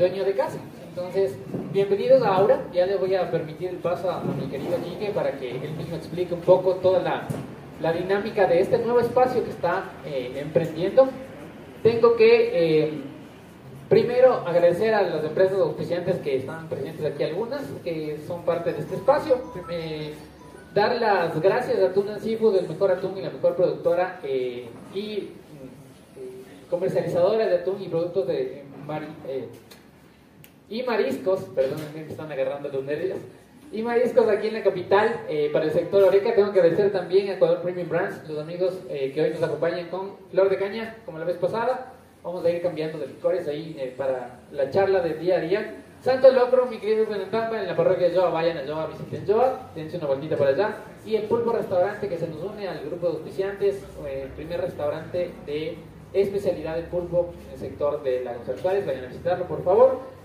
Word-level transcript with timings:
dueño 0.00 0.24
de 0.24 0.32
casa. 0.32 0.58
Entonces, 0.88 1.36
bienvenidos 1.72 2.22
a 2.22 2.34
Aura. 2.34 2.64
Ya 2.72 2.86
le 2.86 2.96
voy 2.96 3.14
a 3.14 3.30
permitir 3.30 3.68
el 3.68 3.76
paso 3.76 4.10
a, 4.10 4.22
mi 4.22 4.46
querido 4.46 4.78
Quique 4.82 5.10
para 5.10 5.32
que 5.32 5.50
él 5.50 5.72
mismo 5.76 5.94
explique 5.94 6.32
un 6.32 6.40
poco 6.40 6.76
toda 6.76 7.00
la, 7.00 7.28
la 7.82 7.92
dinámica 7.92 8.46
de 8.46 8.60
este 8.60 8.78
nuevo 8.78 9.00
espacio 9.00 9.44
que 9.44 9.50
está 9.50 9.84
eh, 10.06 10.32
emprendiendo. 10.36 11.06
Tengo 11.82 12.16
que 12.16 12.84
eh, 12.84 12.92
primero 13.90 14.32
agradecer 14.46 14.94
a 14.94 15.02
las 15.02 15.22
empresas 15.22 15.58
auspiciantes 15.58 16.16
que 16.20 16.36
están 16.36 16.66
presentes 16.70 17.04
aquí, 17.04 17.22
algunas 17.22 17.60
que 17.84 18.20
son 18.26 18.42
parte 18.46 18.72
de 18.72 18.78
este 18.80 18.94
espacio. 18.94 19.36
Eh, 19.70 20.14
dar 20.74 20.98
las 20.98 21.38
gracias 21.42 21.78
a 21.78 21.92
Tuna 21.92 22.18
Seafood, 22.18 22.56
el 22.56 22.68
mejor 22.68 22.90
atún 22.90 23.18
y 23.18 23.20
la 23.20 23.30
mejor 23.30 23.54
productora 23.54 24.18
y 24.94 25.28
comercializadora 26.70 27.46
de 27.46 27.56
atún 27.56 27.82
y 27.82 27.88
productos 27.88 28.26
de 28.28 28.64
y 30.70 30.84
mariscos, 30.84 31.40
perdón, 31.54 31.80
me 31.94 32.02
están 32.02 32.30
agarrando 32.30 32.68
los 32.68 32.84
nervios, 32.84 33.18
y 33.72 33.82
mariscos 33.82 34.28
aquí 34.28 34.48
en 34.48 34.54
la 34.54 34.62
capital 34.62 35.20
eh, 35.28 35.50
para 35.52 35.64
el 35.66 35.72
sector 35.72 36.02
Oreca. 36.02 36.34
Tengo 36.34 36.52
que 36.52 36.60
agradecer 36.60 36.90
también 36.92 37.28
a 37.28 37.34
Ecuador 37.34 37.60
Premium 37.60 37.88
Brands, 37.88 38.28
los 38.28 38.38
amigos 38.38 38.78
eh, 38.88 39.12
que 39.12 39.22
hoy 39.22 39.30
nos 39.30 39.42
acompañan 39.42 39.88
con 39.88 40.16
Flor 40.30 40.48
de 40.48 40.58
Caña, 40.58 40.96
como 41.04 41.18
la 41.18 41.24
vez 41.24 41.36
pasada. 41.36 41.92
Vamos 42.22 42.44
a 42.44 42.50
ir 42.50 42.62
cambiando 42.62 42.98
de 42.98 43.06
licores 43.06 43.46
ahí 43.48 43.76
eh, 43.78 43.94
para 43.96 44.40
la 44.52 44.70
charla 44.70 45.00
del 45.00 45.20
día 45.20 45.36
a 45.36 45.40
día. 45.40 45.74
Santo 46.02 46.32
Locro, 46.32 46.66
mi 46.66 46.78
querido 46.78 47.06
Benetamba, 47.06 47.60
en 47.60 47.66
la 47.66 47.76
parroquia 47.76 48.08
de 48.08 48.16
Joa, 48.16 48.30
vayan 48.30 48.58
a 48.58 48.66
Joa, 48.66 48.86
visiten 48.86 49.24
Joa, 49.26 49.70
dense 49.74 49.98
una 49.98 50.06
vueltita 50.06 50.36
por 50.36 50.48
allá. 50.48 50.76
Y 51.04 51.14
el 51.16 51.24
Pulpo 51.24 51.52
Restaurante 51.52 52.08
que 52.08 52.16
se 52.16 52.26
nos 52.26 52.42
une 52.42 52.66
al 52.66 52.80
grupo 52.84 53.08
de 53.08 53.12
auspiciantes, 53.14 53.84
el 54.08 54.28
primer 54.30 54.60
restaurante 54.60 55.30
de 55.46 55.76
especialidad 56.12 56.76
de 56.76 56.82
pulpo 56.82 57.32
en 57.46 57.52
el 57.52 57.58
sector 57.58 58.02
de 58.02 58.24
Lagos 58.24 58.48
Actuales. 58.48 58.84
Vayan 58.84 59.04
a 59.04 59.08
visitarlo, 59.08 59.44
por 59.44 59.62
favor. 59.62 60.19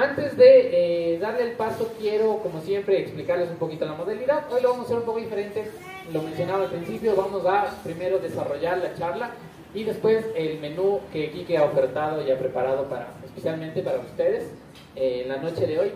Antes 0.00 0.34
de 0.34 1.12
eh, 1.12 1.18
darle 1.18 1.42
el 1.42 1.52
paso, 1.52 1.92
quiero, 1.98 2.38
como 2.38 2.62
siempre, 2.62 2.98
explicarles 3.00 3.50
un 3.50 3.56
poquito 3.56 3.84
la 3.84 3.92
modalidad. 3.92 4.50
Hoy 4.50 4.62
lo 4.62 4.70
vamos 4.70 4.84
a 4.84 4.86
hacer 4.86 4.96
un 4.96 5.04
poco 5.04 5.18
diferente. 5.18 5.70
Lo 6.10 6.22
mencionaba 6.22 6.64
al 6.64 6.70
principio, 6.70 7.14
vamos 7.14 7.44
a 7.44 7.66
primero 7.84 8.18
desarrollar 8.18 8.78
la 8.78 8.94
charla 8.94 9.32
y 9.74 9.84
después 9.84 10.24
el 10.34 10.58
menú 10.58 11.00
que 11.12 11.30
Kike 11.30 11.58
ha 11.58 11.64
ofertado 11.64 12.26
y 12.26 12.30
ha 12.30 12.38
preparado 12.38 12.88
para, 12.88 13.12
especialmente 13.26 13.82
para 13.82 13.98
ustedes 13.98 14.50
eh, 14.96 15.20
en 15.24 15.28
la 15.28 15.36
noche 15.36 15.66
de 15.66 15.78
hoy. 15.78 15.92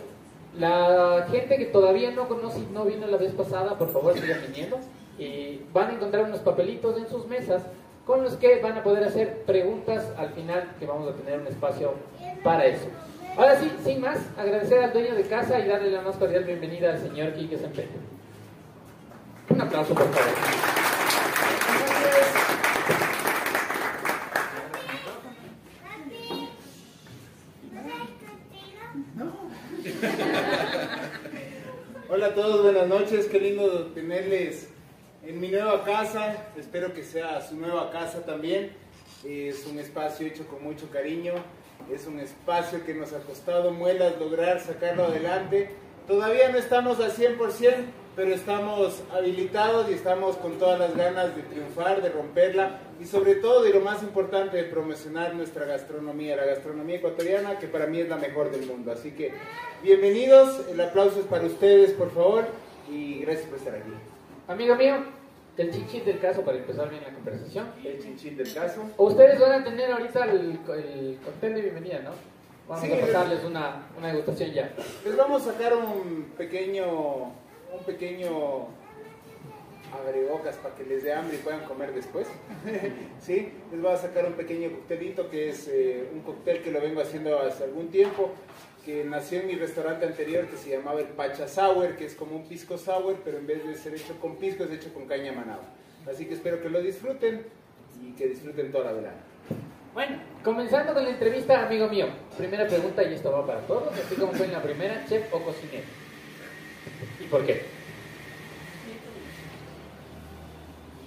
La 0.58 1.27
gente 1.30 1.56
que 1.56 1.64
todavía 1.64 2.11
no 2.11 2.28
conoce 2.28 2.58
y 2.58 2.68
no 2.74 2.84
vino 2.84 3.06
la 3.06 3.16
vez 3.16 3.33
pasada, 3.33 3.78
por 3.78 3.91
favor 3.91 4.12
sigan 4.18 4.42
viniendo. 4.46 4.80
Y 5.18 5.62
van 5.72 5.89
a 5.89 5.94
encontrar 5.94 6.24
unos 6.24 6.41
papelitos 6.41 6.98
en 6.98 7.08
sus 7.08 7.27
mesas 7.27 7.62
con 8.05 8.22
los 8.22 8.34
que 8.34 8.61
van 8.61 8.77
a 8.77 8.83
poder 8.83 9.05
hacer 9.05 9.44
preguntas 9.46 10.05
al 10.18 10.28
final, 10.34 10.74
que 10.78 10.84
vamos 10.84 11.08
a 11.08 11.14
tener 11.14 11.41
un 11.41 11.46
espacio 11.46 11.94
para 12.42 12.66
eso. 12.66 12.89
Ahora 13.36 13.58
sí, 13.58 13.68
sin 13.84 14.00
más, 14.00 14.18
agradecer 14.38 14.78
al 14.84 14.92
dueño 14.92 15.16
de 15.16 15.24
casa 15.24 15.58
y 15.58 15.66
darle 15.66 15.90
la 15.90 16.02
más 16.02 16.14
cordial 16.16 16.44
bienvenida 16.44 16.92
al 16.92 17.00
señor 17.00 17.34
Quique 17.34 17.58
Sempeño. 17.58 17.88
Un 19.48 19.60
aplauso, 19.60 19.92
por 19.92 20.08
favor. 20.08 20.34
Hola 32.08 32.27
a 32.27 32.34
todos, 32.34 32.62
buenas 32.62 32.86
noches, 32.86 33.27
qué 33.27 33.40
lindo 33.40 33.86
tenerles 33.86 34.68
en 35.24 35.40
mi 35.40 35.48
nueva 35.48 35.83
casa, 35.83 36.36
espero 36.56 36.94
que 36.94 37.02
sea 37.02 37.40
su 37.40 37.56
nueva 37.56 37.90
casa 37.90 38.24
también. 38.24 38.70
Es 39.24 39.67
un 39.67 39.80
espacio 39.80 40.24
hecho 40.24 40.46
con 40.46 40.62
mucho 40.62 40.89
cariño, 40.90 41.33
es 41.92 42.06
un 42.06 42.20
espacio 42.20 42.84
que 42.84 42.95
nos 42.95 43.12
ha 43.12 43.18
costado 43.20 43.70
muelas 43.72 44.18
lograr 44.18 44.61
sacarlo 44.61 45.05
adelante. 45.05 45.70
Todavía 46.06 46.50
no 46.50 46.58
estamos 46.58 47.00
al 47.00 47.12
100%, 47.12 47.39
pero 48.17 48.33
estamos 48.33 49.02
habilitados 49.12 49.90
y 49.90 49.94
estamos 49.94 50.36
con 50.36 50.58
todas 50.58 50.78
las 50.78 50.96
ganas 50.96 51.34
de 51.34 51.42
triunfar, 51.42 52.02
de 52.02 52.11
romperla 52.11 52.78
y 53.00 53.06
sobre 53.06 53.36
todo, 53.36 53.67
y 53.67 53.73
lo 53.73 53.80
más 53.80 54.02
importante, 54.02 54.56
de 54.56 54.64
promocionar 54.64 55.34
nuestra 55.34 55.64
gastronomía, 55.64 56.36
la 56.36 56.44
gastronomía 56.44 56.96
ecuatoriana, 56.96 57.58
que 57.58 57.67
para 57.67 57.86
mí 57.86 58.00
es 58.00 58.08
la 58.08 58.17
mejor 58.17 58.50
del 58.50 58.67
mundo. 58.67 58.92
Así 58.92 59.12
que 59.12 59.33
bienvenidos, 59.83 60.68
el 60.70 60.80
aplauso 60.80 61.20
es 61.20 61.27
para 61.27 61.44
ustedes, 61.44 61.92
por 61.92 62.12
favor, 62.12 62.44
y 62.90 63.20
gracias 63.20 63.46
por 63.46 63.58
estar 63.58 63.74
aquí. 63.74 63.92
Amigo 64.46 64.77
mío, 64.77 65.23
el 65.57 65.70
chinchín 65.70 66.05
del 66.05 66.19
caso 66.20 66.42
para 66.42 66.59
empezar 66.59 66.91
bien 66.91 67.03
la 67.03 67.13
conversación. 67.15 67.67
El 67.85 68.03
chinchín 68.03 68.37
del 68.37 68.53
caso. 68.53 68.83
Ustedes 68.97 69.39
van 69.39 69.61
a 69.61 69.65
tener 69.65 69.91
ahorita 69.91 70.25
el, 70.25 70.59
el 70.69 71.19
cóctel 71.25 71.55
de 71.55 71.63
bienvenida, 71.63 72.01
¿no? 72.01 72.11
Vamos 72.69 72.85
a 72.85 73.01
pasarles 73.01 73.45
una, 73.45 73.87
una 73.97 74.09
degustación 74.09 74.51
ya. 74.53 74.73
Les 75.05 75.17
vamos 75.17 75.47
a 75.47 75.53
sacar 75.53 75.75
un 75.77 76.33
pequeño, 76.37 77.25
un 77.25 77.85
pequeño 77.85 78.69
abrebocas 79.92 80.57
para 80.57 80.75
que 80.75 80.85
les 80.85 81.05
dé 81.05 81.13
hambre 81.13 81.37
y 81.37 81.41
puedan 81.41 81.65
comer 81.65 81.92
después. 81.92 82.27
¿Sí? 83.21 83.53
Les 83.71 83.81
voy 83.81 83.92
a 83.92 83.97
sacar 83.97 84.27
un 84.27 84.33
pequeño 84.33 84.71
coctelito 84.71 85.29
que 85.29 85.51
es 85.51 85.69
eh, 85.69 86.09
un 86.13 86.21
cóctel 86.23 86.63
que 86.63 86.71
lo 86.71 86.81
vengo 86.81 87.01
haciendo 87.01 87.39
hace 87.39 87.65
algún 87.65 87.89
tiempo 87.89 88.31
que 88.84 89.02
nació 89.05 89.40
en 89.40 89.46
mi 89.46 89.55
restaurante 89.55 90.05
anterior 90.05 90.46
que 90.46 90.56
se 90.56 90.70
llamaba 90.70 91.00
el 91.00 91.06
Pacha 91.06 91.48
Sour, 91.48 91.96
que 91.96 92.05
es 92.05 92.14
como 92.14 92.36
un 92.36 92.46
pisco 92.46 92.77
sour, 92.77 93.17
pero 93.24 93.39
en 93.39 93.46
vez 93.46 93.67
de 93.67 93.74
ser 93.74 93.95
hecho 93.95 94.18
con 94.20 94.36
pisco 94.36 94.64
es 94.64 94.70
hecho 94.70 94.92
con 94.92 95.06
caña 95.06 95.33
manaba. 95.33 95.62
Así 96.08 96.27
que 96.27 96.34
espero 96.34 96.61
que 96.61 96.68
lo 96.68 96.83
disfruten 96.83 97.46
y 98.02 98.12
que 98.12 98.28
disfruten 98.28 98.70
toda 98.70 98.84
la 98.84 98.92
velada. 98.92 99.20
Bueno, 99.94 100.18
comenzando 100.42 100.92
con 100.92 101.05
la 101.05 101.11
entrevista, 101.11 101.64
amigo 101.64 101.89
mío. 101.89 102.08
Primera 102.36 102.67
pregunta, 102.67 103.02
y 103.05 103.14
esto 103.14 103.33
va 103.33 103.46
para 103.46 103.61
todos, 103.61 103.92
así 103.98 104.17
como 104.17 104.33
fue 104.33 104.46
en 104.46 104.52
la 104.52 104.62
primera, 104.62 105.05
chef 105.08 105.33
o 105.33 105.40
cocinero. 105.40 105.86
¿Y 107.20 107.24
por 107.24 107.46
qué? 107.46 107.62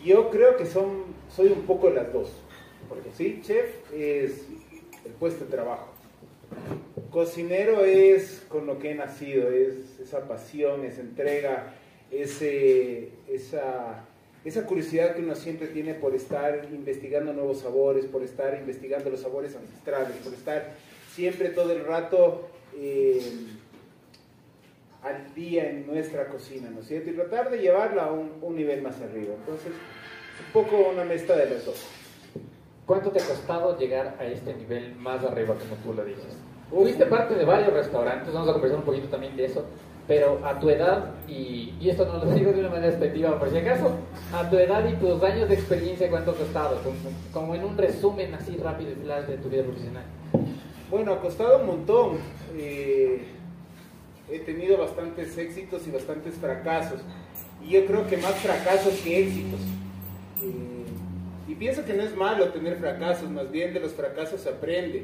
Yo 0.04 0.30
creo 0.32 0.58
que 0.58 0.66
son, 0.66 1.04
soy 1.30 1.48
un 1.48 1.64
poco 1.64 1.90
las 1.90 2.12
dos. 2.12 2.32
Porque 2.90 3.10
sí, 3.14 3.42
chef 3.44 3.92
es 3.94 4.46
el 5.06 5.12
puesto 5.20 5.46
de 5.46 5.52
trabajo 5.52 5.97
Cocinero 7.12 7.84
es 7.86 8.44
con 8.48 8.68
lo 8.68 8.80
que 8.80 8.92
he 8.92 8.96
nacido, 8.96 9.50
es 9.50 10.00
esa 10.00 10.28
pasión, 10.28 10.86
esa 10.86 11.02
entrega, 11.02 11.74
ese, 12.12 13.10
esa, 13.28 14.06
esa 14.46 14.66
curiosidad 14.66 15.16
que 15.16 15.22
uno 15.22 15.36
siempre 15.36 15.68
tiene 15.68 15.94
por 15.94 16.16
estar 16.16 16.68
investigando 16.72 17.34
nuevos 17.34 17.62
sabores, 17.62 18.06
por 18.06 18.24
estar 18.24 18.56
investigando 18.60 19.10
los 19.10 19.22
sabores 19.22 19.56
ancestrales, 19.56 20.16
por 20.18 20.34
estar 20.34 20.74
siempre 21.14 21.50
todo 21.50 21.72
el 21.72 21.86
rato 21.86 22.50
eh, 22.76 23.20
al 25.02 25.34
día 25.34 25.70
en 25.70 25.88
nuestra 25.88 26.28
cocina, 26.28 26.70
¿no 26.70 26.82
es 26.82 26.88
cierto? 26.88 27.10
Y 27.10 27.14
tratar 27.14 27.50
de 27.50 27.60
llevarla 27.60 28.06
a 28.06 28.12
un, 28.12 28.56
nivel 28.56 28.82
más 28.82 29.00
arriba. 29.02 29.34
Entonces, 29.36 29.72
un 29.74 30.54
poco 30.54 30.90
una 30.90 31.04
mezcla 31.04 31.36
de 31.36 31.50
las 31.50 31.66
dos. 31.66 31.86
¿Cuánto 32.88 33.12
te 33.12 33.22
ha 33.22 33.26
costado 33.26 33.78
llegar 33.78 34.16
a 34.18 34.24
este 34.24 34.56
nivel 34.56 34.96
más 34.96 35.22
arriba, 35.24 35.56
como 35.56 35.76
tú 35.84 35.94
lo 35.94 36.06
dices? 36.06 36.38
Fuiste 36.72 37.06
parte 37.06 37.36
de 37.36 37.44
varios 37.44 37.74
restaurantes, 37.74 38.34
vamos 38.34 38.50
a 38.50 38.54
conversar 38.54 38.80
un 38.80 38.86
poquito 38.86 39.10
también 39.10 39.36
de 39.36 39.44
eso, 39.44 39.66
pero 40.08 40.40
a 40.46 40.58
tu 40.58 40.70
edad, 40.70 41.12
y, 41.28 41.76
y 41.82 41.90
esto 41.90 42.06
no 42.06 42.24
lo 42.24 42.32
digo 42.32 42.54
de 42.54 42.62
una 42.62 42.70
manera 42.70 42.88
despectiva 42.88 43.38
por 43.38 43.50
si 43.50 43.58
acaso, 43.58 43.92
a 44.34 44.50
tu 44.50 44.58
edad 44.58 44.88
y 44.88 44.94
tus 44.94 45.22
años 45.22 45.50
de 45.50 45.56
experiencia, 45.56 46.10
¿cuánto 46.10 46.32
ha 46.32 46.36
costado? 46.36 46.82
Como, 46.82 46.96
como 47.34 47.56
en 47.56 47.66
un 47.66 47.78
resumen 47.78 48.34
así 48.34 48.56
rápido 48.56 48.92
y 48.92 48.96
flash 48.96 49.26
de 49.26 49.38
tu 49.38 49.50
vida 49.50 49.64
profesional. 49.64 50.04
Bueno, 50.90 51.12
ha 51.12 51.20
costado 51.20 51.60
un 51.60 51.68
montón. 51.68 52.20
Eh, 52.56 53.22
he 54.30 54.40
tenido 54.40 54.78
bastantes 54.78 55.38
éxitos 55.38 55.86
y 55.88 55.92
bastantes 55.92 56.36
fracasos. 56.36 57.02
Y 57.62 57.72
yo 57.72 57.86
creo 57.86 58.08
que 58.08 58.16
más 58.16 58.36
fracasos 58.36 58.94
que 59.02 59.24
éxitos. 59.24 59.60
Eh, 60.42 60.77
pienso 61.58 61.86
que 61.86 61.94
no 61.94 62.04
es 62.04 62.16
malo 62.16 62.50
tener 62.50 62.78
fracasos, 62.78 63.30
más 63.30 63.52
bien 63.52 63.74
de 63.74 63.80
los 63.80 63.94
fracasos 63.94 64.46
aprende. 64.48 65.04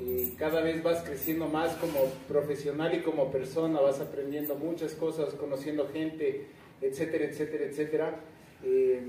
Eh, 0.00 0.32
cada 0.38 0.60
vez 0.60 0.82
vas 0.82 1.02
creciendo 1.02 1.46
más 1.46 1.74
como 1.74 2.04
profesional 2.28 2.94
y 2.94 3.00
como 3.00 3.32
persona, 3.32 3.80
vas 3.80 4.00
aprendiendo 4.00 4.54
muchas 4.54 4.94
cosas, 4.94 5.34
conociendo 5.34 5.88
gente, 5.92 6.46
etcétera, 6.80 7.24
etcétera, 7.24 7.64
etcétera. 7.64 8.20
Eh, 8.64 9.00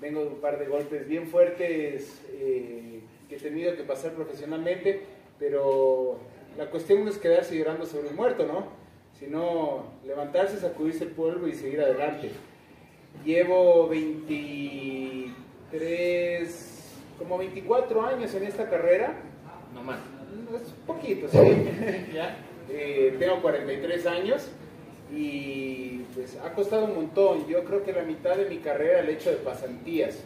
vengo 0.00 0.22
de 0.22 0.28
un 0.28 0.40
par 0.40 0.58
de 0.58 0.66
golpes 0.66 1.08
bien 1.08 1.26
fuertes 1.28 2.20
eh, 2.32 3.00
que 3.28 3.36
he 3.36 3.38
tenido 3.38 3.74
que 3.76 3.84
pasar 3.84 4.12
profesionalmente, 4.12 5.02
pero 5.38 6.18
la 6.58 6.66
cuestión 6.66 7.04
no 7.04 7.10
es 7.10 7.18
quedarse 7.18 7.56
llorando 7.56 7.86
sobre 7.86 8.08
un 8.08 8.16
muerto, 8.16 8.46
¿no? 8.46 8.66
Sino 9.18 9.86
levantarse, 10.04 10.58
sacudirse 10.58 11.04
el 11.04 11.10
polvo 11.10 11.46
y 11.46 11.54
seguir 11.54 11.80
adelante. 11.80 12.30
Llevo 13.24 13.88
23, 15.72 16.92
como 17.18 17.38
24 17.38 18.02
años 18.06 18.34
en 18.34 18.44
esta 18.44 18.68
carrera. 18.68 19.14
No 19.74 19.82
más. 19.82 19.98
Es 20.54 20.68
poquito, 20.86 21.28
sí. 21.28 21.38
Eh, 22.74 23.16
tengo 23.18 23.42
43 23.42 24.06
años 24.06 24.48
y 25.12 26.04
pues 26.14 26.38
ha 26.42 26.54
costado 26.54 26.86
un 26.86 26.94
montón. 26.94 27.46
Yo 27.46 27.64
creo 27.64 27.82
que 27.82 27.92
la 27.92 28.02
mitad 28.02 28.36
de 28.36 28.48
mi 28.48 28.58
carrera 28.58 29.00
el 29.00 29.10
hecho 29.10 29.30
de 29.30 29.36
pasantías. 29.36 30.22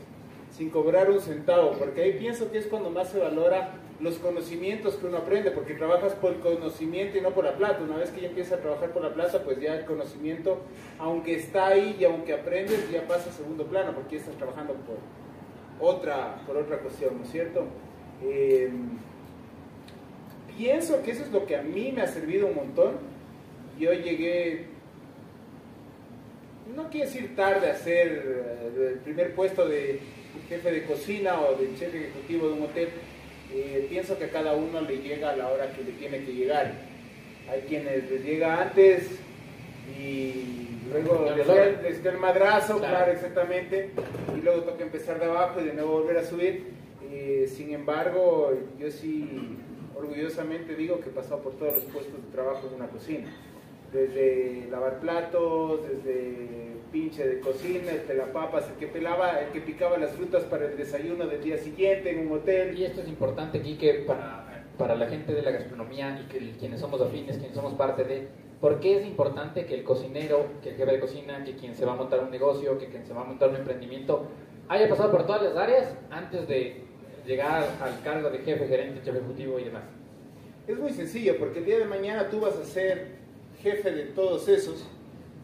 sin 0.51 0.71
cobrar 0.71 1.11
un 1.11 1.21
centavo, 1.21 1.73
porque 1.73 2.03
ahí 2.03 2.13
pienso 2.13 2.53
que 2.53 2.59
es 2.59 2.67
cuando 2.67 2.91
más 2.91 3.09
se 3.09 3.19
valora 3.19 3.71
los 4.01 4.17
conocimientos 4.19 4.95
que 4.95 5.07
uno 5.07 5.19
aprende, 5.19 5.51
porque 5.51 5.75
trabajas 5.75 6.13
por 6.15 6.35
el 6.35 6.41
conocimiento 6.41 7.19
y 7.19 7.21
no 7.21 7.31
por 7.31 7.45
la 7.45 7.57
plata. 7.57 7.83
Una 7.83 7.97
vez 7.97 8.11
que 8.11 8.21
ya 8.21 8.29
empiezas 8.29 8.59
a 8.59 8.63
trabajar 8.63 8.91
por 8.91 9.03
la 9.03 9.13
plata, 9.13 9.43
pues 9.43 9.59
ya 9.59 9.75
el 9.75 9.87
conocimiento, 9.87 10.59
aunque 10.99 11.35
está 11.35 11.69
ahí 11.69 11.97
y 11.99 12.05
aunque 12.05 12.35
aprendes, 12.35 12.91
ya 12.91 13.07
pasa 13.09 13.31
a 13.31 13.33
segundo 13.33 13.65
plano, 13.65 13.93
porque 13.93 14.17
ya 14.17 14.21
estás 14.21 14.37
trabajando 14.37 14.75
por 14.75 14.99
otra, 15.81 16.43
por 16.47 16.57
otra 16.57 16.79
cuestión, 16.79 17.19
¿no 17.19 17.25
es 17.25 17.31
cierto? 17.31 17.67
Eh, 18.23 18.71
pienso 20.57 21.03
que 21.03 21.11
eso 21.11 21.23
es 21.23 21.31
lo 21.31 21.47
que 21.47 21.57
a 21.57 21.63
mí 21.63 21.93
me 21.93 22.03
ha 22.03 22.07
servido 22.07 22.47
un 22.47 22.55
montón. 22.55 22.95
Yo 23.79 23.93
llegué 23.93 24.77
no 26.75 26.91
quiero 26.91 27.07
decir 27.07 27.37
tarde 27.37 27.71
a 27.71 27.75
ser 27.77 28.09
eh, 28.77 28.91
el 28.95 28.99
primer 29.01 29.35
puesto 29.35 29.69
de 29.69 30.01
jefe 30.49 30.71
de 30.71 30.85
cocina 30.85 31.41
o 31.41 31.57
de 31.57 31.75
chef 31.79 31.95
ejecutivo 31.95 32.49
de 32.49 32.53
un 32.55 32.63
hotel. 32.63 32.89
Eh, 33.53 33.87
pienso 33.89 34.19
que 34.19 34.25
a 34.25 34.31
cada 34.31 34.55
uno 34.55 34.81
le 34.81 34.99
llega 34.99 35.31
a 35.31 35.37
la 35.37 35.49
hora 35.49 35.73
que 35.73 35.83
le 35.85 35.93
tiene 35.93 36.25
que 36.25 36.33
llegar. 36.33 36.73
Hay 37.51 37.61
quienes 37.63 38.11
les 38.11 38.25
llega 38.25 38.63
antes 38.63 39.09
y 39.99 40.69
luego 40.91 41.33
les 41.37 42.03
da 42.03 42.11
el 42.11 42.19
madrazo, 42.19 42.79
claro. 42.79 43.13
exactamente, 43.13 43.91
luego 44.47 44.63
toca 44.63 44.85
empezar 44.85 45.19
de 45.19 45.27
abajo 45.27 45.61
y 45.61 45.65
de 45.65 45.75
nuevo 45.75 45.93
volver 46.01 46.19
a 46.19 46.25
subir. 46.25 46.65
Eh, 47.11 47.47
sin 47.49 47.73
embargo, 47.75 48.53
yo 48.79 48.91
sí 48.91 49.29
orgullosamente 49.97 50.75
digo 50.75 51.01
que 51.01 51.09
he 51.09 51.13
pasado 51.13 51.41
por 51.41 51.55
todos 51.55 51.75
los 51.75 51.85
puestos 51.85 52.15
de 52.15 52.31
trabajo 52.33 52.69
en 52.69 52.75
una 52.75 52.89
cocina 52.89 53.29
desde 53.93 54.69
lavar 54.71 55.01
platos, 55.01 55.81
desde 55.89 56.77
pinche 56.93 57.27
de 57.27 57.41
cocina, 57.41 57.91
el 57.93 58.03
pelapapas, 58.03 58.69
el 58.69 58.75
que 58.77 58.87
pelaba, 58.87 59.41
el 59.41 59.51
que 59.53 59.61
picaba 59.61 59.97
las 59.97 60.13
frutas 60.13 60.45
para 60.45 60.67
el 60.67 60.77
desayuno 60.77 61.27
del 61.27 61.43
día 61.43 61.59
siguiente 61.59 62.11
en 62.11 62.27
un 62.27 62.33
hotel. 62.39 62.79
Y 62.79 62.85
esto 62.85 63.01
es 63.01 63.09
importante, 63.09 63.61
Quique, 63.61 64.05
para, 64.07 64.65
para 64.79 64.95
la 64.95 65.07
gente 65.09 65.33
de 65.33 65.43
la 65.43 65.51
gastronomía 65.51 66.21
y 66.21 66.29
que 66.33 66.53
quienes 66.59 66.81
somos 66.81 67.01
afines, 67.01 67.39
quienes 67.39 67.55
somos 67.55 67.75
parte 67.75 68.05
de... 68.05 68.29
¿Por 68.61 68.81
qué 68.81 68.99
es 68.99 69.07
importante 69.07 69.67
que 69.67 69.75
el 69.75 69.85
cocinero, 69.85 70.47
que 70.63 70.71
el 70.71 70.77
jefe 70.77 70.93
de 70.93 71.01
cocina, 71.01 71.45
que 71.45 71.57
quien 71.57 71.75
se 71.75 71.85
va 71.85 71.93
a 71.93 71.97
montar 71.97 72.21
un 72.21 72.31
negocio, 72.31 72.79
que 72.79 72.89
quien 72.89 73.05
se 73.07 73.13
va 73.13 73.21
a 73.21 73.25
montar 73.25 73.51
un 73.51 73.57
emprendimiento, 73.57 74.27
haya 74.69 74.89
pasado 74.89 75.11
por 75.11 75.27
todas 75.27 75.43
las 75.43 75.57
áreas 75.57 75.95
antes 76.11 76.49
de 76.49 76.83
llegar 77.27 77.69
al 77.81 78.03
cargo 78.03 78.31
de 78.31 78.39
jefe, 78.39 78.67
gerente, 78.67 79.01
jefe 79.05 79.19
ejecutivo 79.19 79.59
y 79.59 79.65
demás? 79.65 79.83
Es 80.67 80.79
muy 80.79 80.93
sencillo, 80.93 81.37
porque 81.39 81.59
el 81.59 81.67
día 81.67 81.79
de 81.79 81.85
mañana 81.85 82.29
tú 82.31 82.41
vas 82.41 82.57
a 82.57 82.65
ser 82.65 83.17
jefe 83.63 83.93
de 83.93 84.05
todos 84.05 84.49
esos, 84.49 84.85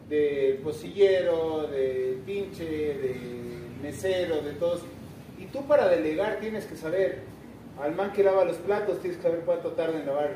del 0.09 0.57
pocillero, 0.57 1.67
del 1.67 2.15
pinche, 2.25 2.65
del 2.65 3.19
mesero, 3.81 4.41
de 4.41 4.53
todos. 4.53 4.81
Y 5.39 5.45
tú 5.45 5.65
para 5.67 5.87
delegar 5.87 6.39
tienes 6.39 6.65
que 6.65 6.75
saber, 6.75 7.19
al 7.79 7.93
man 7.95 8.11
que 8.11 8.23
lava 8.23 8.43
los 8.43 8.57
platos, 8.57 8.99
tienes 8.99 9.17
que 9.17 9.23
saber 9.23 9.41
cuánto 9.45 9.69
tarda 9.71 9.99
en 9.99 10.05
lavar 10.07 10.31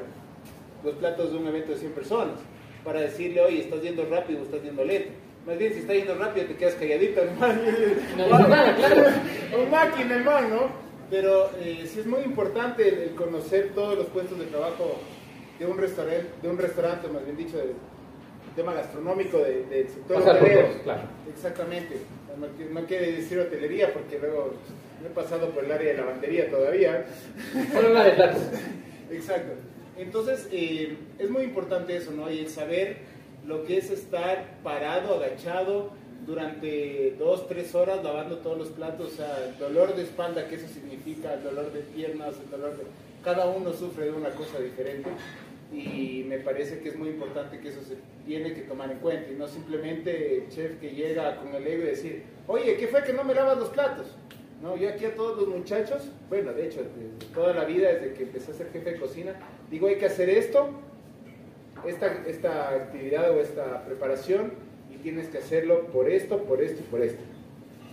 los 0.83 0.93
platos 0.95 1.31
de 1.31 1.37
un 1.37 1.47
evento 1.47 1.71
de 1.71 1.79
100 1.79 1.91
personas. 1.93 2.39
Para 2.87 3.01
decirle, 3.01 3.41
oye, 3.41 3.59
estás 3.59 3.81
yendo 3.81 4.05
rápido, 4.05 4.43
estás 4.43 4.63
yendo 4.63 4.85
lento. 4.85 5.09
Más 5.45 5.57
bien, 5.57 5.73
si 5.73 5.79
está 5.79 5.93
yendo 5.93 6.15
rápido, 6.15 6.47
te 6.47 6.55
quedas 6.55 6.75
calladito, 6.75 7.19
hermano. 7.21 7.61
No, 8.15 8.27
claro. 8.77 9.03
Un 9.61 9.69
máquina, 9.69 10.15
hermano, 10.15 10.47
¿no? 10.47 10.69
Pero 11.09 11.51
eh, 11.59 11.85
sí 11.85 11.99
es 11.99 12.05
muy 12.05 12.21
importante 12.21 12.87
el 12.87 13.09
conocer 13.15 13.71
todos 13.75 13.97
los 13.97 14.07
puestos 14.07 14.39
de 14.39 14.45
trabajo 14.45 15.01
de 15.59 15.65
un 15.65 15.77
restaurante, 15.77 16.27
de 16.41 16.47
un 16.47 16.57
restaurante 16.57 17.09
más 17.09 17.25
bien 17.25 17.35
dicho, 17.35 17.57
del 17.57 17.73
tema 18.55 18.73
gastronómico 18.73 19.39
del 19.39 19.89
sector 19.89 20.21
hotelero. 20.21 20.69
Claro. 20.85 21.01
Exactamente. 21.29 21.97
No, 22.71 22.85
quiere 22.85 23.11
decir 23.11 23.37
hotelería 23.37 23.91
porque 23.91 24.17
luego 24.17 24.53
no 25.01 25.07
he 25.07 25.11
pasado 25.11 25.49
por 25.49 25.65
el 25.65 25.73
área 25.73 25.91
de 25.91 25.97
lavandería 25.97 26.49
todavía. 26.49 27.05
Exacto. 29.11 29.51
Entonces, 29.97 30.47
eh, 30.51 30.95
es 31.17 31.29
muy 31.29 31.43
importante 31.43 31.95
eso, 31.95 32.11
¿no? 32.11 32.31
Y 32.31 32.39
el 32.39 32.49
saber 32.49 32.97
lo 33.45 33.63
que 33.63 33.77
es 33.77 33.89
estar 33.89 34.59
parado, 34.63 35.15
agachado, 35.15 35.91
durante 36.27 37.15
dos, 37.17 37.47
tres 37.47 37.73
horas 37.73 38.03
lavando 38.03 38.39
todos 38.39 38.57
los 38.57 38.67
platos, 38.69 39.13
o 39.13 39.15
sea, 39.15 39.47
el 39.47 39.57
dolor 39.57 39.95
de 39.95 40.03
espalda, 40.03 40.47
que 40.47 40.55
eso 40.55 40.67
significa, 40.67 41.33
el 41.33 41.43
dolor 41.43 41.71
de 41.71 41.79
piernas, 41.79 42.35
el 42.43 42.51
dolor 42.51 42.77
de... 42.77 42.83
Cada 43.23 43.47
uno 43.47 43.71
sufre 43.73 44.05
de 44.05 44.11
una 44.11 44.29
cosa 44.31 44.59
diferente 44.59 45.09
y 45.73 46.23
me 46.27 46.37
parece 46.39 46.79
que 46.79 46.89
es 46.89 46.97
muy 46.97 47.09
importante 47.09 47.59
que 47.59 47.69
eso 47.69 47.81
se 47.81 47.95
tiene 48.25 48.53
que 48.53 48.61
tomar 48.61 48.91
en 48.91 48.99
cuenta 48.99 49.31
y 49.31 49.35
no 49.35 49.47
simplemente 49.47 50.37
el 50.37 50.49
chef 50.49 50.79
que 50.79 50.91
llega 50.91 51.37
con 51.37 51.55
el 51.55 51.65
ego 51.65 51.83
y 51.83 51.87
decir, 51.87 52.23
oye, 52.47 52.75
¿qué 52.77 52.87
fue 52.87 53.03
que 53.03 53.13
no 53.13 53.23
me 53.23 53.33
lavas 53.33 53.57
los 53.57 53.69
platos? 53.69 54.07
No, 54.61 54.75
yo 54.75 54.89
aquí 54.89 55.05
a 55.05 55.15
todos 55.15 55.37
los 55.37 55.47
muchachos, 55.47 56.09
bueno, 56.29 56.51
de 56.53 56.65
hecho, 56.65 56.81
toda 57.33 57.53
la 57.53 57.65
vida, 57.65 57.93
desde 57.93 58.13
que 58.13 58.23
empecé 58.23 58.51
a 58.51 58.55
ser 58.55 58.71
jefe 58.71 58.91
de 58.91 58.99
cocina, 58.99 59.33
digo, 59.69 59.87
hay 59.87 59.97
que 59.97 60.07
hacer 60.07 60.29
esto, 60.29 60.69
esta, 61.85 62.23
esta 62.27 62.69
actividad 62.69 63.31
o 63.31 63.39
esta 63.39 63.85
preparación, 63.85 64.53
y 64.91 64.97
tienes 64.97 65.27
que 65.27 65.37
hacerlo 65.37 65.87
por 65.87 66.09
esto, 66.09 66.43
por 66.43 66.61
esto 66.61 66.81
y 66.81 66.91
por 66.91 67.01
esto. 67.01 67.21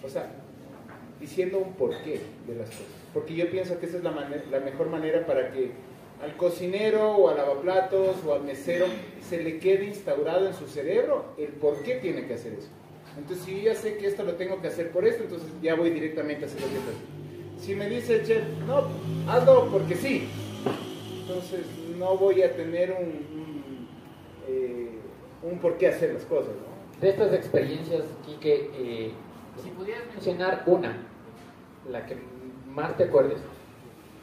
O 0.02 0.08
sea, 0.08 0.30
diciendo 1.20 1.58
un 1.58 1.74
porqué 1.74 2.20
de 2.46 2.54
las 2.54 2.68
cosas. 2.68 2.86
Porque 3.12 3.34
yo 3.34 3.50
pienso 3.50 3.78
que 3.78 3.86
esa 3.86 3.98
es 3.98 4.02
la, 4.02 4.12
la 4.50 4.60
mejor 4.60 4.88
manera 4.88 5.26
para 5.26 5.52
que 5.52 5.70
al 6.22 6.36
cocinero 6.36 7.16
o 7.16 7.28
al 7.28 7.36
lavaplatos 7.36 8.16
o 8.26 8.34
al 8.34 8.42
mesero 8.42 8.86
se 9.28 9.42
le 9.42 9.58
quede 9.58 9.84
instaurado 9.84 10.46
en 10.46 10.54
su 10.54 10.66
cerebro 10.66 11.34
el 11.36 11.48
por 11.48 11.82
qué 11.82 11.96
tiene 11.96 12.26
que 12.26 12.34
hacer 12.34 12.54
eso. 12.54 12.68
Entonces, 13.16 13.44
si 13.44 13.56
yo 13.56 13.72
ya 13.72 13.74
sé 13.74 13.96
que 13.96 14.06
esto 14.06 14.24
lo 14.24 14.34
tengo 14.34 14.60
que 14.60 14.68
hacer 14.68 14.90
por 14.90 15.06
esto, 15.06 15.22
entonces 15.22 15.48
ya 15.62 15.74
voy 15.74 15.90
directamente 15.90 16.44
a 16.44 16.48
hacer 16.48 16.60
lo 16.60 16.68
que 16.68 16.74
hacer. 16.74 16.94
Si 17.58 17.74
me 17.74 17.88
dice 17.88 18.16
el 18.16 18.26
chef, 18.26 18.42
no, 18.66 18.88
hazlo 19.30 19.70
porque 19.70 19.94
sí, 19.94 20.28
entonces 21.20 21.60
no 21.98 22.16
voy 22.18 22.42
a 22.42 22.54
tener 22.54 22.92
un, 22.92 23.88
un, 25.42 25.54
eh, 25.54 25.58
por 25.62 25.78
qué 25.78 25.88
hacer 25.88 26.12
las 26.12 26.24
cosas. 26.24 26.52
De 27.00 27.10
estas 27.10 27.32
experiencias, 27.32 28.02
Quique, 28.26 28.70
eh, 28.74 29.12
si 29.62 29.70
pudieras 29.70 30.04
mencionar 30.12 30.64
una, 30.66 30.96
la 31.90 32.04
que 32.06 32.16
más 32.68 32.96
te 32.96 33.04
acuerdes, 33.04 33.38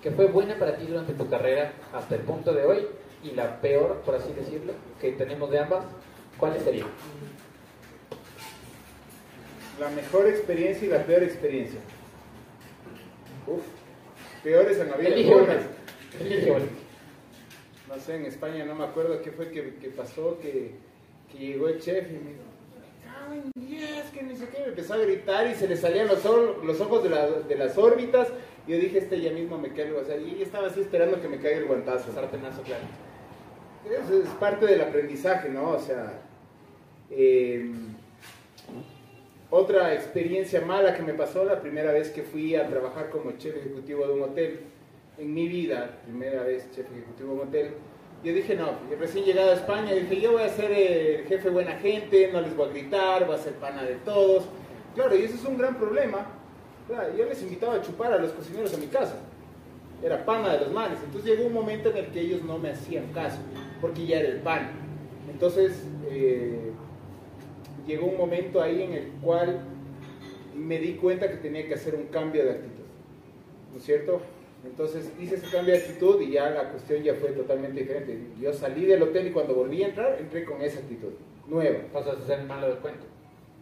que 0.02 0.12
fue 0.12 0.28
buena 0.28 0.58
para 0.58 0.78
ti 0.78 0.86
durante 0.86 1.14
tu 1.14 1.30
carrera 1.30 1.74
hasta 1.94 2.16
el 2.16 2.22
punto 2.22 2.54
de 2.54 2.66
hoy 2.66 2.88
y 3.24 3.32
la 3.32 3.62
peor, 3.62 4.02
por 4.06 4.16
así 4.16 4.34
decirlo, 4.34 4.74
que 5.00 5.12
tenemos 5.12 5.50
de 5.52 5.60
ambas, 5.60 5.86
¿cuáles 6.38 6.64
serían? 6.64 6.88
La 9.82 9.90
mejor 9.90 10.28
experiencia 10.28 10.88
y 10.88 10.92
la 10.92 11.04
peor 11.04 11.24
experiencia. 11.24 11.80
Uf, 13.48 13.64
peores 14.44 14.78
en 14.78 14.92
la 14.92 14.96
vida. 14.96 15.10
Elige 16.20 16.54
No 17.88 18.00
sé, 18.00 18.16
en 18.18 18.28
España 18.28 18.64
no 18.64 18.76
me 18.76 18.84
acuerdo 18.84 19.24
qué 19.24 19.32
fue 19.32 19.50
que, 19.50 19.64
pasó, 19.90 20.38
que, 20.40 20.76
que, 21.32 21.38
llegó 21.40 21.68
el 21.68 21.82
chef 21.82 22.08
y 22.12 22.14
me 22.14 22.30
dijo, 22.30 22.44
que 24.14 24.22
ni 24.22 24.36
sé 24.36 24.50
qué, 24.50 24.60
me 24.60 24.68
empezó 24.68 24.94
a 24.94 24.98
gritar 24.98 25.48
y 25.48 25.56
se 25.56 25.68
le 25.68 25.76
salían 25.76 26.08
los, 26.08 26.24
los 26.64 26.80
ojos 26.80 27.02
de, 27.02 27.10
la, 27.10 27.28
de 27.28 27.56
las 27.56 27.76
órbitas 27.76 28.28
yo 28.68 28.78
dije, 28.78 29.00
este 29.00 29.20
ya 29.20 29.32
mismo 29.32 29.58
me 29.58 29.74
caigo, 29.74 30.00
o 30.00 30.06
sea, 30.06 30.16
y 30.16 30.44
estaba 30.44 30.68
así 30.68 30.82
esperando 30.82 31.20
que 31.20 31.28
me 31.28 31.40
caiga 31.40 31.58
el 31.58 31.66
guantazo. 31.66 32.14
Sartenazo, 32.14 32.62
claro. 32.62 32.84
Es, 33.90 34.12
es 34.12 34.30
parte 34.36 34.68
del 34.68 34.82
aprendizaje, 34.82 35.50
¿no? 35.50 35.72
O 35.72 35.80
sea, 35.80 36.22
em, 37.10 37.96
otra 39.52 39.94
experiencia 39.94 40.62
mala 40.62 40.96
que 40.96 41.04
me 41.04 41.14
pasó 41.14 41.44
la 41.44 41.62
primera 41.62 41.92
vez 41.92 42.10
que 42.10 42.24
fui 42.24 42.56
a 42.56 42.68
trabajar 42.68 43.10
como 43.10 43.34
chef 43.34 43.58
ejecutivo 43.58 44.08
de 44.08 44.14
un 44.14 44.24
hotel 44.24 44.62
en 45.18 45.34
mi 45.34 45.48
vida, 45.48 46.00
primera 46.06 46.44
vez 46.44 46.72
chef 46.74 46.90
ejecutivo 46.90 47.36
de 47.36 47.42
un 47.42 47.48
hotel. 47.48 47.72
Yo 48.24 48.34
dije, 48.34 48.56
no, 48.56 48.70
recién 48.98 49.26
llegado 49.26 49.52
a 49.52 49.56
España, 49.56 49.94
dije, 49.94 50.22
yo 50.22 50.32
voy 50.32 50.44
a 50.44 50.50
ser 50.50 50.72
el 50.72 51.26
jefe 51.26 51.50
buena 51.50 51.74
gente, 51.74 52.30
no 52.32 52.42
les 52.42 52.56
voy 52.56 52.70
a 52.70 52.72
gritar, 52.72 53.26
voy 53.26 53.36
a 53.36 53.40
ser 53.40 53.54
pana 53.54 53.84
de 53.84 53.96
todos. 53.96 54.46
Claro, 54.96 55.16
y 55.16 55.24
eso 55.24 55.36
es 55.36 55.46
un 55.46 55.58
gran 55.58 55.76
problema, 55.76 56.28
yo 57.18 57.26
les 57.26 57.42
invitaba 57.42 57.76
a 57.76 57.82
chupar 57.82 58.14
a 58.14 58.18
los 58.18 58.32
cocineros 58.32 58.74
a 58.74 58.78
mi 58.78 58.88
casa. 58.88 59.16
Era 60.04 60.26
pana 60.26 60.54
de 60.54 60.62
los 60.62 60.72
manes. 60.72 60.98
Entonces 61.04 61.30
llegó 61.30 61.48
un 61.48 61.54
momento 61.54 61.90
en 61.90 61.98
el 61.98 62.06
que 62.08 62.22
ellos 62.22 62.42
no 62.44 62.58
me 62.58 62.72
hacían 62.72 63.12
caso, 63.14 63.40
porque 63.82 64.06
ya 64.06 64.20
era 64.20 64.30
el 64.30 64.40
pan. 64.40 64.72
Entonces 65.30 65.84
eh, 66.10 66.71
llegó 67.86 68.08
un 68.08 68.18
momento 68.18 68.62
ahí 68.62 68.84
en 68.84 68.94
el 68.94 69.08
cual 69.22 69.62
me 70.56 70.80
di 70.80 70.94
cuenta 70.94 71.30
que 71.30 71.38
tenía 71.38 71.68
que 71.68 71.74
hacer 71.74 71.96
un 71.96 72.08
cambio 72.08 72.44
de 72.44 72.52
actitud. 72.52 72.84
¿No 73.72 73.78
es 73.78 73.84
cierto? 73.84 74.22
Entonces 74.66 75.12
hice 75.20 75.36
ese 75.36 75.50
cambio 75.50 75.74
de 75.74 75.80
actitud 75.80 76.22
y 76.22 76.32
ya 76.32 76.50
la 76.52 76.70
cuestión 76.70 77.02
ya 77.02 77.16
fue 77.16 77.30
totalmente 77.32 77.82
diferente. 77.82 78.20
Yo 78.40 78.54
salí 78.54 78.86
del 78.86 79.02
hotel 79.02 79.28
y 79.28 79.32
cuando 79.32 79.56
volví 79.56 79.84
a 79.84 79.88
entrar, 79.88 80.18
entré 80.20 80.46
con 80.46 80.62
esa 80.62 80.80
actitud 80.80 81.14
nueva. 81.48 81.80
Pasas 81.92 82.20
a 82.20 82.28
ser 82.28 82.44
malo 82.44 82.68
del 82.68 82.78
cuento. 82.78 83.06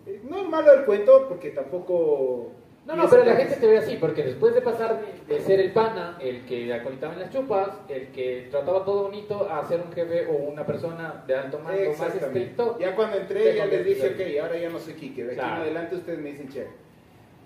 Eh, 0.06 0.22
no 0.30 0.44
malo 0.46 0.72
del 0.72 0.86
cuento, 0.86 1.28
porque 1.30 1.52
tampoco 1.52 2.52
no, 2.90 3.04
no, 3.04 3.08
pero 3.08 3.24
la 3.24 3.36
gente 3.36 3.56
te 3.58 3.68
ve 3.68 3.78
así, 3.78 3.98
porque 3.98 4.24
después 4.24 4.56
de 4.56 4.62
pasar 4.62 5.00
de 5.28 5.40
ser 5.42 5.60
el 5.60 5.72
pana, 5.72 6.18
el 6.20 6.44
que 6.46 6.74
acolitaba 6.74 7.14
en 7.14 7.20
las 7.20 7.32
chupas, 7.32 7.70
el 7.88 8.08
que 8.08 8.48
trataba 8.50 8.84
todo 8.84 9.04
bonito, 9.04 9.48
a 9.48 9.64
ser 9.68 9.82
un 9.82 9.94
jefe 9.94 10.26
o 10.26 10.34
una 10.34 10.66
persona 10.66 11.24
de 11.28 11.36
alto 11.36 11.60
mando 11.60 11.92
más 11.92 12.16
estricto. 12.16 12.80
Ya 12.80 12.96
cuando 12.96 13.18
entré, 13.18 13.56
ya 13.56 13.68
les 13.68 13.86
dije, 13.86 14.08
ok, 14.08 14.42
ahora 14.44 14.58
ya 14.58 14.70
no 14.70 14.80
soy 14.80 14.94
Kike, 14.94 15.24
de 15.24 15.32
aquí 15.34 15.40
en 15.40 15.62
adelante 15.62 15.96
ustedes 15.98 16.18
me 16.18 16.32
dicen 16.32 16.50
che. 16.50 16.66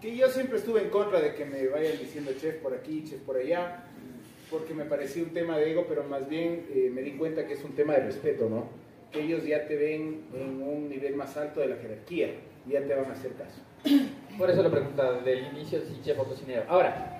que 0.01 0.15
yo 0.15 0.29
siempre 0.29 0.59
estuve 0.59 0.81
en 0.81 0.89
contra 0.89 1.19
de 1.19 1.33
que 1.33 1.43
me 1.43 1.67
vayan 1.67 1.97
diciendo 1.99 2.31
chef 2.39 2.55
por 2.61 2.73
aquí, 2.73 3.03
chef 3.03 3.19
por 3.23 3.35
allá, 3.35 3.83
porque 4.49 4.73
me 4.73 4.85
parecía 4.85 5.23
un 5.23 5.31
tema 5.31 5.57
de 5.57 5.71
ego, 5.71 5.87
pero 5.89 6.05
más 6.05 6.29
bien 6.29 6.67
eh, 6.73 6.89
me 6.89 7.01
di 7.01 7.17
cuenta 7.17 7.45
que 7.45 7.55
es 7.55 7.63
un 7.65 7.75
tema 7.75 7.95
de 7.95 8.05
respeto, 8.05 8.47
¿no? 8.49 8.69
Que 9.11 9.23
ellos 9.23 9.43
ya 9.45 9.67
te 9.67 9.75
ven 9.75 10.21
en 10.33 10.61
un 10.61 10.87
nivel 10.87 11.17
más 11.17 11.35
alto 11.35 11.59
de 11.59 11.67
la 11.67 11.75
jerarquía, 11.75 12.29
ya 12.65 12.81
te 12.81 12.95
van 12.95 13.09
a 13.09 13.11
hacer 13.11 13.33
caso. 13.33 13.61
Por 14.37 14.49
eso 14.49 14.63
lo 14.63 14.71
preguntaba 14.71 15.19
del 15.19 15.47
inicio 15.47 15.79
si 15.81 16.01
chef 16.01 16.19
o 16.19 16.23
cocinero. 16.23 16.63
Ahora. 16.67 17.19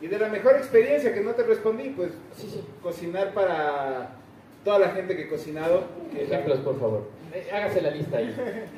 Y 0.00 0.08
de 0.08 0.18
la 0.18 0.28
mejor 0.28 0.56
experiencia 0.56 1.14
que 1.14 1.22
no 1.22 1.32
te 1.32 1.42
respondí, 1.42 1.88
pues 1.90 2.10
sí, 2.36 2.50
sí. 2.50 2.62
cocinar 2.82 3.32
para 3.32 4.10
toda 4.62 4.78
la 4.78 4.88
gente 4.90 5.16
que 5.16 5.22
he 5.22 5.28
cocinado. 5.28 5.84
Ejemplos, 6.14 6.58
por 6.58 6.78
favor. 6.78 7.08
Eh, 7.32 7.48
hágase 7.50 7.80
la 7.80 7.90
lista 7.90 8.18
ahí, 8.18 8.34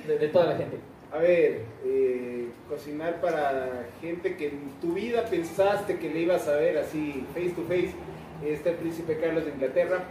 de, 0.06 0.28
toda 0.28 0.46
la 0.46 0.56
gente. 0.56 0.78
A 1.10 1.18
ver, 1.18 1.62
eh, 1.84 2.48
cocinar 2.68 3.20
para 3.20 3.86
gente 4.00 4.36
que 4.36 4.48
en 4.48 4.70
tu 4.80 4.92
vida 4.92 5.24
pensaste 5.24 5.98
que 5.98 6.08
le 6.08 6.20
ibas 6.20 6.46
a 6.46 6.56
ver 6.56 6.78
así, 6.78 7.26
face 7.34 7.50
to 7.50 7.62
face. 7.62 7.94
Está 8.44 8.70
el 8.70 8.76
príncipe 8.76 9.18
Carlos 9.18 9.44
de 9.44 9.50
Inglaterra, 9.50 10.04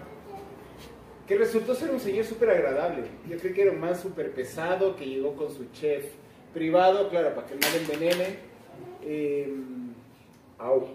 que 1.25 1.37
resultó 1.37 1.73
ser 1.73 1.91
un 1.91 1.99
señor 2.01 2.25
súper 2.25 2.49
agradable. 2.49 3.03
Yo 3.29 3.37
creo 3.37 3.53
que 3.53 3.61
era 3.61 3.71
man 3.71 3.95
súper 3.95 4.31
pesado, 4.31 4.95
que 4.97 5.05
llegó 5.05 5.35
con 5.35 5.49
su 5.49 5.71
chef 5.71 6.05
privado, 6.53 7.09
claro, 7.09 7.35
para 7.35 7.47
que 7.47 7.55
no 7.55 7.67
le 7.71 7.77
envenenen. 7.77 8.35
Eh, 9.03 9.53
au. 10.57 10.87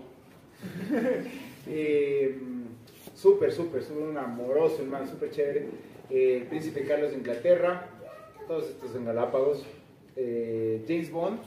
eh, 1.66 2.38
súper, 3.14 3.52
súper 3.52 3.82
un 3.92 4.16
amoroso 4.16 4.82
hermano, 4.82 5.06
súper 5.06 5.30
chévere. 5.30 5.66
Eh, 6.10 6.38
el 6.42 6.46
príncipe 6.46 6.84
Carlos 6.84 7.12
de 7.12 7.18
Inglaterra, 7.18 7.86
todos 8.46 8.68
estos 8.68 8.94
en 8.94 9.04
Galápagos. 9.04 9.64
Eh, 10.16 10.84
James 10.86 11.10
Bond, 11.10 11.38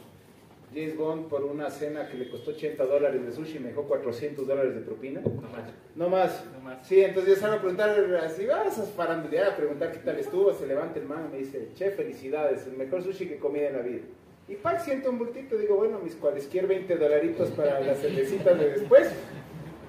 James 0.76 0.98
Bond 0.98 1.30
por 1.30 1.46
una 1.46 1.70
cena 1.70 2.10
que 2.10 2.18
le 2.18 2.30
costó 2.30 2.52
80 2.52 2.86
dólares 2.86 3.26
de 3.26 3.32
sushi 3.32 3.60
me 3.60 3.70
dejó 3.70 3.84
400 3.84 4.46
dólares 4.46 4.76
de 4.76 4.82
propina. 4.82 5.22
No 5.22 5.42
más. 5.42 5.74
No 5.96 6.10
más. 6.10 6.46
No 6.54 6.60
más. 6.60 6.86
Sí, 6.86 7.02
entonces 7.02 7.36
yo 7.36 7.40
salgo 7.40 7.56
a 7.56 7.60
preguntar, 7.60 7.98
así 8.22 8.46
vas 8.46 8.78
a 8.78 8.84
farandulear, 8.84 9.52
a 9.52 9.56
preguntar 9.56 9.94
qué 9.94 10.00
tal 10.00 10.20
estuvo, 10.20 10.54
se 10.54 10.68
levanta 10.68 11.00
el 11.00 11.06
man 11.06 11.28
y 11.30 11.32
me 11.32 11.38
dice, 11.40 11.70
che, 11.76 11.92
felicidades, 11.92 12.68
el 12.68 12.74
mejor 12.74 13.02
sushi 13.02 13.26
que 13.26 13.40
comí 13.40 13.60
en 13.60 13.74
la 13.74 13.80
vida. 13.80 14.02
Y 14.50 14.56
Pac 14.56 14.82
siento 14.82 15.10
un 15.10 15.18
bultito, 15.18 15.58
digo, 15.58 15.78
bueno, 15.78 16.00
mis 16.00 16.16
cualesquier 16.16 16.68
20 16.68 16.98
dolaritos 16.98 17.50
para 17.52 17.80
las 17.80 18.00
cervecitas 18.00 18.60
de 18.60 18.72
después. 18.72 19.10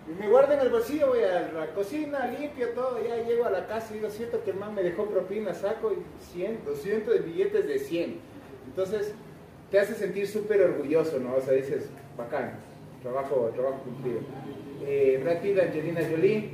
Y 0.09 0.21
me 0.21 0.29
guardo 0.29 0.53
en 0.53 0.61
el 0.61 0.69
bolsillo, 0.69 1.09
voy 1.09 1.25
a 1.25 1.51
la 1.53 1.75
cocina, 1.75 2.29
limpio 2.29 2.69
todo, 2.69 3.05
ya 3.05 3.27
llego 3.27 3.45
a 3.45 3.51
la 3.51 3.67
casa 3.67 3.93
y 3.93 3.97
digo, 3.97 4.09
siento 4.09 4.43
que 4.45 4.53
el 4.53 4.57
man 4.57 4.73
me 4.73 4.85
dejó 4.85 5.07
propina, 5.07 5.53
saco 5.53 5.93
y 5.93 5.97
100, 6.33 6.61
200 6.65 7.13
de 7.13 7.21
billetes 7.21 7.67
de 7.67 7.79
100. 7.81 8.21
Entonces, 8.69 9.15
te 9.71 9.79
hace 9.79 9.95
sentir 9.95 10.27
súper 10.27 10.61
orgulloso, 10.63 11.19
¿no? 11.19 11.37
O 11.37 11.41
sea, 11.41 11.55
dices, 11.55 11.89
bacán, 12.17 12.53
trabajo, 13.03 13.51
trabajo 13.55 13.83
cumplido. 13.83 14.21
Eh, 14.87 15.23
Angelina 15.27 16.01
Jolie, 16.09 16.51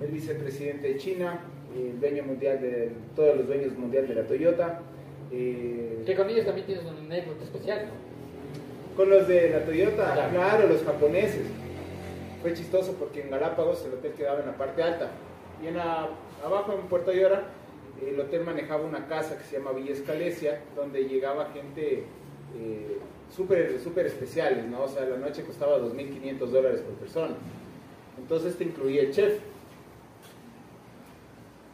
el 0.00 0.10
vicepresidente 0.10 0.88
de 0.88 0.98
China, 0.98 1.40
el 1.74 2.00
dueño 2.00 2.24
mundial 2.24 2.60
de, 2.60 2.90
todos 3.14 3.36
los 3.36 3.46
dueños 3.46 3.76
mundial 3.78 4.08
de 4.08 4.14
la 4.14 4.22
Toyota. 4.22 4.80
Eh, 5.32 6.02
que 6.06 6.14
con 6.14 6.28
ellos 6.30 6.46
también 6.46 6.66
tienes 6.66 6.84
un 6.84 6.96
anécdota 6.96 7.44
especial, 7.44 7.86
¿no? 7.86 8.96
Con 8.96 9.10
los 9.10 9.28
de 9.28 9.50
la 9.50 9.64
Toyota, 9.64 10.28
claro, 10.32 10.68
los 10.68 10.82
japoneses. 10.82 11.46
Fue 12.40 12.54
chistoso 12.54 12.92
porque 12.92 13.22
en 13.22 13.30
Galápagos 13.30 13.84
el 13.84 13.94
hotel 13.94 14.12
quedaba 14.12 14.40
en 14.40 14.46
la 14.46 14.56
parte 14.56 14.82
alta 14.82 15.10
y 15.62 15.66
en 15.66 15.76
abajo 15.76 16.72
en 16.72 16.86
Puerto 16.88 17.12
Llora 17.12 17.44
el 18.04 18.20
hotel 18.20 18.44
manejaba 18.44 18.84
una 18.84 19.06
casa 19.06 19.38
que 19.38 19.44
se 19.44 19.58
llama 19.58 19.72
Villa 19.72 19.92
Escalesia 19.92 20.62
donde 20.74 21.04
llegaba 21.04 21.50
gente 21.52 22.04
eh, 22.58 22.98
súper 23.34 23.78
super 23.80 24.06
especiales, 24.06 24.64
¿no? 24.66 24.84
O 24.84 24.88
sea, 24.88 25.04
la 25.04 25.16
noche 25.16 25.42
costaba 25.44 25.78
2.500 25.78 26.38
dólares 26.46 26.80
por 26.80 26.94
persona. 26.94 27.34
Entonces 28.18 28.56
te 28.56 28.64
incluía 28.64 29.02
el 29.02 29.12
chef. 29.12 29.38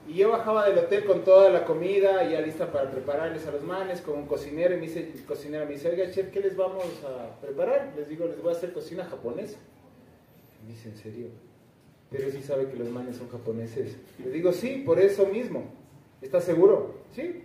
Y 0.08 0.14
yo 0.14 0.30
bajaba 0.30 0.68
del 0.68 0.78
hotel 0.78 1.04
con 1.04 1.22
toda 1.22 1.48
la 1.50 1.64
comida 1.64 2.28
ya 2.28 2.40
lista 2.40 2.72
para 2.72 2.90
prepararles 2.90 3.46
a 3.46 3.52
los 3.52 3.62
manes, 3.62 4.00
con 4.00 4.18
un 4.18 4.26
cocinero, 4.26 4.74
y 4.74 4.78
me 4.78 4.86
dice, 4.86 5.12
el 5.14 5.24
cocinero 5.24 5.64
me 5.64 5.72
dice, 5.72 5.88
oiga 5.88 6.10
chef, 6.10 6.30
¿qué 6.32 6.40
les 6.40 6.56
vamos 6.56 6.84
a 7.06 7.40
preparar? 7.40 7.92
Les 7.96 8.08
digo, 8.08 8.26
les 8.26 8.42
voy 8.42 8.52
a 8.52 8.56
hacer 8.56 8.72
cocina 8.72 9.04
japonesa. 9.04 9.58
Me 10.64 10.72
dice, 10.72 10.88
¿en 10.88 10.96
serio? 10.96 11.26
Pero 12.10 12.30
sí 12.30 12.42
sabe 12.42 12.68
que 12.68 12.76
los 12.76 12.90
manes 12.90 13.16
son 13.16 13.28
japoneses. 13.28 13.96
Le 14.22 14.30
digo, 14.30 14.52
sí, 14.52 14.82
por 14.84 14.98
eso 14.98 15.26
mismo. 15.26 15.81
¿Estás 16.22 16.44
seguro? 16.44 16.94
Sí. 17.14 17.42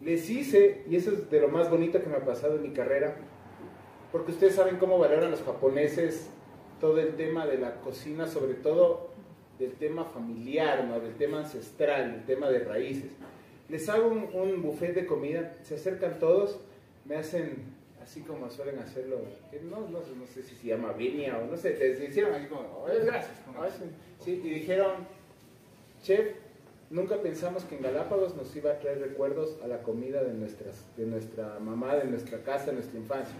Les 0.00 0.28
hice, 0.28 0.82
y 0.88 0.96
eso 0.96 1.12
es 1.12 1.30
de 1.30 1.40
lo 1.40 1.48
más 1.48 1.70
bonito 1.70 2.02
que 2.02 2.08
me 2.08 2.16
ha 2.16 2.24
pasado 2.24 2.56
en 2.56 2.62
mi 2.62 2.70
carrera, 2.70 3.16
porque 4.10 4.32
ustedes 4.32 4.54
saben 4.54 4.76
cómo 4.76 4.98
valoran 4.98 5.30
los 5.30 5.42
japoneses 5.42 6.30
todo 6.80 6.98
el 7.00 7.14
tema 7.14 7.46
de 7.46 7.58
la 7.58 7.80
cocina, 7.80 8.26
sobre 8.26 8.54
todo 8.54 9.10
del 9.58 9.72
tema 9.74 10.04
familiar, 10.04 10.84
¿no? 10.84 11.00
del 11.00 11.14
tema 11.14 11.40
ancestral, 11.40 12.12
del 12.12 12.24
tema 12.24 12.50
de 12.50 12.58
raíces. 12.60 13.12
Les 13.68 13.88
hago 13.88 14.08
un, 14.08 14.28
un 14.34 14.62
buffet 14.62 14.94
de 14.94 15.06
comida, 15.06 15.54
se 15.62 15.76
acercan 15.76 16.18
todos, 16.18 16.60
me 17.04 17.16
hacen 17.16 17.74
así 18.04 18.20
como 18.20 18.50
suelen 18.50 18.78
hacerlo, 18.78 19.18
no, 19.62 19.80
no, 19.80 20.00
no, 20.00 20.26
sé 20.26 20.42
si 20.42 20.54
se 20.54 20.66
llama 20.68 20.92
Vinia 20.92 21.38
o 21.38 21.46
no 21.46 21.56
sé, 21.56 21.70
te 21.70 22.04
hicieron 22.04 22.34
así 22.34 22.46
como, 22.46 22.84
gracias. 22.84 23.32
Sí, 24.20 24.42
y 24.44 24.50
dijeron, 24.50 25.06
chef, 26.02 26.36
nunca 26.94 27.16
pensamos 27.16 27.64
que 27.64 27.74
en 27.74 27.82
Galápagos 27.82 28.36
nos 28.36 28.54
iba 28.54 28.70
a 28.70 28.78
traer 28.78 29.00
recuerdos 29.00 29.58
a 29.64 29.66
la 29.66 29.82
comida 29.82 30.22
de, 30.22 30.32
nuestras, 30.32 30.86
de 30.96 31.04
nuestra 31.06 31.58
mamá, 31.58 31.96
de 31.96 32.04
nuestra 32.04 32.38
casa, 32.38 32.66
de 32.66 32.74
nuestra 32.74 32.98
infancia. 32.98 33.34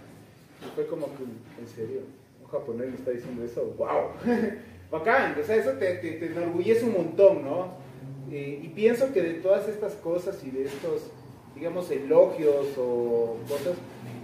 Y 0.61 0.75
fue 0.75 0.85
como 0.87 1.07
que, 1.07 1.23
en 1.61 1.67
serio, 1.67 2.01
un 2.43 2.49
japonés 2.49 2.89
me 2.89 2.95
está 2.95 3.11
diciendo 3.11 3.43
eso, 3.43 3.73
wow, 3.77 4.09
bacán, 4.91 5.37
o 5.39 5.43
sea, 5.43 5.55
eso 5.55 5.71
te, 5.71 5.95
te, 5.95 6.25
enorgullece 6.25 6.85
un 6.85 6.93
montón, 6.93 7.43
¿no? 7.43 7.85
Y 8.29 8.67
pienso 8.69 9.13
que 9.13 9.21
de 9.21 9.33
todas 9.35 9.69
estas 9.69 9.93
cosas 9.93 10.43
y 10.43 10.51
de 10.51 10.65
estos, 10.65 11.09
digamos, 11.55 11.89
elogios 11.91 12.77
o 12.77 13.37
cosas, 13.47 13.75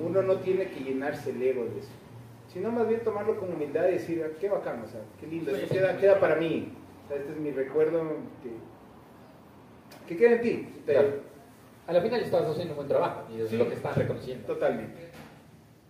uno 0.03 0.21
no 0.23 0.37
tiene 0.37 0.69
que 0.69 0.83
llenarse 0.83 1.29
el 1.29 1.41
ego 1.41 1.63
de 1.63 1.79
eso, 1.79 1.89
sino 2.51 2.71
más 2.71 2.89
bien 2.89 3.01
tomarlo 3.01 3.39
con 3.39 3.53
humildad 3.53 3.87
y 3.87 3.93
decir, 3.93 4.25
ah, 4.25 4.35
qué 4.41 4.49
bacán, 4.49 4.81
o 4.81 4.87
sea, 4.87 4.99
qué 5.19 5.27
lindo, 5.27 5.55
esto 5.55 5.73
queda, 5.73 5.97
queda 5.97 6.19
para 6.19 6.35
mí, 6.35 6.73
este 7.09 7.31
es 7.31 7.37
mi 7.37 7.51
recuerdo 7.51 8.01
que, 8.43 8.49
que 10.11 10.17
queda 10.17 10.35
en 10.35 10.41
ti. 10.41 10.67
A 11.87 11.93
la 11.93 12.01
final 12.01 12.21
estás 12.21 12.45
haciendo 12.45 12.73
un 12.73 12.77
buen 12.77 12.87
trabajo 12.87 13.23
y 13.33 13.41
es 13.41 13.51
lo 13.53 13.67
que 13.67 13.75
están 13.75 13.95
reconociendo. 13.95 14.45
Totalmente. 14.45 15.09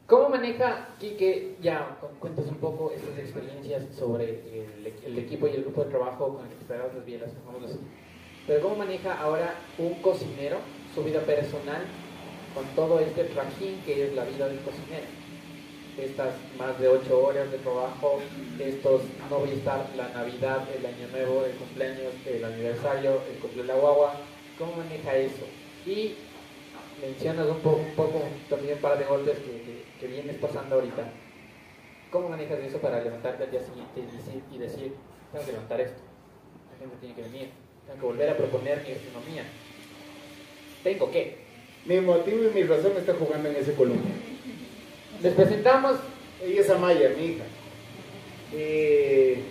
¿Cómo 0.06 0.30
maneja, 0.30 0.90
Quique, 1.00 1.56
ya 1.62 1.98
cuentas 2.20 2.46
un 2.48 2.58
poco 2.58 2.92
estas 2.92 3.18
experiencias 3.18 3.84
sobre 3.96 4.26
el, 4.26 4.94
el, 5.06 5.18
equipo 5.18 5.48
y 5.48 5.52
el 5.52 5.62
grupo 5.64 5.86
de 5.86 5.90
trabajo 5.90 6.36
con 6.36 6.44
el 6.46 6.50
que 6.50 6.66
preparas 6.66 6.94
las 6.94 7.06
bielas, 7.06 7.32
pero 8.46 8.62
cómo 8.62 8.76
maneja 8.76 9.18
ahora 9.22 9.56
un 9.78 9.94
cocinero 10.02 10.58
su 10.94 11.04
vida 11.04 11.22
personal 11.22 11.84
con 12.54 12.66
todo 12.76 13.00
este 13.00 13.24
trajín 13.26 13.82
que 13.86 14.08
es 14.08 14.14
la 14.14 14.26
vida 14.26 14.50
del 14.50 14.60
cocinero. 14.60 15.21
Estas 15.98 16.34
más 16.58 16.80
de 16.80 16.88
ocho 16.88 17.26
horas 17.26 17.52
de 17.52 17.58
trabajo, 17.58 18.20
estos 18.60 19.02
no 19.30 19.40
voy 19.40 19.50
a 19.50 19.54
estar 19.54 19.86
la 19.98 20.10
Navidad, 20.10 20.66
el 20.74 20.86
Año 20.86 21.08
Nuevo, 21.12 21.46
el 21.46 21.52
cumpleaños, 21.54 22.14
el 22.26 22.44
aniversario, 22.44 23.22
el 23.30 23.40
cumpleaños 23.40 23.68
de 23.68 23.74
la 23.74 23.80
guagua, 23.80 24.14
¿cómo 24.58 24.78
maneja 24.78 25.16
eso? 25.18 25.46
Y 25.86 26.16
mencionas 27.02 27.48
un 27.48 27.60
poco, 27.60 27.78
un 27.78 27.96
poco 27.96 28.24
también 28.50 28.76
un 28.76 28.82
par 28.82 28.98
de 28.98 29.06
golpes 29.06 29.38
que, 29.40 29.84
que, 30.00 30.08
vienes 30.08 30.38
pasando 30.38 30.76
ahorita. 30.76 31.04
¿Cómo 32.10 32.30
manejas 32.30 32.60
eso 32.60 32.78
para 32.78 33.04
levantarte 33.04 33.44
al 33.44 33.52
día 33.52 33.62
siguiente 33.62 34.00
y 34.00 34.18
decir, 34.18 34.44
y 34.52 34.58
decir, 34.58 34.96
tengo 35.32 35.46
que 35.46 35.52
levantar 35.52 35.82
esto? 35.82 36.02
La 36.72 36.80
gente 36.80 36.96
tiene 37.02 37.16
que 37.16 37.22
venir, 37.24 37.50
tengo 37.86 38.00
que 38.00 38.06
volver 38.06 38.30
a 38.30 38.38
proponer 38.38 38.82
mi 38.84 38.92
economía. 38.92 39.44
¿Tengo 40.84 41.12
que 41.12 41.52
mi 41.86 42.00
motivo 42.00 42.44
y 42.44 42.54
mi 42.54 42.64
razón 42.64 42.92
está 42.96 43.14
jugando 43.16 43.50
en 43.50 43.56
ese 43.56 43.74
columpio. 43.74 44.12
Les 45.22 45.34
presentamos. 45.34 45.98
Ella 46.42 46.62
es 46.62 46.70
Amaya, 46.70 47.10
mi 47.16 47.26
hija. 47.26 47.44
Eh, 48.54 49.44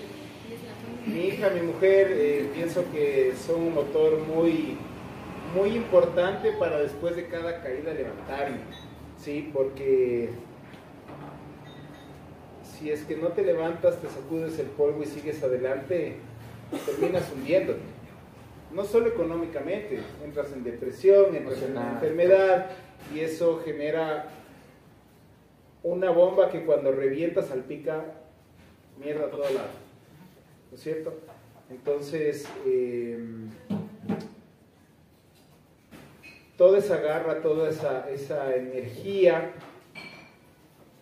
mi 1.07 1.27
hija, 1.29 1.51
mi 1.51 1.61
mujer, 1.61 2.09
eh, 2.11 2.51
pienso 2.53 2.85
que 2.93 3.35
son 3.47 3.63
un 3.63 3.75
motor 3.75 4.19
muy, 4.19 4.77
muy 5.55 5.77
importante 5.77 6.53
para 6.53 6.81
después 6.81 7.15
de 7.15 7.27
cada 7.27 7.63
caída 7.63 7.95
levantarme. 7.95 8.59
¿sí? 9.17 9.51
Porque 9.53 10.31
si 12.65 12.91
es 12.91 13.05
que 13.05 13.17
no 13.17 13.29
te 13.29 13.43
levantas, 13.43 14.01
te 14.01 14.09
sacudes 14.09 14.59
el 14.59 14.67
polvo 14.67 15.03
y 15.05 15.07
sigues 15.07 15.43
adelante, 15.43 16.17
terminas 16.87 17.31
hundiéndote 17.33 18.01
no 18.73 18.85
solo 18.85 19.09
económicamente, 19.09 20.01
entras 20.25 20.53
en 20.53 20.63
depresión, 20.63 21.35
entras 21.35 21.61
en 21.63 21.73
una 21.73 21.91
enfermedad 21.93 22.67
y 23.15 23.21
eso 23.21 23.61
genera 23.65 24.29
una 25.83 26.11
bomba 26.11 26.51
que 26.51 26.65
cuando 26.65 26.93
revienta 26.93 27.43
salpica 27.43 28.05
mierda 28.99 29.27
a 29.27 29.31
todo 29.31 29.45
lado. 29.45 29.71
¿No 30.71 30.77
es 30.77 30.83
cierto? 30.83 31.15
Entonces, 31.71 32.47
em, 32.67 33.51
toda 36.57 36.79
esa 36.79 36.99
garra, 36.99 37.41
toda 37.41 37.71
esa, 37.71 38.11
esa 38.11 38.55
energía 38.55 39.53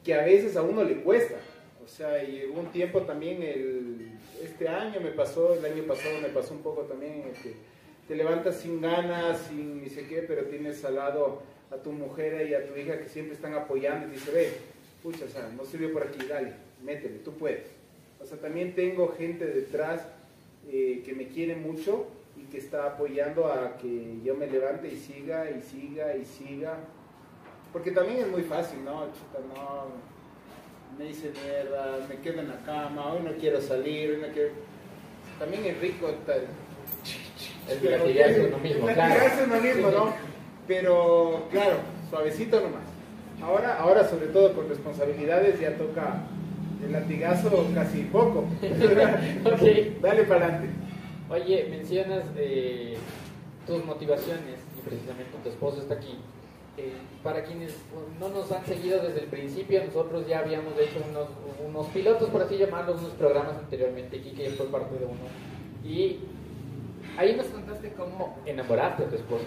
que 0.05 0.15
a 0.15 0.25
veces 0.25 0.57
a 0.57 0.63
uno 0.63 0.85
le 0.85 1.03
cuesta. 1.03 1.37
O 1.85 1.89
sea, 1.89 2.23
llegó 2.23 2.61
un 2.61 2.67
tiempo 2.67 3.03
también, 3.03 3.43
el, 3.43 4.13
este 4.43 4.69
año 4.69 5.01
me 5.01 5.11
pasó, 5.11 5.55
el 5.55 5.65
año 5.65 5.85
pasado 5.85 6.21
me 6.21 6.29
pasó 6.29 6.55
un 6.55 6.63
poco 6.63 6.83
también, 6.83 7.25
que 7.43 7.55
te 8.07 8.15
levantas 8.15 8.57
sin 8.57 8.81
ganas, 8.81 9.39
sin 9.49 9.83
ni 9.83 9.89
sé 9.89 10.07
qué, 10.07 10.23
pero 10.23 10.45
tienes 10.45 10.85
al 10.85 10.95
lado 10.95 11.43
a 11.71 11.77
tu 11.77 11.93
mujer 11.93 12.49
y 12.49 12.55
a 12.55 12.67
tu 12.67 12.77
hija 12.77 12.99
que 12.99 13.09
siempre 13.09 13.35
están 13.35 13.55
apoyando 13.55 14.07
y 14.09 14.13
dice, 14.13 14.31
ve, 14.31 14.53
pucha, 15.03 15.25
o 15.25 15.29
sea, 15.29 15.49
no 15.57 15.65
sirvió 15.65 15.93
por 15.93 16.03
aquí, 16.03 16.27
dale, 16.27 16.53
métele, 16.83 17.19
tú 17.19 17.33
puedes. 17.33 17.67
O 18.21 18.27
sea, 18.27 18.39
también 18.39 18.75
tengo 18.75 19.09
gente 19.17 19.47
detrás 19.47 20.03
eh, 20.71 21.03
que 21.05 21.13
me 21.15 21.29
quiere 21.29 21.57
mucho 21.57 22.07
y 22.37 22.45
que 22.51 22.59
está 22.59 22.87
apoyando 22.87 23.53
a 23.53 23.77
que 23.77 24.19
yo 24.25 24.35
me 24.35 24.47
levante 24.47 24.89
y 24.89 24.97
siga 24.97 25.51
y 25.51 25.63
siga 25.63 26.17
y 26.17 26.25
siga. 26.25 26.79
Porque 27.73 27.91
también 27.91 28.21
es 28.21 28.29
muy 28.29 28.43
fácil, 28.43 28.85
¿no? 28.85 29.07
Chuta, 29.07 29.41
no 29.55 29.89
me 30.99 31.05
dice 31.05 31.31
mierda, 31.45 31.99
me 32.09 32.17
quedo 32.17 32.41
en 32.41 32.49
la 32.49 32.59
cama, 32.65 33.13
hoy 33.13 33.23
no 33.23 33.33
quiero 33.33 33.61
salir, 33.61 34.11
hoy 34.11 34.21
no 34.27 34.29
quiero... 34.33 34.51
También 35.39 35.65
es 35.67 35.81
rico 35.81 36.09
tal... 36.27 36.47
Latigarse 37.83 38.47
uno 38.47 38.59
mismo, 38.59 38.87
claro. 38.87 39.45
uno 39.47 39.61
mismo, 39.61 39.91
¿no? 39.91 40.28
Pero, 40.69 41.49
claro, 41.51 41.77
suavecito 42.11 42.61
nomás. 42.61 42.85
Ahora, 43.43 43.79
ahora 43.81 44.07
sobre 44.07 44.27
todo 44.27 44.53
con 44.53 44.69
responsabilidades 44.69 45.59
ya 45.59 45.77
toca 45.77 46.25
el 46.85 46.93
latigazo 46.93 47.67
casi 47.75 48.03
poco. 48.03 48.45
okay. 49.55 49.99
Dale 50.03 50.25
para 50.25 50.45
adelante. 50.45 50.69
Oye, 51.31 51.67
mencionas 51.71 52.25
tus 53.67 53.85
motivaciones 53.85 54.61
y 54.77 54.81
precisamente 54.89 55.33
tu 55.43 55.49
esposo 55.49 55.81
está 55.81 55.95
aquí. 55.95 56.19
Eh, 56.77 56.93
para 57.25 57.43
quienes 57.43 57.75
no 58.21 58.29
nos 58.29 58.53
han 58.53 58.65
seguido 58.65 59.03
desde 59.03 59.21
el 59.21 59.27
principio, 59.27 59.83
nosotros 59.85 60.29
ya 60.29 60.41
habíamos 60.41 60.75
hecho 60.79 61.03
unos, 61.11 61.29
unos 61.67 61.87
pilotos, 61.89 62.29
por 62.31 62.43
así 62.43 62.57
llamarlos, 62.57 63.01
unos 63.01 63.13
programas 63.13 63.57
anteriormente, 63.57 64.21
Kike 64.21 64.51
fue 64.51 64.67
parte 64.67 64.97
de 64.97 65.07
uno. 65.07 65.19
Y 65.85 66.21
ahí 67.17 67.35
nos 67.35 67.47
contaste 67.47 67.93
cómo 67.95 68.39
enamoraste 68.47 69.05
a 69.05 69.09
tu 69.09 69.17
esposo. 69.17 69.45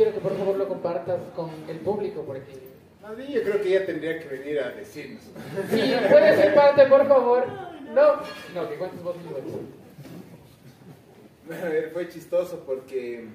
Quiero 0.00 0.14
que 0.14 0.20
por 0.20 0.34
favor 0.34 0.56
lo 0.56 0.66
compartas 0.66 1.20
con 1.36 1.50
el 1.68 1.76
público, 1.80 2.24
porque... 2.26 2.54
Más 3.02 3.14
bien 3.18 3.32
yo 3.32 3.42
creo 3.42 3.60
que 3.60 3.68
ella 3.68 3.84
tendría 3.84 4.18
que 4.18 4.28
venir 4.28 4.58
a 4.58 4.70
decirnos. 4.70 5.22
Sí, 5.70 5.94
puede 6.08 6.36
ser 6.36 6.54
parte, 6.54 6.86
por 6.86 7.06
favor. 7.06 7.46
No, 7.92 8.14
no, 8.54 8.70
que 8.70 8.76
cuentes 8.76 9.02
vos 9.02 9.14
mismo. 9.18 9.36
A 11.50 11.68
ver, 11.68 11.90
fue 11.92 12.08
chistoso 12.08 12.64
porque 12.64 13.26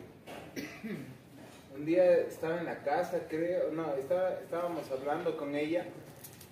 un 1.77 1.85
día 1.85 2.21
estaba 2.21 2.57
en 2.57 2.65
la 2.65 2.81
casa, 2.81 3.19
creo, 3.29 3.71
no, 3.71 3.93
estaba, 3.93 4.31
estábamos 4.31 4.89
hablando 4.89 5.37
con 5.37 5.53
ella. 5.53 5.85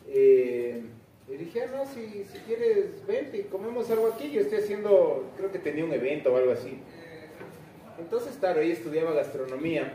Eh, 0.10 0.84
y 1.28 1.38
dije, 1.38 1.64
ah, 1.64 1.72
no, 1.76 1.86
si, 1.92 2.24
si 2.26 2.38
quieres, 2.46 3.04
vente 3.08 3.40
y 3.40 3.44
comemos 3.46 3.90
algo 3.90 4.14
aquí. 4.14 4.30
Yo 4.30 4.42
estoy 4.42 4.60
haciendo, 4.60 5.32
creo 5.38 5.52
que 5.52 5.58
tenía 5.58 5.84
un 5.84 5.92
evento 5.92 6.32
o 6.32 6.38
algo 6.38 6.52
así. 6.52 6.78
Entonces, 8.04 8.36
claro, 8.38 8.60
ella 8.60 8.74
estudiaba 8.74 9.14
gastronomía 9.14 9.94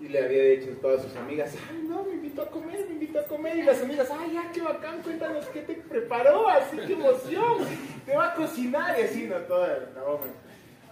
y 0.00 0.08
le 0.08 0.24
había 0.24 0.42
dicho 0.42 0.72
a 0.72 0.80
todas 0.80 1.02
sus 1.02 1.14
amigas, 1.14 1.54
ay, 1.70 1.86
no, 1.88 2.02
me 2.02 2.14
invitó 2.14 2.42
a 2.42 2.50
comer, 2.50 2.84
me 2.88 2.94
invitó 2.94 3.20
a 3.20 3.24
comer. 3.24 3.56
Y 3.56 3.62
las 3.62 3.80
amigas, 3.80 4.08
ay, 4.10 4.32
ya, 4.32 4.50
qué 4.52 4.60
bacán, 4.60 5.00
cuéntanos 5.00 5.46
qué 5.46 5.60
te 5.62 5.74
preparó, 5.74 6.48
así, 6.48 6.76
qué 6.76 6.94
emoción, 6.94 7.58
te 8.04 8.16
va 8.16 8.32
a 8.32 8.34
cocinar 8.34 8.98
y 8.98 9.02
así, 9.04 9.26
¿no? 9.28 9.36
Toda 9.36 9.90
la 9.94 10.02
bomba. 10.02 10.26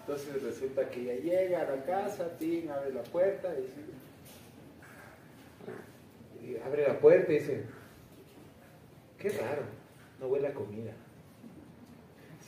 Entonces 0.00 0.42
resulta 0.42 0.88
que 0.88 1.00
ella 1.00 1.14
llega 1.20 1.62
a 1.62 1.76
la 1.76 1.84
casa, 1.84 2.28
Tim 2.38 2.70
abre 2.70 2.92
la 2.92 3.02
puerta 3.02 3.52
y, 3.58 3.62
dice, 3.62 3.80
y 6.44 6.56
abre 6.64 6.86
la 6.86 6.98
puerta 7.00 7.32
y 7.32 7.38
dice, 7.40 7.64
qué 9.18 9.28
raro, 9.30 9.62
no 10.20 10.28
huele 10.28 10.46
a 10.46 10.54
comida. 10.54 10.92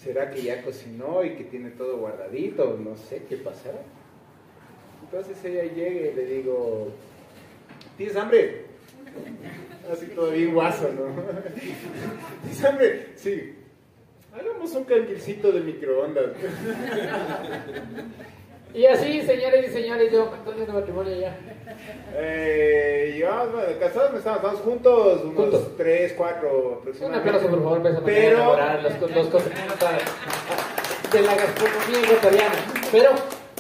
¿Será 0.05 0.31
que 0.31 0.43
ya 0.43 0.63
cocinó 0.63 1.25
y 1.25 1.31
que 1.31 1.45
tiene 1.45 1.71
todo 1.71 1.97
guardadito? 1.97 2.79
No 2.79 2.95
sé 2.95 3.23
qué 3.27 3.39
pasará. 3.39 3.81
Entonces 5.03 5.43
ella 5.47 5.63
llega 5.73 6.11
y 6.11 6.15
le 6.15 6.27
digo, 6.27 6.93
¿tienes 7.97 8.15
hambre? 8.15 8.67
Así 9.91 10.07
bien 10.33 10.53
guaso, 10.53 10.93
¿no? 10.93 11.07
¿Tienes 12.43 12.65
hambre? 12.65 13.07
Sí. 13.17 13.55
Hagamos 14.35 14.75
un 14.75 14.85
canguilcito 14.85 15.53
de 15.53 15.61
microondas. 15.61 16.33
Y 18.75 18.87
así, 18.87 19.23
señores 19.23 19.71
y 19.71 19.73
señores, 19.73 20.13
yo, 20.13 20.33
Antonio 20.35 20.67
de 20.67 20.73
matrimonio 20.73 21.17
ya. 21.17 21.39
Eh, 22.17 23.17
yo, 23.19 23.29
casados 23.79 24.19
estamos, 24.19 24.61
juntos, 24.61 25.23
unos 25.23 25.35
juntos. 25.37 25.77
tres, 25.77 26.13
cuatro 26.15 26.79
aproximadamente. 26.81 27.31
Un 27.31 27.37
aplauso, 27.37 27.55
por 27.55 27.63
favor, 27.63 27.83
para 27.83 28.01
Pero... 28.05 28.37
enamorar 28.37 28.83
los, 28.83 29.01
los 29.01 29.33
de 31.13 31.23
la 31.23 31.35
gastronomía 31.37 32.01
ecuatoriana. 32.05 32.55
Pero... 32.91 33.11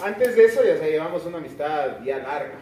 Antes 0.03 0.37
de 0.37 0.44
eso, 0.44 0.62
ya 0.62 0.77
se 0.77 0.90
llevamos 0.90 1.24
una 1.24 1.38
amistad 1.38 2.03
ya 2.05 2.18
larga. 2.18 2.59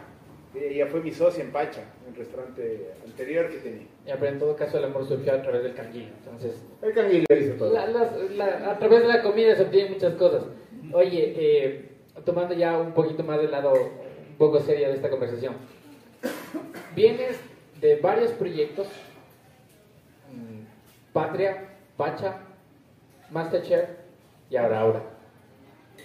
Ella 0.55 0.87
fue 0.87 1.01
mi 1.01 1.11
socia 1.11 1.43
en 1.43 1.51
Pacha, 1.51 1.81
un 2.07 2.15
restaurante 2.15 2.91
anterior 3.05 3.49
que 3.49 3.57
tenía. 3.57 3.87
Ya, 4.07 4.17
pero 4.17 4.33
en 4.33 4.39
todo 4.39 4.55
caso 4.55 4.79
el 4.79 4.85
amor 4.85 5.09
surgió 5.09 5.33
a 5.33 5.43
través 5.43 5.63
del 5.63 5.75
canguillo, 5.75 6.11
entonces... 6.19 6.63
El 6.83 6.93
canguillo 6.93 7.25
hizo 7.31 7.55
todo. 7.55 7.77
a 7.77 8.79
través 8.79 9.01
de 9.01 9.09
la 9.09 9.23
comida 9.23 9.57
se 9.57 9.63
obtienen 9.63 9.95
muchas 9.95 10.15
cosas. 10.15 10.45
Oye, 10.93 11.35
eh, 11.37 11.92
tomando 12.25 12.55
ya 12.55 12.79
un 12.79 12.93
poquito 12.93 13.23
más 13.23 13.41
del 13.41 13.51
lado 13.51 13.73
un 13.73 14.37
poco 14.37 14.61
serio 14.61 14.89
de 14.89 14.95
esta 14.95 15.11
conversación. 15.11 15.55
Vienes 16.95 17.39
de 17.81 17.97
varios 17.97 18.33
proyectos, 18.33 18.87
mm, 20.31 21.13
Patria, 21.13 21.77
Pacha, 21.97 22.39
Masterchef 23.31 23.89
y 24.51 24.57
ahora 24.57 24.81
ahora. 24.81 25.03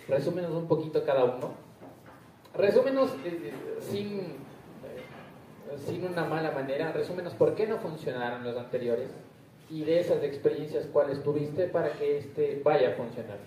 Resúmenos 0.07 0.51
un 0.51 0.67
poquito 0.67 1.03
cada 1.05 1.23
uno 1.23 1.67
Resúmenos 2.57 3.11
eh, 3.23 3.39
eh, 3.43 3.53
sin, 3.81 4.19
eh, 4.19 5.77
sin 5.85 6.03
una 6.05 6.25
mala 6.25 6.51
manera, 6.51 6.91
resúmenos 6.91 7.35
por 7.35 7.53
qué 7.53 7.67
no 7.67 7.77
funcionaron 7.77 8.43
los 8.43 8.57
anteriores 8.57 9.11
y 9.69 9.83
de 9.83 9.99
esas 9.99 10.23
experiencias 10.23 10.87
cuáles 10.91 11.21
tuviste 11.21 11.67
para 11.67 11.91
que 11.91 12.17
este 12.17 12.61
vaya 12.63 12.89
a 12.89 12.91
funcionar. 12.93 13.37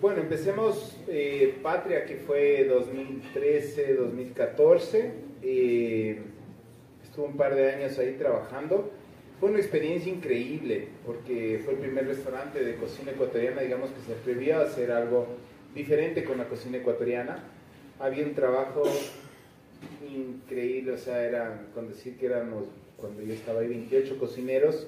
Bueno, 0.00 0.20
empecemos 0.20 0.96
Patria, 1.62 2.04
que 2.04 2.16
fue 2.16 2.64
2013, 2.64 3.94
2014. 3.94 5.12
estuve 7.02 7.26
un 7.26 7.36
par 7.36 7.54
de 7.54 7.72
años 7.72 7.98
ahí 7.98 8.14
trabajando. 8.18 8.90
Fue 9.40 9.50
una 9.50 9.58
experiencia 9.58 10.12
increíble 10.12 10.88
porque 11.04 11.60
fue 11.64 11.74
el 11.74 11.80
primer 11.80 12.06
restaurante 12.06 12.62
de 12.62 12.76
cocina 12.76 13.12
ecuatoriana, 13.12 13.62
digamos, 13.62 13.90
que 13.90 14.00
se 14.00 14.12
atrevió 14.12 14.58
a 14.58 14.62
hacer 14.62 14.90
algo 14.90 15.26
diferente 15.74 16.24
con 16.24 16.38
la 16.38 16.48
cocina 16.48 16.78
ecuatoriana 16.78 17.42
había 17.98 18.24
un 18.24 18.34
trabajo 18.34 18.82
increíble, 20.08 20.92
o 20.92 20.98
sea, 20.98 21.22
eran, 21.24 21.68
con 21.74 21.88
decir 21.88 22.16
que 22.18 22.26
éramos, 22.26 22.64
cuando 22.96 23.22
yo 23.22 23.32
estaba 23.32 23.60
ahí, 23.60 23.68
28 23.68 24.18
cocineros, 24.18 24.86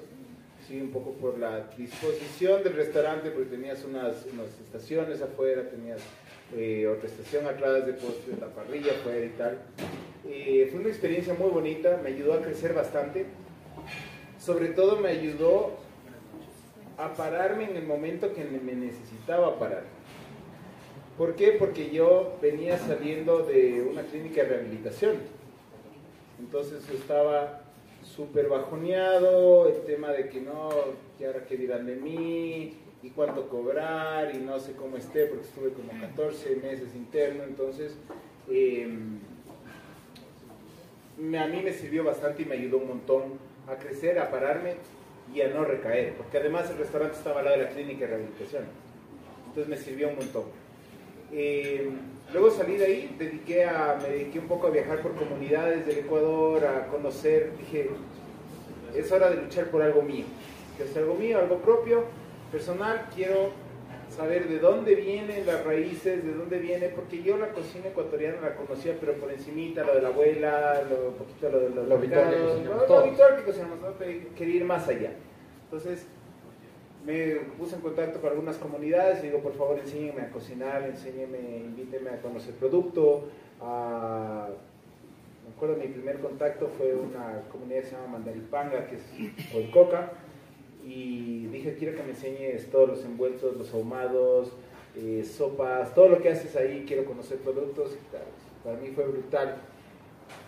un 0.77 0.91
poco 0.91 1.13
por 1.13 1.37
la 1.37 1.67
disposición 1.77 2.63
del 2.63 2.73
restaurante, 2.73 3.31
porque 3.31 3.49
tenías 3.49 3.83
unas, 3.85 4.25
unas 4.31 4.47
estaciones 4.63 5.21
afuera, 5.21 5.69
tenías 5.69 5.99
eh, 6.55 6.87
otra 6.87 7.07
estación 7.07 7.47
atrás, 7.47 7.85
de 7.85 7.93
la 8.39 8.47
parrilla 8.47 8.91
afuera 8.91 9.25
y 9.25 9.29
tal. 9.29 9.57
Eh, 10.27 10.67
fue 10.71 10.79
una 10.79 10.89
experiencia 10.89 11.33
muy 11.33 11.49
bonita, 11.49 11.99
me 12.03 12.09
ayudó 12.09 12.33
a 12.33 12.41
crecer 12.41 12.73
bastante, 12.73 13.25
sobre 14.39 14.69
todo 14.69 14.97
me 14.97 15.09
ayudó 15.09 15.77
a 16.97 17.13
pararme 17.13 17.69
en 17.69 17.77
el 17.77 17.85
momento 17.85 18.33
que 18.33 18.43
me 18.43 18.73
necesitaba 18.73 19.57
parar 19.57 19.83
¿Por 21.19 21.35
qué? 21.35 21.51
Porque 21.51 21.89
yo 21.89 22.37
venía 22.41 22.77
saliendo 22.77 23.39
de 23.39 23.81
una 23.81 24.03
clínica 24.03 24.41
de 24.41 24.47
rehabilitación. 24.47 25.17
Entonces 26.39 26.87
yo 26.87 26.93
estaba 26.93 27.61
súper 28.03 28.47
bajoneado, 28.47 29.67
el 29.67 29.81
tema 29.83 30.09
de 30.09 30.29
que 30.29 30.41
no, 30.41 30.69
¿y 31.19 31.23
ahora 31.23 31.45
qué 31.45 31.57
dirán 31.57 31.85
de 31.85 31.95
mí? 31.95 32.73
¿Y 33.01 33.09
cuánto 33.11 33.47
cobrar? 33.47 34.35
Y 34.35 34.39
no 34.39 34.59
sé 34.59 34.73
cómo 34.73 34.97
esté, 34.97 35.25
porque 35.25 35.45
estuve 35.45 35.71
como 35.71 35.89
14 35.99 36.55
meses 36.57 36.93
interno. 36.95 37.43
Entonces, 37.43 37.95
em, 38.49 39.19
a 41.37 41.47
mí 41.47 41.61
me 41.63 41.73
sirvió 41.73 42.03
bastante 42.03 42.43
y 42.43 42.45
me 42.45 42.55
ayudó 42.55 42.77
un 42.77 42.87
montón 42.87 43.23
a 43.67 43.75
crecer, 43.75 44.19
a 44.19 44.29
pararme 44.29 44.75
y 45.33 45.41
a 45.41 45.49
no 45.49 45.63
recaer. 45.63 46.13
Porque 46.15 46.37
además 46.37 46.69
el 46.69 46.77
restaurante 46.77 47.17
estaba 47.17 47.39
al 47.39 47.45
lado 47.45 47.57
de 47.57 47.63
la 47.65 47.69
clínica 47.69 48.01
de 48.01 48.07
rehabilitación. 48.07 48.63
Entonces 49.47 49.69
me 49.69 49.77
sirvió 49.77 50.09
un 50.09 50.15
montón. 50.15 50.43
Eh, 51.31 51.89
luego 52.33 52.51
salí 52.51 52.77
de 52.77 52.85
ahí, 52.85 53.15
dediqué 53.17 53.65
a, 53.65 53.99
me 54.01 54.09
dediqué 54.09 54.39
un 54.39 54.47
poco 54.47 54.67
a 54.67 54.69
viajar 54.71 55.01
por 55.01 55.13
comunidades 55.15 55.85
del 55.85 55.99
Ecuador, 55.99 56.65
a 56.65 56.87
conocer, 56.87 57.51
dije, 57.57 57.89
es 58.95 59.11
hora 59.11 59.29
de 59.29 59.41
luchar 59.41 59.65
por 59.65 59.81
algo 59.81 60.01
mío, 60.01 60.25
que 60.77 60.83
es 60.83 60.97
algo 60.97 61.15
mío, 61.15 61.39
algo 61.39 61.57
propio, 61.57 62.05
personal, 62.51 63.07
quiero 63.15 63.51
saber 64.09 64.47
de 64.49 64.59
dónde 64.59 64.95
vienen 64.95 65.45
las 65.45 65.63
raíces, 65.63 66.23
de 66.25 66.33
dónde 66.33 66.57
viene, 66.57 66.89
porque 66.89 67.21
yo 67.21 67.37
la 67.37 67.49
cocina 67.49 67.87
ecuatoriana 67.87 68.41
la 68.41 68.55
conocía, 68.55 68.95
pero 68.99 69.13
por 69.13 69.31
encimita, 69.31 69.83
lo 69.83 69.95
de 69.95 70.01
la 70.01 70.09
abuela, 70.09 70.81
lo, 70.89 71.11
poquito 71.11 71.49
lo 71.49 71.59
de 71.59 71.69
los 71.69 71.87
Lo 71.87 71.97
lo, 72.87 72.97
habitual 72.97 73.37
que 73.37 73.43
cocinamos, 73.43 73.77
quería 74.35 74.55
ir 74.55 74.65
más 74.65 74.87
allá. 74.87 75.11
Entonces, 75.65 76.07
me 77.05 77.35
puse 77.57 77.75
en 77.75 77.81
contacto 77.81 78.19
con 78.19 78.31
algunas 78.31 78.57
comunidades 78.57 79.23
y 79.23 79.27
digo, 79.27 79.39
por 79.39 79.55
favor, 79.55 79.79
enséñenme 79.79 80.21
a 80.21 80.29
cocinar, 80.29 80.83
enséñenme, 80.83 81.39
invítenme 81.57 82.11
a 82.11 82.21
conocer 82.21 82.53
producto. 82.55 83.29
A... 83.61 84.49
Me 85.45 85.55
acuerdo, 85.55 85.77
mi 85.77 85.87
primer 85.87 86.19
contacto 86.19 86.69
fue 86.77 86.93
una 86.93 87.41
comunidad 87.51 87.81
que 87.81 87.87
se 87.87 87.95
llama 87.95 88.07
Mandaripanga, 88.07 88.87
que 88.87 88.95
es 88.95 89.69
Coca 89.73 90.11
y 90.83 91.47
dije, 91.47 91.75
quiero 91.77 91.95
que 91.95 92.03
me 92.03 92.11
enseñes 92.11 92.69
todos 92.71 92.89
los 92.89 93.05
envueltos, 93.05 93.55
los 93.57 93.73
ahumados, 93.73 94.51
eh, 94.95 95.23
sopas, 95.23 95.93
todo 95.93 96.09
lo 96.09 96.21
que 96.21 96.29
haces 96.29 96.55
ahí, 96.55 96.85
quiero 96.87 97.05
conocer 97.05 97.37
productos. 97.39 97.91
Para 98.63 98.77
mí 98.77 98.89
fue 98.89 99.05
brutal. 99.05 99.57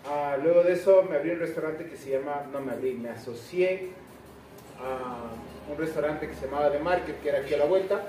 Ah, 0.06 0.36
luego 0.42 0.62
de 0.62 0.72
eso 0.72 1.02
me 1.08 1.16
abrí 1.16 1.30
un 1.30 1.40
restaurante 1.40 1.86
que 1.86 1.96
se 1.96 2.10
llama, 2.10 2.48
no 2.52 2.60
me 2.60 2.72
abrí, 2.72 2.94
me 2.94 3.10
asocié 3.10 3.90
a 4.80 5.30
un 5.72 5.78
restaurante 5.78 6.28
que 6.28 6.34
se 6.34 6.46
llamaba 6.46 6.70
The 6.70 6.78
Market, 6.78 7.20
que 7.22 7.28
era 7.28 7.38
aquí 7.38 7.54
a 7.54 7.58
la 7.58 7.64
vuelta, 7.64 8.02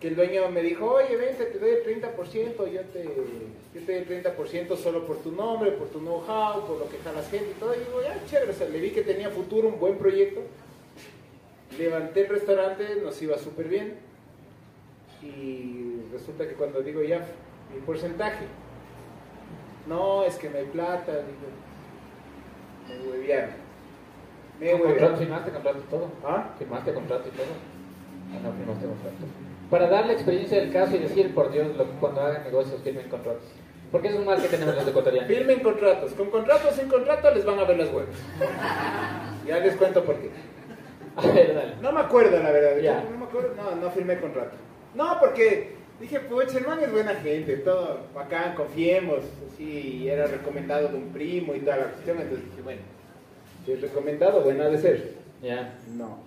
que 0.00 0.08
el 0.08 0.16
dueño 0.16 0.48
me 0.50 0.62
dijo, 0.62 0.92
oye, 0.92 1.16
vente, 1.16 1.46
te 1.46 1.58
doy 1.58 1.70
el 1.70 2.02
30%, 2.02 2.70
yo 2.70 2.80
te, 2.82 3.02
te 3.72 3.80
doy 3.80 3.94
el 3.94 4.24
30% 4.24 4.76
solo 4.76 5.06
por 5.06 5.18
tu 5.18 5.32
nombre, 5.32 5.72
por 5.72 5.88
tu 5.88 6.00
know-how, 6.00 6.66
por 6.66 6.78
lo 6.78 6.88
que 6.88 6.98
jalas 6.98 7.30
gente 7.30 7.52
y 7.56 7.60
todo. 7.60 7.74
Y 7.74 7.78
digo, 7.78 8.02
ya, 8.02 8.22
chévere, 8.26 8.52
o 8.52 8.68
le 8.68 8.80
vi 8.80 8.90
que 8.90 9.02
tenía 9.02 9.30
futuro, 9.30 9.68
un 9.68 9.80
buen 9.80 9.96
proyecto. 9.96 10.42
Levanté 11.78 12.22
el 12.22 12.28
restaurante, 12.28 12.96
nos 13.02 13.20
iba 13.22 13.38
súper 13.38 13.68
bien. 13.68 13.94
Y 15.22 16.02
resulta 16.12 16.46
que 16.46 16.54
cuando 16.54 16.82
digo 16.82 17.02
ya, 17.02 17.26
mi 17.74 17.80
porcentaje, 17.80 18.44
no, 19.86 20.24
es 20.24 20.36
que 20.36 20.50
no 20.50 20.58
hay 20.58 20.66
plata, 20.66 21.12
digo, 21.12 21.48
me 22.88 23.10
huevearon. 23.10 23.65
Me 24.60 24.70
¿Contrato, 24.70 24.92
huevearon. 24.92 25.18
¿Firmaste 25.18 25.50
contrato 25.50 25.78
y 25.78 25.90
todo? 25.90 26.10
¿Ah? 26.24 26.54
¿Firmaste 26.58 26.94
contrato 26.94 27.28
y 27.28 27.36
todo? 27.36 27.46
Ah, 28.32 28.38
no, 28.42 28.52
firmaste 28.52 28.86
contrato. 28.86 29.16
Para 29.70 29.88
dar 29.88 30.06
la 30.06 30.12
experiencia 30.12 30.60
del 30.60 30.72
caso 30.72 30.96
y 30.96 31.00
decir, 31.00 31.34
por 31.34 31.50
Dios, 31.50 31.76
lo 31.76 31.84
cuando 32.00 32.20
hagan 32.20 32.44
negocios 32.44 32.80
firmen 32.82 33.08
contratos. 33.08 33.42
Porque 33.90 34.08
es 34.08 34.14
un 34.14 34.24
mal 34.24 34.40
que 34.40 34.48
tenemos 34.48 34.74
los 34.74 34.86
ecuatorianos. 34.88 35.28
Firmen 35.28 35.60
contratos. 35.60 36.12
Con 36.12 36.30
contrato 36.30 36.68
o 36.68 36.72
sin 36.72 36.88
contrato 36.88 37.32
les 37.34 37.44
van 37.44 37.58
a 37.58 37.64
ver 37.64 37.78
las 37.78 37.88
huevas. 37.88 38.16
Ya 39.46 39.58
les 39.58 39.76
cuento 39.76 40.04
por 40.04 40.16
qué. 40.16 40.30
A 41.16 41.26
ver, 41.26 41.54
dale. 41.54 41.74
No 41.80 41.92
me 41.92 42.00
acuerdo, 42.00 42.42
la 42.42 42.50
verdad. 42.50 42.80
Ya. 42.82 43.04
No 43.10 43.18
me 43.18 43.24
acuerdo. 43.24 43.54
No, 43.56 43.76
no 43.76 43.90
firmé 43.90 44.18
contrato. 44.20 44.56
No, 44.94 45.18
porque 45.20 45.76
dije, 46.00 46.20
pues 46.20 46.54
el 46.54 46.66
man 46.66 46.80
es 46.80 46.90
buena 46.90 47.14
gente, 47.14 47.56
todo 47.58 48.00
bacán, 48.14 48.54
confiemos. 48.54 49.20
Así, 49.52 50.08
era 50.08 50.26
recomendado 50.26 50.88
de 50.88 50.96
un 50.96 51.12
primo 51.12 51.54
y 51.54 51.60
toda 51.60 51.76
la 51.76 51.84
cuestión. 51.84 52.20
Entonces 52.20 52.44
dije, 52.50 52.62
bueno, 52.62 52.82
si 53.66 53.72
es 53.72 53.80
recomendado, 53.80 54.42
buena 54.42 54.66
ha 54.66 54.68
de 54.68 54.78
ser. 54.78 55.14
Ya. 55.42 55.76
No. 55.96 56.18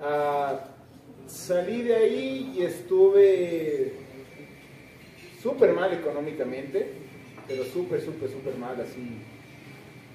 Ah, 0.00 0.64
salí 1.26 1.82
de 1.82 1.94
ahí 1.94 2.54
y 2.56 2.62
estuve 2.62 3.92
súper 5.42 5.74
mal 5.74 5.92
económicamente, 5.92 6.88
pero 7.46 7.64
súper, 7.64 8.00
súper, 8.00 8.30
súper 8.30 8.56
mal, 8.56 8.80
así 8.80 9.18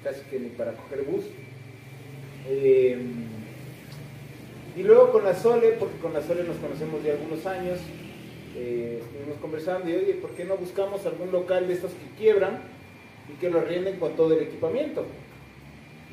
casi 0.03 0.21
que 0.30 0.39
ni 0.39 0.49
para 0.49 0.73
coger 0.73 1.03
bus. 1.03 1.25
Eh, 2.47 2.97
y 4.75 4.84
luego 4.84 5.12
con 5.12 5.23
la 5.23 5.36
Sole, 5.36 5.73
porque 5.73 5.99
con 5.99 6.13
la 6.13 6.21
Sole 6.23 6.43
nos 6.43 6.58
conocemos 6.58 7.03
de 7.03 7.12
algunos 7.12 7.45
años, 7.45 7.80
eh, 8.56 9.03
estuvimos 9.03 9.39
conversando 9.39 9.88
y 9.88 9.95
oye, 9.95 10.13
¿por 10.15 10.32
qué 10.32 10.45
no 10.45 10.58
buscamos 10.58 11.06
algún 11.06 11.32
local 11.32 11.67
de 11.67 11.75
estos 11.75 11.91
que 11.91 12.17
quiebran 12.17 12.60
y 13.32 13.39
que 13.39 13.51
lo 13.51 13.62
rienden 13.62 13.99
con 13.99 14.15
todo 14.15 14.34
el 14.34 14.41
equipamiento? 14.41 15.06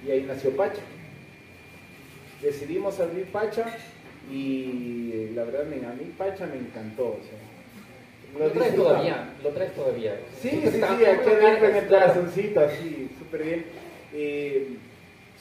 Y 0.07 0.11
ahí 0.11 0.23
nació 0.23 0.55
Pacha 0.57 0.83
decidimos 2.45 3.01
abrir 3.01 3.27
Pacha 3.27 3.65
y 4.31 5.31
la 5.35 5.45
verdad 5.45 5.63
a 5.63 5.95
mí 5.95 6.15
Pacha 6.17 6.47
me 6.47 6.59
encantó. 6.59 7.07
o 7.07 7.21
sea, 7.23 8.47
Lo 8.47 8.53
traes 8.53 8.77
todavía, 8.77 9.35
lo 9.43 9.51
traes 9.51 9.75
todavía. 9.75 10.21
Sí, 10.41 10.51
sí, 10.65 10.71
sí, 10.71 10.83
aquí 10.83 11.05
adentro 11.05 11.69
en 11.69 11.77
el 11.77 11.87
corazoncito, 11.87 12.61
así, 12.61 13.11
súper 13.19 13.43
bien. 13.43 13.65
Eh, 14.13 14.77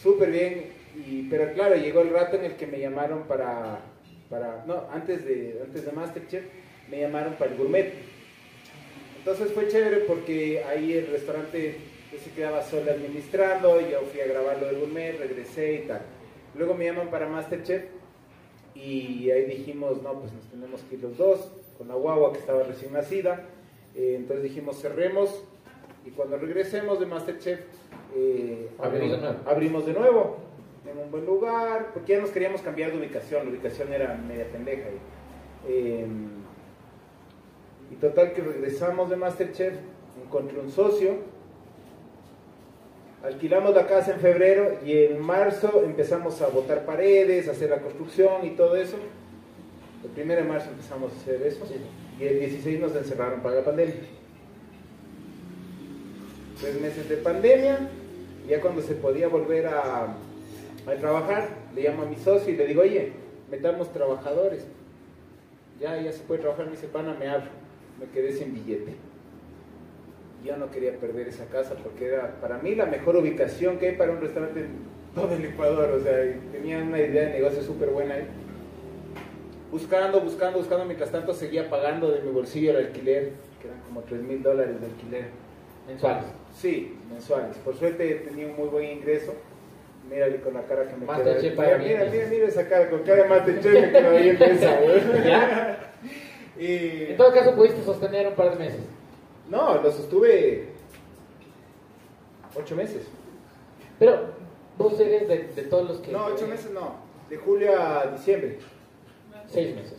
súper 0.02 0.32
bien, 0.32 0.65
y, 0.95 1.23
pero 1.30 1.54
claro, 1.54 1.76
llegó 1.76 2.02
el 2.02 2.10
rato 2.10 2.38
en 2.38 2.45
el 2.45 2.54
que 2.54 2.67
me 2.67 2.80
llamaron 2.80 3.23
para, 3.23 3.82
para 4.30 4.63
no, 4.65 4.88
antes 4.91 5.23
de, 5.26 5.60
antes 5.63 5.86
de 5.86 5.91
Masterchef, 5.91 6.43
me 6.89 6.99
llamaron 7.02 7.34
para 7.36 7.52
el 7.52 7.58
gourmet. 7.58 7.93
Entonces 9.19 9.54
fue 9.54 9.69
chévere 9.69 9.99
porque 9.99 10.63
ahí 10.65 10.93
el 10.93 11.08
restaurante 11.08 11.78
yo 12.13 12.19
se 12.19 12.32
quedaba 12.32 12.62
solo 12.62 12.91
administrando, 12.91 13.82
yo 13.82 14.02
fui 14.12 14.21
a 14.21 14.28
grabar 14.28 14.60
lo 14.60 14.67
del 14.67 14.80
gourmet, 14.80 15.17
regresé 15.17 15.73
y 15.76 15.88
tal. 15.88 16.02
Luego 16.56 16.76
me 16.76 16.86
llaman 16.86 17.10
para 17.10 17.28
Masterchef 17.28 17.86
y 18.76 19.32
ahí 19.32 19.45
dijimos, 19.45 20.02
no, 20.04 20.19
pues 20.19 20.32
nos 20.32 20.45
tenemos 20.45 20.82
que 20.82 20.95
ir 20.95 21.02
los 21.02 21.17
dos, 21.17 21.52
con 21.78 21.88
la 21.88 21.95
guagua 21.95 22.32
que 22.32 22.39
estaba 22.39 22.63
recién 22.63 22.93
nacida. 22.93 23.45
Eh, 23.95 24.15
entonces 24.17 24.43
dijimos, 24.43 24.80
cerremos 24.80 25.43
y 26.06 26.12
cuando 26.12 26.38
regresemos 26.38 26.99
de 26.99 27.06
Masterchef, 27.08 27.62
eh, 28.15 28.69
Abrimos 28.78 29.12
de 29.12 29.17
nuevo. 29.17 29.38
abrimos 29.47 29.86
de 29.86 29.93
nuevo 29.93 30.38
en 30.91 30.97
un 30.99 31.10
buen 31.10 31.26
lugar, 31.26 31.91
porque 31.93 32.13
ya 32.13 32.19
nos 32.19 32.30
queríamos 32.30 32.62
cambiar 32.62 32.91
de 32.91 32.99
ubicación, 32.99 33.45
la 33.45 33.52
ubicación 33.52 33.91
era 33.91 34.13
media 34.15 34.47
pendeja. 34.52 34.89
Y, 34.89 35.71
eh, 35.71 36.06
y 37.91 37.95
total 37.95 38.34
que 38.34 38.41
regresamos 38.41 39.10
de 39.10 39.15
Masterchef, 39.15 39.73
encontré 40.23 40.60
un 40.60 40.69
socio, 40.69 41.33
alquilamos 43.23 43.73
la 43.73 43.88
casa 43.88 44.13
en 44.13 44.19
febrero 44.19 44.79
y 44.86 44.97
en 45.05 45.19
marzo 45.21 45.81
empezamos 45.86 46.41
a 46.41 46.47
botar 46.47 46.86
paredes, 46.86 47.47
a 47.47 47.51
hacer 47.51 47.69
la 47.69 47.79
construcción 47.79 48.45
y 48.45 48.51
todo 48.51 48.75
eso. 48.75 48.97
El 50.03 50.09
primero 50.09 50.41
de 50.41 50.47
marzo 50.47 50.69
empezamos 50.69 51.12
a 51.13 51.15
hacer 51.15 51.41
eso 51.43 51.65
Sí. 51.65 51.75
y 52.19 52.27
el 52.27 52.39
16 52.39 52.79
nos 52.79 52.95
encerraron 52.95 53.41
para 53.41 53.55
la 53.55 53.63
pandemia. 53.63 53.95
Tres 56.59 56.79
meses 56.79 57.09
de 57.09 57.17
pandemia, 57.17 57.89
ya 58.47 58.62
cuando 58.62 58.81
se 58.81 58.93
podía 58.95 59.27
volver 59.27 59.67
a, 59.67 60.03
a 60.86 60.95
trabajar, 60.99 61.47
le 61.75 61.83
llamo 61.83 62.03
a 62.03 62.05
mi 62.05 62.15
socio 62.17 62.53
y 62.53 62.57
le 62.57 62.67
digo, 62.67 62.81
oye, 62.81 63.13
metamos 63.49 63.91
trabajadores. 63.91 64.65
Ya, 65.79 65.99
ya 65.99 66.12
se 66.12 66.19
puede 66.19 66.41
trabajar, 66.41 66.65
me 66.65 66.71
dice, 66.73 66.88
pana, 66.88 67.15
me 67.19 67.27
abro. 67.27 67.49
Me 67.99 68.05
quedé 68.07 68.33
sin 68.33 68.53
billete. 68.53 68.93
Yo 70.43 70.58
no 70.58 70.69
quería 70.69 70.93
perder 70.97 71.29
esa 71.29 71.45
casa 71.45 71.75
porque 71.82 72.08
era 72.08 72.36
para 72.41 72.58
mí 72.58 72.75
la 72.75 72.86
mejor 72.86 73.15
ubicación 73.15 73.77
que 73.77 73.89
hay 73.89 73.95
para 73.95 74.12
un 74.12 74.19
restaurante 74.19 74.60
en 74.60 74.67
todo 75.15 75.34
el 75.34 75.45
Ecuador. 75.45 75.89
O 75.91 76.03
sea, 76.03 76.17
tenía 76.51 76.79
una 76.79 76.99
idea 76.99 77.27
de 77.27 77.34
negocio 77.34 77.62
súper 77.62 77.89
buena 77.89 78.15
ahí. 78.15 78.27
Buscando, 79.71 80.19
buscando, 80.19 80.60
buscando. 80.60 80.86
Mientras 80.86 81.12
tanto 81.12 81.34
seguía 81.34 81.69
pagando 81.69 82.12
de 82.12 82.21
mi 82.21 82.32
bolsillo 82.32 82.71
el 82.71 82.88
alquiler, 82.88 83.32
que 83.62 83.67
eran 83.69 83.79
como 83.88 84.01
3 84.01 84.21
mil 84.21 84.43
dólares 84.43 84.82
de 84.82 84.86
alquiler. 84.88 85.25
Mensuales. 85.88 86.25
Sí, 86.53 86.97
mensuales. 87.10 87.56
Por 87.58 87.75
suerte 87.75 88.13
tenía 88.27 88.47
un 88.47 88.56
muy 88.58 88.67
buen 88.67 88.97
ingreso. 88.97 89.34
Mírale 90.10 90.41
con 90.41 90.53
la 90.53 90.63
cara 90.63 90.84
que 90.88 90.95
me 90.97 91.06
queda. 91.06 91.17
Mira, 91.41 91.77
mira, 91.77 92.12
mira, 92.12 92.27
mira 92.29 92.47
esa 92.47 92.67
cara, 92.67 92.89
con 92.89 93.03
cara 93.03 93.23
de 93.23 93.29
Masterchef 93.29 93.73
me 93.73 93.91
quedó 93.91 94.12
bien 94.12 94.38
esa, 94.41 94.79
güey. 94.79 95.25
¿Ya? 95.25 95.79
Y... 96.56 97.06
En 97.10 97.17
todo 97.17 97.34
caso, 97.34 97.56
pudiste 97.56 97.82
sostener 97.82 98.27
un 98.27 98.36
par 98.36 98.51
de 98.51 98.63
meses. 98.63 98.82
No, 99.49 99.82
lo 99.82 99.91
sostuve 99.91 100.69
ocho 102.56 102.75
meses. 102.75 103.03
Pero 103.99 104.25
vos 104.77 104.99
eres 104.99 105.27
de, 105.27 105.38
de 105.56 105.62
todos 105.63 105.88
los 105.89 105.97
que. 105.99 106.12
No, 106.12 106.25
ocho 106.25 106.47
meses 106.47 106.71
no. 106.71 106.95
De 107.29 107.38
julio 107.38 107.79
a 107.79 108.08
diciembre. 108.08 108.60
Seis 109.49 109.75
meses. 109.75 109.97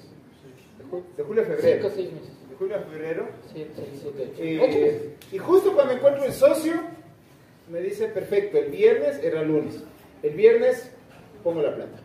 De, 0.78 0.84
ju- 0.84 1.04
de 1.16 1.22
julio 1.22 1.42
a 1.42 1.46
febrero. 1.46 1.76
Cinco, 1.82 1.94
seis 1.94 2.12
meses. 2.12 2.30
De 2.48 2.56
julio 2.56 2.76
a 2.76 2.80
febrero. 2.80 3.28
Siete, 3.52 3.70
seis, 3.76 3.88
siete, 4.02 4.30
ocho. 4.32 4.42
Eh, 4.42 4.60
Ocho 4.60 4.78
meses. 4.78 5.02
y 5.32 5.38
justo 5.38 5.72
cuando 5.74 5.94
encuentro 5.94 6.24
el 6.24 6.32
socio, 6.32 6.74
me 7.70 7.80
dice, 7.80 8.08
perfecto, 8.08 8.58
el 8.58 8.70
viernes 8.70 9.22
era 9.22 9.42
lunes. 9.42 9.82
El 10.22 10.34
viernes 10.34 10.90
pongo 11.42 11.62
la 11.62 11.74
plata. 11.74 11.98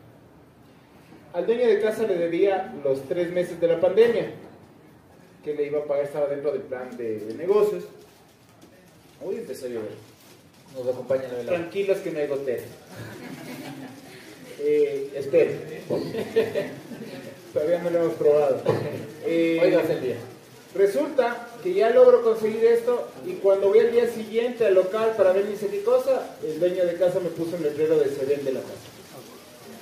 Al 1.34 1.46
dueño 1.46 1.68
de 1.68 1.80
casa 1.80 2.04
le 2.04 2.18
debía 2.18 2.74
los 2.84 3.02
tres 3.04 3.32
meses 3.32 3.60
de 3.60 3.68
la 3.68 3.80
pandemia, 3.80 4.32
que 5.44 5.54
le 5.54 5.66
iba 5.68 5.80
a 5.80 5.86
pagar, 5.86 6.06
estaba 6.06 6.28
dentro 6.28 6.52
del 6.52 6.62
plan 6.62 6.96
de, 6.98 7.20
de 7.20 7.34
negocios. 7.36 7.86
Uy, 9.22 9.36
empezó 9.36 9.66
a 9.66 9.70
llover. 9.70 10.10
Nos 10.76 10.88
acompaña 10.88 11.24
la 11.24 11.36
velada. 11.36 11.58
Tranquilos 11.58 11.98
que 12.00 12.12
no 12.12 12.20
hay 12.20 12.28
goteras. 12.28 12.66
Eh, 14.62 15.12
espero. 15.16 15.54
Todavía 17.54 17.82
no 17.82 17.90
lo 17.92 18.00
hemos 18.00 18.14
probado. 18.16 18.62
Eh, 19.26 19.58
Hoy 19.64 19.74
el 19.74 20.02
día. 20.02 20.18
Resulta 20.76 21.48
que 21.64 21.74
ya 21.74 21.90
logro 21.92 22.22
conseguir 22.24 22.66
esto 22.66 23.08
y 23.26 23.34
cuando 23.36 23.70
voy 23.70 23.80
al 23.80 23.92
día 23.92 24.08
siguiente 24.08 24.66
al 24.66 24.76
local 24.76 25.14
para 25.18 25.32
ver 25.32 25.46
qué 25.46 25.82
cosa, 25.82 26.36
el 26.44 26.60
dueño 26.60 26.86
de 26.86 26.96
casa 26.96 27.20
me 27.22 27.30
puso 27.30 27.56
un 27.56 27.64
letrero 27.64 27.98
de 27.98 28.10
se 28.10 28.26
vende 28.26 28.52
la 28.52 28.60
casa. 28.60 28.99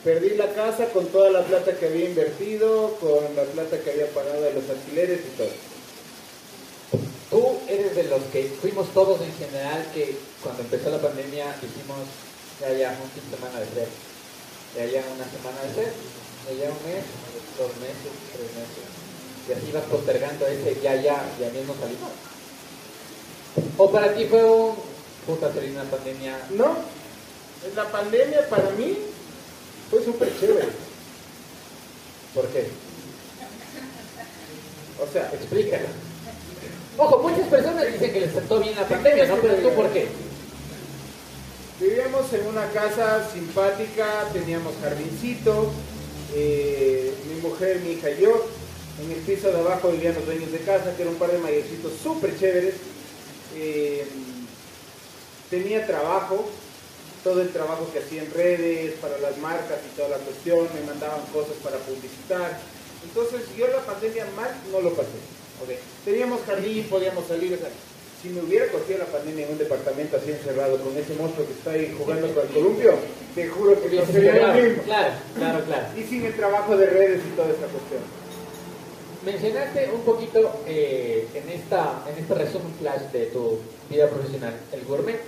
Perdí 0.08 0.38
la 0.38 0.48
casa 0.54 0.86
con 0.96 1.06
toda 1.08 1.30
la 1.32 1.44
plata 1.44 1.76
que 1.76 1.86
había 1.86 2.06
invertido, 2.06 2.96
con 3.02 3.28
la 3.36 3.44
plata 3.44 3.78
que 3.78 3.92
había 3.92 4.08
pagado 4.12 4.40
de 4.40 4.54
los 4.54 4.64
alquileres 4.70 5.20
y 5.20 5.36
todo. 5.36 5.52
Tú 7.30 7.60
eres 7.68 7.94
de 7.94 8.04
los 8.06 8.24
que 8.32 8.48
fuimos 8.62 8.88
todos 8.94 9.20
en 9.20 9.34
general 9.36 9.86
que 9.94 10.16
cuando 10.42 10.64
empezó 10.64 10.92
la 10.92 11.02
pandemia 11.02 11.54
dijimos 11.60 12.08
ya 12.62 12.72
ya 12.72 12.96
un 13.04 13.12
fin 13.12 13.30
de 13.30 13.36
semana 13.36 13.60
de 13.60 13.66
ser, 13.68 13.90
ya 14.80 14.86
ya 14.86 15.04
una 15.12 15.28
semana 15.28 15.60
de 15.68 15.76
ser, 15.76 15.92
ya 15.92 16.54
ya 16.56 16.72
un 16.72 16.82
mes, 16.88 17.04
dos 17.60 17.76
meses, 17.84 18.12
tres 18.32 18.48
meses. 18.56 18.88
Y 19.44 19.60
así 19.60 19.72
vas 19.74 19.92
postergando 19.92 20.48
ese 20.48 20.80
ya 20.80 20.96
ya, 20.96 21.20
ya 21.38 21.50
mismo 21.50 21.76
salimos. 21.76 22.16
¿O 23.76 23.92
para 23.92 24.16
ti 24.16 24.24
fue 24.24 24.42
un 24.42 24.74
puta 25.28 25.52
una 25.52 25.84
pandemia? 25.84 26.40
No, 26.52 26.78
la 27.76 27.92
pandemia 27.92 28.48
para 28.48 28.70
mí 28.70 29.17
fue 29.90 30.04
súper 30.04 30.30
chévere. 30.40 30.68
¿Por 32.34 32.48
qué? 32.48 32.68
O 35.00 35.12
sea, 35.12 35.32
Explícalo. 35.34 35.88
Ojo, 36.98 37.20
muchas 37.20 37.48
personas 37.48 37.86
dicen 37.92 38.12
que 38.12 38.22
les 38.22 38.34
sentó 38.34 38.60
bien 38.60 38.76
la 38.76 38.88
pandemia, 38.88 39.26
¿no? 39.28 39.36
Pero 39.36 39.56
tú, 39.58 39.70
¿por 39.76 39.90
qué? 39.92 40.08
Vivíamos 41.80 42.34
en 42.34 42.48
una 42.48 42.68
casa 42.72 43.30
simpática, 43.32 44.28
teníamos 44.34 44.74
jardincito, 44.82 45.72
eh, 46.34 47.14
mi 47.28 47.40
mujer, 47.42 47.82
mi 47.82 47.92
hija 47.92 48.10
y 48.10 48.22
yo. 48.22 48.48
En 49.00 49.12
el 49.12 49.20
piso 49.20 49.52
de 49.52 49.60
abajo 49.60 49.90
vivían 49.90 50.16
los 50.16 50.26
dueños 50.26 50.52
de 50.52 50.58
casa, 50.60 50.96
que 50.96 51.04
era 51.04 51.12
un 51.12 51.18
par 51.18 51.32
de 51.32 51.38
mayorcitos 51.38 51.94
súper 52.02 52.36
chéveres. 52.40 52.74
Eh, 53.56 54.08
tenía 55.52 55.86
trabajo, 55.86 56.50
todo 57.24 57.42
el 57.42 57.50
trabajo 57.50 57.90
que 57.92 58.00
hacía 58.00 58.24
en 58.24 58.32
redes, 58.32 58.94
para 59.02 59.18
las 59.20 59.38
marcas 59.38 59.80
y 59.86 59.96
toda 59.96 60.10
la 60.10 60.18
cuestión, 60.18 60.68
me 60.74 60.86
mandaban 60.86 61.22
cosas 61.34 61.56
para 61.64 61.78
publicitar. 61.78 62.60
Entonces 63.04 63.42
yo 63.58 63.68
la 63.68 63.86
pandemia 63.86 64.26
mal 64.36 64.50
no 64.72 64.82
lo 64.82 64.94
pasé. 64.94 65.18
Teníamos 66.06 66.42
jardín, 66.46 66.86
podíamos 66.90 67.28
salir. 67.28 67.54
o 67.54 67.58
sea, 67.58 67.70
si 68.22 68.30
me 68.30 68.42
hubiera 68.42 68.68
cogido 68.72 69.00
la 69.00 69.06
pandemia 69.06 69.46
en 69.46 69.52
un 69.54 69.58
departamento 69.58 70.18
así 70.18 70.32
encerrado 70.32 70.78
con 70.80 70.96
ese 70.98 71.14
monstruo 71.16 71.46
que 71.46 71.54
está 71.54 71.72
ahí 71.72 71.96
jugando 71.98 72.34
con 72.34 72.48
el 72.48 72.54
columpio, 72.54 72.94
te 73.36 73.48
juro 73.48 73.82
que 73.82 73.96
no 73.96 74.06
sería 74.06 74.48
lo 74.48 74.54
mismo. 74.54 74.84
claro, 74.84 75.14
claro, 75.36 75.66
claro. 75.66 75.86
Y 75.96 76.04
sin 76.04 76.26
el 76.26 76.34
trabajo 76.36 76.76
de 76.76 76.86
redes 76.88 77.22
y 77.26 77.36
toda 77.36 77.50
esta 77.50 77.68
cuestión. 77.68 78.02
Mencionaste 79.26 79.90
un 79.94 80.02
poquito 80.02 80.62
eh, 80.66 81.28
en, 81.34 81.50
esta, 81.50 82.04
en 82.10 82.22
este 82.22 82.34
resumen 82.34 82.74
flash 82.80 83.12
de 83.12 83.26
tu 83.28 83.60
vida 83.90 84.08
profesional, 84.10 84.54
el 84.72 84.86
gourmet. 84.86 85.20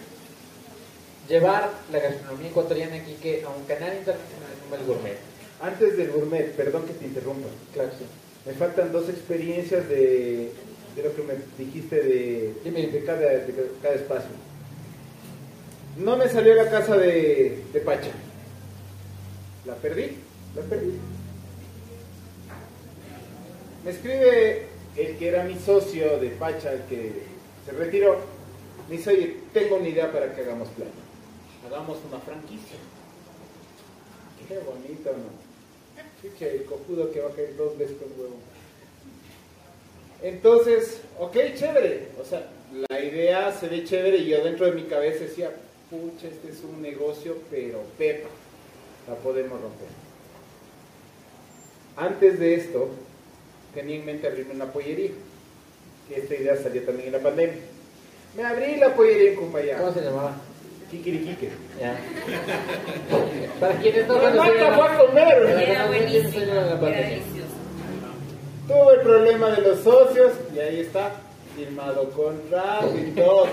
Llevar 1.29 1.69
la 1.91 1.99
gastronomía 1.99 2.49
ecuatoriana 2.49 2.95
aquí 2.95 3.13
que 3.21 3.43
a 3.43 3.49
un 3.49 3.63
canal 3.65 3.95
internacional 3.95 4.49
como 4.63 4.75
el 4.75 4.83
gourmet. 4.87 5.17
Antes 5.61 5.95
del 5.95 6.11
gourmet, 6.11 6.51
perdón 6.55 6.85
que 6.85 6.93
te 6.93 7.05
interrumpa. 7.05 7.47
Claro, 7.73 7.91
sí. 7.97 8.05
Me 8.45 8.53
faltan 8.53 8.91
dos 8.91 9.07
experiencias 9.09 9.87
de, 9.87 10.51
de 10.95 11.03
lo 11.03 11.15
que 11.15 11.21
me 11.21 11.33
dijiste 11.57 11.97
de, 12.01 12.53
Dime. 12.63 12.87
de, 12.87 13.03
cada, 13.03 13.19
de 13.19 13.71
cada 13.81 13.93
espacio. 13.95 14.31
No 15.97 16.17
me 16.17 16.27
salió 16.29 16.55
la 16.55 16.69
casa 16.71 16.97
de, 16.97 17.63
de 17.71 17.79
Pacha. 17.81 18.11
La 19.65 19.75
perdí, 19.75 20.17
la 20.55 20.61
perdí. 20.63 20.93
Me 23.85 23.91
escribe 23.91 24.67
el 24.97 25.17
que 25.17 25.27
era 25.27 25.43
mi 25.43 25.59
socio 25.59 26.17
de 26.19 26.29
Pacha, 26.29 26.73
el 26.73 26.83
que 26.83 27.11
se 27.65 27.71
retiró. 27.73 28.17
Me 28.89 28.97
dice, 28.97 29.11
oye, 29.11 29.37
tengo 29.53 29.75
una 29.75 29.89
idea 29.89 30.11
para 30.11 30.33
que 30.33 30.41
hagamos 30.41 30.69
plata. 30.69 30.91
Hagamos 31.69 31.99
una 32.09 32.19
franquicia. 32.19 32.77
Qué 34.47 34.57
bonito, 34.57 35.11
¿no? 35.11 36.09
Chucha, 36.19 36.47
el 36.47 36.65
cojudo 36.65 37.11
que 37.11 37.19
va 37.19 37.29
a 37.29 37.33
caer 37.35 37.55
dos 37.55 37.77
veces 37.77 37.95
con 37.97 38.19
huevo. 38.19 38.37
Entonces, 40.23 41.01
ok, 41.19 41.37
chévere. 41.55 42.07
O 42.19 42.25
sea, 42.25 42.49
la 42.89 42.99
idea 42.99 43.51
se 43.51 43.67
ve 43.67 43.83
chévere 43.83 44.17
y 44.17 44.29
yo 44.29 44.43
dentro 44.43 44.65
de 44.65 44.71
mi 44.71 44.85
cabeza 44.85 45.25
decía, 45.25 45.51
pucha, 45.91 46.27
este 46.27 46.49
es 46.49 46.63
un 46.63 46.81
negocio, 46.81 47.37
pero 47.51 47.83
pepa, 47.99 48.29
la 49.07 49.13
podemos 49.15 49.61
romper. 49.61 49.87
Antes 51.95 52.39
de 52.39 52.55
esto, 52.55 52.89
tenía 53.75 53.97
en 53.97 54.05
mente 54.05 54.25
abrirme 54.25 54.55
una 54.55 54.73
pollería. 54.73 55.11
Esta 56.09 56.33
idea 56.33 56.57
salió 56.57 56.81
también 56.81 57.09
en 57.09 57.13
la 57.13 57.19
pandemia. 57.19 57.59
Me 58.35 58.43
abrí 58.43 58.77
la 58.77 58.95
pollería 58.95 59.33
en 59.33 59.35
Cumbayá. 59.35 59.77
¿Cómo 59.77 59.93
se 59.93 60.01
llamaba? 60.01 60.35
Kikiriquique. 60.91 61.49
Ya. 61.79 61.97
Para 63.59 63.75
quienes 63.75 64.07
no 64.07 64.15
¡La 64.15 64.31
conocen 64.31 64.57
la- 64.61 64.73
fue 64.77 64.87
a 64.87 64.97
comer! 64.97 65.43
Era 65.67 65.87
buenísimo, 65.87 66.51
era. 66.53 66.77
Tuve 68.67 68.93
el 68.93 69.01
problema 69.01 69.49
de 69.51 69.61
los 69.61 69.79
socios 69.79 70.31
y 70.55 70.59
ahí 70.59 70.79
está, 70.81 71.11
firmado 71.55 72.09
contrato 72.11 72.93
y 72.97 73.11
todo. 73.11 73.47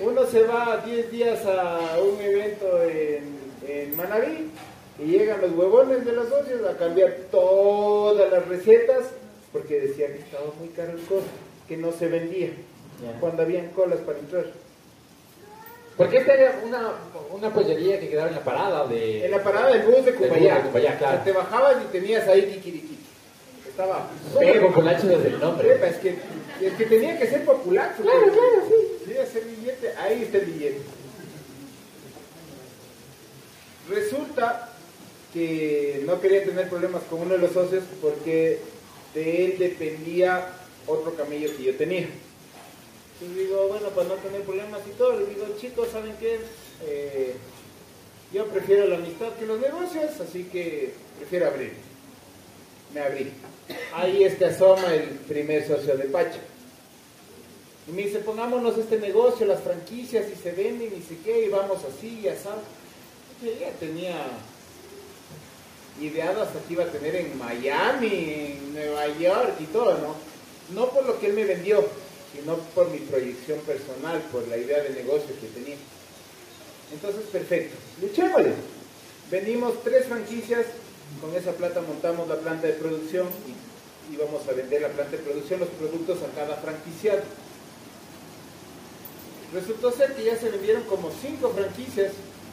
Uno 0.00 0.24
se 0.26 0.42
va 0.44 0.82
10 0.84 1.10
días 1.10 1.44
a 1.46 1.98
un 2.00 2.20
evento 2.20 2.82
en, 2.84 3.38
en 3.68 3.96
Manaví 3.96 4.50
y 4.98 5.04
llegan 5.04 5.40
los 5.42 5.52
huevones 5.52 6.04
de 6.06 6.12
los 6.12 6.28
socios 6.28 6.60
a 6.68 6.76
cambiar 6.78 7.10
todas 7.30 8.30
las 8.30 8.46
recetas 8.48 9.10
porque 9.52 9.80
decían 9.80 10.12
que 10.14 10.20
estaba 10.20 10.46
muy 10.58 10.68
caro 10.68 10.92
el 10.92 11.00
costo, 11.04 11.28
que 11.68 11.76
no 11.76 11.92
se 11.92 12.08
vendía 12.08 12.50
cuando 13.20 13.42
habían 13.42 13.68
colas 13.68 13.98
para 14.00 14.18
entrar. 14.18 14.46
Porque 15.96 16.18
esta 16.18 16.34
era 16.34 16.60
una, 16.64 16.92
una 17.30 17.52
pollería 17.52 18.00
que 18.00 18.08
quedaba 18.08 18.28
en 18.28 18.34
la 18.34 18.44
parada 18.44 18.86
de... 18.86 19.24
En 19.24 19.30
la 19.30 19.42
parada 19.42 19.68
del 19.68 19.82
bus 19.82 20.04
de 20.04 20.12
Del 20.12 20.14
bus 20.14 20.20
de 20.20 20.28
Cumbayá, 20.28 20.62
Cumbayá, 20.62 20.98
claro. 20.98 21.20
Te 21.22 21.32
bajabas 21.32 21.76
y 21.84 21.92
tenías 21.92 22.26
ahí 22.26 22.42
kikiriquiki. 22.42 22.98
Estaba 23.68 24.08
populacho 24.60 25.06
desde 25.06 25.28
el 25.28 25.40
nombre. 25.40 25.74
Epa, 25.74 25.86
es 25.86 25.96
que, 25.96 26.16
es 26.60 26.72
que 26.74 26.86
tenía 26.86 27.18
que 27.18 27.26
ser 27.26 27.44
popular. 27.44 27.94
Claro, 28.00 28.22
claro, 28.24 28.68
sí. 28.68 29.06
Debe 29.06 29.26
ser 29.26 29.44
billete, 29.44 29.92
ahí 29.98 30.22
está 30.22 30.38
el 30.38 30.44
billete. 30.46 30.80
Resulta 33.88 34.70
que 35.32 36.02
no 36.06 36.20
quería 36.20 36.44
tener 36.44 36.68
problemas 36.68 37.02
con 37.10 37.20
uno 37.20 37.34
de 37.34 37.38
los 37.38 37.52
socios 37.52 37.84
porque 38.00 38.60
de 39.14 39.44
él 39.44 39.56
dependía 39.58 40.46
otro 40.86 41.14
camello 41.14 41.54
que 41.56 41.64
yo 41.64 41.76
tenía. 41.76 42.08
Entonces 43.14 43.46
digo, 43.46 43.68
bueno, 43.68 43.88
para 43.90 44.08
no 44.08 44.14
tener 44.14 44.42
problemas 44.42 44.80
y 44.86 44.98
todo, 44.98 45.18
le 45.18 45.26
digo, 45.26 45.46
chicos, 45.60 45.88
¿saben 45.92 46.16
qué? 46.18 46.40
Eh, 46.84 47.34
yo 48.32 48.46
prefiero 48.46 48.86
la 48.88 48.96
amistad 48.96 49.32
que 49.38 49.46
los 49.46 49.60
negocios, 49.60 50.20
así 50.20 50.44
que 50.44 50.92
prefiero 51.18 51.46
abrir. 51.46 51.74
Me 52.92 53.00
abrí. 53.00 53.32
Ahí 53.94 54.24
es 54.24 54.34
que 54.34 54.46
asoma 54.46 54.92
el 54.92 55.08
primer 55.10 55.66
socio 55.66 55.96
de 55.96 56.04
Pacha. 56.04 56.40
Y 57.86 57.92
me 57.92 58.02
dice, 58.02 58.18
pongámonos 58.20 58.76
este 58.78 58.98
negocio, 58.98 59.46
las 59.46 59.60
franquicias, 59.60 60.26
y 60.32 60.36
se 60.36 60.52
venden, 60.52 60.92
y 60.96 61.02
sé 61.02 61.18
qué, 61.24 61.46
y 61.46 61.48
vamos 61.48 61.78
así, 61.84 62.20
y 62.22 62.28
así. 62.28 62.48
Yo 63.42 63.52
ya 63.60 63.70
tenía 63.78 64.16
ideado 66.00 66.42
hasta 66.42 66.60
que 66.60 66.72
iba 66.72 66.84
a 66.84 66.90
tener 66.90 67.14
en 67.14 67.38
Miami, 67.38 68.08
en 68.08 68.74
Nueva 68.74 69.06
York 69.18 69.54
y 69.60 69.64
todo, 69.66 69.98
¿no? 69.98 70.14
No 70.74 70.88
por 70.90 71.04
lo 71.04 71.20
que 71.20 71.26
él 71.26 71.34
me 71.34 71.44
vendió, 71.44 71.86
sino 72.34 72.56
por 72.74 72.90
mi 72.90 72.98
proyección 72.98 73.60
personal, 73.60 74.20
por 74.32 74.46
la 74.48 74.56
idea 74.56 74.82
de 74.82 74.90
negocio 74.90 75.34
que 75.40 75.46
tenía. 75.48 75.76
Entonces, 76.92 77.22
perfecto. 77.32 77.76
Luchémosle. 78.00 78.52
Vendimos 79.30 79.82
tres 79.82 80.06
franquicias, 80.06 80.66
con 81.20 81.34
esa 81.34 81.52
plata 81.52 81.80
montamos 81.80 82.28
la 82.28 82.36
planta 82.36 82.66
de 82.66 82.74
producción 82.74 83.28
y 83.48 84.14
íbamos 84.14 84.46
a 84.46 84.52
vender 84.52 84.82
la 84.82 84.88
planta 84.88 85.16
de 85.16 85.22
producción, 85.22 85.60
los 85.60 85.68
productos 85.70 86.18
a 86.22 86.34
cada 86.34 86.56
franquiciado. 86.56 87.22
Resultó 89.52 89.92
ser 89.92 90.14
que 90.14 90.24
ya 90.24 90.36
se 90.36 90.50
vendieron 90.50 90.82
como 90.84 91.10
cinco 91.22 91.50
franquicias, 91.50 92.12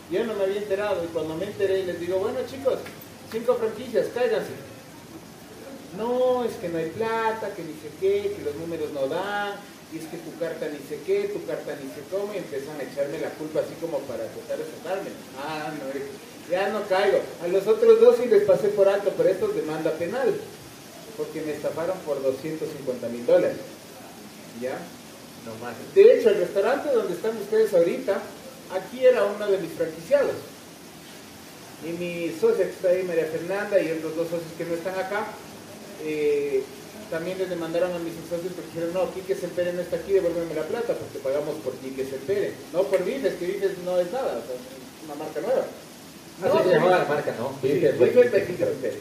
yo 0.09 0.23
no 0.23 0.33
me 0.35 0.43
había 0.43 0.61
enterado 0.61 1.03
y 1.03 1.07
cuando 1.07 1.35
me 1.35 1.45
enteré 1.45 1.83
les 1.83 1.99
digo, 1.99 2.19
bueno 2.19 2.39
chicos, 2.49 2.79
cinco 3.31 3.55
franquicias, 3.55 4.07
cáiganse. 4.13 4.51
No, 5.97 6.45
es 6.45 6.53
que 6.55 6.69
no 6.69 6.77
hay 6.77 6.89
plata, 6.89 7.53
que 7.53 7.63
ni 7.63 7.73
sé 7.73 7.89
qué, 7.99 8.33
que 8.35 8.43
los 8.43 8.55
números 8.55 8.91
no 8.93 9.07
dan, 9.07 9.55
y 9.91 9.97
es 9.97 10.05
que 10.07 10.17
tu 10.17 10.37
carta 10.39 10.67
ni 10.67 10.79
sé 10.87 11.03
qué, 11.05 11.27
tu 11.33 11.45
carta 11.45 11.75
ni 11.75 11.89
sé 11.91 12.01
cómo, 12.09 12.33
y 12.33 12.37
empiezan 12.37 12.79
a 12.79 12.83
echarme 12.83 13.19
la 13.19 13.29
culpa 13.31 13.59
así 13.59 13.75
como 13.81 13.99
para 14.07 14.23
tratar 14.23 14.57
de 14.57 14.65
sacarme. 14.71 15.11
Ah, 15.37 15.71
no, 15.75 15.91
ya 16.49 16.69
no 16.69 16.87
caigo. 16.87 17.19
A 17.43 17.47
los 17.47 17.67
otros 17.67 17.99
dos 17.99 18.17
sí 18.17 18.27
les 18.27 18.43
pasé 18.43 18.69
por 18.69 18.87
alto, 18.87 19.13
pero 19.17 19.29
estos 19.29 19.55
demanda 19.55 19.91
penal, 19.91 20.33
porque 21.17 21.41
me 21.41 21.53
estafaron 21.53 21.97
por 21.99 22.21
250 22.23 23.07
mil 23.09 23.25
dólares. 23.25 23.57
¿Ya? 24.61 24.77
No 25.45 25.55
más. 25.63 25.75
De 25.93 26.01
hecho, 26.13 26.29
el 26.29 26.39
restaurante 26.39 26.91
donde 26.91 27.13
están 27.13 27.35
ustedes 27.35 27.73
ahorita, 27.73 28.21
aquí 28.71 29.05
era 29.05 29.25
uno 29.25 29.47
de 29.47 29.57
mis 29.57 29.71
franquiciados. 29.71 30.35
Y 31.83 31.91
mi 31.93 32.35
socia 32.39 32.65
que 32.65 32.71
está 32.71 32.89
ahí, 32.89 33.03
María 33.03 33.25
Fernanda, 33.25 33.81
y 33.81 33.91
otros 33.91 34.15
dos 34.15 34.29
socios 34.29 34.51
que 34.57 34.65
no 34.65 34.75
están 34.75 34.93
acá, 34.99 35.27
eh, 36.03 36.63
también 37.11 37.37
les 37.37 37.49
demandaron 37.49 37.91
a 37.91 37.99
mis 37.99 38.13
socios 38.29 38.53
porque 38.55 38.71
dijeron, 38.71 38.93
no, 38.93 39.13
Quique 39.13 39.35
Sempere 39.35 39.73
no 39.73 39.81
está 39.81 39.97
aquí, 39.97 40.13
devuélveme 40.13 40.55
la 40.55 40.63
plata, 40.63 40.95
porque 40.95 41.19
pagamos 41.19 41.55
por 41.59 41.73
Quique 41.75 42.05
Sempere. 42.05 42.53
No 42.71 42.83
por 42.83 43.03
Vives, 43.03 43.35
que 43.35 43.45
Vives 43.45 43.77
no 43.83 43.99
es 43.99 44.09
nada, 44.11 44.39
o 44.39 44.43
sea, 44.47 44.55
es 44.55 45.03
una 45.03 45.15
marca 45.15 45.41
nueva. 45.41 45.67
Así 46.41 46.69
se 46.69 46.73
llamaba 46.73 46.97
la 46.99 47.05
marca, 47.05 47.35
¿no? 47.37 47.53
Virgen 47.61 47.99
Virgen 47.99 48.55
Carretera. 48.57 48.95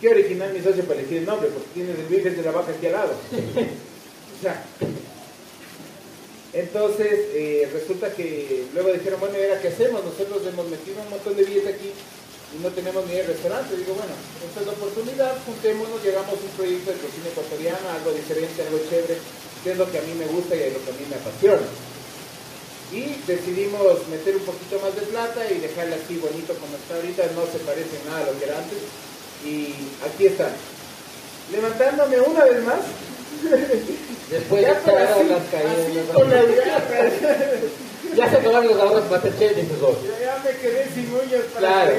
Qué 0.00 0.08
original 0.08 0.52
mi 0.52 0.60
socio 0.60 0.84
para 0.84 1.00
elegir 1.00 1.18
el 1.18 1.26
nombre, 1.26 1.48
porque 1.48 1.68
tiene 1.72 1.90
el 1.92 2.06
Virgen 2.06 2.36
de 2.36 2.42
la 2.42 2.52
Vaca 2.52 2.72
aquí 2.72 2.86
al 2.86 2.92
lado. 2.92 3.12
o 4.38 4.42
sea, 4.42 4.64
entonces 6.52 7.18
eh, 7.32 7.68
resulta 7.72 8.12
que 8.12 8.66
luego 8.74 8.92
dijeron, 8.92 9.20
bueno, 9.20 9.38
¿y 9.38 9.42
ahora 9.44 9.60
qué 9.60 9.68
hacemos? 9.68 10.04
Nosotros 10.04 10.42
hemos 10.46 10.68
metido 10.68 11.00
un 11.02 11.10
montón 11.10 11.36
de 11.36 11.44
billetes 11.44 11.74
aquí 11.74 11.92
y 12.50 12.62
no 12.62 12.68
tenemos 12.70 13.06
ni 13.06 13.14
el 13.14 13.26
restaurante. 13.26 13.76
Digo, 13.76 13.94
bueno, 13.94 14.14
esta 14.42 14.60
es 14.60 14.66
la 14.66 14.72
oportunidad, 14.72 15.36
juntémonos, 15.46 16.02
llegamos 16.02 16.34
a 16.34 16.42
un 16.42 16.54
proyecto 16.56 16.90
de 16.90 16.98
cocina 16.98 17.28
ecuatoriana, 17.30 17.94
algo 17.94 18.10
diferente, 18.12 18.62
algo 18.62 18.78
chévere, 18.90 19.18
que 19.62 19.70
es 19.70 19.78
lo 19.78 19.90
que 19.90 19.98
a 19.98 20.02
mí 20.02 20.14
me 20.14 20.26
gusta 20.26 20.56
y 20.56 20.62
es 20.66 20.72
lo 20.74 20.82
que 20.82 20.90
a 20.90 20.98
mí 20.98 21.06
me 21.08 21.16
apasiona. 21.16 21.62
Y 22.90 23.22
decidimos 23.22 24.08
meter 24.08 24.34
un 24.34 24.42
poquito 24.42 24.80
más 24.82 24.94
de 24.96 25.02
plata 25.02 25.46
y 25.46 25.58
dejarla 25.62 25.94
así 25.94 26.16
bonito 26.18 26.54
como 26.58 26.74
está 26.74 26.96
ahorita, 26.96 27.22
no 27.38 27.46
se 27.46 27.62
parece 27.62 28.02
nada 28.04 28.26
a 28.26 28.32
lo 28.32 28.38
que 28.38 28.44
era 28.46 28.58
antes. 28.58 28.78
Y 29.46 29.74
aquí 30.02 30.26
está. 30.26 30.50
Levantándome 31.52 32.20
una 32.20 32.44
vez 32.44 32.64
más. 32.64 32.80
Después 34.28 34.62
ya 34.62 34.74
de 34.74 35.24
las 35.24 35.46
caídas. 35.50 35.86
ya 38.16 38.30
se 38.30 38.36
acabaron 38.36 38.68
los 38.68 38.80
ahorros 38.80 39.10
Masterchef, 39.10 39.56
dices 39.56 39.80
vos. 39.80 39.96
Ya, 40.02 40.42
me 40.44 40.56
quedé 40.58 40.88
sin 40.94 41.12
uñas 41.12 41.44
para 41.54 41.84
claro. 41.84 41.92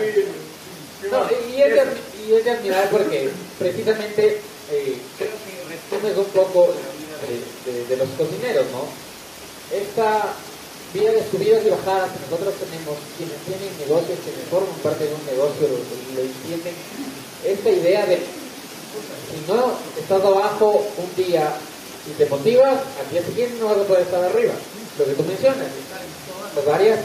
y, 1.49 1.61
es 1.61 1.73
de, 1.73 1.83
y 2.27 2.33
es 2.33 2.45
de 2.45 2.51
admirar 2.51 2.89
porque 2.89 3.29
precisamente 3.57 4.41
eh, 4.71 4.97
creo 5.17 5.31
que 5.31 5.97
resumes 5.97 6.17
un 6.17 6.31
poco 6.31 6.73
de, 7.65 7.85
de, 7.85 7.97
los 7.97 8.09
cocineros, 8.17 8.65
¿no? 8.71 8.85
Esta 9.75 10.33
vida 10.93 11.11
de 11.11 11.23
subidas 11.29 11.65
y 11.65 11.69
bajadas 11.69 12.11
que 12.11 12.19
nosotros 12.29 12.53
tenemos, 12.59 12.97
quienes 13.17 13.37
tienen 13.47 13.71
negocios, 13.79 14.19
quienes 14.23 14.43
forman 14.49 14.75
parte 14.83 15.05
de 15.05 15.15
un 15.15 15.25
negocio, 15.25 15.67
lo, 15.67 15.77
lo 15.77 16.21
entienden, 16.27 16.75
esta 17.45 17.69
idea 17.69 18.05
de 18.05 18.17
si 18.17 19.51
no 19.51 19.77
estás 19.97 20.21
abajo 20.21 20.85
un 20.97 21.15
día 21.15 21.53
y 22.07 22.11
te 22.17 22.25
motivas, 22.25 22.79
al 22.99 23.09
día 23.11 23.23
siguiente 23.23 23.57
no 23.59 23.67
vas 23.67 23.77
a 23.77 23.83
poder 23.83 24.01
estar 24.03 24.23
arriba. 24.23 24.53
Lo 24.97 25.05
que 25.05 25.13
tú 25.13 25.23
mencionas, 25.23 25.67
áreas 26.73 26.99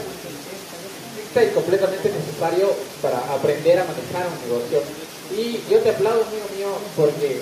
es 1.35 1.53
completamente 1.53 2.09
necesario 2.09 2.73
para 3.01 3.19
aprender 3.33 3.77
a 3.77 3.85
manejar 3.85 4.25
un 4.25 4.39
negocio. 4.41 4.81
Y 5.29 5.61
yo 5.69 5.77
te 5.79 5.91
aplaudo, 5.91 6.25
amigo 6.25 6.49
mío, 6.57 6.71
porque 6.95 7.41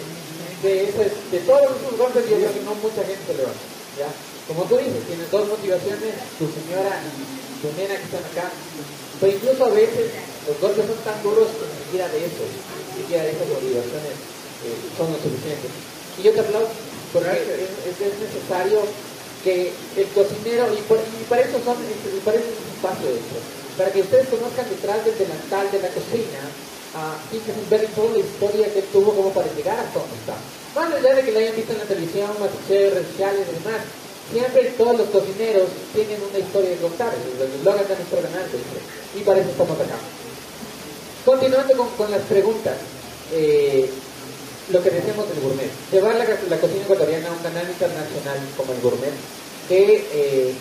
de, 0.64 0.92
de 1.32 1.40
todos 1.46 1.64
esos 1.64 1.96
golpes 1.98 2.28
yo 2.28 2.36
creo 2.36 2.52
que 2.52 2.66
no 2.66 2.76
mucha 2.76 3.06
gente 3.08 3.24
se 3.24 3.38
levanta. 3.40 3.66
¿ya? 3.96 4.10
Como 4.48 4.66
tú 4.66 4.78
dices, 4.78 5.06
tienes 5.08 5.32
dos 5.32 5.48
motivaciones, 5.48 6.12
tu 6.38 6.46
señora 6.50 7.02
y 7.02 7.12
tu 7.64 7.70
nena 7.80 7.96
que 7.96 8.06
están 8.10 8.26
acá, 8.26 8.52
pero 9.22 9.32
incluso 9.32 9.66
a 9.66 9.74
veces 9.74 10.12
los 10.46 10.60
golpes 10.60 10.86
son 10.86 11.00
tan 11.06 11.18
duros 11.24 11.48
que 11.56 11.66
ni 11.66 11.78
siquiera 11.86 12.08
de 12.10 12.20
eso, 12.26 12.44
ni 12.44 13.02
siquiera 13.02 13.24
de 13.24 13.32
esas 13.32 13.48
motivaciones 13.48 14.16
eh, 14.66 14.78
son 14.98 15.08
lo 15.14 15.18
suficientes. 15.18 15.72
Y 16.20 16.24
yo 16.24 16.32
te 16.34 16.42
aplaudo 16.42 16.70
porque 17.14 17.32
es, 17.32 17.96
es, 17.96 18.14
necesario 18.20 18.82
que 19.46 19.70
el 19.96 20.08
cocinero, 20.18 20.66
y, 20.74 20.82
para 21.30 21.46
eso 21.46 21.62
son, 21.62 21.78
y 21.78 22.20
para 22.26 22.36
eso 22.42 22.50
es 22.50 22.58
un 22.58 22.72
espacio 22.74 23.06
de 23.06 23.22
eso, 23.22 23.38
para 23.78 23.94
que 23.94 24.02
ustedes 24.02 24.28
conozcan 24.28 24.66
detrás 24.68 25.06
del 25.06 25.14
delantal 25.14 25.70
de 25.70 25.80
la 25.86 25.90
cocina, 25.94 26.42
uh, 26.98 27.14
y 27.30 27.38
que 27.46 27.54
ver 27.70 27.86
toda 27.94 28.10
la 28.18 28.26
historia 28.26 28.74
que 28.74 28.82
tuvo 28.90 29.14
como 29.14 29.30
para 29.30 29.46
llegar 29.54 29.78
hasta 29.78 30.02
donde 30.02 30.18
está. 30.18 30.34
Más 30.74 30.90
allá 30.90 31.14
de 31.14 31.22
que 31.22 31.32
lo 31.32 31.38
hayan 31.38 31.56
visto 31.56 31.74
en 31.74 31.80
la 31.80 31.86
televisión, 31.86 32.30
redes 32.42 33.06
sociales 33.14 33.46
y 33.46 33.54
demás, 33.62 33.86
siempre 34.34 34.74
todos 34.74 34.98
los 34.98 35.08
cocineros 35.14 35.70
tienen 35.94 36.18
una 36.26 36.40
historia 36.42 36.72
de 36.74 36.82
contar, 36.82 37.14
el 37.14 37.38
eslogan 37.38 37.86
de 37.86 37.96
nuestro 38.02 38.20
canal, 38.26 38.50
y 39.14 39.20
para 39.22 39.40
eso 39.40 39.50
estamos 39.54 39.78
acá. 39.78 39.98
Continuando 41.24 41.78
con, 41.78 41.90
con 41.94 42.10
las 42.10 42.22
preguntas. 42.26 42.76
Eh, 43.32 43.90
lo 44.72 44.82
que 44.82 44.90
decíamos 44.90 45.30
del 45.30 45.42
gourmet. 45.42 45.70
Llevar 45.92 46.16
la, 46.16 46.58
cocina 46.58 46.84
ecuatoriana 46.84 47.30
a 47.30 47.32
un 47.32 47.40
canal 47.40 47.68
internacional 47.68 48.40
como 48.58 48.74
el 48.74 48.82
gourmet, 48.82 49.14
que 49.68 50.06
eh, 50.12 50.54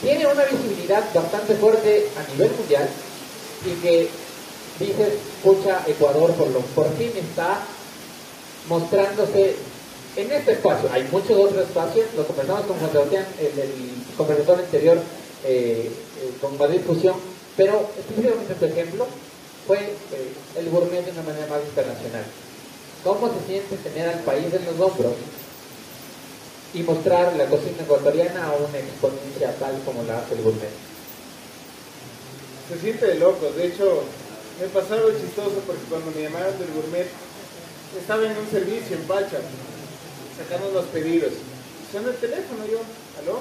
tiene 0.00 0.26
una 0.26 0.44
visibilidad 0.44 1.02
bastante 1.14 1.54
fuerte 1.54 2.08
a 2.16 2.32
nivel 2.32 2.50
mundial 2.52 2.88
y 3.66 3.74
que 3.82 4.08
dices, 4.78 5.08
escucha, 5.36 5.82
Ecuador 5.86 6.32
por, 6.32 6.48
lo, 6.48 6.60
por 6.60 6.92
fin 6.96 7.12
está 7.16 7.60
mostrándose 8.68 9.56
en 10.16 10.32
este 10.32 10.52
espacio. 10.52 10.88
Hay 10.92 11.04
muchos 11.12 11.36
otros 11.38 11.66
espacios, 11.66 12.06
lo 12.16 12.26
conversamos 12.26 12.66
con 12.66 12.78
Sebastián 12.78 13.26
en 13.38 13.60
el 13.60 13.72
conversatorio 14.16 14.64
anterior 14.64 14.98
eh, 15.44 15.90
eh, 16.20 16.30
con 16.40 16.56
Madrid 16.56 16.80
Fusión, 16.86 17.16
pero 17.56 17.90
específicamente 17.98 18.54
tu 18.54 18.64
ejemplo 18.64 19.06
fue 19.66 19.78
el 20.56 20.68
gourmet 20.70 21.04
de 21.04 21.12
una 21.12 21.22
manera 21.22 21.46
más 21.46 21.60
internacional. 21.64 22.24
¿Cómo 23.04 23.28
se 23.28 23.46
siente 23.46 23.76
tener 23.76 24.08
al 24.08 24.20
país 24.20 24.46
en 24.46 24.64
los 24.64 24.80
hombros 24.80 25.12
y 26.72 26.82
mostrar 26.82 27.36
la 27.36 27.44
cocina 27.44 27.82
ecuatoriana 27.82 28.46
a 28.46 28.52
una 28.52 28.78
exponencia 28.78 29.54
tal 29.58 29.78
como 29.84 30.02
la 30.04 30.20
hace 30.20 30.34
el 30.34 30.42
gourmet? 30.42 30.72
Se 32.70 32.80
siente 32.80 33.06
de 33.06 33.16
loco. 33.16 33.50
De 33.50 33.66
hecho, 33.66 34.04
me 34.58 34.68
pasó 34.68 34.94
algo 34.94 35.10
chistoso 35.10 35.60
porque 35.66 35.84
cuando 35.90 36.12
me 36.12 36.22
llamaron 36.22 36.58
del 36.58 36.72
gourmet, 36.72 37.06
estaba 38.00 38.24
en 38.24 38.38
un 38.38 38.50
servicio 38.50 38.96
en 38.96 39.02
Pacha, 39.02 39.38
sacando 40.38 40.70
los 40.72 40.86
pedidos. 40.86 41.32
Suena 41.92 42.08
el 42.08 42.16
teléfono 42.16 42.64
yo, 42.64 42.80
¿aló? 43.20 43.40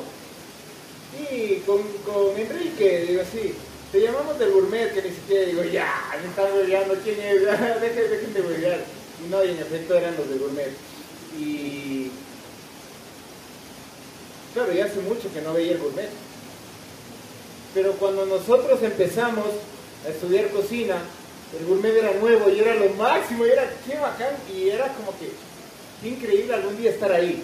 Y 1.32 1.62
con, 1.62 1.82
con 2.04 2.38
Enrique, 2.38 3.06
digo 3.08 3.22
así, 3.22 3.56
te 3.94 4.02
llamamos 4.02 4.38
del 4.38 4.52
gourmet, 4.52 4.94
que 4.94 5.04
ni 5.04 5.16
siquiera 5.16 5.46
digo, 5.46 5.64
ya, 5.64 5.88
me 6.22 6.28
están 6.28 6.54
bebiendo, 6.54 6.96
¿quién 7.02 7.18
es? 7.22 7.42
beber. 8.34 8.82
Y 8.82 9.03
no, 9.30 9.44
y 9.44 9.50
en 9.50 9.60
efecto 9.60 9.96
eran 9.96 10.16
los 10.16 10.30
de 10.30 10.38
gourmet. 10.38 10.72
Y 11.38 12.12
claro, 14.54 14.72
ya 14.74 14.86
hace 14.86 15.00
mucho 15.02 15.32
que 15.34 15.42
no 15.42 15.54
veía 15.54 15.74
el 15.74 15.80
gourmet. 15.80 16.10
Pero 17.74 17.94
cuando 17.94 18.26
nosotros 18.26 18.82
empezamos 18.84 19.48
a 20.06 20.10
estudiar 20.10 20.50
cocina, 20.50 20.98
el 21.60 21.66
gourmet 21.66 21.96
era 21.96 22.14
nuevo 22.14 22.50
y 22.50 22.60
era 22.60 22.76
lo 22.76 22.90
máximo, 22.92 23.46
y 23.46 23.50
era 23.50 23.72
qué 23.86 23.98
bacán, 23.98 24.36
y 24.54 24.70
era 24.70 24.94
como 24.94 25.12
que 25.18 25.32
increíble 26.08 26.54
algún 26.54 26.78
día 26.78 26.92
estar 26.92 27.12
ahí. 27.12 27.44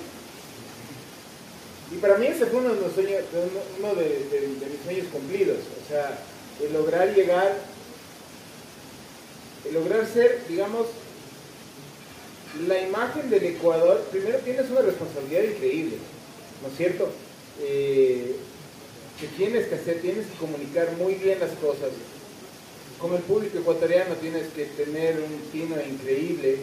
Y 1.91 1.95
para 1.95 2.17
mí 2.17 2.27
ese 2.27 2.45
fue 2.45 2.59
uno 2.59 2.69
de, 2.69 2.79
uno 2.79 3.95
de 3.95 4.67
mis 4.71 4.83
sueños 4.83 5.07
cumplidos, 5.11 5.57
o 5.57 5.89
sea, 5.89 6.19
el 6.63 6.73
lograr 6.73 7.13
llegar, 7.15 7.57
el 9.67 9.73
lograr 9.73 10.07
ser, 10.07 10.41
digamos, 10.47 10.87
la 12.67 12.81
imagen 12.81 13.29
del 13.29 13.43
Ecuador, 13.43 14.01
primero 14.11 14.39
tienes 14.39 14.69
una 14.71 14.81
responsabilidad 14.81 15.43
increíble, 15.43 15.97
¿no 16.61 16.69
es 16.69 16.77
cierto? 16.77 17.09
Eh, 17.61 18.35
que 19.19 19.27
tienes 19.27 19.67
que 19.67 19.75
hacer, 19.75 20.01
tienes 20.01 20.25
que 20.27 20.37
comunicar 20.37 20.91
muy 20.97 21.15
bien 21.15 21.39
las 21.39 21.51
cosas. 21.51 21.89
Como 22.99 23.15
el 23.17 23.21
público 23.23 23.59
ecuatoriano 23.59 24.15
tienes 24.15 24.47
que 24.49 24.65
tener 24.65 25.19
un 25.19 25.39
tino 25.51 25.75
increíble, 25.79 26.57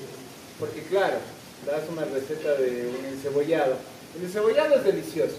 porque 0.59 0.83
claro, 0.83 1.19
das 1.65 1.83
una 1.91 2.05
receta 2.05 2.55
de 2.55 2.89
un 2.89 3.05
encebollado. 3.07 3.77
El 4.17 4.25
encebollado 4.25 4.75
es 4.75 4.85
delicioso, 4.85 5.37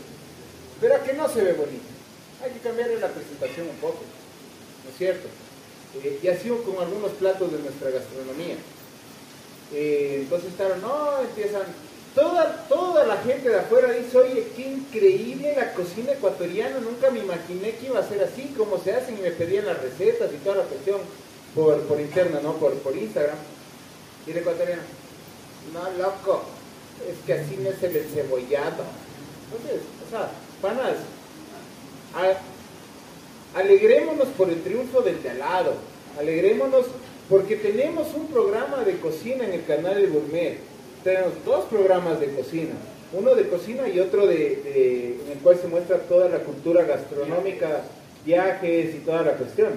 pero 0.80 0.96
a 0.96 1.04
que 1.04 1.14
no 1.14 1.28
se 1.28 1.44
ve 1.44 1.54
bonito. 1.54 1.86
Hay 2.44 2.52
que 2.52 2.60
cambiarle 2.60 3.00
la 3.00 3.10
presentación 3.10 3.68
un 3.68 3.78
poco, 3.78 4.00
¿no 4.86 4.92
es 4.92 4.98
cierto? 4.98 5.28
Eh, 6.04 6.20
y 6.22 6.28
así 6.28 6.50
con 6.50 6.84
algunos 6.84 7.12
platos 7.14 7.52
de 7.52 7.60
nuestra 7.60 7.90
gastronomía. 7.90 8.56
Eh, 9.74 10.20
entonces 10.22 10.50
estaban, 10.52 10.82
no, 10.82 11.22
empiezan, 11.22 11.64
toda, 12.16 12.66
toda 12.68 13.06
la 13.06 13.18
gente 13.18 13.50
de 13.50 13.60
afuera 13.60 13.92
dice, 13.92 14.18
oye, 14.18 14.48
qué 14.56 14.68
increíble 14.68 15.54
la 15.56 15.74
cocina 15.74 16.14
ecuatoriana, 16.14 16.80
nunca 16.80 17.12
me 17.12 17.20
imaginé 17.20 17.72
que 17.76 17.88
iba 17.88 18.00
a 18.00 18.08
ser 18.08 18.24
así, 18.24 18.54
como 18.58 18.78
se 18.80 18.94
hacen, 18.94 19.18
y 19.18 19.22
me 19.22 19.32
pedían 19.32 19.66
las 19.66 19.82
recetas 19.82 20.32
y 20.34 20.38
toda 20.38 20.58
la 20.58 20.64
cuestión 20.64 21.00
por, 21.54 21.82
por 21.82 22.00
interno, 22.00 22.40
¿no? 22.42 22.54
Por, 22.54 22.74
por 22.80 22.96
Instagram. 22.96 23.38
Y 24.26 24.32
el 24.32 24.38
ecuatoriano, 24.38 24.82
no, 25.74 26.04
loco, 26.04 26.44
es 27.08 27.26
que 27.26 27.34
así 27.34 27.58
no 27.58 27.70
es 27.70 27.84
el 27.84 27.96
encebollado. 27.98 28.84
Entonces, 29.46 29.82
o 30.06 30.10
sea, 30.10 30.30
panas, 30.62 30.96
alegrémonos 33.54 34.28
por 34.30 34.50
el 34.50 34.62
triunfo 34.64 35.02
del 35.02 35.22
de 35.22 35.32
alegrémonos 36.20 36.86
porque 37.30 37.58
tenemos 37.58 38.14
un 38.14 38.28
programa 38.28 38.84
de 38.84 38.98
cocina 38.98 39.46
en 39.46 39.54
el 39.54 39.66
canal 39.66 40.02
de 40.02 40.08
Gourmet. 40.08 40.58
Tenemos 41.04 41.34
dos 41.46 41.66
programas 41.66 42.20
de 42.20 42.28
cocina. 42.28 42.76
Uno 43.14 43.36
de 43.36 43.48
cocina 43.48 43.88
y 43.88 44.00
otro 44.00 44.28
de, 44.28 45.18
en 45.26 45.32
el 45.32 45.38
cual 45.40 45.58
se 45.58 45.68
muestra 45.68 45.98
toda 46.00 46.30
la 46.30 46.40
cultura 46.40 46.84
gastronómica, 46.84 47.84
viajes 48.26 48.96
y 48.96 49.00
toda 49.00 49.24
la 49.24 49.34
cuestión. 49.34 49.74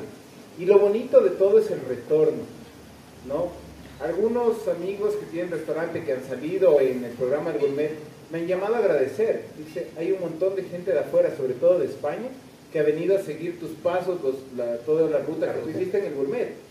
Y 0.58 0.64
lo 0.64 0.78
bonito 0.78 1.20
de 1.20 1.30
todo 1.30 1.58
es 1.58 1.70
el 1.70 1.80
retorno, 1.88 2.42
¿no? 3.26 3.48
Algunos 4.04 4.66
amigos 4.68 5.14
que 5.14 5.26
tienen 5.26 5.50
restaurante 5.50 6.04
que 6.04 6.12
han 6.12 6.24
salido 6.24 6.80
en 6.80 7.04
el 7.04 7.12
programa 7.12 7.52
de 7.52 7.58
Gourmet 7.58 7.90
me 8.30 8.38
han 8.38 8.46
llamado 8.46 8.76
a 8.76 8.78
agradecer. 8.78 9.44
Dice, 9.58 9.88
hay 9.98 10.12
un 10.12 10.20
montón 10.20 10.56
de 10.56 10.62
gente 10.62 10.92
de 10.92 11.00
afuera, 11.00 11.36
sobre 11.36 11.54
todo 11.54 11.78
de 11.78 11.86
España, 11.86 12.28
que 12.72 12.78
ha 12.78 12.84
venido 12.84 13.16
a 13.16 13.22
seguir 13.22 13.58
tus 13.58 13.70
pasos, 13.70 14.18
la, 14.56 14.76
toda 14.78 15.10
la 15.10 15.18
ruta 15.18 15.52
que 15.52 15.60
tú 15.60 15.70
hiciste 15.70 15.98
en 15.98 16.06
el 16.06 16.14
gourmet. 16.14 16.69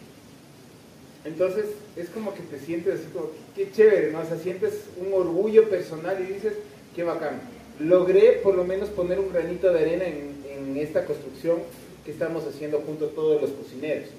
Entonces 1.26 1.66
es 1.96 2.10
como 2.10 2.34
que 2.34 2.42
te 2.42 2.60
sientes 2.60 3.00
así 3.00 3.10
como, 3.14 3.32
qué 3.56 3.72
chévere, 3.72 4.12
¿no? 4.12 4.22
O 4.22 4.26
sea, 4.26 4.38
sientes 4.38 4.86
un 4.98 5.14
orgullo 5.14 5.70
personal 5.70 6.18
y 6.22 6.34
dices, 6.34 6.54
qué 6.96 7.04
bacán. 7.04 7.42
Logré 7.80 8.40
por 8.44 8.56
lo 8.56 8.64
menos 8.64 8.90
poner 8.90 9.20
un 9.20 9.32
granito 9.32 9.72
de 9.72 9.80
arena 9.80 10.06
en, 10.06 10.30
esta 10.78 11.04
construcción 11.04 11.58
que 12.06 12.12
estamos 12.12 12.46
haciendo 12.46 12.80
junto 12.82 13.08
a 13.08 13.10
todos 13.10 13.42
los 13.42 13.52
cocineros, 13.52 14.10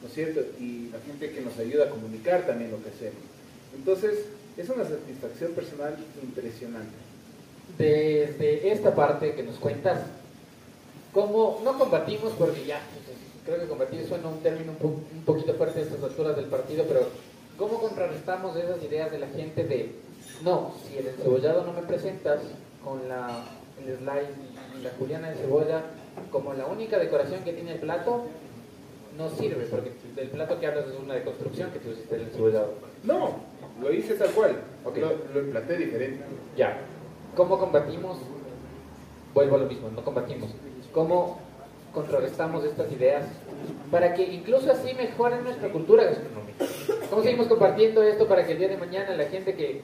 ¿no 0.00 0.08
es 0.08 0.14
cierto? 0.14 0.40
Y 0.58 0.88
la 0.90 0.98
gente 1.00 1.30
que 1.30 1.42
nos 1.42 1.58
ayuda 1.58 1.86
a 1.86 1.90
comunicar 1.90 2.46
también 2.46 2.70
lo 2.70 2.82
que 2.82 2.88
hacemos. 2.88 3.20
Entonces, 3.74 4.24
es 4.56 4.68
una 4.70 4.84
satisfacción 4.84 5.52
personal 5.52 5.94
impresionante. 6.22 6.94
Desde 7.76 8.70
esta 8.70 8.94
parte 8.94 9.34
que 9.34 9.42
nos 9.42 9.56
cuentas, 9.56 10.00
¿cómo 11.12 11.60
no 11.64 11.78
combatimos? 11.78 12.32
Porque 12.38 12.64
ya, 12.64 12.80
creo 13.46 13.60
que 13.60 13.68
combatir 13.68 14.06
suena 14.06 14.28
un 14.28 14.40
término 14.40 14.72
un, 14.80 15.22
poquito 15.24 15.54
fuerte 15.54 15.80
a 15.80 15.82
estas 15.82 16.02
alturas 16.02 16.36
del 16.36 16.46
partido, 16.46 16.84
pero 16.86 17.00
¿cómo 17.56 17.80
contrarrestamos 17.80 18.56
esas 18.56 18.82
ideas 18.82 19.10
de 19.12 19.20
la 19.20 19.28
gente 19.28 19.64
de, 19.64 19.94
no, 20.42 20.74
si 20.84 20.98
el 20.98 21.06
encebollado 21.06 21.64
no 21.64 21.72
me 21.72 21.82
presentas 21.82 22.40
con 22.84 23.08
la, 23.08 23.44
el 23.80 23.96
slide 23.96 24.78
y 24.78 24.82
la 24.82 24.90
juliana 24.98 25.30
de 25.30 25.36
cebolla 25.36 25.82
como 26.30 26.54
la 26.54 26.66
única 26.66 26.98
decoración 26.98 27.44
que 27.44 27.52
tiene 27.52 27.74
el 27.74 27.78
plato, 27.78 28.24
no 29.16 29.30
sirve, 29.30 29.64
porque 29.70 29.92
el 30.16 30.28
plato 30.28 30.60
que 30.60 30.66
hablas 30.66 30.86
es 30.88 30.98
una 31.02 31.14
deconstrucción 31.14 31.70
que 31.70 31.78
tú 31.78 31.90
hiciste 31.90 32.16
el 32.16 32.22
encebollado. 32.22 32.74
No, 33.04 33.36
lo 33.80 33.92
hice 33.92 34.14
tal 34.14 34.30
cual, 34.30 34.56
lo, 34.84 34.92
lo 35.32 35.40
emplaté 35.40 35.78
diferente. 35.78 36.22
Ya. 36.56 36.78
¿Cómo 37.34 37.58
combatimos? 37.58 38.18
Vuelvo 39.32 39.56
a 39.56 39.58
lo 39.60 39.66
mismo, 39.66 39.88
no 39.90 40.02
combatimos. 40.02 40.50
¿Cómo 40.92 41.45
contrarrestamos 41.96 42.62
estas 42.62 42.92
ideas 42.92 43.24
para 43.90 44.12
que 44.12 44.22
incluso 44.22 44.70
así 44.70 44.92
mejoren 44.92 45.42
nuestra 45.44 45.70
cultura 45.70 46.04
gastronómica? 46.04 46.66
¿Cómo 47.08 47.22
seguimos 47.22 47.46
compartiendo 47.46 48.02
esto 48.02 48.28
para 48.28 48.44
que 48.44 48.52
el 48.52 48.58
día 48.58 48.68
de 48.68 48.76
mañana 48.76 49.14
la 49.14 49.24
gente 49.24 49.54
que 49.54 49.80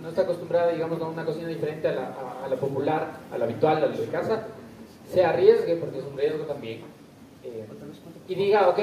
no 0.00 0.08
está 0.08 0.22
acostumbrada, 0.22 0.72
digamos, 0.72 0.98
a 1.02 1.06
una 1.06 1.22
cocina 1.26 1.48
diferente 1.48 1.86
a 1.88 1.92
la, 1.92 2.14
a, 2.44 2.48
la 2.48 2.56
popular, 2.56 3.18
a 3.30 3.36
la 3.36 3.44
habitual, 3.44 3.76
a 3.76 3.86
la 3.88 3.96
de 3.96 4.06
casa, 4.06 4.46
se 5.12 5.22
arriesgue, 5.22 5.76
porque 5.76 5.98
es 5.98 6.04
un 6.04 6.16
riesgo 6.16 6.44
también, 6.44 6.80
eh, 7.44 7.66
y 8.26 8.34
diga, 8.34 8.68
ok, 8.70 8.78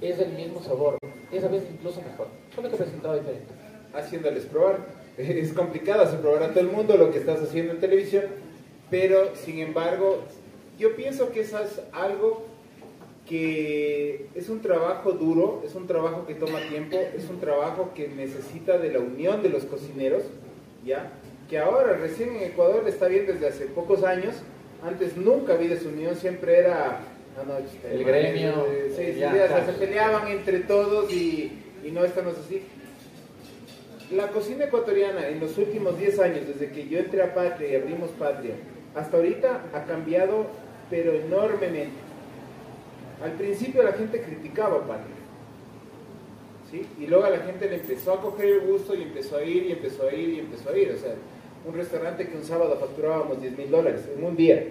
es 0.00 0.18
el 0.18 0.32
mismo 0.32 0.62
sabor, 0.62 0.96
esa 1.30 1.48
vez 1.48 1.62
incluso 1.70 2.00
mejor, 2.00 2.28
solo 2.54 2.70
que 2.70 2.76
presentado 2.76 3.14
diferente. 3.16 3.52
Haciéndoles 3.94 4.46
probar. 4.46 4.78
Es 5.16 5.54
complicado 5.54 6.02
hacer 6.02 6.20
probar 6.20 6.42
a 6.42 6.50
todo 6.50 6.60
el 6.60 6.68
mundo 6.68 6.94
lo 6.98 7.10
que 7.10 7.18
estás 7.18 7.40
haciendo 7.40 7.72
en 7.72 7.80
televisión, 7.80 8.24
pero 8.90 9.34
sin 9.34 9.60
embargo, 9.60 10.24
yo 10.78 10.94
pienso 10.96 11.30
que 11.30 11.40
eso 11.40 11.58
es 11.62 11.80
algo 11.92 12.44
que 13.26 14.28
es 14.34 14.48
un 14.48 14.60
trabajo 14.60 15.12
duro, 15.12 15.62
es 15.64 15.74
un 15.74 15.86
trabajo 15.86 16.26
que 16.26 16.34
toma 16.34 16.60
tiempo, 16.68 16.96
es 17.16 17.28
un 17.28 17.40
trabajo 17.40 17.90
que 17.94 18.08
necesita 18.08 18.78
de 18.78 18.92
la 18.92 19.00
unión 19.00 19.42
de 19.42 19.48
los 19.48 19.64
cocineros, 19.64 20.22
¿ya? 20.84 21.12
Que 21.50 21.58
ahora 21.58 21.94
recién 21.94 22.36
en 22.36 22.42
Ecuador 22.44 22.84
está 22.86 23.08
bien 23.08 23.26
desde 23.26 23.48
hace 23.48 23.66
pocos 23.66 24.04
años, 24.04 24.34
antes 24.84 25.16
nunca 25.16 25.54
había 25.54 25.70
desunión, 25.70 26.14
siempre 26.14 26.58
era 26.58 27.00
el 27.90 28.04
gremio. 28.04 28.66
sí, 28.96 29.20
se 29.20 29.72
peleaban 29.78 30.28
entre 30.28 30.60
todos 30.60 31.12
y, 31.12 31.52
y 31.84 31.90
no 31.90 32.04
estamos 32.04 32.34
así. 32.38 32.62
La 34.12 34.28
cocina 34.28 34.66
ecuatoriana 34.66 35.28
en 35.28 35.40
los 35.40 35.58
últimos 35.58 35.98
10 35.98 36.20
años, 36.20 36.46
desde 36.46 36.70
que 36.70 36.88
yo 36.88 37.00
entré 37.00 37.22
a 37.22 37.34
Patria 37.34 37.70
y 37.70 37.74
abrimos 37.74 38.10
Patria, 38.10 38.54
hasta 38.94 39.16
ahorita 39.16 39.64
ha 39.74 39.84
cambiado, 39.84 40.46
pero 40.90 41.12
enormemente. 41.12 41.96
Al 43.22 43.32
principio 43.32 43.82
la 43.82 43.92
gente 43.92 44.20
criticaba 44.20 44.86
Patria. 44.86 45.16
¿sí? 46.70 46.86
Y 46.98 47.06
luego 47.06 47.24
a 47.24 47.30
la 47.30 47.38
gente 47.38 47.68
le 47.68 47.76
empezó 47.76 48.12
a 48.12 48.20
coger 48.20 48.46
el 48.46 48.60
gusto 48.60 48.94
y 48.94 49.02
empezó 49.02 49.38
a 49.38 49.44
ir 49.44 49.64
y 49.64 49.72
empezó 49.72 50.06
a 50.06 50.12
ir 50.12 50.28
y 50.30 50.38
empezó 50.40 50.70
a 50.70 50.78
ir. 50.78 50.92
O 50.92 50.98
sea, 50.98 51.14
un 51.66 51.74
restaurante 51.74 52.28
que 52.28 52.36
un 52.36 52.44
sábado 52.44 52.76
facturábamos 52.78 53.40
10 53.40 53.58
mil 53.58 53.70
dólares 53.70 54.02
en 54.16 54.24
un 54.24 54.36
día 54.36 54.64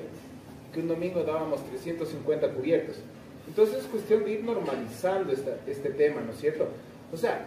que 0.74 0.80
un 0.80 0.88
domingo 0.88 1.24
dábamos 1.24 1.63
350 1.70 2.49
cubiertos. 2.49 2.97
Entonces 3.47 3.78
es 3.78 3.86
cuestión 3.86 4.24
de 4.24 4.32
ir 4.32 4.43
normalizando 4.43 5.32
este 5.32 5.89
tema, 5.91 6.22
¿no 6.22 6.32
es 6.32 6.39
cierto? 6.39 6.68
O 7.13 7.18
sea, 7.18 7.45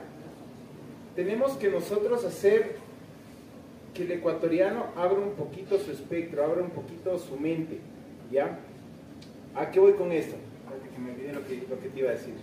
tenemos 1.14 1.52
que 1.52 1.68
nosotros 1.68 2.24
hacer 2.24 2.76
que 3.92 4.04
el 4.04 4.12
ecuatoriano 4.12 4.86
abra 4.96 5.18
un 5.18 5.32
poquito 5.32 5.78
su 5.78 5.90
espectro, 5.90 6.44
abra 6.44 6.62
un 6.62 6.70
poquito 6.70 7.18
su 7.18 7.36
mente, 7.36 7.78
¿ya? 8.30 8.58
¿A 9.54 9.70
qué 9.70 9.80
voy 9.80 9.92
con 9.94 10.12
esto? 10.12 10.36
Que 10.94 11.00
me 11.00 11.12
olvidé 11.12 11.32
lo 11.32 11.46
que, 11.46 11.66
lo 11.68 11.80
que 11.80 11.88
te 11.88 12.00
iba 12.00 12.10
a 12.10 12.12
decir. 12.12 12.34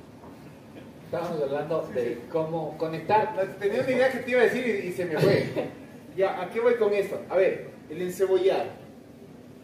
Estábamos 1.06 1.42
hablando 1.42 1.88
de 1.94 2.20
cómo 2.32 2.78
conectar. 2.78 3.36
tenía 3.60 3.82
una 3.82 3.92
idea 3.92 4.12
que 4.12 4.20
te 4.20 4.32
iba 4.32 4.42
a 4.42 4.46
decir 4.46 4.66
y, 4.66 4.88
y 4.88 4.92
se 4.92 5.06
me 5.06 5.18
fue. 5.18 5.46
ya, 6.18 6.42
¿a 6.42 6.50
qué 6.50 6.60
voy 6.60 6.76
con 6.76 6.94
esto? 6.94 7.20
A 7.30 7.36
ver, 7.36 7.70
el 7.90 8.02
encebollado, 8.02 8.66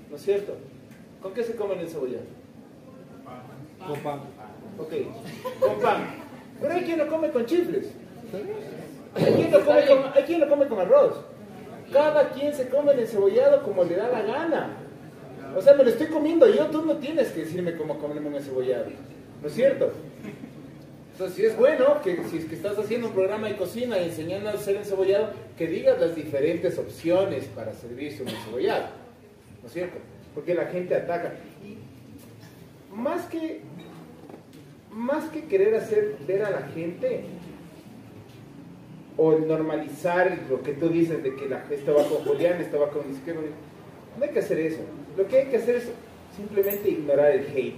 ¿no 0.09 0.15
es 0.15 0.22
cierto? 0.22 0.55
¿Con 1.22 1.34
qué 1.34 1.43
se 1.43 1.55
come 1.55 1.74
el 1.76 1.82
encebollado? 1.82 2.26
Con 3.88 3.99
pan. 3.99 4.22
Ok, 4.78 4.93
con 5.59 5.80
pan. 5.80 6.03
Pero 6.59 6.74
hay 6.74 6.84
quien 6.84 6.99
lo 6.99 7.07
come 7.07 7.32
con 7.32 7.45
chifles. 7.45 7.91
Hay 9.15 9.34
quien 9.34 9.51
lo 9.51 9.65
come 9.65 9.86
con, 9.86 9.99
hay 10.13 10.24
quien 10.24 10.39
lo 10.39 10.49
come 10.49 10.67
con 10.67 10.80
arroz. 10.80 11.22
Cada 11.91 12.30
quien 12.30 12.53
se 12.53 12.69
come 12.69 12.93
el 12.93 12.99
encebollado 12.99 13.63
como 13.63 13.84
le 13.84 13.95
da 13.95 14.07
la 14.09 14.22
gana. 14.22 14.78
O 15.56 15.62
sea, 15.62 15.74
me 15.74 15.84
lo 15.84 15.89
estoy 15.89 16.08
comiendo 16.08 16.47
yo, 16.47 16.68
tú 16.68 16.86
no 16.86 16.97
tienes 16.97 17.30
que 17.30 17.41
decirme 17.41 17.76
cómo 17.76 17.99
comerme 17.99 18.30
un 18.30 18.36
encebollado. 18.36 18.86
¿No 19.41 19.47
es 19.47 19.54
cierto? 19.54 19.91
Entonces, 21.14 21.36
si 21.36 21.45
es 21.45 21.58
bueno 21.58 22.02
que 22.02 22.24
si 22.30 22.38
es 22.38 22.45
que 22.45 22.56
estás 22.56 22.78
haciendo 22.78 23.08
un 23.08 23.14
programa 23.14 23.47
de 23.47 23.58
cocina 23.58 23.99
y 23.99 24.06
enseñando 24.06 24.49
a 24.49 24.54
hacer 24.54 24.76
encebollado, 24.78 25.32
que 25.58 25.68
digas 25.68 25.99
las 25.99 26.16
diferentes 26.16 26.78
opciones 26.78 27.45
para 27.45 27.74
servirse 27.74 28.24
un 28.24 28.30
encebollado. 28.30 28.86
¿No 29.62 29.68
es 29.68 29.74
cierto? 29.74 29.97
porque 30.34 30.54
la 30.54 30.66
gente 30.66 30.95
ataca. 30.95 31.34
Y 31.64 31.78
más 32.95 33.26
que, 33.26 33.62
más 34.91 35.26
que 35.26 35.45
querer 35.45 35.76
hacer 35.76 36.16
ver 36.28 36.43
a 36.43 36.52
la 36.52 36.62
gente 36.70 37.26
o 39.18 39.38
normalizar 39.38 40.38
lo 40.49 40.62
que 40.62 40.74
tú 40.74 40.89
dices 40.89 41.22
de 41.24 41.36
que 41.36 41.47
la, 41.47 41.66
esto 41.70 41.93
va 41.93 42.04
con 42.06 42.26
Julián, 42.26 42.62
esto 42.62 42.80
va 42.80 42.89
con 42.89 43.12
izquierdo, 43.12 43.41
no 44.18 44.24
hay 44.24 44.32
que 44.32 44.39
hacer 44.39 44.60
eso. 44.60 44.82
Lo 45.18 45.28
que 45.28 45.38
hay 45.38 45.45
que 45.47 45.57
hacer 45.57 45.76
es 45.76 45.91
simplemente 46.36 46.89
ignorar 46.89 47.32
el 47.32 47.45
hate. 47.47 47.76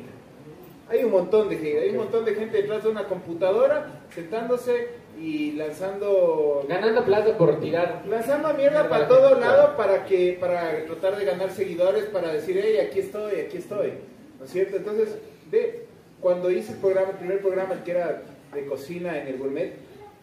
Hay 0.89 1.03
un 1.03 1.11
montón 1.11 1.49
de 1.49 1.55
hate, 1.55 1.83
hay 1.83 1.89
un 1.91 1.97
montón 1.97 2.25
de 2.25 2.35
gente 2.35 2.57
detrás 2.57 2.83
de 2.83 2.89
una 2.89 3.05
computadora 3.05 4.03
sentándose 4.13 4.89
y 5.19 5.51
lanzando 5.53 6.65
ganando 6.67 7.05
plata 7.05 7.37
por 7.37 7.59
tirar 7.59 8.03
lanzando 8.09 8.53
mierda 8.55 8.89
para 8.89 9.07
todo 9.07 9.39
lado 9.39 9.77
para 9.77 10.05
que 10.05 10.37
para 10.39 10.85
tratar 10.85 11.17
de 11.17 11.25
ganar 11.25 11.51
seguidores 11.51 12.05
para 12.05 12.33
decir 12.33 12.59
hey 12.61 12.77
aquí 12.79 12.99
estoy 12.99 13.41
aquí 13.41 13.57
estoy 13.57 13.93
no 14.39 14.45
es 14.45 14.51
cierto 14.51 14.77
entonces 14.77 15.15
ve 15.51 15.85
cuando 16.19 16.49
hice 16.49 16.73
el 16.73 16.79
programa 16.79 17.11
el 17.11 17.17
primer 17.17 17.41
programa 17.41 17.83
que 17.83 17.91
era 17.91 18.23
de 18.53 18.65
cocina 18.65 19.21
en 19.21 19.27
el 19.27 19.37
gourmet 19.37 19.73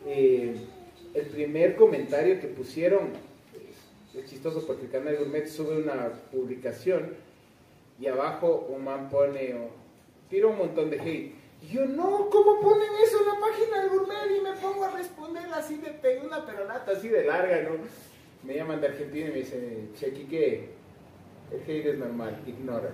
eh, 0.06 0.56
el 1.14 1.26
primer 1.26 1.76
comentario 1.76 2.40
que 2.40 2.48
pusieron 2.48 3.11
es 4.20 4.30
chistoso 4.30 4.66
porque 4.66 4.84
el 4.84 4.90
canal 4.90 5.16
gourmet 5.16 5.46
sube 5.46 5.82
una 5.82 6.12
publicación 6.30 7.14
y 7.98 8.06
abajo 8.06 8.66
un 8.70 8.84
man 8.84 9.08
pone 9.08 9.54
tira 10.28 10.46
un 10.46 10.58
montón 10.58 10.90
de 10.90 11.00
hate 11.00 11.40
yo, 11.68 11.84
no, 11.84 12.30
¿cómo 12.30 12.60
ponen 12.60 12.88
eso 13.04 13.18
en 13.20 13.26
la 13.26 13.38
página 13.38 13.80
del 13.82 13.90
gourmet? 13.90 14.36
Y 14.36 14.40
me 14.40 14.52
pongo 14.54 14.84
a 14.84 14.96
responder 14.96 15.44
así 15.52 15.76
de 15.76 16.20
una 16.24 16.44
peronata 16.46 16.92
así 16.92 17.08
de 17.08 17.24
larga, 17.24 17.62
¿no? 17.62 17.70
Me 18.42 18.54
llaman 18.54 18.80
de 18.80 18.86
Argentina 18.86 19.28
y 19.28 19.30
me 19.30 19.38
dicen, 19.40 19.90
Chequique, 19.94 20.70
el 21.52 21.60
hate 21.60 21.86
es 21.86 21.98
normal, 21.98 22.40
ignora. 22.46 22.90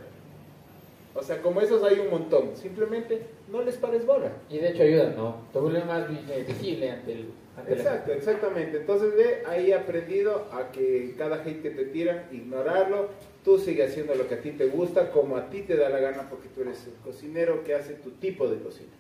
O 1.15 1.23
sea, 1.23 1.41
como 1.41 1.61
esos 1.61 1.83
hay 1.85 2.01
un 2.01 2.11
montón. 2.11 2.57
Simplemente 2.57 3.23
no 3.51 3.63
les 3.63 3.77
pares 3.77 4.05
bola. 4.05 4.33
Y 4.51 4.59
de 4.59 4.71
hecho 4.71 4.83
ayudan, 4.83 5.17
¿no? 5.17 5.37
Te 5.53 5.61
vuelve 5.61 5.85
más 5.85 6.09
visible 6.47 6.91
ante 6.91 7.13
el... 7.13 7.31
Exacto, 7.69 8.13
exactamente. 8.13 8.79
Entonces 8.79 9.17
de 9.17 9.47
ahí 9.47 9.71
he 9.71 9.75
aprendido 9.75 10.47
a 10.53 10.71
que 10.71 11.15
cada 11.17 11.43
hate 11.43 11.63
que 11.63 11.71
te 11.71 11.85
tiran, 11.87 12.27
ignorarlo. 12.31 13.09
Tú 13.45 13.59
sigue 13.59 13.85
haciendo 13.85 14.15
lo 14.15 14.29
que 14.29 14.35
a 14.35 14.41
ti 14.41 14.51
te 14.51 14.67
gusta, 14.67 15.11
como 15.11 15.37
a 15.37 15.49
ti 15.49 15.63
te 15.63 15.77
da 15.77 15.89
la 15.89 16.01
gana, 16.01 16.29
porque 16.29 16.49
tú 16.49 16.63
eres 16.63 16.87
el 16.87 16.95
cocinero 17.05 17.65
que 17.65 17.75
hace 17.75 17.95
tu 17.95 18.11
tipo 18.13 18.49
de 18.49 18.59
cocina. 18.59 18.91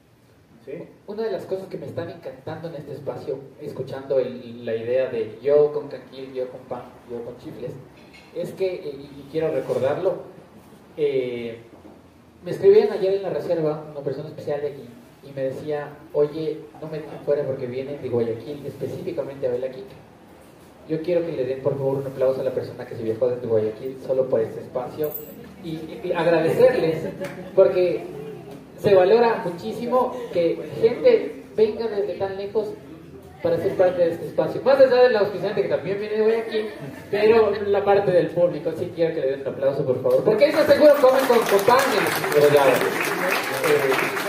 ¿Sí? 0.64 0.72
Una 1.06 1.24
de 1.24 1.30
las 1.30 1.44
cosas 1.44 1.68
que 1.68 1.76
me 1.78 1.86
están 1.86 2.10
encantando 2.10 2.68
en 2.68 2.76
este 2.76 2.92
espacio, 2.92 3.38
escuchando 3.60 4.18
la 4.18 4.74
idea 4.74 5.08
de 5.10 5.38
yo 5.40 5.72
con 5.72 5.88
canquil, 5.88 6.32
yo 6.32 6.48
con 6.50 6.60
pan, 6.62 6.82
yo 7.08 7.24
con 7.24 7.38
chifles, 7.38 7.70
es 8.34 8.52
que, 8.52 8.74
eh, 8.74 8.96
y 9.16 9.28
quiero 9.30 9.52
recordarlo, 9.52 10.22
eh, 10.96 11.58
me 12.44 12.50
escribían 12.50 12.90
ayer 12.90 13.14
en 13.14 13.22
la 13.22 13.30
reserva 13.30 13.86
una 13.92 14.00
persona 14.00 14.28
especial 14.28 14.60
de 14.60 14.68
aquí 14.68 14.88
y 15.28 15.32
me 15.34 15.42
decía, 15.44 15.88
oye, 16.12 16.58
no 16.80 16.88
me 16.88 16.98
dejen 16.98 17.20
fuera 17.24 17.42
porque 17.44 17.66
viene 17.66 17.98
de 17.98 18.08
Guayaquil, 18.08 18.64
específicamente 18.66 19.46
a 19.46 19.50
Belaquica. 19.50 19.94
Yo 20.88 21.02
quiero 21.02 21.26
que 21.26 21.32
le 21.32 21.44
den 21.44 21.62
por 21.62 21.76
favor 21.76 21.98
un 21.98 22.06
aplauso 22.06 22.40
a 22.40 22.44
la 22.44 22.52
persona 22.52 22.86
que 22.86 22.94
se 22.94 23.02
viajó 23.02 23.28
desde 23.28 23.46
Guayaquil 23.46 23.96
solo 24.06 24.28
por 24.28 24.40
este 24.40 24.60
espacio. 24.60 25.10
y, 25.64 26.12
agradecerles 26.12 27.08
porque 27.54 28.04
se 28.78 28.94
valora 28.94 29.42
muchísimo 29.44 30.14
que 30.32 30.58
gente 30.80 31.42
venga 31.56 31.88
desde 31.88 32.14
tan 32.14 32.36
lejos 32.36 32.68
para 33.42 33.56
ser 33.58 33.76
parte 33.76 34.02
de 34.02 34.12
este 34.12 34.26
espacio. 34.26 34.60
Más 34.62 34.80
allá 34.80 35.02
del 35.02 35.16
auspiciante 35.16 35.62
que 35.62 35.68
también 35.68 36.00
viene 36.00 36.20
hoy 36.20 36.32
aquí, 36.32 36.66
pero 37.10 37.52
la 37.66 37.84
parte 37.84 38.10
del 38.10 38.28
público, 38.28 38.72
sí 38.76 38.92
quiero 38.94 39.14
que 39.14 39.20
le 39.20 39.26
den 39.32 39.40
un 39.42 39.48
aplauso, 39.48 39.84
por 39.84 40.02
favor. 40.02 40.24
Porque 40.24 40.46
eso 40.46 40.64
seguro 40.64 40.94
comen 41.00 41.24
con, 41.26 41.38
con 41.38 41.60
pan 41.66 41.78
y 44.22 44.25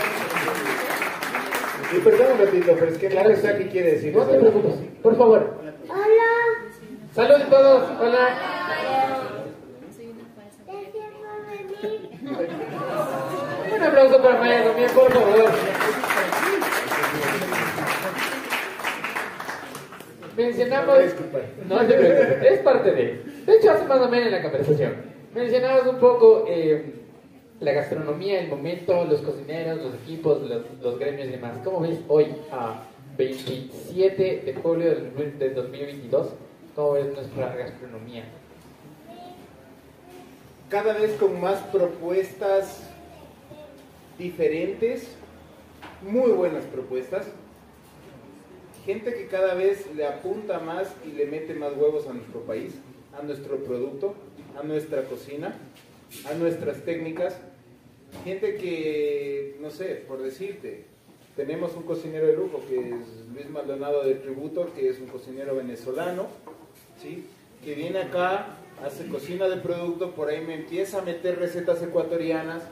Y 1.90 2.00
perdón 2.00 2.32
un 2.32 2.38
ratito, 2.38 2.76
pero 2.78 2.90
es 2.90 2.98
que 2.98 3.08
claro 3.08 3.30
está 3.30 3.56
que 3.56 3.68
quiere 3.68 3.92
decir 3.92 4.14
No 4.14 4.24
te 4.24 4.38
preocupes, 4.38 4.74
por 5.02 5.16
favor. 5.16 5.54
Hola. 5.88 6.68
Saludos 7.14 7.42
a 7.42 7.48
todos, 7.48 7.90
hola. 8.00 8.28
Un 13.74 13.82
aplauso 13.82 14.22
para 14.22 14.38
Maya 14.38 14.64
también, 14.64 14.90
por 14.90 15.12
favor. 15.12 15.50
Mencionamos. 20.36 20.98
No 21.68 21.78
te 21.86 21.94
preocupes, 21.94 22.52
es 22.52 22.58
parte 22.60 22.90
de. 22.90 23.22
De 23.46 23.56
hecho, 23.56 23.70
hace 23.70 23.84
más 23.86 24.00
o 24.00 24.08
menos 24.08 24.26
en 24.26 24.32
la 24.32 24.42
conversación. 24.42 24.92
Mencionabas 25.34 25.86
un 25.86 25.98
poco 25.98 26.44
eh, 26.48 26.97
la 27.60 27.72
gastronomía, 27.72 28.40
el 28.40 28.48
momento, 28.48 29.04
los 29.04 29.20
cocineros, 29.20 29.82
los 29.82 29.94
equipos, 29.94 30.42
los, 30.42 30.62
los 30.80 30.98
gremios 30.98 31.28
y 31.28 31.32
demás. 31.32 31.58
¿Cómo 31.64 31.80
ves 31.80 31.98
hoy, 32.08 32.26
a 32.52 32.84
27 33.16 34.42
de 34.44 34.54
julio 34.54 34.94
del, 34.94 35.38
del 35.38 35.54
2022? 35.54 36.28
¿Cómo 36.76 36.92
ves 36.92 37.12
nuestra 37.12 37.56
gastronomía? 37.56 38.24
Cada 40.68 40.92
vez 40.92 41.12
con 41.14 41.40
más 41.40 41.60
propuestas 41.72 42.82
diferentes, 44.18 45.16
muy 46.02 46.30
buenas 46.32 46.64
propuestas. 46.64 47.26
Gente 48.84 49.14
que 49.14 49.26
cada 49.26 49.54
vez 49.54 49.86
le 49.94 50.06
apunta 50.06 50.60
más 50.60 50.94
y 51.06 51.12
le 51.12 51.26
mete 51.26 51.54
más 51.54 51.72
huevos 51.76 52.06
a 52.06 52.12
nuestro 52.12 52.40
país, 52.42 52.74
a 53.18 53.22
nuestro 53.22 53.56
producto, 53.64 54.14
a 54.58 54.62
nuestra 54.62 55.02
cocina, 55.04 55.56
a 56.30 56.34
nuestras 56.34 56.82
técnicas. 56.84 57.38
Gente 58.24 58.56
que, 58.56 59.56
no 59.60 59.70
sé, 59.70 60.02
por 60.06 60.22
decirte, 60.22 60.84
tenemos 61.36 61.74
un 61.76 61.82
cocinero 61.84 62.26
de 62.26 62.34
lujo 62.34 62.62
que 62.68 62.78
es 62.78 62.96
Luis 63.32 63.48
Maldonado 63.50 64.02
de 64.02 64.14
Tributo, 64.14 64.72
que 64.74 64.88
es 64.88 64.98
un 64.98 65.06
cocinero 65.06 65.54
venezolano, 65.54 66.26
¿sí? 67.00 67.24
que 67.64 67.74
viene 67.74 68.00
acá, 68.00 68.56
hace 68.84 69.06
cocina 69.08 69.48
de 69.48 69.56
producto, 69.58 70.12
por 70.12 70.28
ahí 70.28 70.44
me 70.44 70.54
empieza 70.54 70.98
a 70.98 71.02
meter 71.02 71.38
recetas 71.38 71.82
ecuatorianas, 71.82 72.62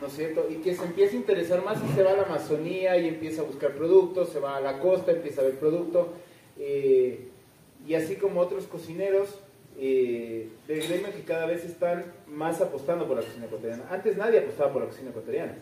¿no 0.00 0.08
es 0.08 0.12
cierto? 0.12 0.46
Y 0.50 0.56
que 0.56 0.74
se 0.74 0.84
empieza 0.84 1.14
a 1.14 1.16
interesar 1.16 1.64
más 1.64 1.78
y 1.82 1.94
se 1.94 2.02
va 2.02 2.10
a 2.10 2.16
la 2.16 2.22
Amazonía 2.24 2.98
y 2.98 3.08
empieza 3.08 3.42
a 3.42 3.44
buscar 3.44 3.72
productos, 3.74 4.30
se 4.30 4.40
va 4.40 4.56
a 4.56 4.60
la 4.60 4.78
costa, 4.78 5.12
empieza 5.12 5.40
a 5.40 5.44
ver 5.44 5.58
producto, 5.58 6.08
eh, 6.58 7.28
y 7.86 7.94
así 7.94 8.16
como 8.16 8.40
otros 8.40 8.66
cocineros 8.66 9.28
eh, 9.78 10.48
gremio 10.68 11.12
que 11.12 11.22
cada 11.26 11.46
vez 11.46 11.64
están 11.64 12.04
más 12.26 12.60
apostando 12.60 13.06
por 13.06 13.16
la 13.16 13.22
cocina 13.22 13.46
ecuatoriana. 13.46 13.84
Antes 13.90 14.16
nadie 14.16 14.40
apostaba 14.40 14.72
por 14.72 14.82
la 14.82 14.88
cocina 14.88 15.10
ecuatoriana, 15.10 15.54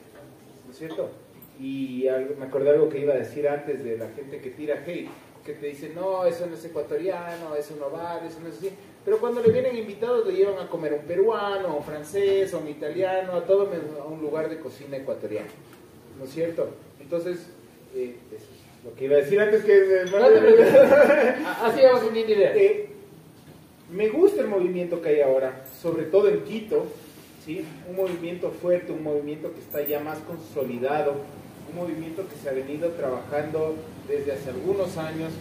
¿no 0.66 0.70
es 0.70 0.78
cierto? 0.78 1.10
Y 1.58 2.08
algo, 2.08 2.34
me 2.38 2.46
acordé 2.46 2.70
algo 2.70 2.88
que 2.88 2.98
iba 2.98 3.14
a 3.14 3.18
decir 3.18 3.48
antes 3.48 3.84
de 3.84 3.96
la 3.96 4.08
gente 4.10 4.40
que 4.40 4.50
tira 4.50 4.82
hate, 4.86 5.08
que 5.44 5.54
te 5.54 5.66
dice, 5.66 5.92
no, 5.94 6.24
eso 6.24 6.46
no 6.46 6.54
es 6.54 6.64
ecuatoriano, 6.64 7.54
eso 7.56 7.74
no 7.78 7.90
vale, 7.90 8.28
eso 8.28 8.40
no 8.40 8.48
es 8.48 8.58
así. 8.58 8.70
Pero 9.04 9.18
cuando 9.18 9.42
le 9.42 9.50
vienen 9.50 9.76
invitados 9.76 10.26
le 10.26 10.34
llevan 10.34 10.58
a 10.58 10.68
comer 10.68 10.92
a 10.92 10.96
un 10.96 11.02
peruano, 11.02 11.68
a 11.68 11.74
un 11.74 11.82
francés, 11.82 12.54
a 12.54 12.58
un 12.58 12.68
italiano, 12.68 13.34
a 13.34 13.44
todo 13.44 13.68
a 14.00 14.04
un 14.06 14.20
lugar 14.20 14.48
de 14.48 14.60
cocina 14.60 14.96
ecuatoriana. 14.96 15.48
¿No 16.18 16.24
es 16.24 16.30
cierto? 16.30 16.68
Entonces, 17.00 17.48
eh, 17.94 18.16
eso 18.30 18.44
es 18.44 18.84
lo 18.84 18.94
que 18.94 19.06
iba 19.06 19.16
a 19.16 19.18
decir 19.18 19.40
antes 19.40 19.64
que... 19.64 20.04
No 20.10 20.28
te 20.28 20.38
preocupes. 20.38 20.74
Así 21.62 21.82
vamos 21.82 22.02
sin 22.02 22.16
idea. 22.16 22.54
Eh, 22.54 22.91
me 23.92 24.08
gusta 24.08 24.40
el 24.40 24.48
movimiento 24.48 25.02
que 25.02 25.10
hay 25.10 25.20
ahora, 25.20 25.64
sobre 25.80 26.04
todo 26.04 26.28
en 26.28 26.42
Quito, 26.44 26.86
¿sí? 27.44 27.64
un 27.88 27.96
movimiento 27.96 28.50
fuerte, 28.50 28.92
un 28.92 29.02
movimiento 29.02 29.52
que 29.52 29.60
está 29.60 29.82
ya 29.82 30.00
más 30.00 30.18
consolidado, 30.20 31.14
un 31.70 31.76
movimiento 31.76 32.26
que 32.26 32.36
se 32.36 32.48
ha 32.48 32.52
venido 32.52 32.90
trabajando 32.90 33.74
desde 34.08 34.32
hace 34.32 34.50
algunos 34.50 34.96
años. 34.96 35.32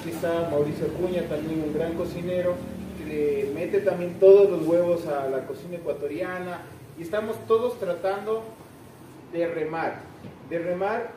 Aquí 0.00 0.10
está 0.10 0.48
Mauricio 0.50 0.88
Cuña, 0.94 1.22
también 1.28 1.62
un 1.62 1.72
gran 1.72 1.94
cocinero, 1.94 2.54
que 2.98 3.44
le 3.44 3.50
mete 3.54 3.80
también 3.80 4.14
todos 4.18 4.50
los 4.50 4.66
huevos 4.66 5.06
a 5.06 5.28
la 5.28 5.46
cocina 5.46 5.76
ecuatoriana 5.76 6.62
y 6.98 7.02
estamos 7.02 7.36
todos 7.46 7.78
tratando 7.78 8.42
de 9.32 9.46
remar, 9.46 10.00
de 10.48 10.58
remar 10.58 11.12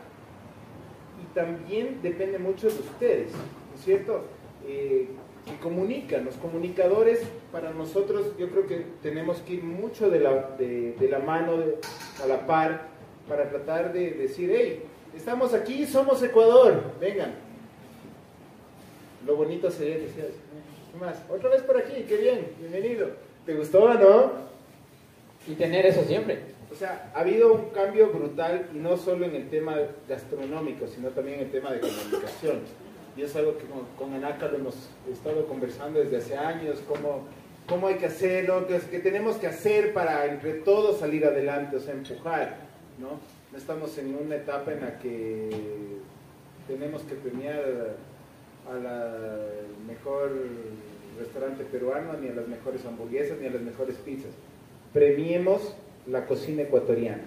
y 1.22 1.34
también 1.34 2.00
depende 2.04 2.38
mucho 2.38 2.68
de 2.68 2.80
ustedes, 2.80 3.32
¿no 3.32 3.80
es 3.80 3.84
cierto? 3.84 4.22
Eh, 4.66 5.08
que 5.46 5.58
comunican, 5.62 6.24
los 6.26 6.36
comunicadores 6.36 7.22
para 7.52 7.72
nosotros 7.72 8.28
yo 8.38 8.50
creo 8.50 8.66
que 8.66 8.86
tenemos 9.02 9.40
que 9.40 9.56
ir 9.56 9.64
mucho 9.64 10.10
de 10.10 10.20
la, 10.20 10.52
de, 10.58 10.94
de 10.94 11.10
la 11.10 11.20
mano, 11.20 11.58
de- 11.58 11.78
a 12.24 12.28
la 12.28 12.46
par, 12.48 12.88
para 13.28 13.50
tratar 13.50 13.92
de 13.94 14.12
decir, 14.12 14.52
hey, 14.56 14.84
estamos 15.16 15.54
aquí, 15.54 15.86
somos 15.86 16.22
Ecuador, 16.24 16.92
vengan. 17.00 17.34
Lo 19.26 19.36
bonito 19.36 19.70
sería 19.72 19.98
decir, 19.98 20.32
¿qué 20.92 20.98
más? 21.00 21.22
Otra 21.30 21.50
vez 21.50 21.62
por 21.64 21.78
aquí, 21.78 22.04
qué 22.08 22.18
bien, 22.18 22.48
bienvenido. 22.60 23.12
¿Te 23.46 23.54
gustó, 23.56 23.94
no? 23.94 24.32
Y 25.48 25.56
tener 25.56 25.86
eso 25.86 26.04
siempre. 26.04 26.40
O 26.72 26.76
sea, 26.76 27.12
ha 27.14 27.20
habido 27.20 27.54
un 27.54 27.70
cambio 27.70 28.10
brutal 28.10 28.68
y 28.74 28.78
no 28.78 28.98
solo 28.98 29.26
en 29.26 29.36
el 29.36 29.50
tema 29.50 29.76
gastronómico, 30.10 30.88
sino 30.88 31.10
también 31.10 31.40
en 31.40 31.46
el 31.46 31.52
tema 31.52 31.72
de 31.72 31.82
comunicación. 31.82 32.62
Y 33.16 33.22
es 33.22 33.36
algo 33.36 33.58
que 33.58 33.66
con, 33.66 33.86
con 33.98 34.14
Anaca 34.16 34.48
lo 34.48 34.58
hemos 34.58 34.76
estado 35.12 35.46
conversando 35.48 36.00
desde 36.00 36.18
hace 36.18 36.38
años, 36.38 36.80
cómo, 36.88 37.26
cómo 37.68 37.88
hay 37.88 37.96
que 37.96 38.08
hacerlo, 38.08 38.68
qué, 38.68 38.80
qué 38.90 39.00
tenemos 39.00 39.38
que 39.38 39.48
hacer 39.48 39.94
para 39.94 40.26
entre 40.26 40.54
todos 40.54 41.00
salir 41.00 41.26
adelante, 41.26 41.76
o 41.76 41.80
sea, 41.80 41.94
empujar, 41.94 42.58
¿no? 43.00 43.20
No 43.52 43.58
estamos 43.58 43.96
en 44.00 44.16
una 44.16 44.36
etapa 44.36 44.74
en 44.74 44.82
la 44.82 44.98
que 44.98 45.50
tenemos 46.68 47.04
que 47.04 47.14
premiar 47.14 47.96
a 48.68 48.74
la 48.74 49.16
mejor 49.88 50.32
restaurante 51.20 51.64
peruano, 51.66 52.14
ni 52.14 52.30
a 52.30 52.34
las 52.34 52.48
mejores 52.48 52.84
hamburguesas, 52.86 53.38
ni 53.40 53.48
a 53.48 53.52
las 53.52 53.62
mejores 53.62 53.96
pizzas. 53.98 54.32
Premiemos 54.92 55.76
la 56.08 56.26
cocina 56.26 56.64
ecuatoriana. 56.64 57.24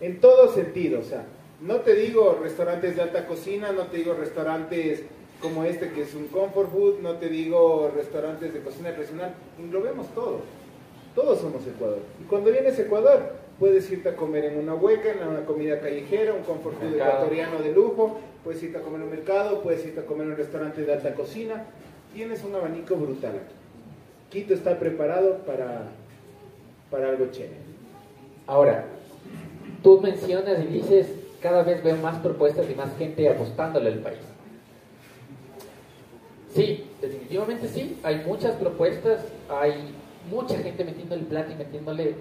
En 0.00 0.20
todo 0.20 0.52
sentido, 0.52 1.00
o 1.00 1.04
sea, 1.04 1.24
no 1.62 1.76
te 1.76 1.94
digo 1.94 2.38
restaurantes 2.42 2.96
de 2.96 3.02
alta 3.02 3.26
cocina, 3.26 3.72
no 3.72 3.86
te 3.86 3.98
digo 3.98 4.14
restaurantes 4.14 5.02
como 5.40 5.64
este 5.64 5.90
que 5.90 6.02
es 6.02 6.14
un 6.14 6.26
comfort 6.28 6.70
food, 6.70 7.00
no 7.00 7.16
te 7.16 7.28
digo 7.28 7.90
restaurantes 7.94 8.52
de 8.52 8.60
cocina 8.60 8.92
tradicional, 8.92 9.34
englobemos 9.58 10.08
todo. 10.14 10.40
Todos 11.14 11.40
somos 11.40 11.66
Ecuador. 11.66 11.98
Y 12.20 12.24
cuando 12.24 12.50
vienes 12.50 12.78
a 12.78 12.82
Ecuador, 12.82 13.32
puedes 13.58 13.90
irte 13.90 14.08
a 14.08 14.16
comer 14.16 14.46
en 14.46 14.58
una 14.58 14.74
hueca, 14.74 15.12
en 15.12 15.26
una 15.28 15.44
comida 15.44 15.80
callejera, 15.80 16.32
un 16.32 16.42
comfort 16.42 16.76
food 16.78 16.90
Mercado. 16.90 17.10
ecuatoriano 17.10 17.60
de 17.60 17.72
lujo, 17.72 18.18
puedes 18.42 18.62
irte 18.62 18.78
a 18.78 18.82
comer 18.82 19.00
en 19.00 19.06
un 19.06 19.10
mercado, 19.10 19.60
puedes 19.62 19.84
irte 19.84 20.00
a 20.00 20.06
comer 20.06 20.26
en 20.26 20.32
un 20.32 20.38
restaurante 20.38 20.84
de 20.84 20.92
alta 20.92 21.14
cocina. 21.14 21.64
Tienes 22.14 22.42
un 22.44 22.54
abanico 22.54 22.96
brutal 22.96 23.32
aquí. 23.36 23.54
Quito 24.30 24.54
está 24.54 24.78
preparado 24.78 25.38
para, 25.38 25.90
para 26.90 27.10
algo 27.10 27.26
chévere. 27.30 27.56
Ahora, 28.46 28.86
tú 29.82 30.00
mencionas 30.00 30.58
y 30.64 30.66
dices, 30.66 31.08
cada 31.42 31.62
vez 31.64 31.82
veo 31.82 31.96
más 31.96 32.18
propuestas 32.18 32.70
y 32.70 32.74
más 32.74 32.96
gente 32.96 33.28
apostándole 33.28 33.90
al 33.90 33.98
país. 33.98 34.20
Sí, 36.54 36.86
definitivamente 37.00 37.66
sí, 37.68 37.98
hay 38.02 38.22
muchas 38.26 38.54
propuestas, 38.56 39.24
hay 39.48 39.94
mucha 40.30 40.56
gente 40.58 40.84
metiéndole 40.84 41.24
plata 41.24 41.52
y 41.52 41.56
metiéndole 41.56 42.14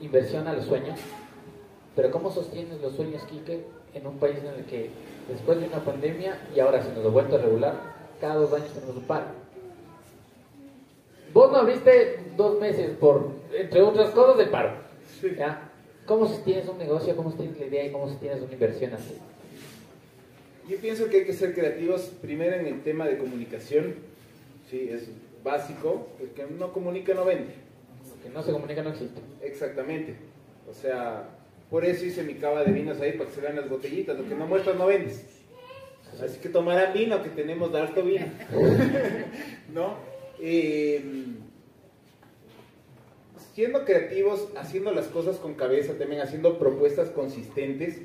inversión 0.00 0.46
a 0.46 0.52
los 0.52 0.66
sueños, 0.66 0.98
pero 1.96 2.10
¿cómo 2.10 2.30
sostienes 2.30 2.80
los 2.82 2.94
sueños, 2.94 3.22
Quique, 3.24 3.64
en 3.94 4.06
un 4.06 4.18
país 4.18 4.38
en 4.38 4.58
el 4.58 4.64
que 4.66 4.90
después 5.28 5.60
de 5.60 5.66
una 5.68 5.78
pandemia 5.84 6.38
y 6.54 6.60
ahora 6.60 6.82
se 6.82 6.92
nos 6.92 7.06
ha 7.06 7.08
vuelto 7.08 7.36
a 7.36 7.38
regular, 7.38 7.74
cada 8.20 8.34
dos 8.34 8.52
años 8.52 8.68
tenemos 8.72 8.96
un 8.96 9.04
paro? 9.04 9.26
Vos 11.32 11.52
no 11.52 11.58
abriste 11.58 12.32
dos 12.36 12.60
meses 12.60 12.96
por, 12.98 13.30
entre 13.54 13.82
otras 13.82 14.10
cosas, 14.10 14.38
del 14.38 14.50
paro. 14.50 14.72
Sí. 15.20 15.34
¿ya? 15.38 15.67
¿Cómo 16.08 16.26
sostienes 16.26 16.66
un 16.66 16.78
negocio? 16.78 17.14
¿Cómo 17.14 17.28
sostienes 17.28 17.60
la 17.60 17.66
idea? 17.66 17.86
¿Y 17.86 17.92
cómo 17.92 18.08
sostienes 18.08 18.40
una 18.40 18.54
inversión 18.54 18.94
así? 18.94 19.14
Yo 20.66 20.78
pienso 20.78 21.10
que 21.10 21.18
hay 21.18 21.24
que 21.26 21.34
ser 21.34 21.54
creativos 21.54 22.10
primero 22.22 22.56
en 22.56 22.64
el 22.64 22.82
tema 22.82 23.06
de 23.06 23.18
comunicación. 23.18 23.94
Sí, 24.70 24.88
es 24.90 25.10
básico. 25.44 26.08
El 26.18 26.30
que 26.30 26.46
no 26.46 26.72
comunica 26.72 27.12
no 27.12 27.26
vende. 27.26 27.52
Lo 28.08 28.22
que 28.22 28.30
no 28.30 28.42
se 28.42 28.52
comunica 28.52 28.82
no 28.82 28.90
existe. 28.90 29.20
Exactamente. 29.42 30.14
O 30.70 30.72
sea, 30.72 31.28
por 31.68 31.84
eso 31.84 32.06
hice 32.06 32.22
mi 32.22 32.34
cava 32.34 32.64
de 32.64 32.72
vinos 32.72 32.98
ahí 33.02 33.12
para 33.12 33.28
que 33.28 33.34
se 33.36 33.42
vean 33.42 33.56
las 33.56 33.68
botellitas. 33.68 34.18
Lo 34.18 34.26
que 34.26 34.34
no 34.34 34.46
muestras 34.46 34.76
no 34.76 34.86
vendes. 34.86 35.26
Así 36.24 36.38
que 36.38 36.48
tomarán 36.48 36.94
vino, 36.94 37.22
que 37.22 37.28
tenemos 37.28 37.70
de 37.70 37.80
harto 37.80 38.02
vino. 38.02 38.24
¿No? 39.74 39.96
Eh, 40.40 41.02
siendo 43.58 43.84
creativos, 43.84 44.50
haciendo 44.56 44.92
las 44.92 45.08
cosas 45.08 45.38
con 45.38 45.54
cabeza, 45.54 45.98
también 45.98 46.20
haciendo 46.20 46.60
propuestas 46.60 47.10
consistentes, 47.10 47.98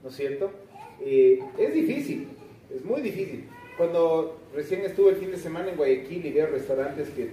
¿no 0.00 0.10
es 0.10 0.14
cierto? 0.14 0.52
Eh, 1.00 1.40
es 1.58 1.74
difícil, 1.74 2.28
es 2.72 2.84
muy 2.84 3.00
difícil. 3.00 3.48
Cuando 3.76 4.38
recién 4.54 4.82
estuve 4.82 5.10
el 5.10 5.16
fin 5.16 5.32
de 5.32 5.38
semana 5.38 5.70
en 5.70 5.76
Guayaquil 5.76 6.24
y 6.24 6.30
veo 6.30 6.46
restaurantes 6.46 7.08
que 7.10 7.30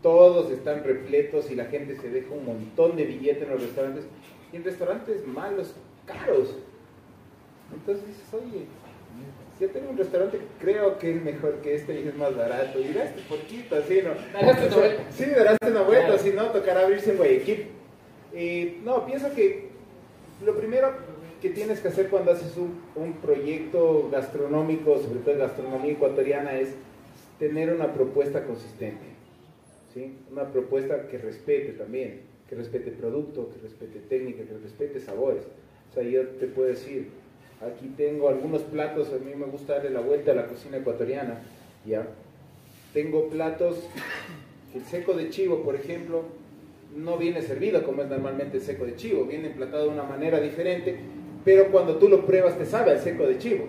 todos 0.00 0.52
están 0.52 0.84
repletos 0.84 1.50
y 1.50 1.56
la 1.56 1.64
gente 1.64 1.96
se 1.96 2.08
deja 2.08 2.32
un 2.32 2.44
montón 2.44 2.94
de 2.94 3.04
billetes 3.04 3.42
en 3.42 3.50
los 3.50 3.62
restaurantes, 3.62 4.04
y 4.52 4.56
en 4.58 4.62
restaurantes 4.62 5.26
malos, 5.26 5.74
caros. 6.06 6.54
Entonces 7.74 8.06
dices, 8.06 8.32
oye, 8.32 8.66
yo 9.62 9.70
tengo 9.70 9.90
un 9.90 9.96
restaurante 9.96 10.38
que 10.38 10.44
creo 10.60 10.98
que 10.98 11.14
es 11.14 11.22
mejor 11.22 11.60
que 11.62 11.76
este 11.76 12.00
y 12.00 12.08
es 12.08 12.16
más 12.16 12.36
barato, 12.36 12.80
y 12.80 12.88
este 12.88 13.22
poquito, 13.28 13.76
así, 13.76 14.00
¿no? 14.02 14.10
Daraste 14.32 14.66
una 14.66 14.76
vuelta. 14.76 15.02
Sí, 15.12 15.24
daraste 15.26 15.70
una 15.70 15.82
vuelta, 15.82 16.06
Claro. 16.06 16.22
si 16.22 16.30
no, 16.30 16.46
tocará 16.50 16.80
abrirse 16.80 17.12
en 17.12 17.16
Guayaquil. 17.16 17.66
Eh, 18.34 18.80
no, 18.82 19.06
pienso 19.06 19.32
que 19.32 19.68
lo 20.44 20.56
primero 20.56 20.92
que 21.40 21.50
tienes 21.50 21.78
que 21.78 21.88
hacer 21.88 22.08
cuando 22.08 22.32
haces 22.32 22.56
un, 22.56 22.80
un 22.96 23.12
proyecto 23.14 24.08
gastronómico, 24.10 25.00
sobre 25.00 25.20
todo 25.20 25.38
gastronomía 25.38 25.92
ecuatoriana, 25.92 26.58
es 26.58 26.70
tener 27.38 27.72
una 27.72 27.94
propuesta 27.94 28.44
consistente. 28.44 29.04
¿sí? 29.94 30.18
Una 30.32 30.50
propuesta 30.50 31.06
que 31.06 31.18
respete 31.18 31.72
también, 31.74 32.22
que 32.48 32.56
respete 32.56 32.90
producto, 32.90 33.48
que 33.54 33.60
respete 33.60 34.00
técnica, 34.08 34.42
que 34.42 34.58
respete 34.58 34.98
sabores. 34.98 35.44
O 35.90 35.94
sea, 35.94 36.02
yo 36.02 36.26
te 36.26 36.46
puedo 36.48 36.68
decir, 36.68 37.10
aquí 37.66 37.92
tengo 37.96 38.28
algunos 38.28 38.62
platos, 38.62 39.08
a 39.08 39.24
mí 39.24 39.32
me 39.34 39.46
gusta 39.46 39.74
darle 39.74 39.90
la 39.90 40.00
vuelta 40.00 40.32
a 40.32 40.34
la 40.34 40.46
cocina 40.46 40.78
ecuatoriana, 40.78 41.38
¿ya? 41.86 42.06
Tengo 42.92 43.28
platos, 43.28 43.76
el 44.74 44.84
seco 44.84 45.14
de 45.14 45.30
chivo, 45.30 45.62
por 45.62 45.74
ejemplo, 45.74 46.24
no 46.96 47.16
viene 47.16 47.40
servido 47.42 47.82
como 47.84 48.02
es 48.02 48.08
normalmente 48.08 48.58
el 48.58 48.62
seco 48.62 48.84
de 48.84 48.96
chivo, 48.96 49.24
viene 49.24 49.48
emplatado 49.48 49.84
de 49.84 49.90
una 49.90 50.02
manera 50.02 50.40
diferente, 50.40 50.96
pero 51.44 51.70
cuando 51.70 51.96
tú 51.96 52.08
lo 52.08 52.26
pruebas 52.26 52.58
te 52.58 52.66
sabe 52.66 52.92
al 52.92 53.00
seco 53.00 53.26
de 53.26 53.38
chivo. 53.38 53.64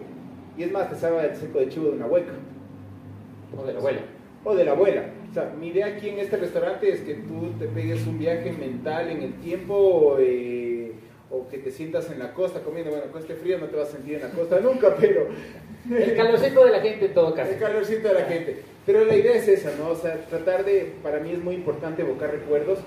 Y 0.57 0.63
es 0.63 0.71
más, 0.71 0.89
te 0.89 0.95
sabe 0.95 1.21
al 1.21 1.35
seco 1.35 1.59
de 1.59 1.69
chivo 1.69 1.85
de 1.87 1.93
una 1.93 2.05
hueca 2.05 2.33
O 3.57 3.65
de 3.65 3.73
la 3.73 3.79
abuela. 3.79 4.01
o 4.43 4.55
de 4.55 4.65
la 4.65 4.71
abuela. 4.71 5.05
O 5.31 5.33
sea, 5.33 5.51
mi 5.59 5.69
idea 5.69 5.87
aquí 5.87 6.09
en 6.09 6.19
este 6.19 6.37
restaurante 6.37 6.91
es 6.91 7.01
que 7.01 7.15
tú 7.15 7.51
te 7.57 7.65
pegues 7.65 8.05
un 8.05 8.19
viaje 8.19 8.51
mental 8.51 9.09
en 9.09 9.23
el 9.23 9.33
tiempo 9.35 10.17
eh, 10.19 10.72
o 11.35 11.47
que 11.49 11.57
te 11.57 11.71
sientas 11.71 12.09
en 12.11 12.19
la 12.19 12.31
costa 12.33 12.59
comiendo. 12.61 12.91
Bueno, 12.91 13.11
con 13.11 13.21
este 13.21 13.33
frío 13.35 13.57
no 13.57 13.65
te 13.65 13.75
vas 13.75 13.89
a 13.89 13.93
sentir 13.93 14.15
en 14.15 14.21
la 14.21 14.29
costa 14.29 14.59
nunca, 14.59 14.95
pero 14.99 15.27
El 15.89 16.15
calorcito 16.15 16.63
de 16.63 16.71
la 16.71 16.79
gente 16.79 17.05
en 17.07 17.13
todo 17.13 17.33
caso. 17.33 17.51
el 17.51 17.59
calorcito 17.59 18.07
de 18.07 18.13
la 18.13 18.25
gente. 18.25 18.61
Pero 18.85 19.03
la 19.05 19.15
idea 19.15 19.33
es 19.35 19.47
esa, 19.47 19.71
¿no? 19.77 19.89
O 19.89 19.95
sea, 19.95 20.15
tratar 20.29 20.63
de, 20.63 20.93
para 21.01 21.19
mí 21.19 21.31
es 21.31 21.39
muy 21.39 21.55
importante 21.55 22.01
evocar 22.03 22.31
recuerdos, 22.31 22.79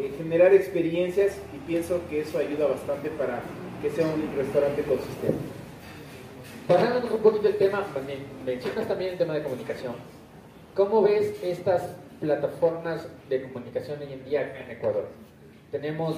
eh, 0.00 0.10
generar 0.18 0.52
experiencias 0.52 1.36
y 1.54 1.58
pienso 1.66 2.00
que 2.10 2.20
eso 2.20 2.38
ayuda 2.38 2.66
bastante 2.66 3.10
para 3.10 3.40
que 3.80 3.90
sea 3.90 4.06
un 4.06 4.34
restaurante 4.36 4.82
consistente. 4.82 5.38
Pasándonos 6.66 7.10
un 7.10 7.18
poquito 7.20 7.46
el 7.48 7.56
tema, 7.56 7.86
men- 8.06 8.24
mencionas 8.46 8.88
también 8.88 9.12
el 9.12 9.18
tema 9.18 9.34
de 9.34 9.42
comunicación. 9.42 9.94
¿Cómo 10.74 11.02
ves 11.02 11.34
estas 11.42 11.94
plataformas 12.20 13.06
de 13.28 13.42
comunicación 13.42 13.98
hoy 14.00 14.12
en 14.14 14.24
día 14.24 14.56
en 14.64 14.70
Ecuador? 14.70 15.06
Tenemos, 15.70 16.16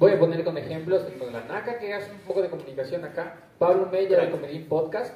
voy 0.00 0.12
a 0.12 0.18
poner 0.18 0.42
con 0.44 0.56
ejemplos, 0.56 1.04
tenemos 1.04 1.30
la 1.30 1.44
NACA 1.44 1.78
que 1.78 1.92
hace 1.92 2.10
un 2.10 2.20
poco 2.20 2.40
de 2.40 2.48
comunicación 2.48 3.04
acá, 3.04 3.36
Pablo 3.58 3.86
Mella 3.92 4.18
de 4.18 4.30
Comedín 4.30 4.64
Podcast, 4.64 5.14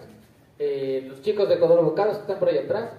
eh, 0.58 1.06
los 1.08 1.22
chicos 1.22 1.48
de 1.48 1.54
Ecuador 1.54 1.82
Bocados 1.82 2.16
que 2.16 2.20
están 2.20 2.38
por 2.38 2.50
ahí 2.50 2.58
atrás. 2.58 2.92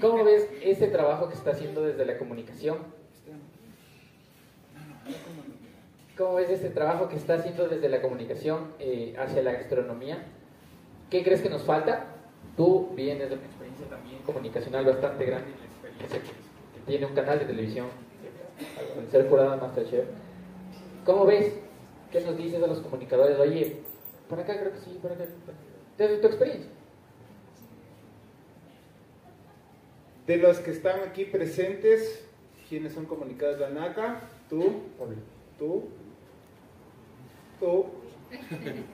¿Cómo 0.00 0.24
ves 0.24 0.48
este 0.62 0.88
trabajo 0.88 1.28
que 1.28 1.34
está 1.34 1.50
haciendo 1.50 1.82
desde 1.82 2.06
la 2.06 2.16
comunicación? 2.16 2.78
¿Cómo 6.16 6.36
ves 6.36 6.48
este 6.48 6.70
trabajo 6.70 7.10
que 7.10 7.16
está 7.16 7.34
haciendo 7.34 7.68
desde 7.68 7.90
la 7.90 8.00
comunicación 8.00 8.72
eh, 8.78 9.14
hacia 9.18 9.42
la 9.42 9.52
gastronomía? 9.52 10.24
¿Qué 11.10 11.22
crees 11.22 11.42
que 11.42 11.50
nos 11.50 11.62
falta? 11.62 12.06
Tú 12.56 12.88
vienes 12.96 13.28
de 13.28 13.36
una 13.36 13.44
experiencia 13.44 13.86
también 13.86 14.22
comunicacional 14.22 14.86
bastante 14.86 15.26
grande, 15.26 15.50
una 15.52 15.90
experiencia 15.90 16.20
que 16.20 16.80
tiene 16.86 17.04
un 17.04 17.14
canal 17.14 17.38
de 17.38 17.44
televisión, 17.44 17.84
eh, 17.84 18.98
al 18.98 19.10
ser 19.10 19.28
jurada 19.28 19.56
Masterchef. 19.56 20.06
¿Cómo 21.06 21.24
ves? 21.24 21.54
¿Qué 22.10 22.20
nos 22.20 22.36
dices 22.36 22.60
a 22.62 22.66
los 22.66 22.80
comunicadores? 22.80 23.38
Oye, 23.38 23.76
por 24.28 24.40
acá 24.40 24.58
creo 24.58 24.72
que 24.72 24.80
sí, 24.80 24.98
por 25.00 25.12
acá. 25.12 25.24
Desde 25.96 26.18
tu 26.18 26.26
experiencia. 26.26 26.70
De 30.26 30.36
los 30.38 30.58
que 30.58 30.72
están 30.72 31.00
aquí 31.08 31.24
presentes, 31.24 32.26
¿quiénes 32.68 32.92
son 32.92 33.06
comunicados 33.06 33.60
de 33.60 33.70
la 33.70 33.80
NACA? 33.80 34.20
Tú, 34.50 34.82
tú, 35.58 35.84
tú. 37.60 37.86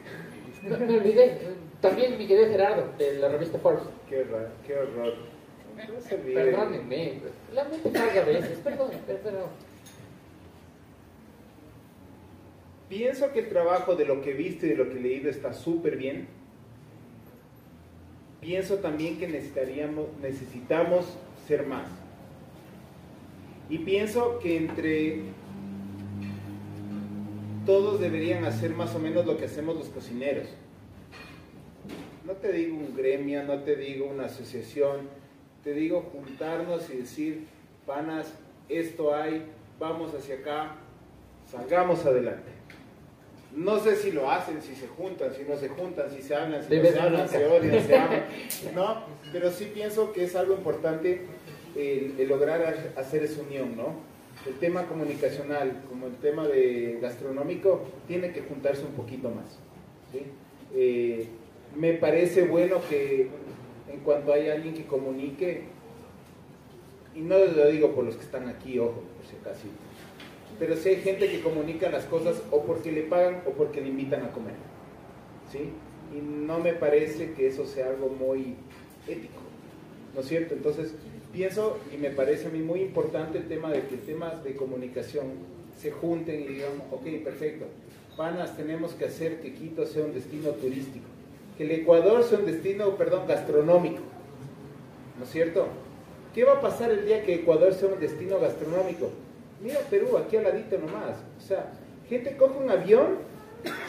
No, 0.63 0.79
me 0.79 0.97
olvidé. 0.97 1.41
También 1.81 2.17
mi 2.17 2.29
querido 2.29 2.47
Gerardo, 2.47 2.93
de 2.97 3.15
la 3.19 3.29
revista 3.31 3.59
Forbes. 3.59 3.83
Qué 4.09 4.21
horror, 4.21 4.49
qué 4.65 4.79
horror. 4.79 5.15
No. 5.77 6.35
Perdónenme. 6.35 7.21
La 7.53 7.65
mente 7.65 7.91
falla 7.91 8.23
a 8.23 8.25
veces. 8.25 8.59
Perdón, 8.59 8.91
perdón. 9.05 9.49
Pienso 12.93 13.33
que 13.33 13.39
el 13.39 13.49
trabajo 13.49 13.97
de 13.97 14.05
lo 14.05 14.21
que 14.21 14.33
he 14.33 14.35
visto 14.35 14.67
y 14.67 14.69
de 14.69 14.77
lo 14.77 14.91
que 14.91 14.99
he 14.99 15.01
leído 15.01 15.31
está 15.31 15.55
súper 15.55 15.97
bien. 15.97 16.29
Pienso 18.39 18.81
también 18.81 19.19
que 19.19 19.27
necesitaríamos, 19.27 20.09
necesitamos 20.21 21.07
ser 21.47 21.65
más. 21.65 21.89
Y 23.71 23.79
pienso 23.79 24.39
que 24.41 24.59
entre 24.59 25.23
todos 27.65 27.99
deberían 27.99 28.45
hacer 28.45 28.75
más 28.75 28.95
o 28.95 28.99
menos 28.99 29.25
lo 29.25 29.39
que 29.39 29.47
hacemos 29.47 29.75
los 29.75 29.89
cocineros. 29.89 30.49
No 32.27 32.35
te 32.35 32.53
digo 32.53 32.77
un 32.77 32.95
gremio, 32.95 33.43
no 33.45 33.61
te 33.61 33.75
digo 33.75 34.05
una 34.05 34.27
asociación, 34.27 35.09
te 35.65 35.73
digo 35.73 36.11
juntarnos 36.13 36.91
y 36.91 36.99
decir, 36.99 37.47
panas, 37.87 38.35
esto 38.69 39.15
hay, 39.15 39.47
vamos 39.81 40.13
hacia 40.15 40.35
acá, 40.35 40.77
salgamos 41.51 42.05
adelante. 42.05 42.62
No 43.55 43.79
sé 43.81 43.97
si 43.97 44.13
lo 44.13 44.31
hacen, 44.31 44.63
si 44.63 44.75
se 44.75 44.87
juntan, 44.89 45.35
si 45.35 45.43
no 45.43 45.57
se 45.59 45.69
juntan, 45.69 46.11
si 46.11 46.23
se 46.23 46.35
hablan, 46.35 46.63
si 46.63 46.69
no 46.77 46.83
se 46.95 47.01
hablan, 47.01 47.29
se 47.29 47.47
odian, 47.47 47.87
se 47.87 47.97
aman, 47.97 48.23
¿no? 48.75 49.03
Pero 49.31 49.51
sí 49.51 49.71
pienso 49.75 50.13
que 50.13 50.25
es 50.25 50.35
algo 50.37 50.55
importante 50.55 51.21
el, 51.77 52.15
el 52.19 52.29
lograr 52.29 52.63
ha- 52.97 53.01
hacer 53.01 53.23
esa 53.25 53.43
unión, 53.43 53.77
¿no? 53.77 53.95
El 54.47 54.55
tema 54.55 54.85
comunicacional, 54.87 55.83
como 55.89 56.07
el 56.07 56.15
tema 56.17 56.47
de 56.49 56.99
gastronómico, 57.03 57.83
tiene 58.09 58.33
que 58.33 58.41
juntarse 58.41 58.83
un 58.85 58.93
poquito 58.93 59.29
más, 59.29 59.45
¿sí? 60.11 60.23
Eh, 60.75 61.29
me 61.77 61.93
parece 61.93 62.43
bueno 62.45 62.79
que 62.89 63.29
en 63.93 64.01
cuanto 64.01 64.33
hay 64.33 64.49
alguien 64.49 64.73
que 64.75 64.87
comunique, 64.87 65.65
y 67.15 67.21
no 67.21 67.37
lo 67.39 67.67
digo 67.69 67.95
por 67.95 68.05
los 68.05 68.17
que 68.17 68.23
están 68.25 68.49
aquí, 68.49 68.79
ojo, 68.79 69.03
por 69.19 69.27
si 69.31 69.37
acaso, 69.37 69.67
pero 70.59 70.77
si 70.77 70.91
hay 70.91 70.97
gente 70.97 71.31
que 71.31 71.41
comunica 71.41 71.91
las 71.91 72.05
cosas 72.05 72.43
o 72.51 72.63
porque 72.63 72.93
le 72.93 73.03
pagan 73.03 73.43
o 73.47 73.51
porque 73.51 73.81
le 73.81 73.89
invitan 73.89 74.23
a 74.23 74.33
comer, 74.33 74.55
¿sí? 75.51 75.71
Y 76.17 76.21
no 76.21 76.59
me 76.59 76.75
parece 76.75 77.33
que 77.33 77.49
eso 77.49 77.67
sea 77.67 77.89
algo 77.89 78.09
muy 78.09 78.57
ético, 79.09 79.41
¿no 80.15 80.21
es 80.21 80.29
cierto? 80.29 80.55
Entonces, 80.55 80.95
pienso 81.33 81.79
y 81.93 81.97
me 81.97 82.11
parece 82.11 82.47
a 82.49 82.51
mí 82.51 82.61
muy 82.61 82.81
importante 82.81 83.39
el 83.39 83.49
tema 83.49 83.71
de 83.71 83.83
que 83.87 83.97
temas 83.97 84.45
de 84.45 84.55
comunicación 84.55 85.27
se 85.81 85.91
junten 85.91 86.43
y 86.43 86.49
digamos, 86.49 86.87
ok, 86.91 87.25
perfecto, 87.25 87.67
panas, 88.17 88.57
tenemos 88.57 88.93
que 88.93 89.07
hacer 89.07 89.41
que 89.41 89.55
Quito 89.55 89.87
sea 89.87 90.05
un 90.05 90.13
destino 90.13 90.51
turístico, 90.51 91.07
que 91.57 91.65
el 91.65 91.71
Ecuador 91.71 92.23
sea 92.25 92.39
un 92.39 92.47
destino, 92.47 92.97
perdón, 92.97 93.27
gastronómico, 93.27 94.03
¿no 95.19 95.25
es 95.25 95.31
cierto? 95.31 95.67
¿Qué 96.35 96.45
va 96.45 96.55
a 96.55 96.61
pasar 96.61 96.91
el 96.91 97.07
día 97.07 97.23
que 97.25 97.35
Ecuador 97.35 97.75
sea 97.75 97.89
un 97.89 98.01
destino 98.01 98.39
gastronómico? 98.39 99.11
Mira 99.63 99.81
Perú, 99.89 100.17
aquí 100.17 100.37
al 100.37 100.45
ladito 100.45 100.77
nomás. 100.79 101.17
O 101.39 101.41
sea, 101.41 101.73
gente 102.09 102.37
coge 102.37 102.59
un 102.59 102.71
avión, 102.71 103.19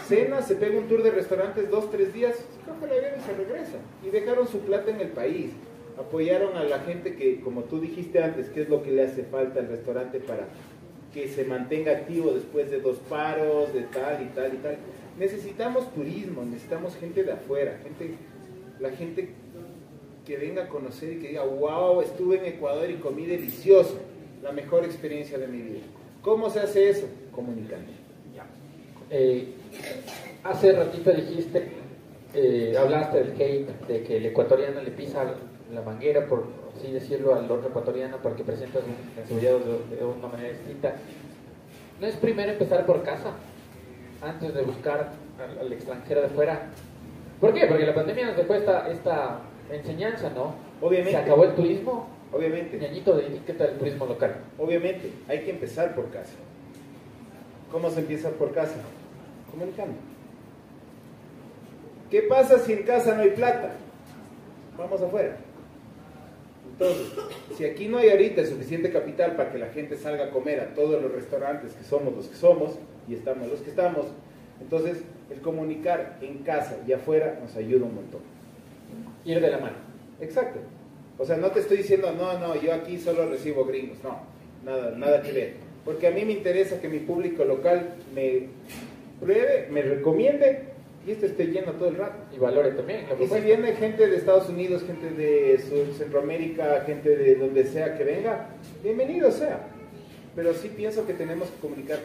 cena, 0.07 0.41
se 0.41 0.55
pega 0.55 0.77
un 0.77 0.87
tour 0.87 1.01
de 1.01 1.11
restaurantes 1.11 1.69
dos, 1.69 1.89
tres 1.89 2.13
días, 2.13 2.35
coge 2.65 2.85
el 2.85 3.05
avión 3.05 3.19
y 3.19 3.23
se 3.23 3.33
regresa. 3.33 3.77
Y 4.05 4.09
dejaron 4.09 4.47
su 4.47 4.59
plata 4.59 4.91
en 4.91 5.01
el 5.01 5.09
país. 5.09 5.51
Apoyaron 5.97 6.57
a 6.57 6.63
la 6.63 6.79
gente 6.79 7.15
que, 7.15 7.39
como 7.41 7.63
tú 7.63 7.79
dijiste 7.79 8.21
antes, 8.21 8.49
¿qué 8.49 8.61
es 8.61 8.69
lo 8.69 8.83
que 8.83 8.91
le 8.91 9.03
hace 9.03 9.23
falta 9.23 9.59
al 9.59 9.67
restaurante 9.67 10.19
para 10.19 10.47
que 11.13 11.27
se 11.27 11.45
mantenga 11.45 11.91
activo 11.91 12.31
después 12.31 12.71
de 12.71 12.79
dos 12.79 12.97
paros, 13.09 13.73
de 13.73 13.81
tal 13.83 14.23
y 14.23 14.25
tal 14.27 14.53
y 14.53 14.57
tal? 14.57 14.77
Necesitamos 15.19 15.93
turismo, 15.93 16.43
necesitamos 16.43 16.95
gente 16.95 17.23
de 17.23 17.31
afuera, 17.31 17.79
gente, 17.83 18.15
la 18.79 18.89
gente 18.89 19.29
que 20.25 20.37
venga 20.37 20.63
a 20.63 20.69
conocer 20.69 21.13
y 21.13 21.19
que 21.19 21.27
diga, 21.29 21.43
wow, 21.43 22.01
estuve 22.01 22.37
en 22.37 22.45
Ecuador 22.45 22.89
y 22.89 22.95
comí 22.95 23.25
delicioso, 23.25 23.99
la 24.43 24.51
mejor 24.51 24.83
experiencia 24.83 25.37
de 25.37 25.47
mi 25.47 25.61
vida. 25.61 25.79
¿Cómo 26.21 26.49
se 26.49 26.59
hace 26.59 26.89
eso? 26.89 27.07
Comunicando. 27.33 27.91
Eh, 29.09 29.53
hace 30.43 30.71
ratito 30.71 31.11
dijiste 31.11 31.67
eh, 32.33 32.75
hablaste 32.79 33.23
del 33.23 33.41
hate, 33.41 33.87
de 33.87 34.03
que 34.03 34.17
el 34.17 34.25
ecuatoriano 34.25 34.81
le 34.81 34.91
pisa 34.91 35.23
la 35.71 35.81
manguera, 35.81 36.27
por 36.27 36.47
así 36.75 36.91
decirlo, 36.91 37.35
al 37.35 37.49
otro 37.49 37.69
ecuatoriano 37.69 38.17
porque 38.23 38.43
presenta 38.43 38.79
su 39.27 39.35
de, 39.35 39.41
de 39.51 40.03
una 40.03 40.27
manera 40.27 40.49
distinta. 40.49 40.95
¿No 42.01 42.07
es 42.07 42.15
primero 42.15 42.51
empezar 42.51 42.85
por 42.85 43.03
casa 43.03 43.33
antes 44.21 44.53
de 44.53 44.61
buscar 44.63 45.11
al, 45.39 45.59
al 45.59 45.73
extranjero 45.73 46.21
de 46.21 46.29
fuera? 46.29 46.69
¿Por 47.39 47.53
qué? 47.53 47.67
Porque 47.67 47.85
la 47.85 47.93
pandemia 47.93 48.27
nos 48.27 48.37
dejó 48.37 48.55
esta, 48.55 48.89
esta 48.89 49.41
enseñanza, 49.71 50.29
¿no? 50.31 50.55
Obviamente. 50.81 51.11
Se 51.11 51.17
acabó 51.17 51.43
el 51.45 51.53
turismo. 51.53 52.07
Obviamente. 52.33 52.77
Ñañito, 52.79 53.15
de 53.15 53.39
¿qué 53.45 53.53
tal 53.53 53.69
el 53.69 53.77
turismo 53.77 54.05
local? 54.05 54.35
Obviamente, 54.57 55.11
hay 55.27 55.43
que 55.43 55.51
empezar 55.51 55.93
por 55.93 56.09
casa. 56.09 56.33
¿Cómo 57.71 57.89
se 57.89 57.99
empieza 57.99 58.29
por 58.31 58.53
casa? 58.53 58.75
Comunicando. 59.51 59.95
¿Qué 62.09 62.23
pasa 62.23 62.59
si 62.59 62.73
en 62.73 62.83
casa 62.83 63.15
no 63.15 63.21
hay 63.21 63.31
plata? 63.31 63.71
Vamos 64.77 65.01
afuera. 65.01 65.37
Entonces, 66.71 67.07
si 67.55 67.65
aquí 67.65 67.87
no 67.87 67.99
hay 67.99 68.09
ahorita 68.09 68.45
suficiente 68.45 68.91
capital 68.91 69.35
para 69.35 69.51
que 69.51 69.59
la 69.59 69.67
gente 69.67 69.95
salga 69.95 70.25
a 70.25 70.29
comer 70.31 70.59
a 70.59 70.73
todos 70.73 71.01
los 71.01 71.11
restaurantes 71.11 71.73
que 71.73 71.83
somos 71.83 72.15
los 72.15 72.27
que 72.27 72.35
somos 72.35 72.71
y 73.07 73.13
estamos 73.13 73.47
los 73.47 73.59
que 73.61 73.69
estamos, 73.69 74.07
entonces 74.59 75.03
el 75.29 75.41
comunicar 75.41 76.17
en 76.21 76.39
casa 76.39 76.77
y 76.87 76.93
afuera 76.93 77.37
nos 77.41 77.55
ayuda 77.55 77.85
un 77.85 77.95
montón. 77.95 78.21
Ir 79.23 79.39
de 79.39 79.51
la 79.51 79.59
mano. 79.59 79.77
Exacto. 80.19 80.59
O 81.17 81.25
sea, 81.25 81.37
no 81.37 81.51
te 81.51 81.59
estoy 81.59 81.77
diciendo, 81.77 82.11
no, 82.17 82.39
no, 82.39 82.59
yo 82.59 82.73
aquí 82.73 82.97
solo 82.97 83.29
recibo 83.29 83.65
gringos. 83.65 83.97
No, 84.03 84.19
nada, 84.65 84.91
nada 84.97 85.21
que 85.21 85.31
ver. 85.31 85.53
Porque 85.85 86.07
a 86.07 86.11
mí 86.11 86.25
me 86.25 86.33
interesa 86.33 86.79
que 86.81 86.87
mi 86.89 86.99
público 86.99 87.43
local 87.45 87.95
me 88.15 88.47
pruebe, 89.19 89.67
me 89.69 89.81
recomiende 89.81 90.63
y 91.05 91.11
este 91.11 91.25
esté 91.27 91.47
lleno 91.47 91.73
todo 91.73 91.89
el 91.89 91.95
rato. 91.95 92.15
Y 92.35 92.39
valore 92.39 92.71
también. 92.71 93.05
Y 93.19 93.27
si 93.27 93.39
viene 93.41 93.73
gente 93.73 94.07
de 94.07 94.15
Estados 94.15 94.49
Unidos, 94.49 94.83
gente 94.83 95.09
de 95.11 95.59
Sur- 95.59 95.93
Centroamérica, 95.97 96.81
gente 96.85 97.15
de 97.15 97.35
donde 97.35 97.65
sea 97.65 97.97
que 97.97 98.03
venga, 98.05 98.47
bienvenido 98.81 99.29
sea. 99.31 99.67
Pero 100.35 100.53
sí 100.53 100.69
pienso 100.75 101.05
que 101.05 101.13
tenemos 101.13 101.49
que 101.49 101.59
comunicar 101.59 101.99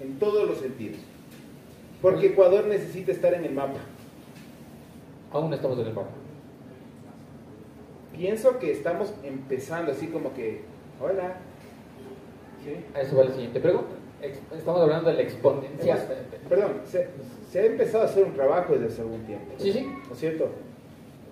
en 0.00 0.18
todos 0.18 0.48
los 0.48 0.58
sentidos. 0.58 0.98
Porque 2.00 2.28
Ecuador 2.28 2.66
necesita 2.66 3.12
estar 3.12 3.34
en 3.34 3.44
el 3.44 3.52
mapa. 3.52 3.80
Aún 5.32 5.50
no 5.50 5.56
estamos 5.56 5.78
en 5.80 5.86
el 5.88 5.92
mapa. 5.92 6.08
Pienso 8.16 8.58
que 8.58 8.70
estamos 8.72 9.12
empezando 9.22 9.92
así 9.92 10.06
como 10.08 10.32
que, 10.34 10.60
hola. 11.00 11.36
¿Sí? 12.64 12.76
A 12.94 13.00
eso 13.02 13.16
va 13.16 13.24
la 13.24 13.32
siguiente 13.32 13.60
pregunta. 13.60 13.90
Estamos 14.56 14.80
hablando 14.80 15.10
de 15.10 15.16
la 15.16 15.22
exponencia. 15.22 15.94
Hemos- 15.96 16.48
perdón, 16.48 16.72
se, 16.90 17.08
se 17.50 17.60
ha 17.60 17.64
empezado 17.66 18.04
a 18.04 18.06
hacer 18.06 18.24
un 18.24 18.32
trabajo 18.34 18.72
desde 18.74 18.86
hace 18.86 19.02
algún 19.02 19.22
tiempo. 19.24 19.52
Sí, 19.58 19.72
sí. 19.72 19.86
¿No 20.08 20.12
es 20.14 20.18
cierto? 20.18 20.48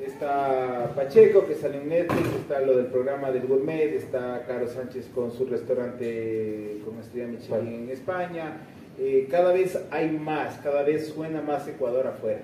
Está 0.01 0.93
Pacheco, 0.97 1.47
que 1.47 1.55
sale 1.55 1.79
en 1.79 1.89
Netflix, 1.89 2.27
está 2.41 2.61
lo 2.61 2.77
del 2.77 2.87
programa 2.87 3.31
del 3.31 3.47
gourmet, 3.47 3.95
está 3.95 4.43
Caro 4.49 4.67
Sánchez 4.67 5.09
con 5.15 5.31
su 5.31 5.47
restaurante 5.47 6.81
con 6.85 6.99
estrella 6.99 7.29
Michelin 7.29 7.85
en 7.85 7.91
España. 7.91 8.57
Eh, 8.99 9.29
cada 9.31 9.53
vez 9.53 9.79
hay 9.91 10.11
más, 10.11 10.59
cada 10.59 10.83
vez 10.83 11.09
suena 11.09 11.41
más 11.41 11.69
Ecuador 11.69 12.09
afuera. 12.09 12.41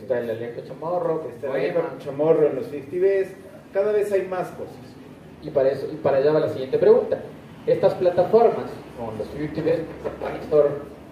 Está 0.00 0.18
el 0.18 0.28
Alejo 0.30 0.60
Chamorro, 0.66 1.28
Está 1.30 1.46
el 1.56 1.70
Alejo 1.70 1.80
Chamorro 2.00 2.48
en 2.48 2.56
los 2.56 2.66
50 2.66 2.96
Best, 3.00 3.30
cada 3.76 3.92
vez 3.92 4.10
hay 4.10 4.22
más 4.22 4.48
cosas. 4.52 4.74
Y 5.42 5.50
para, 5.50 5.68
eso, 5.68 5.86
y 5.92 5.96
para 5.96 6.16
allá 6.16 6.32
va 6.32 6.40
la 6.40 6.48
siguiente 6.48 6.78
pregunta. 6.78 7.20
Estas 7.66 7.92
plataformas, 7.92 8.70
como 8.96 9.12
los 9.12 9.26
50 9.28 9.60
Best, 9.60 9.82
Store, 10.44 10.70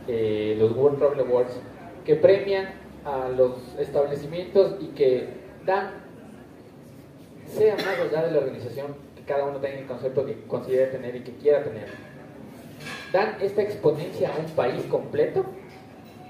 eh, 0.08 0.56
los 0.58 0.74
World 0.74 0.98
Travel 0.98 1.20
Awards, 1.20 1.60
que 2.06 2.16
premian 2.16 2.70
a 3.04 3.28
los 3.28 3.58
establecimientos 3.78 4.76
y 4.80 4.86
que 4.94 5.28
dan, 5.66 5.90
sea 7.46 7.74
más 7.76 7.98
allá 8.00 8.24
de 8.24 8.30
la 8.30 8.38
organización, 8.38 8.96
que 9.14 9.24
cada 9.24 9.44
uno 9.44 9.58
tenga 9.58 9.80
el 9.80 9.86
concepto 9.86 10.24
que 10.24 10.46
considere 10.46 10.86
tener 10.86 11.16
y 11.16 11.20
que 11.20 11.32
quiera 11.32 11.62
tener, 11.62 11.88
dan 13.12 13.36
esta 13.42 13.60
exponencia 13.60 14.34
a 14.34 14.38
un 14.38 14.46
país 14.52 14.82
completo 14.86 15.44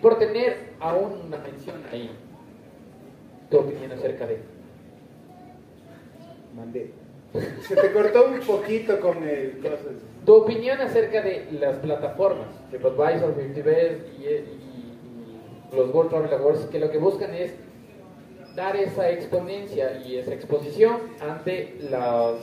por 0.02 0.18
tener 0.18 0.72
aún 0.80 1.12
una 1.28 1.38
mención 1.38 1.76
ahí. 1.92 2.10
Tu 3.50 3.56
opinión 3.56 3.92
acerca 3.92 4.26
de 4.26 4.53
Mandé. 6.54 6.90
Se 7.66 7.74
te 7.74 7.92
cortó 7.92 8.26
un 8.28 8.40
poquito 8.40 9.00
con 9.00 9.22
el 9.26 9.58
cosas. 9.58 9.80
Tu 10.24 10.32
opinión 10.34 10.80
acerca 10.80 11.20
de 11.20 11.46
las 11.52 11.76
plataformas, 11.78 12.46
de 12.70 12.78
50 12.78 13.62
Best 13.62 14.00
y, 14.18 14.22
y- 14.24 14.28
y 15.72 15.76
los 15.76 15.92
World 15.92 16.10
Travel 16.10 16.32
Awards, 16.32 16.66
que 16.66 16.78
lo 16.78 16.90
que 16.90 16.98
buscan 16.98 17.34
es 17.34 17.54
dar 18.54 18.76
esa 18.76 19.10
exponencia 19.10 19.98
y 20.06 20.16
esa 20.16 20.32
exposición 20.32 20.98
ante, 21.20 21.76
las, 21.90 22.36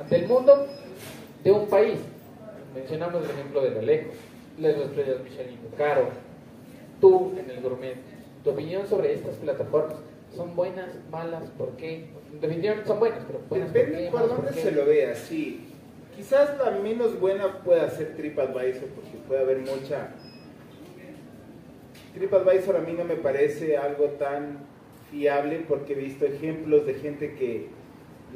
ante 0.00 0.16
el 0.16 0.26
mundo 0.26 0.66
de 1.44 1.52
un 1.52 1.68
país. 1.68 2.00
Mencionamos 2.74 3.24
el 3.24 3.30
ejemplo 3.30 3.62
del 3.62 3.78
Alejo, 3.78 4.10
las 4.58 4.76
estrellas 4.76 5.20
Michelin 5.22 5.58
Caro, 5.78 6.08
tú 7.00 7.32
en 7.38 7.48
el 7.48 7.60
gourmet. 7.62 7.94
Tu 8.42 8.50
opinión 8.50 8.86
sobre 8.88 9.14
estas 9.14 9.36
plataformas, 9.36 9.96
¿son 10.34 10.54
buenas, 10.56 10.88
malas? 11.10 11.44
¿Por 11.56 11.70
qué? 11.76 12.06
Definitivamente 12.40 12.88
son 12.88 12.98
buenas, 12.98 13.24
pero 13.26 13.40
buenas 13.48 13.68
¿por 13.70 13.78
Depende 13.78 14.10
por 14.10 14.28
dónde 14.28 14.52
se 14.52 14.70
lo 14.72 14.86
vea, 14.86 15.14
sí. 15.14 15.68
Quizás 16.16 16.56
la 16.58 16.70
menos 16.70 17.18
buena 17.20 17.62
pueda 17.62 17.90
ser 17.90 18.16
TripAdvisor 18.16 18.88
porque 18.88 19.18
puede 19.28 19.40
haber 19.42 19.58
mucha... 19.58 20.12
TripAdvisor 22.14 22.76
a 22.76 22.80
mí 22.80 22.94
no 22.94 23.04
me 23.04 23.16
parece 23.16 23.76
algo 23.76 24.06
tan 24.18 24.60
fiable 25.10 25.64
porque 25.68 25.92
he 25.92 25.96
visto 25.96 26.24
ejemplos 26.24 26.86
de 26.86 26.94
gente 26.94 27.34
que 27.34 27.68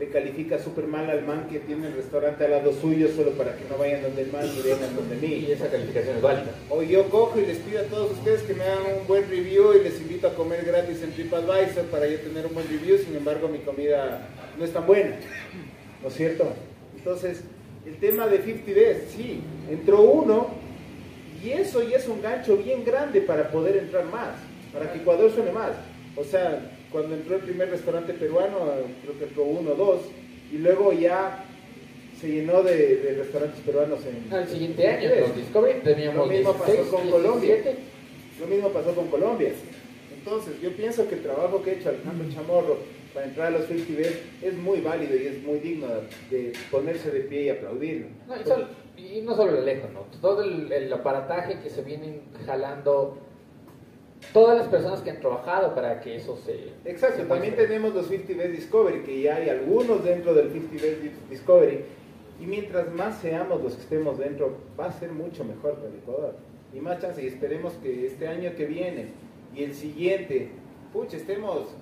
le 0.01 0.09
califica 0.09 0.59
súper 0.59 0.87
mal 0.87 1.11
al 1.11 1.27
man 1.27 1.47
que 1.51 1.59
tiene 1.59 1.89
el 1.89 1.93
restaurante 1.93 2.47
al 2.47 2.53
lado 2.53 2.73
suyo 2.73 3.09
solo 3.15 3.33
para 3.33 3.55
que 3.55 3.67
no 3.69 3.77
vayan 3.77 4.01
donde 4.01 4.23
el 4.23 4.33
man 4.33 4.47
y 4.47 4.63
vengan 4.67 4.97
donde 4.97 5.15
mí. 5.17 5.45
Y 5.47 5.53
esa 5.53 5.71
calificación 5.71 6.17
es 6.17 6.23
válida. 6.23 6.55
O 6.71 6.83
yo 6.83 7.11
cojo 7.11 7.39
y 7.39 7.45
les 7.45 7.59
pido 7.59 7.81
a 7.81 7.85
todos 7.85 8.13
ustedes 8.13 8.41
que 8.43 8.55
me 8.55 8.65
hagan 8.65 9.01
un 9.03 9.07
buen 9.07 9.29
review 9.29 9.75
y 9.75 9.85
les 9.85 10.01
invito 10.01 10.29
a 10.29 10.35
comer 10.35 10.65
gratis 10.65 11.03
en 11.03 11.13
TripAdvisor 11.13 11.85
para 11.91 12.07
yo 12.07 12.19
tener 12.21 12.47
un 12.47 12.55
buen 12.55 12.67
review, 12.67 12.97
sin 12.97 13.15
embargo 13.15 13.49
mi 13.49 13.59
comida 13.59 14.27
no 14.59 14.65
es 14.65 14.73
tan 14.73 14.87
buena, 14.87 15.17
¿no 16.03 16.09
es 16.09 16.15
cierto? 16.15 16.51
Entonces, 16.97 17.43
el 17.85 17.97
tema 17.99 18.27
de 18.27 18.39
50 18.39 18.73
Best, 18.73 19.11
sí, 19.15 19.43
entró 19.71 20.01
uno 20.01 20.49
y 21.45 21.51
eso 21.51 21.83
ya 21.83 21.99
es 21.99 22.09
un 22.09 22.23
gancho 22.23 22.57
bien 22.57 22.87
grande 22.87 23.21
para 23.21 23.51
poder 23.51 23.77
entrar 23.77 24.07
más, 24.07 24.31
para 24.73 24.91
que 24.91 25.01
Ecuador 25.01 25.31
suene 25.31 25.53
más. 25.53 25.73
O 26.17 26.25
sea, 26.25 26.59
cuando 26.93 27.15
entró 27.15 27.37
el 27.37 27.43
primer 27.43 27.71
restaurante 27.71 28.13
peruano, 28.15 28.59
creo 29.03 29.19
que 29.19 29.25
entró 29.25 29.45
uno 29.45 29.73
o 29.73 29.75
dos, 29.75 30.01
y 30.53 30.59
luego 30.59 30.93
ya 30.93 31.45
se 32.21 32.29
llenó 32.29 32.63
de, 32.63 32.97
de 32.97 33.15
restaurantes 33.15 33.61
peruanos 33.61 34.01
en... 34.05 34.33
Al 34.33 34.47
siguiente 34.49 34.87
año, 34.87 35.09
en 35.11 35.23
con 35.25 35.35
Discovery, 35.37 35.81
teníamos 35.81 36.27
Lo 36.29 36.33
mismo 36.33 36.53
16, 36.53 36.79
pasó 36.81 36.91
con 36.91 37.03
17. 37.03 37.13
Colombia. 37.13 37.75
Lo 38.41 38.47
mismo 38.47 38.69
pasó 38.71 38.95
con 38.95 39.07
Colombia. 39.09 39.53
Entonces, 40.19 40.61
yo 40.61 40.71
pienso 40.77 41.09
que 41.09 41.15
el 41.15 41.23
trabajo 41.23 41.63
que 41.63 41.71
ha 41.71 41.75
hecho 41.75 41.89
Alejandro 41.89 42.29
Chamorro 42.31 42.79
para 43.15 43.27
entrar 43.27 43.47
a 43.49 43.51
los 43.51 43.65
festivales 43.67 44.19
es 44.43 44.55
muy 44.55 44.81
válido 44.81 45.17
y 45.17 45.27
es 45.27 45.43
muy 45.43 45.59
digno 45.61 45.87
de 46.31 46.53
ponerse 46.71 47.11
de 47.11 47.21
pie 47.21 47.45
y 47.45 47.49
aplaudirlo. 47.49 48.07
No, 48.29 48.35
y, 48.39 48.45
solo- 48.45 48.67
y 48.99 49.23
no 49.23 49.35
solo 49.35 49.59
el 49.59 49.65
lejos, 49.65 49.91
¿no? 49.93 50.01
Todo 50.21 50.43
el, 50.43 50.71
el 50.71 50.93
aparataje 50.93 51.59
que 51.63 51.71
se 51.71 51.83
vienen 51.83 52.21
jalando, 52.45 53.17
todas 54.33 54.59
las 54.59 54.69
personas 54.69 55.01
que 55.01 55.11
han 55.11 55.21
trabajado 55.21 55.75
para 55.75 56.01
que 56.01 56.17
eso 56.17 56.37
se... 56.37 56.73
Exacto, 56.85 57.23
se 57.23 57.27
también 57.27 57.57
tenemos 57.57 57.95
los 57.95 58.07
50 58.07 58.43
Best 58.43 58.55
Discovery, 58.55 59.03
que 59.03 59.23
ya 59.23 59.37
hay 59.37 59.49
algunos 59.49 60.05
dentro 60.05 60.35
del 60.35 60.51
50 60.51 60.87
Best 60.87 61.31
Discovery. 61.31 61.85
Y 62.41 62.47
mientras 62.47 62.91
más 62.93 63.19
seamos 63.19 63.63
los 63.63 63.75
que 63.75 63.83
estemos 63.83 64.19
dentro, 64.19 64.57
va 64.79 64.87
a 64.87 64.93
ser 64.93 65.13
mucho 65.13 65.45
mejor 65.45 65.75
para 65.75 65.89
el 65.89 65.97
Ecuador. 65.97 66.35
Y 66.73 66.81
más 66.81 67.01
chance, 67.01 67.23
y 67.23 67.27
esperemos 67.27 67.73
que 67.83 68.07
este 68.07 68.29
año 68.29 68.53
que 68.57 68.67
viene 68.67 69.09
y 69.55 69.65
el 69.65 69.75
siguiente, 69.75 70.51
pucha, 70.93 71.17
estemos 71.17 71.75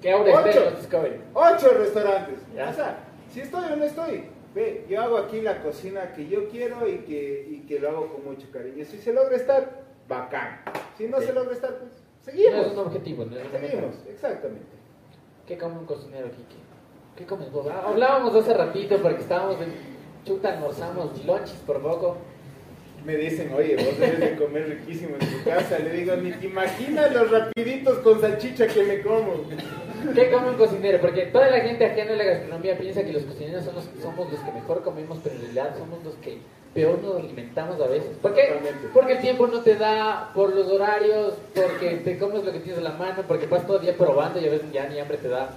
Que 0.00 0.12
ahora 0.12 0.44
Ocho. 0.44 0.70
Discovery. 0.78 1.20
Ocho 1.34 1.72
restaurantes. 1.78 2.38
Ya. 2.54 2.70
O 2.70 2.72
sea, 2.72 2.98
si 3.32 3.40
estoy 3.40 3.72
o 3.72 3.76
no 3.76 3.84
estoy. 3.84 4.24
Ve, 4.54 4.84
yo 4.88 5.02
hago 5.02 5.18
aquí 5.18 5.40
la 5.40 5.60
cocina 5.62 6.12
que 6.12 6.28
yo 6.28 6.48
quiero 6.48 6.88
y 6.88 6.98
que, 6.98 7.48
y 7.50 7.66
que 7.66 7.80
lo 7.80 7.88
hago 7.88 8.08
con 8.14 8.24
mucho 8.24 8.46
cariño. 8.52 8.84
Si 8.84 8.98
se 8.98 9.12
logra 9.12 9.34
estar, 9.34 9.82
bacán. 10.08 10.60
Si 10.96 11.06
no 11.08 11.20
Sí. 11.20 11.26
se 11.26 11.32
logra 11.32 11.52
estar, 11.52 11.70
pues 11.78 11.90
No 11.90 12.32
seguimos. 12.32 12.66
es 12.66 12.72
un 12.72 12.78
objetivo, 12.78 13.24
no 13.24 13.36
es 13.36 13.42
Seguimos, 13.50 13.94
exactamente. 14.08 14.66
¿Qué 15.46 15.58
come 15.58 15.78
un 15.78 15.86
cocinero, 15.86 16.28
Kike? 16.30 16.62
¿Qué 17.16 17.26
comes 17.26 17.50
vos? 17.52 17.66
Ah, 17.70 17.84
Hablábamos 17.88 18.34
hace 18.34 18.54
ratito 18.54 19.00
porque 19.02 19.20
estábamos 19.20 19.60
en... 19.60 19.72
Chuta, 20.24 20.54
almorzamos 20.54 21.24
lunches 21.26 21.58
por 21.66 21.80
poco. 21.82 22.16
Me 23.04 23.16
dicen, 23.16 23.52
oye, 23.54 23.76
vos 23.76 23.98
debes 23.98 24.18
de 24.20 24.36
comer 24.36 24.66
riquísimo 24.68 25.16
en 25.20 25.28
tu 25.30 25.44
casa. 25.44 25.78
Le 25.78 25.92
digo, 25.92 26.16
ni 26.16 26.32
te 26.32 26.46
imaginas 26.46 27.12
los 27.12 27.30
rapiditos 27.30 27.98
con 27.98 28.18
salchicha 28.20 28.66
que 28.66 28.82
me 28.84 29.02
como. 29.02 29.34
¿Qué 30.14 30.30
come 30.30 30.48
un 30.50 30.56
cocinero? 30.56 30.98
Porque 31.02 31.26
toda 31.26 31.50
la 31.50 31.60
gente 31.60 31.84
ajena 31.84 32.12
a 32.12 32.16
la 32.16 32.24
gastronomía 32.24 32.78
piensa 32.78 33.04
que 33.04 33.12
los 33.12 33.24
cocineros 33.24 33.64
son 33.64 33.74
los- 33.74 33.88
somos 34.02 34.32
los 34.32 34.40
que 34.40 34.52
mejor 34.52 34.82
comemos, 34.82 35.18
pero 35.22 35.34
en 35.34 35.42
realidad 35.42 35.76
somos 35.76 36.02
los 36.02 36.14
que 36.16 36.38
peor 36.74 37.00
nos 37.02 37.16
alimentamos 37.16 37.80
a 37.80 37.86
veces. 37.86 38.10
¿Por 38.20 38.34
qué? 38.34 38.60
Porque 38.92 39.12
el 39.12 39.20
tiempo 39.20 39.46
no 39.46 39.60
te 39.60 39.76
da, 39.76 40.32
por 40.34 40.54
los 40.54 40.66
horarios, 40.66 41.34
porque 41.54 42.00
te 42.04 42.18
comes 42.18 42.44
lo 42.44 42.52
que 42.52 42.58
tienes 42.58 42.80
a 42.80 42.82
la 42.82 42.92
mano, 42.92 43.22
porque 43.26 43.46
vas 43.46 43.66
todo 43.66 43.78
el 43.78 43.84
día 43.84 43.96
probando 43.96 44.40
y 44.40 44.46
a 44.46 44.50
veces 44.50 44.72
ya 44.72 44.88
ni 44.88 44.98
hambre 44.98 45.18
te 45.18 45.28
da. 45.28 45.50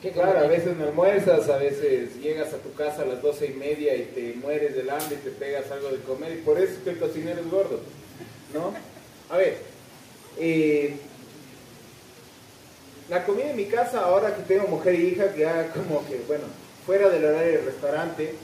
¿Qué 0.00 0.12
Claro, 0.12 0.38
a 0.38 0.46
veces 0.46 0.76
no 0.78 0.84
almuerzas, 0.84 1.50
a 1.50 1.58
veces 1.58 2.18
llegas 2.22 2.54
a 2.54 2.58
tu 2.58 2.72
casa 2.72 3.02
a 3.02 3.04
las 3.04 3.20
doce 3.20 3.46
y 3.46 3.52
media 3.52 3.94
y 3.96 4.04
te 4.04 4.34
mueres 4.40 4.74
del 4.74 4.88
hambre 4.88 5.18
y 5.20 5.24
te 5.24 5.30
pegas 5.30 5.70
algo 5.70 5.90
de 5.90 5.98
comer 5.98 6.32
y 6.32 6.40
por 6.40 6.58
eso 6.58 6.72
es 6.72 6.78
que 6.78 6.90
el 6.90 6.98
cocinero 6.98 7.38
es 7.38 7.50
gordo, 7.50 7.80
¿no? 8.54 8.72
A 9.28 9.36
ver, 9.36 9.58
eh, 10.38 10.96
la 13.10 13.26
comida 13.26 13.50
en 13.50 13.56
mi 13.56 13.66
casa, 13.66 14.04
ahora 14.04 14.34
que 14.34 14.42
tengo 14.42 14.68
mujer 14.68 14.94
y 14.94 15.08
hija, 15.08 15.34
que 15.34 15.40
ya 15.40 15.70
como 15.72 16.06
que, 16.06 16.22
bueno, 16.26 16.44
fuera 16.86 17.10
del 17.10 17.24
horario 17.24 17.52
del 17.52 17.66
restaurante, 17.66 18.34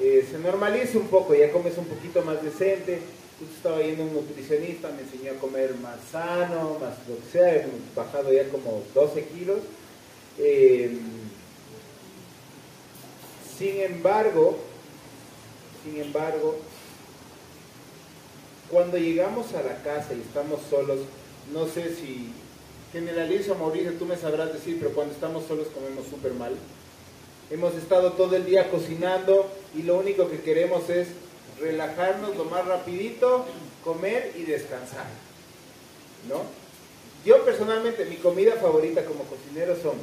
eh, 0.00 0.26
se 0.30 0.38
normaliza 0.38 0.98
un 0.98 1.08
poco, 1.08 1.34
ya 1.34 1.50
comes 1.52 1.76
un 1.78 1.86
poquito 1.86 2.22
más 2.22 2.42
decente. 2.42 3.00
Justo 3.38 3.56
estaba 3.56 3.82
yendo 3.82 4.04
un 4.04 4.14
nutricionista, 4.14 4.90
me 4.90 5.02
enseñó 5.02 5.32
a 5.32 5.40
comer 5.40 5.74
más 5.76 5.96
sano, 6.10 6.78
más 6.80 6.94
lo 7.08 7.16
que 7.16 7.32
sea, 7.32 7.56
he 7.56 7.66
bajado 7.94 8.32
ya 8.32 8.48
como 8.48 8.82
12 8.94 9.24
kilos. 9.24 9.58
Eh, 10.38 10.96
sin 13.58 13.80
embargo, 13.80 14.58
sin 15.84 16.00
embargo, 16.00 16.56
cuando 18.70 18.96
llegamos 18.96 19.52
a 19.54 19.62
la 19.62 19.82
casa 19.82 20.14
y 20.14 20.20
estamos 20.20 20.60
solos, 20.70 21.00
no 21.52 21.66
sé 21.66 21.94
si 21.94 22.32
generalizo, 22.92 23.54
Mauricio, 23.54 23.94
tú 23.94 24.06
me 24.06 24.16
sabrás 24.16 24.52
decir, 24.52 24.78
pero 24.78 24.92
cuando 24.92 25.14
estamos 25.14 25.44
solos 25.46 25.66
comemos 25.68 26.06
súper 26.06 26.32
mal. 26.34 26.54
Hemos 27.50 27.74
estado 27.74 28.12
todo 28.12 28.36
el 28.36 28.46
día 28.46 28.70
cocinando 28.70 29.50
y 29.74 29.82
lo 29.82 29.98
único 29.98 30.28
que 30.28 30.40
queremos 30.40 30.88
es 30.90 31.08
relajarnos 31.60 32.36
lo 32.36 32.44
más 32.44 32.66
rapidito, 32.66 33.46
comer 33.84 34.32
y 34.36 34.42
descansar. 34.42 35.06
¿No? 36.28 36.42
Yo 37.24 37.44
personalmente, 37.44 38.04
mi 38.06 38.16
comida 38.16 38.54
favorita 38.60 39.04
como 39.04 39.24
cocinero 39.24 39.76
son, 39.80 39.94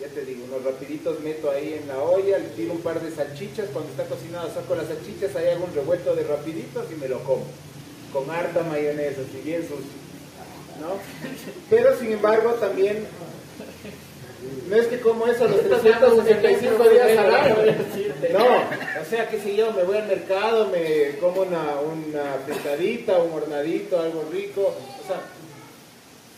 ya 0.00 0.08
te 0.08 0.24
digo, 0.24 0.44
unos 0.44 0.64
rapiditos 0.64 1.20
meto 1.20 1.50
ahí 1.50 1.78
en 1.80 1.88
la 1.88 1.98
olla, 1.98 2.38
le 2.38 2.48
tiro 2.50 2.72
un 2.72 2.80
par 2.80 3.00
de 3.00 3.10
salchichas, 3.10 3.68
cuando 3.72 3.90
está 3.90 4.04
cocinado 4.04 4.52
saco 4.52 4.74
las 4.74 4.86
salchichas, 4.86 5.34
ahí 5.34 5.48
hago 5.48 5.64
un 5.64 5.74
revuelto 5.74 6.14
de 6.14 6.22
rapiditos 6.22 6.86
y 6.92 6.94
me 6.94 7.08
lo 7.08 7.18
como. 7.24 7.44
Con 8.12 8.30
harta 8.30 8.62
mayonesa, 8.62 9.22
si 9.30 9.40
bien 9.40 9.62
sucio. 9.62 10.06
¿No? 10.80 10.98
Pero 11.70 11.98
sin 11.98 12.12
embargo 12.12 12.52
también, 12.54 13.06
no 14.68 14.76
es 14.76 14.86
que 14.88 15.00
como 15.00 15.26
eso 15.26 15.46
los 15.46 15.62
365 15.62 16.88
días 16.88 17.18
al 17.18 17.34
año. 17.34 17.56
No, 18.32 18.44
o 19.00 19.04
sea, 19.08 19.28
qué 19.28 19.40
sé 19.40 19.54
yo, 19.54 19.72
me 19.72 19.84
voy 19.84 19.98
al 19.98 20.08
mercado, 20.08 20.68
me 20.68 21.16
como 21.18 21.42
una, 21.42 21.80
una 21.80 22.34
fritadita, 22.44 23.18
un 23.18 23.32
hornadito, 23.32 24.00
algo 24.00 24.24
rico. 24.32 24.62
O 24.62 25.06
sea, 25.06 25.20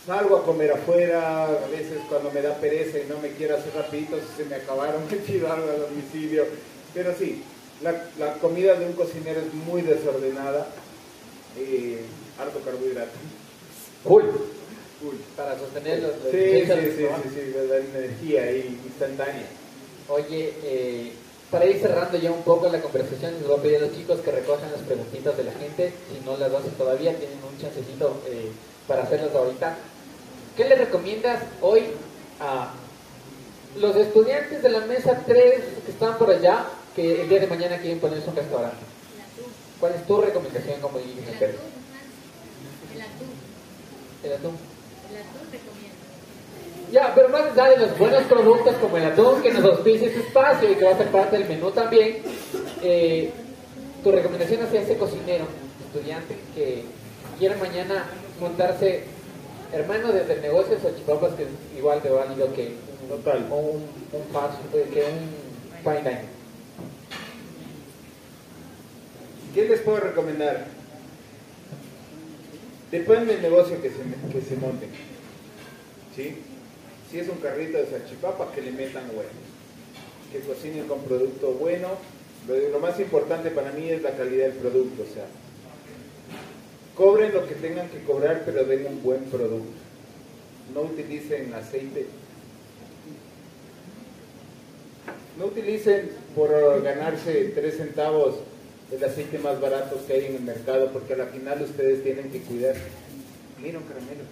salgo 0.06 0.36
a 0.36 0.44
comer 0.44 0.72
afuera, 0.72 1.44
a 1.44 1.68
veces 1.70 1.98
cuando 2.08 2.30
me 2.30 2.42
da 2.42 2.54
pereza 2.54 2.98
y 2.98 3.08
no 3.08 3.18
me 3.18 3.30
quiero 3.30 3.56
hacer 3.56 3.74
rapidito, 3.74 4.18
si 4.18 4.42
se 4.42 4.48
me 4.48 4.56
acabaron, 4.56 5.02
me 5.10 5.16
pido 5.16 5.50
algo 5.50 5.68
a 5.70 5.88
domicilio. 5.88 6.44
Pero 6.92 7.14
sí, 7.18 7.42
la, 7.82 7.94
la 8.18 8.34
comida 8.34 8.74
de 8.74 8.86
un 8.86 8.92
cocinero 8.92 9.40
es 9.40 9.54
muy 9.54 9.82
desordenada, 9.82 10.66
eh, 11.58 12.02
harto 12.38 12.60
carbohidrato. 12.60 13.12
Full. 14.04 14.24
Uy. 15.02 15.20
Para 15.36 15.58
sostener 15.58 16.02
los, 16.02 16.12
los 16.22 16.32
Sí, 16.32 16.66
sí, 16.66 16.66
sí, 16.66 17.06
sí, 17.22 17.30
sí, 17.34 17.54
me 17.54 17.66
da 17.66 17.76
energía 17.76 18.42
ahí 18.42 18.80
instantánea. 18.84 19.46
Oye, 20.08 20.54
eh, 20.64 21.12
para 21.50 21.66
ir 21.66 21.80
cerrando 21.80 22.18
ya 22.18 22.32
un 22.32 22.42
poco 22.42 22.68
la 22.68 22.80
conversación, 22.80 23.34
les 23.34 23.46
voy 23.46 23.58
a 23.58 23.62
pedir 23.62 23.76
a 23.76 23.80
los 23.80 23.96
chicos 23.96 24.20
que 24.20 24.32
recojan 24.32 24.72
las 24.72 24.82
preguntitas 24.82 25.36
de 25.36 25.44
la 25.44 25.52
gente. 25.52 25.92
Si 26.10 26.24
no 26.24 26.36
las 26.36 26.52
hacen 26.52 26.72
todavía, 26.72 27.16
tienen 27.16 27.38
un 27.38 27.58
chancecito 27.60 28.22
eh, 28.26 28.50
para 28.86 29.04
hacerlas 29.04 29.34
ahorita. 29.34 29.76
¿Qué 30.56 30.64
le 30.64 30.74
recomiendas 30.74 31.42
hoy 31.60 31.84
a 32.40 32.74
los 33.78 33.94
estudiantes 33.96 34.62
de 34.62 34.68
la 34.68 34.80
mesa 34.80 35.22
3 35.26 35.60
que 35.86 35.92
están 35.92 36.18
por 36.18 36.30
allá, 36.30 36.66
que 36.96 37.22
el 37.22 37.28
día 37.28 37.40
de 37.40 37.46
mañana 37.46 37.78
quieren 37.78 38.00
ponerse 38.00 38.28
un 38.28 38.36
restaurante? 38.36 38.84
¿Cuál 39.78 39.94
es 39.94 40.06
tu 40.06 40.20
recomendación 40.20 40.80
como 40.80 40.98
El 40.98 41.06
dirigente? 41.06 41.44
El 42.94 43.00
atún. 43.00 43.28
El 44.24 44.32
atún. 44.32 44.77
El 45.10 45.16
atún 45.16 45.52
recomiendo. 45.52 45.96
Ya, 46.92 47.12
pero 47.14 47.28
más 47.28 47.42
allá 47.52 47.70
de 47.70 47.76
los 47.86 47.98
buenos 47.98 48.22
productos 48.24 48.74
como 48.76 48.96
el 48.96 49.04
atún 49.04 49.42
que 49.42 49.52
nos 49.52 49.64
auspicia 49.64 50.08
este 50.08 50.20
espacio 50.20 50.72
y 50.72 50.74
que 50.74 50.84
va 50.84 50.92
a 50.92 50.96
ser 50.96 51.08
parte 51.08 51.38
del 51.38 51.48
menú 51.48 51.70
también, 51.70 52.22
eh, 52.82 53.30
tu 54.02 54.10
recomendación 54.10 54.62
hacia 54.62 54.82
ese 54.82 54.96
cocinero, 54.96 55.44
estudiante, 55.86 56.36
que 56.54 56.84
quiera 57.38 57.56
mañana 57.56 58.06
montarse, 58.40 59.04
hermano, 59.72 60.12
desde 60.12 60.34
el 60.34 60.42
negocio 60.42 60.76
de 60.76 60.82
salchipapas, 60.82 61.34
que 61.34 61.42
es 61.44 61.48
igual 61.76 62.02
de 62.02 62.10
válido 62.10 62.52
que 62.54 62.72
un, 63.02 63.08
Total. 63.08 63.46
o 63.50 63.56
un, 63.56 63.82
un 64.12 64.24
fast 64.32 64.54
food, 64.70 64.92
que 64.92 65.02
un 65.04 65.82
fine 65.82 66.10
dining. 66.10 66.38
¿Qué 69.54 69.68
les 69.68 69.80
puedo 69.80 69.98
recomendar? 69.98 70.77
Depende 72.90 73.34
del 73.34 73.42
negocio 73.42 73.80
que 73.82 73.90
se, 73.90 73.96
que 73.96 74.40
se 74.44 74.56
monte. 74.56 74.86
¿Sí? 76.16 76.36
Si 77.10 77.18
es 77.18 77.28
un 77.28 77.38
carrito 77.38 77.78
de 77.78 77.86
salchipapa, 77.86 78.52
que 78.52 78.62
le 78.62 78.72
metan 78.72 79.08
huevos. 79.10 79.26
Que 80.32 80.40
cocinen 80.40 80.86
con 80.86 81.02
producto 81.02 81.52
bueno. 81.52 81.88
Lo, 82.46 82.56
lo 82.56 82.78
más 82.80 82.98
importante 82.98 83.50
para 83.50 83.72
mí 83.72 83.90
es 83.90 84.02
la 84.02 84.12
calidad 84.12 84.46
del 84.46 84.56
producto. 84.56 85.02
O 85.02 85.14
sea, 85.14 85.26
cobren 86.94 87.34
lo 87.34 87.46
que 87.46 87.54
tengan 87.54 87.88
que 87.90 88.02
cobrar, 88.04 88.42
pero 88.44 88.64
den 88.64 88.86
un 88.86 89.02
buen 89.02 89.24
producto. 89.24 89.78
No 90.74 90.82
utilicen 90.82 91.52
aceite. 91.54 92.06
No 95.38 95.46
utilicen 95.46 96.10
por 96.34 96.82
ganarse 96.82 97.52
3 97.54 97.76
centavos 97.76 98.36
el 98.90 99.04
aceite 99.04 99.38
más 99.38 99.60
barato 99.60 100.00
que 100.06 100.14
hay 100.14 100.24
en 100.26 100.36
el 100.36 100.42
mercado, 100.42 100.90
porque 100.92 101.14
a 101.14 101.18
la 101.18 101.26
final 101.26 101.62
ustedes 101.62 102.02
tienen 102.02 102.30
que 102.30 102.40
cuidar. 102.40 102.74
Mira 103.62 103.78
un 103.78 103.84
caramelo. 103.84 104.24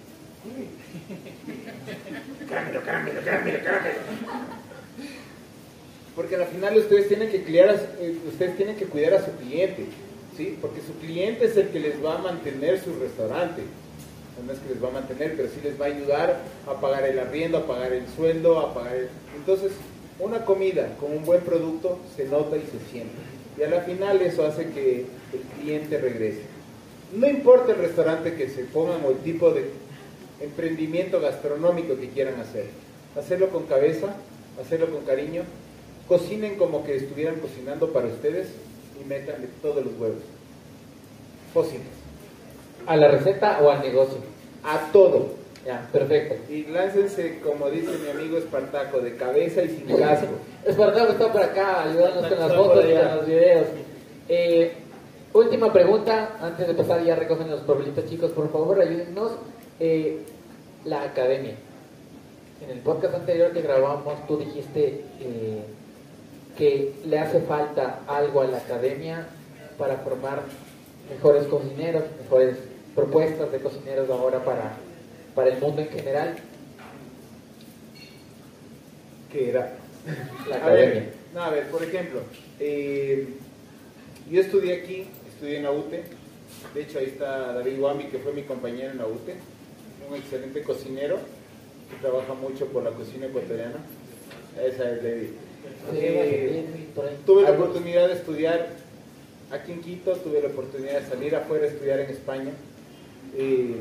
Caramelo, 2.48 2.82
caramelo, 2.82 3.20
caramelo, 3.24 3.64
caramelo. 3.64 3.98
Porque 6.14 6.36
a 6.36 6.38
la 6.38 6.46
final 6.46 6.78
ustedes 6.78 7.08
tienen 7.08 7.30
que 7.30 7.42
cuidar 7.42 7.70
a, 7.70 7.74
eh, 8.00 8.16
ustedes 8.26 8.56
tienen 8.56 8.76
que 8.76 8.86
cuidar 8.86 9.14
a 9.14 9.24
su 9.24 9.32
cliente, 9.32 9.86
¿sí? 10.36 10.56
Porque 10.62 10.80
su 10.80 10.94
cliente 10.98 11.46
es 11.46 11.56
el 11.56 11.68
que 11.68 11.80
les 11.80 12.02
va 12.02 12.14
a 12.14 12.18
mantener 12.18 12.80
su 12.80 12.94
restaurante. 12.98 13.62
No 14.46 14.52
es 14.52 14.58
que 14.60 14.72
les 14.72 14.82
va 14.82 14.88
a 14.88 14.92
mantener, 14.92 15.36
pero 15.36 15.48
sí 15.48 15.60
les 15.64 15.78
va 15.80 15.86
a 15.86 15.88
ayudar 15.88 16.40
a 16.66 16.80
pagar 16.80 17.04
el 17.04 17.18
arriendo, 17.18 17.58
a 17.58 17.66
pagar 17.66 17.92
el 17.92 18.06
sueldo, 18.16 18.60
a 18.60 18.72
pagar 18.72 18.94
el... 18.94 19.08
Entonces, 19.36 19.72
una 20.18 20.44
comida 20.44 20.96
con 21.00 21.12
un 21.12 21.24
buen 21.24 21.40
producto 21.40 21.98
se 22.16 22.24
nota 22.24 22.56
y 22.56 22.62
se 22.62 22.78
siente. 22.90 23.35
Y 23.58 23.62
a 23.62 23.68
la 23.68 23.80
final 23.80 24.20
eso 24.20 24.46
hace 24.46 24.70
que 24.70 25.06
el 25.32 25.40
cliente 25.60 25.98
regrese. 25.98 26.42
No 27.14 27.28
importa 27.28 27.72
el 27.72 27.78
restaurante 27.78 28.34
que 28.34 28.48
se 28.48 28.64
pongan 28.64 29.04
o 29.04 29.10
el 29.10 29.18
tipo 29.18 29.50
de 29.52 29.70
emprendimiento 30.40 31.20
gastronómico 31.20 31.98
que 31.98 32.10
quieran 32.10 32.40
hacer. 32.40 32.66
Hacerlo 33.16 33.48
con 33.48 33.64
cabeza, 33.64 34.16
hacerlo 34.60 34.90
con 34.90 35.04
cariño. 35.04 35.42
Cocinen 36.08 36.56
como 36.56 36.84
que 36.84 36.96
estuvieran 36.96 37.36
cocinando 37.36 37.92
para 37.92 38.08
ustedes 38.08 38.48
y 39.00 39.04
métanle 39.04 39.48
todos 39.62 39.84
los 39.84 39.94
huevos. 39.98 40.22
Posibles. 41.54 41.88
¿A 42.86 42.96
la 42.96 43.08
receta 43.08 43.60
o 43.62 43.70
al 43.70 43.80
negocio? 43.80 44.18
A 44.62 44.92
todo. 44.92 45.45
Ya, 45.66 45.88
perfecto. 45.92 46.52
Y 46.52 46.64
láncense, 46.66 47.40
como 47.40 47.68
dice 47.70 47.90
mi 47.98 48.10
amigo 48.10 48.38
Espartaco, 48.38 49.00
de 49.00 49.16
cabeza 49.16 49.62
y 49.62 49.68
sin 49.68 49.96
casco. 49.96 50.28
Espartaco 50.64 51.12
está 51.12 51.32
por 51.32 51.42
acá 51.42 51.82
ayudándonos 51.82 52.30
con 52.30 52.38
las 52.38 52.54
fotos 52.54 52.84
y 52.84 52.92
con 52.94 53.16
los 53.16 53.26
videos. 53.26 53.66
Eh, 54.28 54.72
última 55.32 55.72
pregunta, 55.72 56.36
antes 56.40 56.68
de 56.68 56.74
pasar 56.74 57.02
ya 57.02 57.16
recogen 57.16 57.50
los 57.50 57.60
problemitas 57.62 58.06
chicos, 58.06 58.30
por 58.30 58.50
favor 58.52 58.80
ayúdennos. 58.80 59.32
Eh, 59.80 60.24
la 60.86 61.02
academia. 61.02 61.54
En 62.62 62.70
el 62.70 62.78
podcast 62.78 63.14
anterior 63.14 63.52
que 63.52 63.60
grabamos 63.60 64.26
tú 64.26 64.38
dijiste 64.38 65.04
eh, 65.20 65.62
que 66.56 66.94
le 67.04 67.18
hace 67.18 67.40
falta 67.40 68.00
algo 68.06 68.40
a 68.40 68.46
la 68.46 68.58
academia 68.58 69.26
para 69.76 69.96
formar 69.98 70.42
mejores 71.10 71.46
cocineros, 71.48 72.04
mejores 72.22 72.56
propuestas 72.94 73.52
de 73.52 73.58
cocineros 73.58 74.08
ahora 74.08 74.42
para, 74.42 74.76
para 75.36 75.50
el 75.50 75.60
mundo 75.60 75.82
en 75.82 75.88
general. 75.88 76.34
que 79.30 79.50
era 79.50 79.76
La 80.48 80.56
A 80.56 80.58
academia. 80.58 80.94
ver, 80.94 81.12
no, 81.34 81.40
a 81.42 81.50
ver, 81.50 81.66
por 81.68 81.82
ejemplo, 81.82 82.20
eh, 82.60 83.28
yo 84.30 84.40
estudié 84.40 84.82
aquí, 84.82 85.06
estudié 85.28 85.58
en 85.58 85.64
la 85.64 85.72
UTE, 85.72 86.04
de 86.74 86.82
hecho 86.82 86.98
ahí 86.98 87.06
está 87.06 87.52
David 87.52 87.78
Wambi, 87.78 88.04
que 88.04 88.18
fue 88.18 88.32
mi 88.32 88.42
compañero 88.42 88.92
en 88.92 88.98
la 88.98 89.06
UTE, 89.06 89.34
un 90.08 90.16
excelente 90.16 90.62
cocinero, 90.62 91.18
que 91.90 91.96
trabaja 92.00 92.34
mucho 92.34 92.66
por 92.66 92.82
la 92.84 92.90
cocina 92.90 93.26
ecuatoriana. 93.26 93.76
Esa 94.60 94.90
es. 94.92 95.00
Sí, 95.02 95.98
Eh, 95.98 96.64
tuve 97.26 97.42
la 97.42 97.50
oportunidad 97.52 98.06
de 98.08 98.14
estudiar 98.14 98.68
aquí 99.52 99.72
en 99.72 99.80
Quito, 99.82 100.12
tuve 100.16 100.40
la 100.40 100.48
oportunidad 100.48 101.00
de 101.00 101.06
salir 101.08 101.34
afuera 101.36 101.64
a 101.64 101.68
estudiar 101.68 102.00
en 102.00 102.10
España. 102.10 102.52
Eh, 103.36 103.76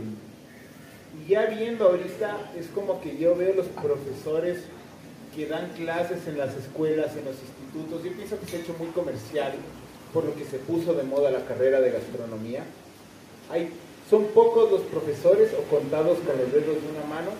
y 1.21 1.29
ya 1.29 1.45
viendo 1.45 1.85
ahorita, 1.85 2.51
es 2.57 2.67
como 2.67 3.01
que 3.01 3.17
yo 3.17 3.35
veo 3.35 3.53
los 3.53 3.67
profesores 3.67 4.63
que 5.35 5.47
dan 5.47 5.69
clases 5.73 6.27
en 6.27 6.37
las 6.37 6.55
escuelas, 6.55 7.15
en 7.15 7.25
los 7.25 7.35
institutos. 7.35 8.03
Yo 8.03 8.11
pienso 8.13 8.39
que 8.39 8.45
se 8.45 8.57
ha 8.57 8.59
hecho 8.61 8.75
muy 8.79 8.87
comercial 8.87 9.53
por 10.13 10.23
lo 10.23 10.35
que 10.35 10.45
se 10.45 10.59
puso 10.59 10.93
de 10.93 11.03
moda 11.03 11.29
la 11.31 11.45
carrera 11.45 11.81
de 11.81 11.91
gastronomía. 11.91 12.63
Hay, 13.51 13.69
son 14.09 14.25
pocos 14.27 14.71
los 14.71 14.81
profesores 14.81 15.51
o 15.53 15.63
contados 15.63 16.19
con 16.19 16.37
los 16.37 16.51
dedos 16.51 16.81
de 16.81 16.89
una 16.89 17.05
mano 17.07 17.31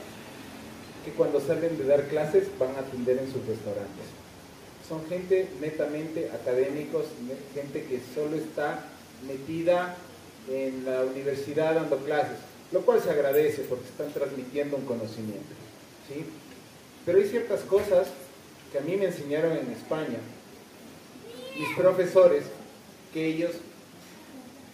que 1.05 1.11
cuando 1.11 1.39
salen 1.39 1.77
de 1.77 1.85
dar 1.85 2.07
clases 2.07 2.47
van 2.59 2.75
a 2.75 2.79
atender 2.79 3.17
en 3.17 3.31
sus 3.31 3.45
restaurantes. 3.45 4.05
Son 4.89 5.05
gente 5.07 5.47
netamente 5.61 6.29
académicos, 6.31 7.05
gente 7.53 7.85
que 7.85 8.01
solo 8.13 8.35
está 8.35 8.83
metida 9.25 9.95
en 10.49 10.85
la 10.85 11.03
universidad 11.03 11.75
dando 11.75 11.97
clases, 11.99 12.37
lo 12.71 12.81
cual 12.81 13.01
se 13.01 13.09
agradece 13.09 13.63
porque 13.63 13.85
están 13.85 14.11
transmitiendo 14.11 14.77
un 14.77 14.85
conocimiento. 14.85 15.53
¿sí? 16.07 16.25
Pero 17.05 17.19
hay 17.19 17.27
ciertas 17.27 17.61
cosas 17.61 18.07
que 18.71 18.79
a 18.79 18.81
mí 18.81 18.95
me 18.97 19.05
enseñaron 19.05 19.53
en 19.53 19.71
España, 19.71 20.17
mis 21.57 21.77
profesores, 21.77 22.43
que 23.13 23.27
ellos 23.27 23.51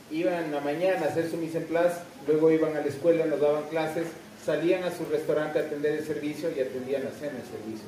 iban 0.10 0.46
en 0.46 0.52
la 0.52 0.62
mañana 0.62 1.06
a 1.06 1.10
hacer 1.10 1.30
su 1.30 1.38
mise 1.38 1.60
en 1.60 1.66
place, 1.66 1.98
luego 2.28 2.52
iban 2.52 2.76
a 2.76 2.82
la 2.82 2.88
escuela, 2.88 3.26
nos 3.26 3.40
daban 3.40 3.64
clases, 3.70 4.08
salían 4.44 4.84
a 4.84 4.96
su 4.96 5.06
restaurante 5.06 5.60
a 5.60 5.64
atender 5.64 5.94
el 5.94 6.06
servicio 6.06 6.50
y 6.56 6.60
atendían 6.60 7.04
la 7.04 7.12
cena 7.12 7.38
el 7.38 7.46
servicio. 7.46 7.86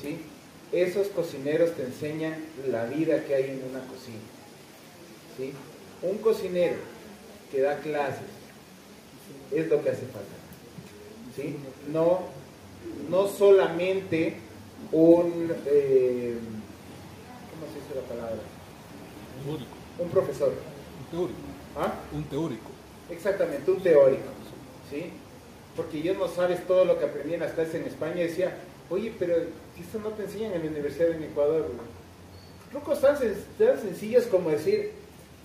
¿Sí? 0.00 0.18
Esos 0.72 1.08
cocineros 1.08 1.72
te 1.74 1.84
enseñan 1.84 2.34
la 2.68 2.84
vida 2.86 3.24
que 3.24 3.34
hay 3.34 3.44
en 3.44 3.62
una 3.70 3.80
cocina. 3.80 4.18
¿Sí? 5.36 5.52
Un 6.02 6.18
cocinero 6.18 6.76
que 7.50 7.60
da 7.60 7.78
clases 7.78 8.43
es 9.52 9.68
lo 9.68 9.82
que 9.82 9.90
hace 9.90 10.06
falta. 10.06 10.34
¿Sí? 11.36 11.56
No, 11.92 12.20
no 13.10 13.26
solamente 13.28 14.36
un, 14.92 15.52
eh, 15.66 16.36
¿cómo 17.50 17.72
se 17.72 17.80
dice 17.80 17.94
la 17.94 18.02
palabra? 18.08 18.42
Teórico. 19.44 19.70
Un 19.98 20.08
profesor. 20.10 20.48
Un 21.00 21.10
teórico. 21.10 21.38
¿Ah? 21.76 21.94
Un 22.12 22.24
teórico. 22.24 22.70
Exactamente, 23.10 23.70
un 23.70 23.82
teórico. 23.82 24.22
¿Sí? 24.90 25.10
Porque 25.76 25.98
ellos 25.98 26.16
no 26.18 26.28
sabes 26.28 26.64
todo 26.66 26.84
lo 26.84 26.98
que 26.98 27.04
aprendí 27.06 27.34
en 27.34 27.40
las 27.40 27.52
clases 27.52 27.74
en 27.76 27.86
España. 27.86 28.16
Decía, 28.16 28.56
oye, 28.90 29.12
pero 29.18 29.34
esto 29.36 29.98
no 30.02 30.10
te 30.10 30.22
enseñan 30.24 30.52
en 30.52 30.64
la 30.64 30.70
universidad 30.70 31.10
en 31.10 31.24
Ecuador. 31.24 31.62
güey". 31.62 31.94
Trucos 32.70 33.00
tan, 33.00 33.16
sen- 33.16 33.34
tan 33.58 33.80
sencillos 33.80 34.26
como 34.26 34.50
decir, 34.50 34.92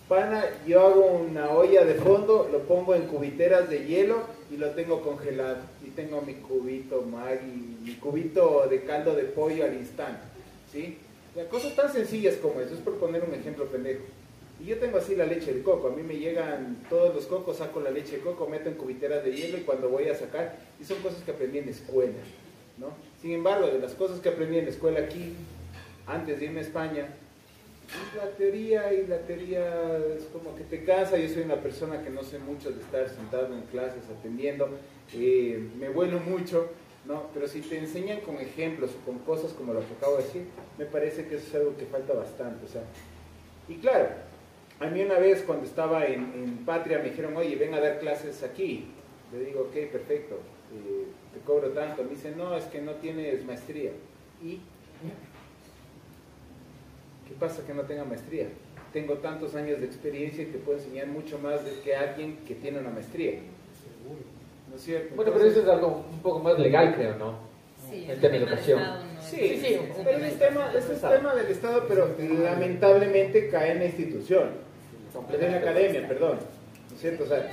pana, 0.10 0.44
yo 0.68 0.82
hago 0.82 1.06
una 1.06 1.52
olla 1.52 1.86
de 1.86 1.94
fondo, 1.94 2.50
lo 2.52 2.60
pongo 2.64 2.96
en 2.96 3.04
cubiteras 3.04 3.70
de 3.70 3.86
hielo 3.86 4.24
y 4.52 4.58
lo 4.58 4.72
tengo 4.72 5.02
congelado. 5.02 5.60
Y 5.86 5.92
tengo 5.92 6.22
mi 6.22 6.34
cubito 6.34 7.04
Maggi, 7.04 7.78
mi 7.82 7.94
cubito 7.94 8.68
de 8.70 8.84
caldo 8.84 9.16
de 9.16 9.24
pollo 9.24 9.64
al 9.64 9.76
instante. 9.76 10.24
¿Sí? 10.70 10.98
Sea, 11.34 11.48
cosas 11.48 11.76
tan 11.76 11.94
sencillas 11.94 12.36
como 12.38 12.60
eso, 12.60 12.74
es 12.74 12.82
por 12.82 12.96
poner 12.96 13.24
un 13.24 13.34
ejemplo 13.34 13.66
pendejo. 13.66 14.04
Y 14.60 14.66
yo 14.66 14.78
tengo 14.78 14.98
así 14.98 15.16
la 15.16 15.26
leche 15.26 15.54
de 15.54 15.62
coco, 15.62 15.88
a 15.88 15.92
mí 15.92 16.04
me 16.04 16.18
llegan 16.18 16.84
todos 16.90 17.16
los 17.16 17.26
cocos, 17.28 17.58
saco 17.58 17.80
la 17.80 17.92
leche 17.92 18.18
de 18.18 18.22
coco, 18.22 18.48
meto 18.48 18.68
en 18.68 18.76
cubiteras 18.76 19.24
de 19.24 19.32
hielo 19.32 19.58
y 19.58 19.62
cuando 19.62 19.88
voy 19.88 20.10
a 20.10 20.16
sacar, 20.16 20.58
y 20.82 20.84
son 20.84 20.98
cosas 20.98 21.24
que 21.24 21.32
aprendí 21.32 21.60
en 21.60 21.66
la 21.68 21.72
escuela, 21.72 22.20
¿no? 22.78 22.88
Sin 23.22 23.32
embargo, 23.32 23.68
de 23.68 23.80
las 23.80 23.94
cosas 23.94 24.20
que 24.20 24.30
aprendí 24.30 24.58
en 24.58 24.66
la 24.66 24.72
escuela 24.72 25.00
aquí, 25.00 25.34
antes 26.06 26.40
de 26.40 26.46
irme 26.46 26.60
a 26.60 26.64
España, 26.64 27.08
es 27.08 27.29
la 28.16 28.30
teoría 28.32 28.94
y 28.94 29.08
la 29.08 29.20
teoría 29.20 29.98
es 30.16 30.26
como 30.26 30.56
que 30.56 30.64
te 30.64 30.84
cansa, 30.84 31.18
yo 31.18 31.28
soy 31.30 31.44
una 31.44 31.56
persona 31.56 32.04
que 32.04 32.10
no 32.10 32.24
sé 32.24 32.40
mucho 32.40 32.72
de 32.72 32.82
estar 32.82 33.10
sentado 33.10 33.54
en 33.54 33.62
clases 33.64 34.04
atendiendo, 34.10 34.70
eh, 35.14 35.68
me 35.78 35.90
vuelo 35.90 36.20
mucho, 36.20 36.70
¿no? 37.06 37.28
Pero 37.34 37.48
si 37.48 37.62
te 37.62 37.78
enseñan 37.78 38.22
con 38.22 38.38
ejemplos 38.38 38.92
o 38.92 39.06
con 39.06 39.20
cosas 39.20 39.54
como 39.54 39.74
lo 39.74 39.80
que 39.80 39.94
acabo 39.98 40.18
de 40.18 40.24
decir, 40.24 40.44
me 40.78 40.86
parece 40.86 41.28
que 41.28 41.36
eso 41.36 41.48
es 41.48 41.56
algo 41.56 41.78
que 41.78 41.86
falta 41.86 42.14
bastante, 42.14 42.66
o 42.66 42.70
sea, 42.70 42.84
y 43.68 43.76
claro, 43.76 44.10
a 44.80 44.88
mí 44.88 45.02
una 45.02 45.20
vez 45.20 45.44
cuando 45.44 45.66
estaba 45.66 46.06
en, 46.06 46.32
en 46.34 46.58
Patria 46.66 47.00
me 47.00 47.10
dijeron, 47.10 47.36
oye, 47.36 47.56
ven 47.56 47.74
a 47.74 47.80
dar 47.80 48.00
clases 48.00 48.44
aquí. 48.44 48.88
Le 49.32 49.46
digo, 49.46 49.62
ok, 49.62 49.92
perfecto, 49.92 50.40
eh, 50.74 51.06
te 51.34 51.40
cobro 51.42 51.70
tanto. 51.70 52.04
Me 52.04 52.12
dicen, 52.12 52.38
no, 52.38 52.56
es 52.56 52.64
que 52.66 52.82
no 52.82 52.94
tienes 52.96 53.46
maestría. 53.46 53.92
¿Y 54.42 54.60
qué 57.30 57.36
pasa 57.40 57.62
que 57.66 57.74
no 57.74 57.84
tenga 57.84 58.04
maestría? 58.04 58.48
Tengo 58.92 59.16
tantos 59.20 59.54
años 59.56 59.80
de 59.80 59.86
experiencia 59.86 60.44
y 60.44 60.48
te 60.48 60.58
puedo 60.58 60.80
enseñar 60.80 61.08
mucho 61.08 61.38
más 61.38 61.64
de 61.64 61.80
que 61.84 61.96
alguien 61.96 62.38
que 62.48 62.56
tiene 62.56 62.80
una 62.80 62.90
maestría. 62.90 63.34
¿No 64.70 64.76
es 64.76 64.82
cierto? 64.82 65.16
Bueno, 65.16 65.32
pero 65.34 65.46
eso 65.46 65.62
es 65.62 65.68
algo 65.68 66.06
un 66.12 66.20
poco 66.20 66.40
más 66.40 66.58
legal, 66.58 66.96
creo, 66.96 67.16
¿no? 67.16 67.38
Sí, 67.90 68.06
El 68.10 68.20
tema 68.20 68.36
de 68.36 68.44
educación. 68.44 68.82
Sí, 69.22 69.38
Sí, 69.38 69.58
sí, 69.62 69.80
pero 70.04 70.18
ese 70.18 70.28
es 70.28 70.40
tema, 70.40 70.72
ese 70.76 70.94
es 70.94 71.02
tema 71.02 71.36
del 71.36 71.48
Estado, 71.48 71.86
pero 71.88 72.16
lamentablemente 72.20 73.50
cae 73.50 73.72
en 73.74 73.80
la 73.80 73.86
institución, 73.86 74.50
en 75.40 75.52
la 75.52 75.58
academia, 75.58 76.08
perdón, 76.08 76.40
¿no 76.90 76.96
es 76.96 77.02
cierto? 77.02 77.24
O 77.24 77.28
sea, 77.28 77.46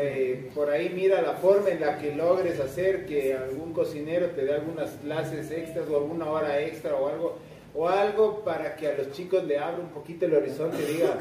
eh, 0.00 0.50
por 0.54 0.70
ahí 0.70 0.90
mira 0.94 1.20
la 1.20 1.34
forma 1.34 1.70
en 1.70 1.80
la 1.80 1.98
que 1.98 2.14
logres 2.14 2.60
hacer 2.60 3.06
que 3.06 3.34
algún 3.34 3.72
cocinero 3.72 4.28
te 4.28 4.44
dé 4.44 4.54
algunas 4.54 4.90
clases 5.02 5.50
extras 5.50 5.88
o 5.88 5.96
alguna 5.96 6.30
hora 6.30 6.60
extra 6.60 6.94
o 6.94 7.08
algo, 7.08 7.38
o 7.74 7.88
algo 7.88 8.44
para 8.44 8.76
que 8.76 8.86
a 8.86 8.96
los 8.96 9.10
chicos 9.12 9.44
le 9.44 9.58
abra 9.58 9.80
un 9.82 9.88
poquito 9.88 10.26
el 10.26 10.34
horizonte 10.34 10.82
y 10.82 10.94
diga, 10.94 11.18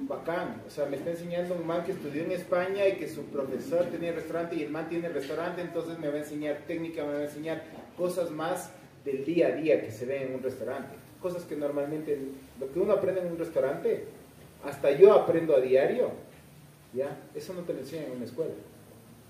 bacán, 0.00 0.62
o 0.66 0.70
sea, 0.70 0.86
me 0.86 0.96
está 0.96 1.10
enseñando 1.10 1.54
un 1.54 1.66
man 1.66 1.84
que 1.84 1.92
estudió 1.92 2.22
en 2.22 2.30
España 2.30 2.86
y 2.86 2.96
que 2.96 3.08
su 3.08 3.24
profesor 3.24 3.86
tenía 3.86 4.12
restaurante 4.12 4.54
y 4.54 4.62
el 4.62 4.70
man 4.70 4.88
tiene 4.88 5.08
restaurante, 5.08 5.60
entonces 5.60 5.98
me 5.98 6.08
va 6.08 6.14
a 6.14 6.18
enseñar 6.18 6.58
técnica, 6.68 7.04
me 7.04 7.14
va 7.14 7.18
a 7.18 7.24
enseñar 7.24 7.64
cosas 7.96 8.30
más 8.30 8.70
del 9.04 9.24
día 9.24 9.48
a 9.48 9.50
día 9.52 9.80
que 9.80 9.90
se 9.90 10.06
ve 10.06 10.22
en 10.22 10.36
un 10.36 10.42
restaurante, 10.42 10.94
cosas 11.20 11.42
que 11.42 11.56
normalmente, 11.56 12.16
lo 12.60 12.72
que 12.72 12.78
uno 12.78 12.92
aprende 12.92 13.22
en 13.22 13.32
un 13.32 13.38
restaurante, 13.38 14.04
hasta 14.64 14.92
yo 14.92 15.12
aprendo 15.12 15.56
a 15.56 15.60
diario, 15.60 16.10
¿ya? 16.92 17.16
Eso 17.34 17.54
no 17.54 17.62
te 17.62 17.72
lo 17.72 17.80
enseñan 17.80 18.06
en 18.06 18.12
una 18.12 18.24
escuela, 18.24 18.52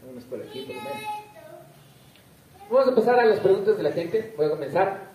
en 0.02 0.10
una 0.10 0.20
escuela 0.20 0.44
aquí 0.44 0.60
por 0.62 0.74
lo 0.74 0.82
menos. 0.82 1.02
Vamos 2.70 2.88
a 2.88 2.94
pasar 2.94 3.18
a 3.20 3.24
las 3.24 3.40
preguntas 3.40 3.78
de 3.78 3.82
la 3.82 3.92
gente. 3.92 4.34
Voy 4.36 4.44
a 4.44 4.50
comenzar 4.50 5.07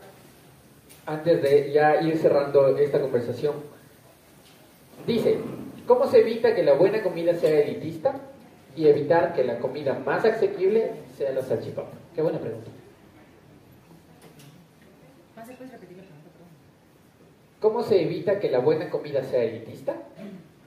antes 1.05 1.41
de 1.41 1.71
ya 1.71 2.01
ir 2.01 2.17
cerrando 2.17 2.77
esta 2.77 3.01
conversación. 3.01 3.55
Dice, 5.05 5.37
¿cómo 5.85 6.07
se 6.07 6.19
evita 6.19 6.55
que 6.55 6.63
la 6.63 6.73
buena 6.73 7.03
comida 7.03 7.33
sea 7.35 7.59
elitista 7.59 8.15
y 8.75 8.87
evitar 8.87 9.33
que 9.33 9.43
la 9.43 9.59
comida 9.59 9.99
más 10.05 10.23
asequible 10.25 10.91
sea 11.17 11.31
la 11.31 11.41
salchipapa? 11.41 11.91
Qué 12.15 12.21
buena 12.21 12.39
pregunta. 12.39 12.69
¿Cómo 17.59 17.81
se 17.83 18.01
evita 18.01 18.39
que 18.39 18.51
la 18.51 18.59
buena 18.59 18.89
comida 18.89 19.23
sea 19.23 19.41
elitista 19.41 19.95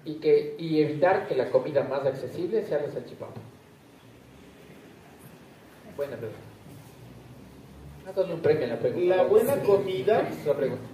y, 0.05 0.15
que, 0.15 0.57
y 0.59 0.81
evitar 0.81 1.29
que 1.29 1.35
la 1.35 1.51
comida 1.51 1.83
más 1.83 2.07
accesible 2.07 2.63
sea 2.63 2.81
la 2.81 2.91
salchipapa? 2.91 3.39
Buena 5.95 6.17
pregunta. 6.17 6.46
Darle 8.15 8.35
un 8.35 8.41
premio 8.41 8.69
la 8.69 8.79
pregunta. 8.79 9.17
La 9.17 9.25
buena 9.25 9.57
comida 9.63 10.29
Es 10.31 10.47
la 10.47 10.55
pregunta. 10.55 10.85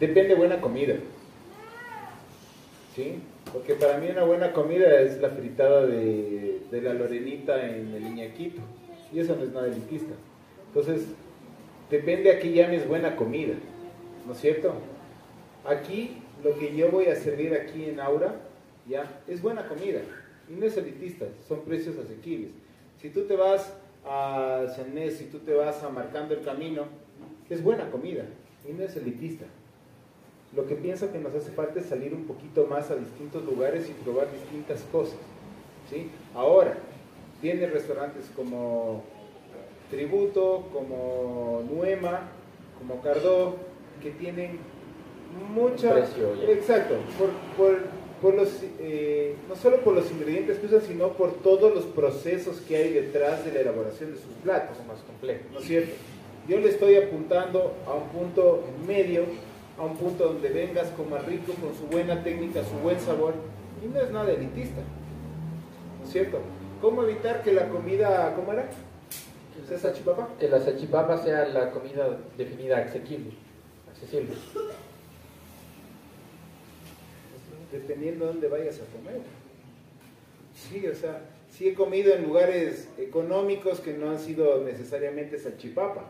depende 0.00 0.30
de 0.30 0.34
buena 0.34 0.60
comida. 0.60 0.94
¿Sí? 2.94 3.20
Porque 3.52 3.74
para 3.74 3.98
mí 3.98 4.08
una 4.08 4.24
buena 4.24 4.52
comida 4.52 5.00
es 5.00 5.20
la 5.20 5.28
fritada 5.28 5.86
de, 5.86 6.62
de 6.70 6.82
la 6.82 6.94
Lorenita 6.94 7.66
en 7.66 7.94
el 7.94 8.06
Iñaquito. 8.06 8.62
Y 9.12 9.20
eso 9.20 9.36
no 9.36 9.42
es 9.42 9.52
nada 9.52 9.66
elitista. 9.66 10.14
Entonces, 10.68 11.06
depende 11.90 12.32
a 12.32 12.38
qué 12.38 12.52
llames 12.52 12.88
buena 12.88 13.14
comida. 13.14 13.54
¿No 14.26 14.32
es 14.32 14.40
cierto? 14.40 14.74
Aquí, 15.66 16.22
lo 16.42 16.58
que 16.58 16.74
yo 16.74 16.90
voy 16.90 17.06
a 17.06 17.16
servir 17.16 17.54
aquí 17.54 17.84
en 17.84 18.00
Aura, 18.00 18.36
ya, 18.86 19.20
es 19.26 19.42
buena 19.42 19.68
comida. 19.68 20.00
Y 20.48 20.54
no 20.54 20.66
es 20.66 20.76
elitista, 20.76 21.26
son 21.46 21.60
precios 21.60 21.96
asequibles. 21.98 22.50
Si 23.00 23.10
tú 23.10 23.22
te 23.22 23.36
vas 23.36 23.77
a 24.06 24.66
Sanés, 24.74 25.18
si 25.18 25.24
tú 25.24 25.38
te 25.38 25.54
vas 25.54 25.82
a 25.82 25.88
Marcando 25.88 26.34
el 26.34 26.42
Camino, 26.42 26.84
es 27.50 27.62
buena 27.62 27.90
comida 27.90 28.24
y 28.68 28.72
no 28.72 28.82
es 28.84 28.96
elitista. 28.96 29.46
Lo 30.54 30.66
que 30.66 30.74
pienso 30.74 31.12
que 31.12 31.18
nos 31.18 31.34
hace 31.34 31.50
falta 31.50 31.80
es 31.80 31.86
salir 31.86 32.14
un 32.14 32.24
poquito 32.24 32.66
más 32.66 32.90
a 32.90 32.96
distintos 32.96 33.44
lugares 33.44 33.88
y 33.88 33.92
probar 33.92 34.30
distintas 34.32 34.82
cosas. 34.90 35.18
¿sí? 35.90 36.10
Ahora, 36.34 36.74
tienes 37.40 37.70
restaurantes 37.70 38.30
como 38.34 39.02
Tributo, 39.90 40.68
como 40.72 41.62
Nuema, 41.70 42.28
como 42.78 43.02
Cardó, 43.02 43.56
que 44.02 44.10
tienen 44.12 44.58
mucha... 45.54 45.92
precio. 45.92 46.34
Exacto, 46.48 46.96
por, 47.18 47.30
por 47.56 47.97
por 48.20 48.34
los, 48.34 48.48
eh, 48.80 49.34
no 49.48 49.56
solo 49.56 49.78
por 49.78 49.94
los 49.94 50.10
ingredientes 50.10 50.58
que 50.58 50.66
usan, 50.66 50.82
sino 50.82 51.12
por 51.12 51.34
todos 51.34 51.74
los 51.74 51.84
procesos 51.84 52.60
que 52.60 52.76
hay 52.76 52.92
detrás 52.92 53.44
de 53.44 53.52
la 53.52 53.60
elaboración 53.60 54.12
de 54.12 54.16
sus 54.18 54.32
platos. 54.42 54.76
Más 54.86 54.98
complejo. 55.00 55.44
¿no 55.52 55.60
es 55.60 55.66
cierto? 55.66 55.94
Yo 56.48 56.58
le 56.58 56.68
estoy 56.70 56.96
apuntando 56.96 57.74
a 57.86 57.94
un 57.94 58.08
punto 58.08 58.64
medio, 58.86 59.24
a 59.78 59.84
un 59.84 59.96
punto 59.96 60.24
donde 60.24 60.48
vengas 60.48 60.92
más 61.10 61.24
rico, 61.26 61.52
con 61.54 61.74
su 61.74 61.86
buena 61.86 62.22
técnica, 62.22 62.64
su 62.64 62.76
buen 62.82 62.98
sabor, 63.00 63.34
y 63.84 63.86
no 63.86 64.00
es 64.00 64.10
nada 64.10 64.32
elitista, 64.32 64.80
¿no 66.00 66.06
es 66.06 66.10
cierto? 66.10 66.38
¿Cómo 66.80 67.02
evitar 67.02 67.42
que 67.42 67.52
la 67.52 67.68
comida, 67.68 68.34
¿cómo 68.34 68.52
era? 68.52 68.70
¿Sea 69.68 69.78
salchipapa? 69.78 70.28
Que 70.40 70.48
la 70.48 70.60
salchipapa 70.60 71.18
sea 71.18 71.46
la 71.48 71.70
comida 71.70 72.18
definida 72.38 72.78
asequible. 72.78 73.32
Accesible. 73.90 74.34
Dependiendo 77.72 78.26
de 78.26 78.32
dónde 78.32 78.48
vayas 78.48 78.80
a 78.80 78.96
comer. 78.96 79.20
Sí, 80.54 80.86
o 80.86 80.94
sea, 80.94 81.22
sí 81.50 81.68
he 81.68 81.74
comido 81.74 82.14
en 82.14 82.24
lugares 82.24 82.88
económicos 82.98 83.80
que 83.80 83.94
no 83.94 84.10
han 84.10 84.18
sido 84.18 84.64
necesariamente 84.64 85.38
salchipapa. 85.38 86.04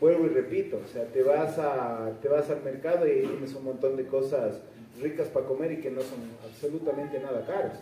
Vuelvo 0.00 0.26
y 0.26 0.30
repito, 0.30 0.80
o 0.82 0.88
sea, 0.90 1.04
te 1.04 1.22
vas, 1.22 1.58
a, 1.58 2.18
te 2.22 2.28
vas 2.28 2.48
al 2.48 2.62
mercado 2.62 3.06
y 3.06 3.20
tienes 3.20 3.54
un 3.54 3.64
montón 3.64 3.96
de 3.96 4.06
cosas 4.06 4.60
ricas 5.00 5.28
para 5.28 5.46
comer 5.46 5.72
y 5.72 5.76
que 5.76 5.90
no 5.90 6.00
son 6.00 6.18
absolutamente 6.42 7.18
nada 7.20 7.44
caras. 7.46 7.80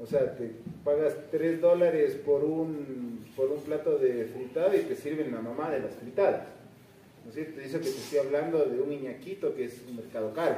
O 0.00 0.06
sea, 0.06 0.34
te 0.36 0.50
pagas 0.84 1.14
3 1.30 1.60
dólares 1.60 2.14
por 2.14 2.44
un, 2.44 3.24
por 3.36 3.50
un 3.50 3.60
plato 3.60 3.98
de 3.98 4.24
fritada 4.26 4.74
y 4.76 4.80
te 4.80 4.96
sirven 4.96 5.32
la 5.32 5.40
mamá 5.40 5.70
de 5.70 5.80
las 5.80 5.94
fritadas. 5.94 6.46
¿No 7.24 7.30
es 7.30 7.34
cierto? 7.36 7.60
Dice 7.60 7.78
que 7.78 7.84
te 7.84 7.90
estoy 7.90 8.18
hablando 8.18 8.64
de 8.64 8.80
un 8.80 8.92
iñaquito 8.92 9.54
que 9.54 9.64
es 9.64 9.82
un 9.88 9.96
mercado 9.96 10.32
caro. 10.34 10.56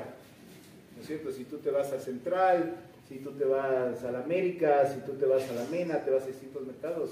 ¿No 0.97 1.03
es 1.03 1.07
cierto? 1.07 1.31
Si 1.31 1.45
tú 1.45 1.59
te 1.59 1.71
vas 1.71 1.93
a 1.93 2.01
Central, 2.01 2.75
si 3.09 3.19
tú 3.19 3.33
te 3.33 3.45
vas 3.45 4.03
a 4.03 4.11
la 4.11 4.21
América, 4.21 4.87
si 4.87 5.01
tú 5.01 5.13
te 5.13 5.27
vas 5.27 5.49
a 5.49 5.55
la 5.55 5.65
Mena, 5.71 6.03
te 6.03 6.11
vas 6.11 6.25
a 6.25 6.27
distintos 6.27 6.67
mercados, 6.67 7.11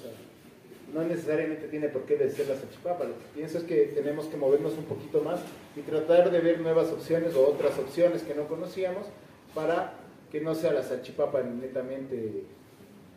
no 0.93 1.03
necesariamente 1.03 1.69
tiene 1.69 1.89
por 1.89 2.03
qué 2.03 2.17
ser 2.31 2.49
la 2.49 2.57
salchipapa. 2.57 3.05
Lo 3.05 3.15
que 3.15 3.25
pienso 3.35 3.59
es 3.59 3.65
que 3.65 3.87
tenemos 3.95 4.27
que 4.27 4.37
movernos 4.37 4.77
un 4.79 4.85
poquito 4.85 5.21
más 5.21 5.41
y 5.77 5.81
tratar 5.81 6.31
de 6.31 6.41
ver 6.41 6.61
nuevas 6.61 6.91
opciones 6.91 7.35
o 7.35 7.47
otras 7.47 7.79
opciones 7.79 8.23
que 8.23 8.35
no 8.35 8.49
conocíamos 8.49 9.07
para 9.55 9.95
que 10.33 10.41
no 10.41 10.55
sea 10.55 10.73
la 10.73 10.83
salchipapa 10.83 11.43
netamente 11.43 12.45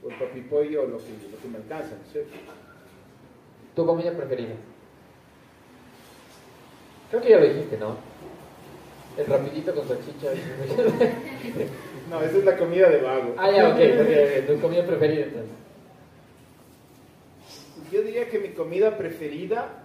o 0.04 0.10
el 0.10 0.20
papipollo 0.20 0.84
o 0.84 0.88
lo 0.88 0.98
que, 0.98 1.12
lo 1.32 1.42
que 1.42 1.48
me 1.48 1.58
alcanza, 1.58 1.96
¿no 1.96 2.06
es 2.06 2.12
cierto? 2.12 2.32
¿Tu 3.76 3.86
comida 3.86 4.12
preferida? 4.12 4.54
Creo 7.10 7.22
que 7.22 7.30
ya 7.30 7.40
lo 7.40 7.48
dijiste, 7.48 7.78
¿no? 7.78 8.07
El 9.18 9.26
rapidito 9.26 9.74
con 9.74 9.88
salchicha. 9.88 10.28
No, 12.10 12.22
esa 12.22 12.38
es 12.38 12.46
la 12.46 12.56
comida 12.56 12.90
de 12.90 13.02
vago. 13.02 13.36
ah, 13.38 13.52
ya, 13.52 13.68
ok, 13.68 13.76
ok. 13.76 14.48
Tu 14.48 14.62
comida 14.62 14.86
preferida 14.86 15.26
entonces. 15.26 15.52
Yo 17.92 18.02
diría 18.02 18.30
que 18.30 18.40
mi 18.40 18.50
comida 18.50 18.98
preferida 18.98 19.84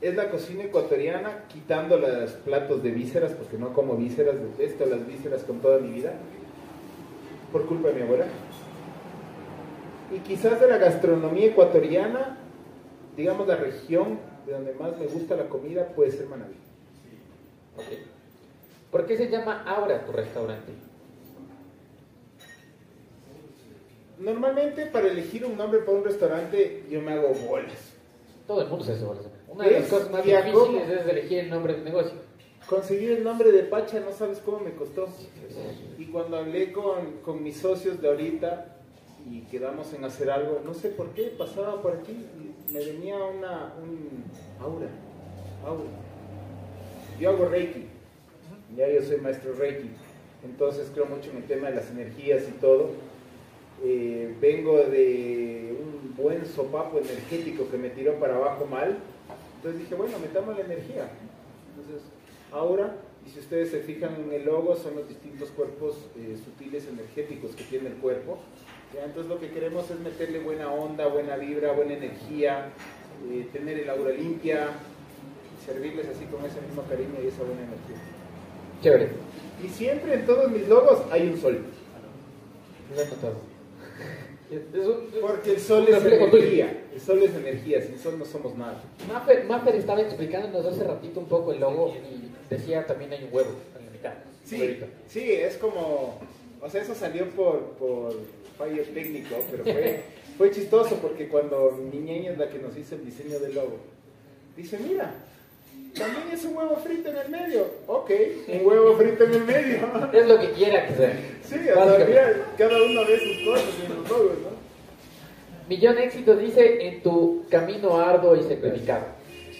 es 0.00 0.14
la 0.14 0.30
cocina 0.30 0.62
ecuatoriana, 0.62 1.44
quitando 1.48 1.98
los 1.98 2.30
platos 2.32 2.84
de 2.84 2.90
vísceras, 2.92 3.32
porque 3.32 3.58
no 3.58 3.72
como 3.72 3.96
vísceras, 3.96 4.36
detesto 4.36 4.86
las 4.86 5.04
vísceras 5.06 5.42
con 5.42 5.58
toda 5.60 5.78
mi 5.78 5.90
vida, 5.90 6.12
por 7.50 7.66
culpa 7.66 7.88
de 7.88 7.94
mi 7.94 8.02
abuela. 8.02 8.26
Y 10.14 10.20
quizás 10.20 10.60
de 10.60 10.68
la 10.68 10.78
gastronomía 10.78 11.46
ecuatoriana, 11.46 12.38
digamos 13.16 13.48
la 13.48 13.56
región 13.56 14.20
de 14.46 14.52
donde 14.52 14.72
más 14.74 14.96
me 14.96 15.06
gusta 15.06 15.36
la 15.36 15.48
comida 15.48 15.88
puede 15.88 16.12
ser 16.12 16.26
Manabí. 16.26 16.54
Ok. 17.76 17.84
¿Por 18.90 19.06
qué 19.06 19.16
se 19.16 19.28
llama 19.28 19.64
Aura 19.66 20.04
tu 20.06 20.12
restaurante? 20.12 20.72
Normalmente 24.18 24.86
para 24.86 25.08
elegir 25.08 25.44
un 25.44 25.56
nombre 25.56 25.80
para 25.80 25.98
un 25.98 26.04
restaurante 26.04 26.84
yo 26.88 27.02
me 27.02 27.12
hago 27.12 27.34
bolas. 27.46 27.92
Todo 28.46 28.62
el 28.62 28.68
mundo 28.68 28.84
se 28.84 28.92
hace 28.92 29.04
bolas. 29.04 29.24
Una 29.48 29.64
de 29.64 29.80
las 29.80 29.88
cosas 29.88 30.10
más 30.10 30.24
difíciles 30.24 30.88
es 30.88 31.06
elegir 31.06 31.38
el 31.40 31.50
nombre 31.50 31.74
del 31.74 31.84
negocio. 31.84 32.14
Conseguir 32.66 33.12
el 33.12 33.24
nombre 33.24 33.52
de 33.52 33.64
Pacha 33.64 34.00
no 34.00 34.12
sabes 34.12 34.38
cómo 34.38 34.60
me 34.60 34.72
costó. 34.72 35.08
Y 35.98 36.06
cuando 36.06 36.38
hablé 36.38 36.72
con, 36.72 37.18
con 37.22 37.42
mis 37.42 37.58
socios 37.58 38.00
de 38.00 38.08
ahorita 38.08 38.76
y 39.30 39.42
quedamos 39.42 39.92
en 39.92 40.04
hacer 40.04 40.30
algo, 40.30 40.60
no 40.64 40.72
sé 40.72 40.88
por 40.90 41.10
qué, 41.10 41.34
pasaba 41.36 41.82
por 41.82 41.96
aquí 41.96 42.12
y 42.12 42.45
me 42.72 42.78
venía 42.84 43.16
una, 43.16 43.74
un 43.82 44.24
aura, 44.60 44.88
aura. 45.64 45.84
Yo 47.20 47.30
hago 47.30 47.48
Reiki, 47.48 47.86
ya 48.76 48.88
yo 48.88 49.02
soy 49.02 49.18
maestro 49.18 49.54
Reiki, 49.54 49.90
entonces 50.44 50.90
creo 50.92 51.06
mucho 51.06 51.30
en 51.30 51.38
el 51.38 51.44
tema 51.44 51.70
de 51.70 51.76
las 51.76 51.90
energías 51.90 52.42
y 52.48 52.52
todo. 52.60 52.90
Eh, 53.84 54.34
vengo 54.40 54.78
de 54.78 55.76
un 55.78 56.14
buen 56.16 56.46
sopapo 56.46 56.98
energético 56.98 57.68
que 57.70 57.76
me 57.76 57.90
tiró 57.90 58.14
para 58.14 58.36
abajo 58.36 58.66
mal, 58.66 58.98
entonces 59.56 59.80
dije, 59.82 59.94
bueno, 59.94 60.18
metamos 60.18 60.56
la 60.56 60.64
energía. 60.64 61.10
Entonces, 61.70 62.02
ahora, 62.52 62.96
y 63.26 63.30
si 63.30 63.40
ustedes 63.40 63.70
se 63.70 63.80
fijan 63.80 64.14
en 64.14 64.32
el 64.32 64.44
logo, 64.44 64.76
son 64.76 64.96
los 64.96 65.08
distintos 65.08 65.50
cuerpos 65.50 65.96
eh, 66.16 66.36
sutiles 66.42 66.86
energéticos 66.86 67.54
que 67.54 67.64
tiene 67.64 67.88
el 67.88 67.94
cuerpo. 67.94 68.38
¿Ya? 68.94 69.04
Entonces 69.04 69.30
lo 69.30 69.40
que 69.40 69.50
queremos 69.50 69.90
es 69.90 69.98
meterle 70.00 70.40
buena 70.40 70.72
onda, 70.72 71.06
buena 71.06 71.36
vibra, 71.36 71.72
buena 71.72 71.94
energía, 71.94 72.70
eh, 73.30 73.48
tener 73.52 73.78
el 73.78 73.90
aura 73.90 74.10
limpia, 74.10 74.68
servirles 75.64 76.08
así 76.08 76.24
con 76.26 76.44
ese 76.44 76.60
mismo 76.60 76.82
cariño 76.82 77.14
y 77.22 77.28
esa 77.28 77.42
buena 77.42 77.62
energía. 77.62 77.96
Chévere. 78.82 79.08
Y 79.64 79.68
siempre 79.68 80.14
en 80.14 80.26
todos 80.26 80.50
mis 80.50 80.68
logos 80.68 81.02
hay 81.10 81.28
un 81.28 81.38
sol, 81.38 81.64
porque 85.20 85.50
el 85.52 85.60
sol 85.60 85.86
es 85.88 86.04
energía, 86.04 86.84
el 86.94 87.00
sol 87.00 87.22
es 87.22 87.34
energía, 87.34 87.82
sin 87.82 87.98
sol 87.98 88.18
no 88.18 88.24
somos 88.24 88.56
nada. 88.56 88.80
Maffer, 89.08 89.44
Maffer 89.44 89.74
estaba 89.76 90.00
explicándonos 90.00 90.64
hace 90.66 90.84
ratito 90.84 91.20
un 91.20 91.26
poco 91.26 91.52
el 91.52 91.60
logo 91.60 91.94
y 91.94 92.30
decía 92.48 92.86
también 92.86 93.12
hay 93.12 93.24
un 93.24 93.34
huevo 93.34 93.50
en 93.78 93.86
la 93.86 93.90
mitad. 93.90 94.14
Sí, 94.44 94.78
sí, 95.08 95.32
es 95.32 95.56
como, 95.56 96.20
o 96.66 96.70
sea, 96.70 96.82
eso 96.82 96.94
salió 96.94 97.28
por, 97.30 97.60
por 97.78 98.12
fallo 98.58 98.82
técnico, 98.92 99.36
pero 99.50 99.62
fue, 99.62 100.02
fue 100.36 100.50
chistoso 100.50 100.96
porque 100.96 101.28
cuando 101.28 101.70
mi 101.92 101.98
ñeña 101.98 102.32
es 102.32 102.38
la 102.38 102.48
que 102.48 102.58
nos 102.58 102.76
hizo 102.76 102.96
el 102.96 103.04
diseño 103.04 103.38
del 103.38 103.54
logo, 103.54 103.78
dice, 104.56 104.78
mira, 104.78 105.14
también 105.96 106.28
es 106.32 106.44
un 106.44 106.56
huevo 106.56 106.76
frito 106.76 107.10
en 107.10 107.16
el 107.16 107.28
medio. 107.28 107.66
Ok, 107.86 108.10
un 108.48 108.66
huevo 108.66 108.96
frito 108.96 109.24
en 109.24 109.34
el 109.34 109.44
medio. 109.44 109.76
Es 110.12 110.26
lo 110.26 110.40
que 110.40 110.50
quiera 110.52 110.86
que 110.88 110.94
sea. 110.94 111.12
Sí, 111.42 111.54
o 111.54 111.96
sea, 111.96 112.06
mira, 112.06 112.46
cada 112.58 112.82
uno 112.82 113.00
ve 113.06 113.18
sus 113.18 113.48
cosas 113.48 113.74
en 113.84 113.94
los 113.96 114.10
logos, 114.10 114.38
¿no? 114.42 114.56
Millón 115.68 115.98
éxito 115.98 116.36
dice 116.36 116.86
en 116.86 117.02
tu 117.02 117.44
camino 117.48 117.98
arduo 117.98 118.36
y 118.36 118.42
sacrificado. 118.42 119.06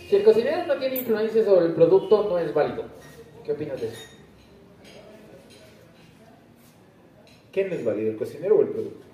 Si 0.08 0.16
el 0.16 0.24
cocinero 0.24 0.66
no 0.66 0.76
tiene 0.78 0.96
influencia 0.96 1.44
sobre 1.44 1.66
el 1.66 1.72
producto, 1.72 2.28
no 2.28 2.38
es 2.38 2.52
válido. 2.52 2.84
¿Qué 3.44 3.52
opinas 3.52 3.80
de 3.80 3.88
eso? 3.88 4.15
¿Quién 7.56 7.72
es 7.72 7.82
válido, 7.82 8.10
el 8.10 8.18
cocinero 8.18 8.58
o 8.58 8.60
el 8.60 8.68
producto? 8.68 9.06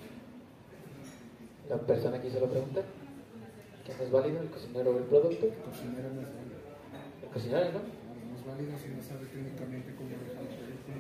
La 1.71 1.77
persona 1.77 2.21
que 2.21 2.27
hizo 2.27 2.41
la 2.41 2.49
pregunta. 2.49 2.83
¿Quién 3.87 4.01
es 4.01 4.11
válido, 4.11 4.41
el 4.41 4.49
cocinero 4.49 4.91
o 4.91 4.99
el 4.99 5.05
producto? 5.05 5.47
El 5.47 5.63
cocinero 5.63 6.09
no 6.13 6.23
es 6.23 6.27
válido. 6.27 6.59
El 7.23 7.29
cocinero, 7.29 7.67
¿no? 7.67 7.79
No 7.79 8.35
es 8.37 8.45
válido 8.45 8.77
si 8.79 8.89
no 8.89 9.01
sabe 9.01 9.27
técnicamente 9.27 9.95
cómo 9.95 10.09
dejar 10.09 10.43
el 10.43 10.49
producto. 10.59 10.91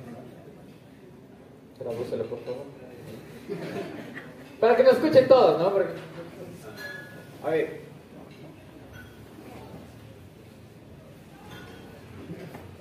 Tradúcelo, 1.80 2.24
por 2.26 2.38
favor. 2.44 2.66
Para 4.60 4.76
que 4.76 4.84
nos 4.84 4.92
escuchen 4.92 5.26
todos, 5.26 5.60
¿no? 5.60 5.72
Porque... 5.72 5.94
A 7.42 7.50
ver. 7.50 7.80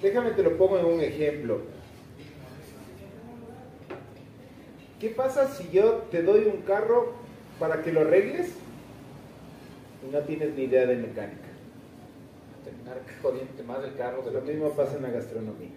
Déjame 0.03 0.31
te 0.31 0.43
lo 0.43 0.55
pongo 0.55 0.77
en 0.77 0.85
un 0.85 1.01
ejemplo. 1.01 1.80
¿Qué 5.01 5.09
pasa 5.09 5.47
si 5.47 5.67
yo 5.71 6.03
te 6.11 6.21
doy 6.21 6.45
un 6.45 6.61
carro 6.61 7.13
para 7.59 7.81
que 7.81 7.91
lo 7.91 8.01
arregles 8.01 8.51
y 10.07 10.11
no 10.13 10.19
tienes 10.19 10.53
ni 10.53 10.65
idea 10.65 10.85
de 10.85 10.95
mecánica? 10.95 11.49
Terminar 12.63 13.01
jodiéndote 13.19 13.63
más 13.63 13.81
del 13.81 13.95
carro 13.95 14.21
de 14.21 14.31
Lo 14.31 14.41
lo 14.41 14.45
mismo 14.45 14.69
pasa 14.73 14.97
en 14.97 15.01
la 15.01 15.09
gastronomía. 15.09 15.71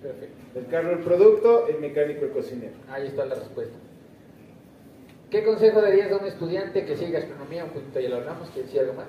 Perfecto. 0.00 0.58
El 0.58 0.66
carro 0.68 0.92
el 0.92 1.00
producto, 1.00 1.68
el 1.68 1.80
mecánico 1.80 2.24
el 2.24 2.30
cocinero. 2.30 2.72
Ahí 2.88 3.08
está 3.08 3.26
la 3.26 3.34
respuesta. 3.34 3.76
¿Qué 5.30 5.44
consejo 5.44 5.82
darías 5.82 6.10
a 6.10 6.16
un 6.16 6.26
estudiante 6.26 6.86
que 6.86 6.96
sigue 6.96 7.10
gastronomía? 7.10 7.64
Un 7.64 7.70
poquito 7.72 8.00
ya 8.00 8.08
lo 8.08 8.16
hablamos, 8.16 8.48
que 8.48 8.62
decía 8.62 8.80
algo 8.80 8.94
más. 8.94 9.06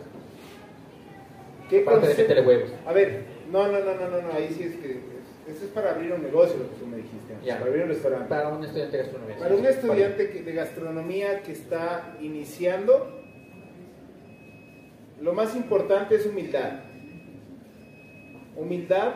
¿Qué 1.69 1.83
Aparte 1.83 2.09
de 2.09 2.15
meterle 2.15 2.45
huevos. 2.45 2.69
A 2.85 2.91
ver, 2.91 3.23
no, 3.49 3.65
no, 3.71 3.79
no, 3.79 3.95
no, 3.95 4.09
no, 4.09 4.21
no, 4.23 4.33
ahí 4.33 4.53
sí 4.53 4.63
es 4.63 4.75
que 4.75 5.12
eso 5.47 5.65
es 5.65 5.71
para 5.71 5.91
abrir 5.91 6.11
un 6.13 6.23
negocio 6.23 6.57
lo 6.57 6.69
que 6.69 6.75
tú 6.75 6.87
me 6.87 6.97
dijiste, 6.97 7.35
Ya. 7.45 7.57
para 7.57 7.69
abrir 7.69 7.83
un 7.83 7.89
restaurante. 7.89 8.29
Para 8.29 8.47
un 8.49 8.63
estudiante 8.63 8.97
de 8.97 9.03
gastronomía. 9.03 9.37
Para 9.37 9.55
un 9.55 9.65
estudiante 9.65 10.29
que- 10.29 10.41
de 10.43 10.53
gastronomía 10.53 11.41
que 11.43 11.51
está 11.51 12.15
iniciando, 12.21 13.21
lo 15.21 15.33
más 15.33 15.55
importante 15.55 16.15
es 16.15 16.25
humildad. 16.25 16.79
Humildad 18.55 19.13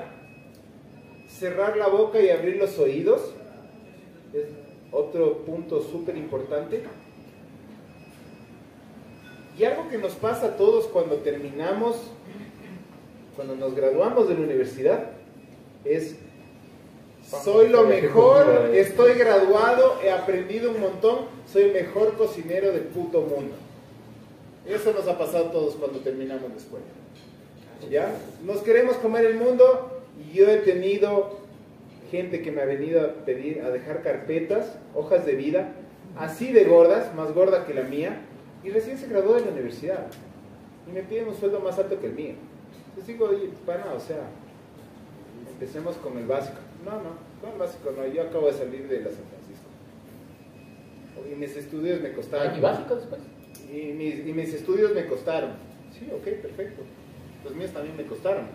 cerrar 1.29 1.77
la 1.77 1.87
boca 1.87 2.19
y 2.19 2.29
abrir 2.29 2.57
los 2.57 2.77
oídos. 2.79 3.33
Es 4.33 4.45
otro 4.91 5.39
punto 5.45 5.81
súper 5.81 6.17
importante. 6.17 6.81
Y 9.57 9.63
algo 9.63 9.89
que 9.89 9.97
nos 9.97 10.13
pasa 10.13 10.47
a 10.47 10.57
todos 10.57 10.85
cuando 10.87 11.17
terminamos, 11.17 12.11
cuando 13.35 13.55
nos 13.55 13.75
graduamos 13.75 14.27
de 14.27 14.35
la 14.35 14.41
universidad, 14.41 15.11
es, 15.85 16.15
soy 17.43 17.69
lo 17.69 17.83
mejor, 17.83 18.71
estoy 18.73 19.13
graduado, 19.13 19.99
he 20.03 20.11
aprendido 20.11 20.71
un 20.71 20.79
montón, 20.79 21.25
soy 21.51 21.63
el 21.63 21.73
mejor 21.73 22.13
cocinero 22.15 22.71
del 22.71 22.83
puto 22.83 23.21
mundo. 23.21 23.55
Eso 24.65 24.91
nos 24.93 25.07
ha 25.07 25.17
pasado 25.17 25.47
a 25.47 25.51
todos 25.51 25.75
cuando 25.75 25.99
terminamos 25.99 26.49
la 26.49 26.57
escuela. 26.57 26.85
¿Ya? 27.89 28.13
Nos 28.43 28.61
queremos 28.61 28.97
comer 28.97 29.25
el 29.25 29.35
mundo 29.35 30.01
y 30.19 30.37
yo 30.37 30.49
he 30.49 30.57
tenido 30.57 31.37
gente 32.11 32.41
que 32.41 32.51
me 32.51 32.61
ha 32.61 32.65
venido 32.65 33.01
a 33.01 33.13
pedir, 33.25 33.61
a 33.61 33.69
dejar 33.69 34.01
carpetas, 34.01 34.77
hojas 34.95 35.25
de 35.25 35.35
vida, 35.35 35.73
así 36.17 36.51
de 36.51 36.63
gordas, 36.63 37.13
más 37.15 37.33
gorda 37.33 37.65
que 37.65 37.73
la 37.73 37.83
mía, 37.83 38.21
y 38.63 38.69
recién 38.69 38.97
se 38.97 39.07
graduó 39.07 39.35
de 39.35 39.41
la 39.41 39.51
universidad. 39.51 40.07
Y 40.87 40.91
me 40.91 41.03
piden 41.03 41.27
un 41.27 41.35
sueldo 41.35 41.59
más 41.59 41.77
alto 41.77 41.99
que 41.99 42.07
el 42.07 42.13
mío. 42.13 42.33
Entonces 42.89 43.07
digo, 43.07 43.29
oye, 43.29 43.49
pana, 43.65 43.93
o 43.95 43.99
sea, 43.99 44.21
empecemos 45.59 45.95
con 45.97 46.17
el 46.17 46.27
básico. 46.27 46.57
No, 46.85 46.91
no, 46.91 47.17
no 47.41 47.53
el 47.53 47.59
básico, 47.59 47.91
no, 47.91 48.05
yo 48.05 48.21
acabo 48.21 48.47
de 48.47 48.53
salir 48.53 48.87
de 48.87 48.99
la 48.99 49.09
San 49.09 49.25
Francisco. 49.25 49.67
Y 51.31 51.35
mis 51.35 51.57
estudios 51.57 51.99
me 52.01 52.13
costaron. 52.13 52.53
¿Hay 52.53 52.61
básico 52.61 52.95
después? 52.95 53.21
Y 53.71 53.93
mis, 53.93 54.27
y 54.27 54.33
mis 54.33 54.53
estudios 54.53 54.93
me 54.93 55.07
costaron. 55.07 55.51
Sí, 55.97 56.07
ok, 56.13 56.23
perfecto. 56.41 56.83
Los 57.43 57.55
míos 57.55 57.71
también 57.71 57.97
me 57.97 58.05
costaron. 58.05 58.45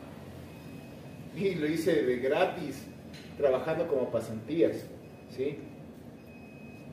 Y 1.37 1.57
lo 1.57 1.67
hice 1.67 2.03
de 2.03 2.17
gratis, 2.19 2.85
trabajando 3.37 3.89
como 3.89 4.11
pasantías. 4.11 4.85
¿sí? 5.37 5.59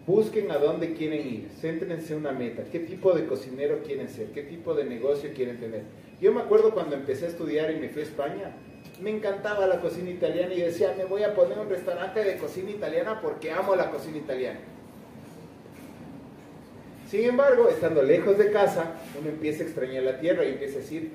Busquen 0.08 0.50
a 0.50 0.58
dónde 0.58 0.94
quieren 0.96 1.28
ir, 1.28 1.50
céntrense 1.62 2.14
en 2.14 2.22
una 2.22 2.32
meta, 2.32 2.64
qué 2.72 2.80
tipo 2.80 3.14
de 3.14 3.28
cocinero 3.28 3.84
quieren 3.86 4.10
ser, 4.10 4.32
qué 4.32 4.42
tipo 4.42 4.74
de 4.74 4.86
negocio 4.86 5.30
quieren 5.36 5.60
tener. 5.60 5.84
Yo 6.20 6.32
me 6.32 6.42
acuerdo 6.42 6.74
cuando 6.74 6.96
empecé 6.96 7.26
a 7.26 7.30
estudiar 7.30 7.72
y 7.72 7.76
me 7.80 7.90
fui 7.90 8.02
a 8.02 8.06
España, 8.06 8.56
me 9.02 9.12
encantaba 9.12 9.66
la 9.66 9.80
cocina 9.80 10.10
italiana 10.10 10.54
y 10.54 10.62
decía, 10.62 10.94
me 10.98 11.06
voy 11.06 11.24
a 11.24 11.34
poner 11.34 11.58
un 11.58 11.70
restaurante 11.70 12.24
de 12.24 12.38
cocina 12.38 12.72
italiana 12.72 13.22
porque 13.22 13.52
amo 13.52 13.76
la 13.76 13.90
cocina 13.90 14.18
italiana. 14.18 14.60
Sin 17.10 17.24
embargo, 17.24 17.70
estando 17.70 18.04
lejos 18.04 18.38
de 18.38 18.52
casa, 18.52 18.96
uno 19.20 19.30
empieza 19.30 19.64
a 19.64 19.66
extrañar 19.66 20.04
la 20.04 20.20
tierra 20.20 20.46
y 20.46 20.50
empieza 20.50 20.78
a 20.78 20.82
decir, 20.82 21.12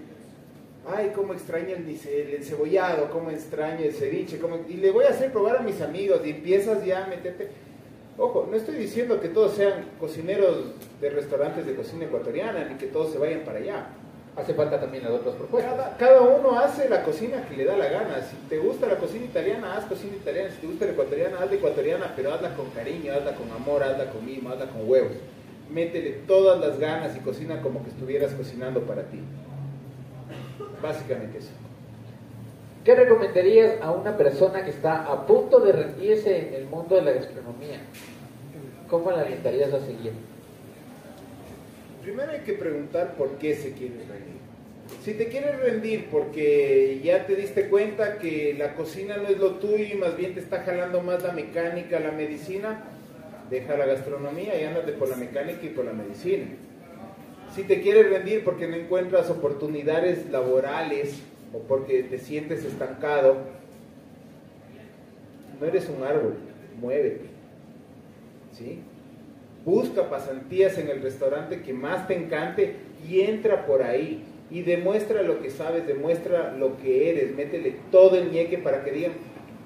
ay, 0.92 1.12
cómo 1.14 1.34
extraña 1.34 1.76
el, 1.76 1.86
el 1.88 2.34
encebollado, 2.34 3.10
cómo 3.10 3.30
extraña 3.30 3.84
el 3.84 3.92
ceviche, 3.92 4.40
y 4.68 4.74
le 4.74 4.90
voy 4.90 5.04
a 5.04 5.10
hacer 5.10 5.30
probar 5.30 5.58
a 5.58 5.60
mis 5.60 5.80
amigos 5.80 6.20
y 6.24 6.30
empiezas 6.30 6.84
ya 6.84 7.04
a 7.04 7.08
meterte... 7.08 7.48
Ojo, 8.16 8.46
no 8.48 8.56
estoy 8.56 8.76
diciendo 8.76 9.20
que 9.20 9.28
todos 9.28 9.54
sean 9.54 9.86
cocineros 9.98 10.66
de 11.00 11.10
restaurantes 11.10 11.66
de 11.66 11.74
cocina 11.74 12.04
ecuatoriana, 12.04 12.64
ni 12.64 12.76
que 12.76 12.86
todos 12.86 13.12
se 13.12 13.18
vayan 13.18 13.40
para 13.40 13.58
allá. 13.58 13.86
Hace 14.36 14.52
falta 14.54 14.80
también 14.80 15.04
las 15.04 15.12
otras 15.12 15.36
propuestas. 15.36 15.72
Cada, 15.72 15.96
cada 15.96 16.20
uno 16.22 16.58
hace 16.58 16.88
la 16.88 17.04
cocina 17.04 17.46
que 17.48 17.56
le 17.56 17.64
da 17.64 17.76
la 17.76 17.88
gana. 17.88 18.20
Si 18.20 18.34
te 18.48 18.58
gusta 18.58 18.86
la 18.86 18.96
cocina 18.96 19.26
italiana, 19.26 19.76
haz 19.76 19.84
cocina 19.84 20.16
italiana. 20.16 20.50
Si 20.50 20.60
te 20.60 20.66
gusta 20.66 20.86
la 20.86 20.92
ecuatoriana, 20.92 21.38
haz 21.38 21.50
la 21.50 21.56
ecuatoriana, 21.56 22.12
pero 22.16 22.34
hazla 22.34 22.54
con 22.56 22.70
cariño, 22.70 23.12
hazla 23.12 23.34
con 23.34 23.50
amor, 23.52 23.84
hazla 23.84 24.10
con 24.10 24.26
mimo, 24.26 24.50
hazla 24.50 24.66
con 24.66 24.90
huevos. 24.90 25.12
Métele 25.70 26.10
todas 26.26 26.60
las 26.60 26.80
ganas 26.80 27.16
y 27.16 27.20
cocina 27.20 27.62
como 27.62 27.84
que 27.84 27.90
estuvieras 27.90 28.32
cocinando 28.32 28.80
para 28.82 29.04
ti. 29.04 29.20
Básicamente 30.82 31.38
eso. 31.38 31.52
¿Qué 32.84 32.94
recomendarías 32.94 33.80
a 33.80 33.92
una 33.92 34.16
persona 34.16 34.64
que 34.64 34.70
está 34.70 35.04
a 35.04 35.26
punto 35.26 35.60
de 35.60 35.72
rendirse 35.72 36.48
en 36.48 36.54
el 36.54 36.66
mundo 36.66 36.96
de 36.96 37.02
la 37.02 37.12
gastronomía? 37.12 37.78
¿Cómo 38.90 39.10
la 39.12 39.22
orientarías 39.22 39.72
a 39.72 39.80
seguir? 39.80 40.12
Primero 42.04 42.32
hay 42.32 42.40
que 42.40 42.52
preguntar 42.52 43.14
por 43.14 43.38
qué 43.38 43.56
se 43.56 43.72
quiere 43.72 43.94
rendir. 43.94 44.34
Si 45.02 45.14
te 45.14 45.28
quieres 45.28 45.58
rendir 45.58 46.08
porque 46.10 47.00
ya 47.02 47.26
te 47.26 47.34
diste 47.34 47.70
cuenta 47.70 48.18
que 48.18 48.54
la 48.58 48.74
cocina 48.74 49.16
no 49.16 49.28
es 49.28 49.38
lo 49.38 49.52
tuyo 49.52 49.86
y 49.90 49.96
más 49.96 50.14
bien 50.14 50.34
te 50.34 50.40
está 50.40 50.60
jalando 50.64 51.00
más 51.00 51.22
la 51.22 51.32
mecánica, 51.32 51.98
la 52.00 52.12
medicina, 52.12 52.84
deja 53.48 53.78
la 53.78 53.86
gastronomía 53.86 54.60
y 54.60 54.64
ándate 54.64 54.92
por 54.92 55.08
la 55.08 55.16
mecánica 55.16 55.64
y 55.64 55.70
por 55.70 55.86
la 55.86 55.94
medicina. 55.94 56.44
Si 57.54 57.62
te 57.62 57.80
quieres 57.80 58.10
rendir 58.10 58.44
porque 58.44 58.68
no 58.68 58.76
encuentras 58.76 59.30
oportunidades 59.30 60.30
laborales 60.30 61.14
o 61.54 61.60
porque 61.60 62.02
te 62.02 62.18
sientes 62.18 62.66
estancado, 62.66 63.38
no 65.58 65.66
eres 65.66 65.88
un 65.88 66.04
árbol, 66.04 66.34
muévete. 66.78 67.30
¿Sí? 68.52 68.82
Busca 69.64 70.10
pasantías 70.10 70.76
en 70.78 70.88
el 70.88 71.00
restaurante 71.00 71.62
que 71.62 71.72
más 71.72 72.06
te 72.06 72.14
encante 72.14 72.76
y 73.08 73.22
entra 73.22 73.66
por 73.66 73.82
ahí 73.82 74.22
y 74.50 74.62
demuestra 74.62 75.22
lo 75.22 75.40
que 75.40 75.50
sabes, 75.50 75.86
demuestra 75.86 76.54
lo 76.56 76.76
que 76.78 77.10
eres, 77.10 77.34
métele 77.34 77.76
todo 77.90 78.16
el 78.16 78.30
ñeque 78.30 78.58
para 78.58 78.84
que 78.84 78.92
digan, 78.92 79.12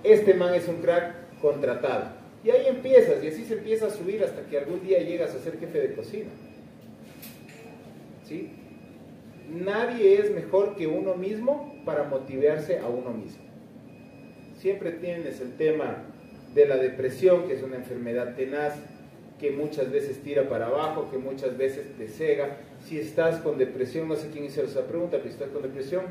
este 0.04 0.34
man 0.34 0.54
es 0.54 0.68
un 0.68 0.76
crack 0.76 1.14
contratado. 1.40 2.12
Y 2.44 2.50
ahí 2.50 2.66
empiezas, 2.68 3.22
y 3.22 3.28
así 3.28 3.44
se 3.44 3.54
empieza 3.54 3.86
a 3.86 3.90
subir 3.90 4.22
hasta 4.22 4.42
que 4.42 4.58
algún 4.58 4.80
día 4.86 5.00
llegas 5.00 5.34
a 5.34 5.40
ser 5.40 5.58
jefe 5.58 5.80
de 5.80 5.94
cocina. 5.94 6.30
¿Sí? 8.24 8.52
Nadie 9.50 10.20
es 10.20 10.30
mejor 10.32 10.76
que 10.76 10.86
uno 10.86 11.14
mismo 11.14 11.82
para 11.84 12.04
motivarse 12.04 12.78
a 12.78 12.86
uno 12.86 13.10
mismo. 13.10 13.42
Siempre 14.58 14.92
tienes 14.92 15.40
el 15.40 15.56
tema 15.56 16.04
de 16.54 16.66
la 16.66 16.76
depresión, 16.76 17.48
que 17.48 17.54
es 17.54 17.62
una 17.62 17.76
enfermedad 17.76 18.36
tenaz, 18.36 18.74
que 19.38 19.52
muchas 19.52 19.90
veces 19.90 20.22
tira 20.22 20.48
para 20.48 20.66
abajo, 20.66 21.08
que 21.10 21.18
muchas 21.18 21.56
veces 21.56 21.96
te 21.96 22.08
cega. 22.08 22.58
Si 22.84 22.98
estás 22.98 23.40
con 23.40 23.58
depresión, 23.58 24.08
no 24.08 24.16
sé 24.16 24.30
quién 24.30 24.44
hizo 24.44 24.62
esa 24.62 24.86
pregunta, 24.86 25.18
pero 25.18 25.24
si 25.24 25.30
estás 25.30 25.48
con 25.50 25.62
depresión, 25.62 26.04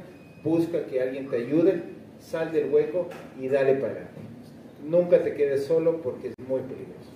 busca 0.44 0.86
que 0.86 1.02
alguien 1.02 1.30
te 1.30 1.38
ayude, 1.38 1.84
sal 2.20 2.52
del 2.52 2.74
hueco 2.74 3.08
y 3.40 3.48
dale 3.48 3.76
para 3.76 3.94
adelante. 3.94 4.22
Nunca 4.86 5.22
te 5.22 5.34
quedes 5.34 5.66
solo 5.66 6.02
porque 6.02 6.30
es 6.30 6.34
muy 6.48 6.62
peligroso. 6.62 7.12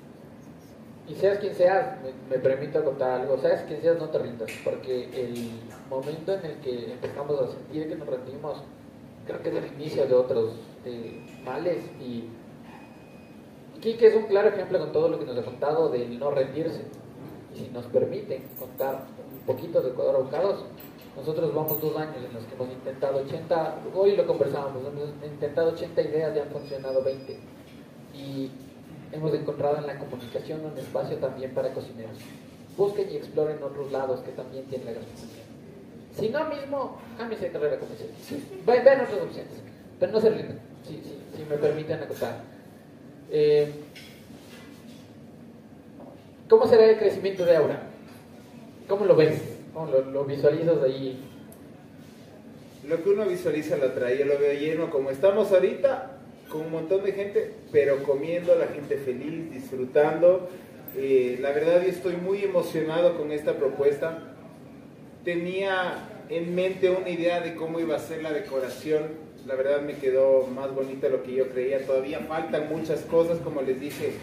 Y 1.08 1.16
seas 1.16 1.40
quien 1.40 1.56
seas, 1.56 1.98
me, 2.02 2.36
me 2.36 2.42
permito 2.42 2.84
contar 2.84 3.22
algo, 3.22 3.38
seas 3.38 3.64
quien 3.64 3.82
seas, 3.82 3.98
no 3.98 4.10
te 4.10 4.20
rindas, 4.20 4.50
porque 4.64 5.10
el 5.14 5.50
momento 5.90 6.34
en 6.34 6.46
el 6.46 6.56
que 6.58 6.92
empezamos 6.92 7.40
a 7.40 7.48
sentir 7.48 7.90
que 7.90 7.96
nos 7.96 8.08
rendimos, 8.08 8.64
creo 9.26 9.42
que 9.42 9.50
es 9.50 9.56
el 9.56 9.66
inicio 9.74 10.06
de 10.06 10.14
otros 10.14 10.56
eh, 10.86 11.22
males 11.44 11.80
y 12.00 12.26
Kike 13.82 14.08
es 14.08 14.16
un 14.16 14.26
claro 14.26 14.50
ejemplo 14.50 14.78
con 14.78 14.92
todo 14.92 15.10
lo 15.10 15.18
que 15.18 15.26
nos 15.26 15.36
ha 15.38 15.42
contado 15.42 15.90
del 15.90 16.20
no 16.20 16.30
rendirse. 16.30 16.82
Y 17.54 17.58
si 17.58 17.70
nos 17.70 17.86
permiten 17.88 18.44
contar 18.58 19.06
un 19.34 19.40
poquito 19.40 19.82
de 19.82 19.90
Ecuador 19.90 20.18
Abocados, 20.18 20.66
nosotros 21.16 21.54
vamos 21.54 21.82
dos 21.82 21.98
años 21.98 22.18
en 22.18 22.32
los 22.32 22.46
que 22.46 22.54
hemos 22.54 22.70
intentado 22.70 23.18
80, 23.18 23.76
hoy 23.96 24.16
lo 24.16 24.28
conversábamos, 24.28 24.84
hemos 24.86 25.10
intentado 25.26 25.72
80 25.72 26.02
ideas 26.04 26.36
y 26.36 26.40
han 26.40 26.50
funcionado 26.50 27.04
20. 27.04 27.40
Y 28.14 28.52
hemos 29.12 29.34
encontrado 29.34 29.78
en 29.78 29.88
la 29.88 29.98
comunicación 29.98 30.64
un 30.64 30.78
espacio 30.78 31.18
también 31.18 31.52
para 31.54 31.74
cocineros. 31.74 32.18
Busquen 32.78 33.10
y 33.12 33.18
exploren 33.18 33.62
otros 33.64 33.92
lados 33.92 34.22
que 34.22 34.32
también 34.32 34.64
tienen 34.66 34.86
la 34.86 34.94
gastronomía. 34.94 35.44
Si 36.18 36.30
no 36.30 36.46
mismo, 36.50 36.98
cámbiense 37.18 37.48
de 37.48 37.52
carrera 37.52 37.80
comercial. 37.80 38.10
Vean 38.66 39.02
otras 39.02 39.22
opciones, 39.22 39.54
pero 40.00 40.12
no 40.12 40.22
se 40.22 40.30
rindan, 40.30 40.60
si, 40.88 40.98
si, 40.98 41.18
si 41.36 41.46
me 41.50 41.58
permiten 41.58 42.04
acotar. 42.04 42.51
Eh, 43.32 43.72
¿Cómo 46.50 46.68
será 46.68 46.90
el 46.90 46.98
crecimiento 46.98 47.46
de 47.46 47.56
Aura? 47.56 47.84
¿Cómo 48.90 49.06
lo 49.06 49.16
ves? 49.16 49.42
¿Cómo 49.74 49.90
lo, 49.90 50.02
lo, 50.02 50.26
visualizas 50.26 50.84
ahí? 50.84 51.18
Lo 52.88 53.02
que 53.02 53.10
uno 53.10 53.26
visualiza 53.26 53.78
lo 53.78 53.94
trae, 53.94 54.18
yo 54.18 54.26
lo 54.26 54.38
veo 54.38 54.54
lleno 54.60 54.90
como 54.90 55.12
estamos 55.12 55.50
ahorita, 55.54 56.18
con 56.50 56.62
un 56.62 56.72
montón 56.72 57.04
de 57.04 57.14
gente, 57.14 57.54
pero 57.72 58.04
comiendo, 58.04 58.54
la 58.56 58.68
gente 58.68 58.98
feliz, 58.98 59.50
disfrutando. 59.50 60.50
Eh, 60.98 61.38
la 61.40 61.52
verdad 61.52 61.82
yo 61.84 61.88
estoy 61.88 62.18
muy 62.18 62.44
emocionado 62.44 63.18
con 63.18 63.32
esta 63.32 63.54
propuesta. 63.54 64.20
Tenía 65.24 66.10
en 66.28 66.54
mente 66.54 66.90
una 66.90 67.10
idea 67.10 67.40
de 67.40 67.56
cómo 67.56 67.80
iba 67.80 67.96
a 67.96 68.00
ser 68.00 68.22
la 68.22 68.34
decoración 68.34 69.31
la 69.46 69.56
verdad 69.56 69.82
me 69.82 69.96
quedó 69.96 70.46
más 70.48 70.74
bonita 70.74 71.08
de 71.08 71.18
lo 71.18 71.24
que 71.24 71.34
yo 71.34 71.50
creía. 71.50 71.86
Todavía 71.86 72.20
faltan 72.20 72.70
muchas 72.70 73.02
cosas, 73.02 73.40
como 73.40 73.62
les 73.62 73.80
dije. 73.80 74.14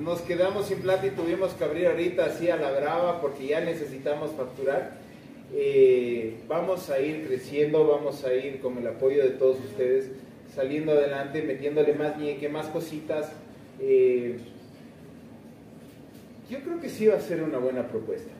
Nos 0.00 0.20
quedamos 0.20 0.66
sin 0.66 0.80
plata 0.80 1.06
y 1.06 1.10
tuvimos 1.10 1.52
que 1.52 1.64
abrir 1.64 1.86
ahorita 1.88 2.26
así 2.26 2.48
a 2.48 2.56
la 2.56 2.70
brava 2.70 3.20
porque 3.20 3.48
ya 3.48 3.60
necesitamos 3.60 4.30
facturar. 4.32 4.98
Eh, 5.52 6.38
vamos 6.46 6.88
a 6.90 7.00
ir 7.00 7.26
creciendo, 7.26 7.86
vamos 7.86 8.24
a 8.24 8.32
ir 8.32 8.60
con 8.60 8.78
el 8.78 8.86
apoyo 8.86 9.22
de 9.22 9.30
todos 9.30 9.58
ustedes, 9.58 10.10
saliendo 10.54 10.92
adelante, 10.92 11.42
metiéndole 11.42 11.92
más 11.94 12.16
ñeque, 12.16 12.48
más 12.48 12.66
cositas. 12.66 13.32
Eh, 13.80 14.38
yo 16.48 16.60
creo 16.60 16.80
que 16.80 16.88
sí 16.88 17.06
va 17.06 17.16
a 17.16 17.20
ser 17.20 17.42
una 17.42 17.58
buena 17.58 17.88
propuesta. 17.88 18.30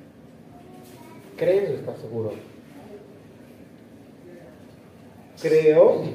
¿Crees 1.36 1.70
o 1.70 1.74
estás 1.74 1.98
seguro? 2.00 2.32
Creo, 5.42 6.04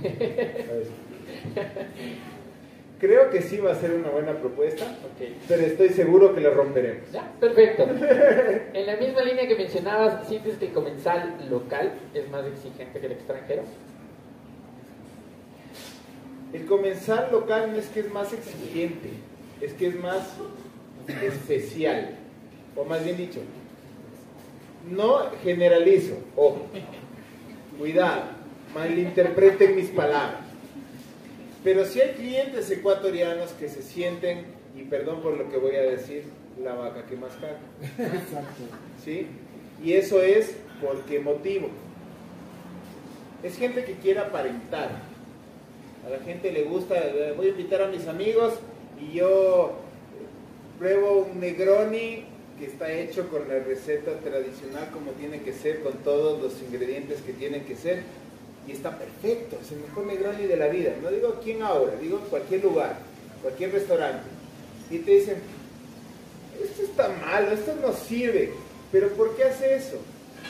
Creo 2.99 3.29
que 3.29 3.41
sí 3.41 3.57
va 3.57 3.71
a 3.71 3.75
ser 3.75 3.91
una 3.91 4.09
buena 4.09 4.31
propuesta, 4.39 4.85
pero 5.47 5.61
estoy 5.63 5.89
seguro 5.89 6.33
que 6.33 6.39
la 6.39 6.49
romperemos. 6.49 7.11
Ya, 7.11 7.29
perfecto. 7.39 7.83
En 7.83 8.85
la 8.85 8.95
misma 8.95 9.21
línea 9.21 9.47
que 9.47 9.55
mencionabas, 9.55 10.27
¿sientes 10.27 10.57
que 10.57 10.67
el 10.67 10.71
comensal 10.71 11.35
local 11.49 11.91
es 12.13 12.29
más 12.29 12.45
exigente 12.45 12.99
que 12.99 13.05
el 13.05 13.11
extranjero? 13.11 13.63
El 16.53 16.65
comensal 16.65 17.27
local 17.31 17.73
no 17.73 17.77
es 17.77 17.87
que 17.89 17.99
es 17.99 18.11
más 18.11 18.31
exigente, 18.31 19.09
es 19.59 19.73
que 19.73 19.87
es 19.87 19.99
más 19.99 20.29
especial. 21.21 22.15
O 22.77 22.85
más 22.85 23.03
bien 23.03 23.17
dicho, 23.17 23.41
no 24.89 25.31
generalizo, 25.43 26.15
ojo, 26.37 26.61
cuidado, 27.77 28.23
malinterpreten 28.75 29.75
mis 29.75 29.89
palabras. 29.89 30.41
Pero 31.63 31.85
si 31.85 32.01
hay 32.01 32.11
clientes 32.11 32.69
ecuatorianos 32.69 33.49
que 33.53 33.69
se 33.69 33.81
sienten, 33.81 34.45
y 34.77 34.83
perdón 34.83 35.21
por 35.21 35.35
lo 35.37 35.49
que 35.49 35.57
voy 35.57 35.75
a 35.75 35.81
decir, 35.81 36.25
la 36.63 36.75
vaca 36.75 37.05
que 37.05 37.15
más 37.15 37.31
caga. 37.35 37.59
Exacto. 37.97 38.63
¿sí? 39.03 39.27
Y 39.83 39.93
eso 39.93 40.21
es 40.21 40.55
por 40.81 41.01
qué 41.05 41.19
motivo. 41.19 41.69
Es 43.43 43.57
gente 43.57 43.83
que 43.83 43.93
quiere 43.93 44.19
aparentar. 44.19 44.89
A 46.05 46.09
la 46.09 46.19
gente 46.19 46.51
le 46.51 46.63
gusta, 46.63 46.95
eh, 46.97 47.33
voy 47.35 47.47
a 47.47 47.49
invitar 47.49 47.81
a 47.81 47.87
mis 47.87 48.07
amigos 48.07 48.53
y 49.01 49.15
yo 49.15 49.79
pruebo 50.77 51.27
un 51.31 51.39
Negroni 51.39 52.25
que 52.59 52.65
está 52.67 52.91
hecho 52.91 53.27
con 53.29 53.47
la 53.49 53.59
receta 53.59 54.11
tradicional 54.19 54.89
como 54.91 55.11
tiene 55.11 55.41
que 55.41 55.51
ser, 55.51 55.81
con 55.81 55.93
todos 56.03 56.41
los 56.41 56.61
ingredientes 56.61 57.21
que 57.21 57.33
tienen 57.33 57.65
que 57.65 57.75
ser. 57.75 58.03
Y 58.67 58.71
está 58.71 58.97
perfecto, 58.97 59.57
es 59.61 59.71
el 59.71 59.79
mejor 59.79 60.05
Negroni 60.05 60.47
de 60.47 60.57
la 60.57 60.67
vida. 60.67 60.93
No 61.01 61.09
digo 61.09 61.39
quién 61.43 61.61
ahora, 61.61 61.95
digo 62.01 62.19
en 62.19 62.25
cualquier 62.25 62.63
lugar, 62.63 62.97
cualquier 63.41 63.71
restaurante. 63.71 64.27
Y 64.89 64.99
te 64.99 65.11
dicen, 65.11 65.37
esto 66.63 66.83
está 66.83 67.09
malo, 67.09 67.51
esto 67.51 67.75
no 67.81 67.93
sirve. 67.93 68.53
Pero 68.91 69.09
¿por 69.09 69.35
qué 69.35 69.45
hace 69.45 69.75
eso? 69.75 69.97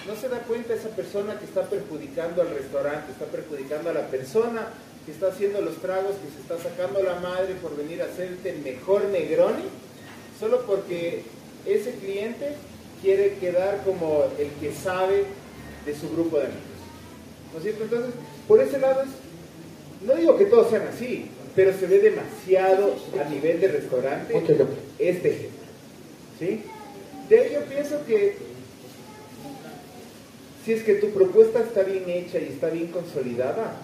No 0.08 0.16
se 0.16 0.30
da 0.30 0.40
cuenta 0.40 0.74
esa 0.74 0.90
persona 0.90 1.40
que 1.40 1.46
está 1.46 1.64
perjudicando 1.64 2.42
al 2.42 2.50
restaurante, 2.50 3.12
está 3.12 3.26
perjudicando 3.26 3.90
a 3.90 3.94
la 3.94 4.08
persona 4.08 4.68
que 5.06 5.12
está 5.12 5.28
haciendo 5.28 5.62
los 5.62 5.78
tragos, 5.78 6.16
que 6.16 6.32
se 6.32 6.42
está 6.42 6.58
sacando 6.58 7.02
la 7.02 7.20
madre 7.20 7.56
por 7.62 7.76
venir 7.76 8.02
a 8.02 8.06
hacerte 8.06 8.50
el 8.50 8.60
mejor 8.60 9.06
Negroni, 9.06 9.64
solo 10.40 10.66
porque 10.66 11.24
ese 11.66 11.92
cliente 11.96 12.56
quiere 13.02 13.36
quedar 13.36 13.84
como 13.84 14.26
el 14.40 14.50
que 14.60 14.74
sabe 14.74 15.26
de 15.86 15.96
su 15.96 16.10
grupo 16.10 16.38
de 16.38 16.46
amigos. 16.46 16.75
¿No 17.56 17.60
es 17.60 17.64
cierto? 17.64 17.86
Entonces, 17.86 18.12
por 18.50 18.62
ese 18.62 18.80
lado 18.80 19.04
es, 19.04 19.08
no 20.06 20.14
digo 20.16 20.38
que 20.38 20.44
todos 20.44 20.70
sean 20.70 20.90
así, 20.94 21.28
pero 21.56 21.72
se 21.72 21.88
ve 21.88 22.00
demasiado 22.00 22.96
a 23.18 23.30
nivel 23.30 23.62
de 23.62 23.70
restaurante 23.70 24.36
este 25.00 25.30
ejemplo. 25.30 25.66
¿Sí? 26.38 26.64
De 27.30 27.40
ahí 27.40 27.54
yo 27.54 27.62
pienso 27.62 28.06
que 28.06 28.36
si 30.66 30.74
es 30.74 30.84
que 30.84 30.96
tu 30.96 31.12
propuesta 31.12 31.62
está 31.62 31.84
bien 31.84 32.10
hecha 32.10 32.40
y 32.40 32.50
está 32.50 32.70
bien 32.70 32.88
consolidada, 32.88 33.78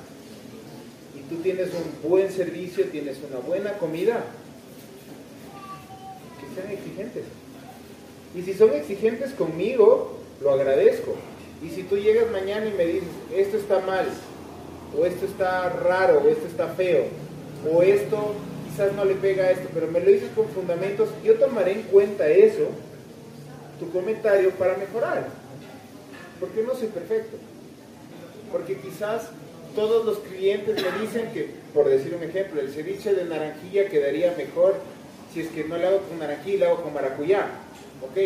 y 1.16 1.34
tú 1.34 1.42
tienes 1.42 1.70
un 1.70 2.10
buen 2.10 2.30
servicio, 2.30 2.86
tienes 2.88 3.20
una 3.30 3.40
buena 3.40 3.78
comida, 3.78 4.26
que 6.42 6.62
sean 6.62 6.74
exigentes. 6.74 7.24
Y 8.36 8.42
si 8.42 8.54
son 8.54 8.74
exigentes 8.74 9.32
conmigo, 9.32 10.20
lo 10.42 10.52
agradezco. 10.52 11.16
Y 11.62 11.70
si 11.70 11.84
tú 11.84 11.98
llegas 11.98 12.32
mañana 12.32 12.66
y 12.66 12.74
me 12.74 12.86
dices, 12.86 13.10
esto 13.34 13.58
está 13.58 13.80
mal, 13.80 14.06
o 14.98 15.06
esto 15.06 15.26
está 15.26 15.70
raro, 15.70 16.22
o 16.22 16.28
esto 16.28 16.48
está 16.48 16.70
feo, 16.70 17.06
o 17.72 17.84
esto 17.84 18.34
quizás 18.68 18.94
no 18.94 19.06
le 19.06 19.16
pega 19.16 19.46
a 19.46 19.52
esto, 19.52 19.70
pero 19.74 19.88
me 19.88 20.00
lo 20.00 20.08
dices 20.08 20.30
con 20.36 20.48
fundamentos, 20.48 21.10
yo 21.24 21.36
tomaré 21.36 21.74
en 21.74 21.84
cuenta 21.84 22.28
eso, 22.28 22.70
tu 23.80 23.92
comentario, 23.92 24.52
para 24.52 24.78
mejorar. 24.78 25.28
Porque 26.40 26.64
no 26.64 26.74
soy 26.74 26.88
perfecto. 26.88 27.38
Porque 28.52 28.78
quizás 28.78 29.30
todos 29.76 30.06
los 30.06 30.20
clientes 30.20 30.76
me 30.76 31.02
dicen 31.02 31.32
que, 31.34 31.50
por 31.74 31.88
decir 31.88 32.16
un 32.16 32.24
ejemplo, 32.24 32.60
el 32.60 32.72
ceviche 32.72 33.14
de 33.14 33.26
naranjilla 33.26 33.88
quedaría 33.88 34.34
mejor 34.36 34.76
si 35.34 35.42
es 35.42 35.48
que 35.50 35.64
no 35.64 35.78
lo 35.78 35.88
hago 35.88 36.00
con 36.00 36.20
naranjilla, 36.20 36.66
lo 36.66 36.74
hago 36.74 36.84
con 36.84 36.94
maracuyá. 36.94 37.48
Ok, 38.02 38.18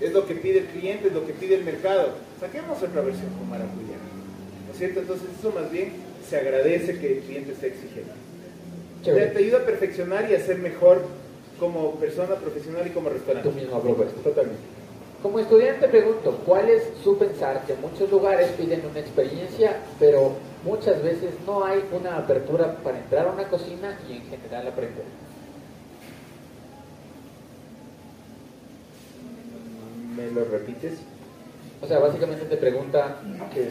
es 0.00 0.12
lo 0.12 0.26
que 0.26 0.34
pide 0.34 0.60
el 0.60 0.66
cliente, 0.66 1.08
es 1.08 1.14
lo 1.14 1.26
que 1.26 1.32
pide 1.32 1.56
el 1.56 1.64
mercado. 1.64 2.10
Saquemos 2.40 2.82
otra 2.82 3.00
versión 3.00 3.30
con 3.38 3.48
maracuyá. 3.48 3.96
¿No 4.66 4.72
es 4.72 4.78
cierto? 4.78 5.00
Entonces 5.00 5.28
eso 5.38 5.52
más 5.52 5.70
bien 5.70 5.92
se 6.28 6.36
agradece 6.36 6.98
que 6.98 7.18
el 7.18 7.20
cliente 7.20 7.52
esté 7.52 7.68
exigente. 7.68 8.12
Te, 9.02 9.06
Chévere. 9.06 9.26
te 9.26 9.38
ayuda 9.38 9.58
a 9.58 9.64
perfeccionar 9.66 10.30
y 10.30 10.34
a 10.34 10.40
ser 10.40 10.58
mejor 10.58 11.02
como 11.58 11.94
persona 11.96 12.34
profesional 12.36 12.86
y 12.86 12.90
como 12.90 13.08
restaurante. 13.08 13.48
Tu 13.48 13.54
misma 13.54 13.80
propuesta. 13.80 14.20
Totalmente. 14.22 14.60
Como 15.22 15.38
estudiante 15.38 15.86
pregunto, 15.86 16.40
¿cuál 16.44 16.68
es 16.68 16.82
su 17.04 17.16
pensar 17.16 17.64
que 17.64 17.74
muchos 17.74 18.10
lugares 18.10 18.48
piden 18.58 18.82
una 18.84 18.98
experiencia, 18.98 19.76
pero 20.00 20.32
muchas 20.64 21.00
veces 21.02 21.30
no 21.46 21.64
hay 21.64 21.80
una 21.92 22.18
apertura 22.18 22.76
para 22.82 22.98
entrar 22.98 23.28
a 23.28 23.30
una 23.30 23.48
cocina 23.48 23.98
y 24.08 24.14
en 24.14 24.22
general 24.26 24.66
aprender? 24.66 25.04
¿Me 30.30 30.40
lo 30.40 30.44
repites? 30.44 30.98
O 31.80 31.86
sea, 31.86 31.98
básicamente 31.98 32.44
te 32.44 32.56
pregunta 32.56 33.16
que 33.52 33.70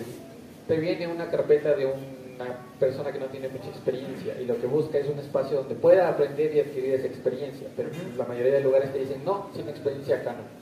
te 0.68 0.80
viene 0.80 1.07
una 1.07 1.30
carpeta 1.30 1.73
de 1.76 1.86
una 1.86 2.57
persona 2.78 3.11
que 3.11 3.19
no 3.19 3.28
tiene 3.28 3.48
mucha 3.48 3.69
experiencia 3.69 4.40
y 4.40 4.45
lo 4.45 4.60
que 4.60 4.68
busca 4.68 4.98
es 4.98 5.07
un 5.07 5.18
espacio 5.19 5.57
donde 5.57 5.76
pueda 5.76 6.10
aprender 6.10 6.53
y 6.53 6.60
adquirir 6.60 6.95
esa 6.95 7.07
experiencia, 7.07 7.68
pero 7.78 7.90
la 8.18 8.26
mayoría 8.26 8.53
de 8.53 8.61
lugares 8.61 8.91
te 8.91 8.99
dicen, 8.99 9.23
no, 9.23 9.49
sin 9.56 9.69
experiencia 9.69 10.18
acá 10.18 10.34
no. 10.34 10.61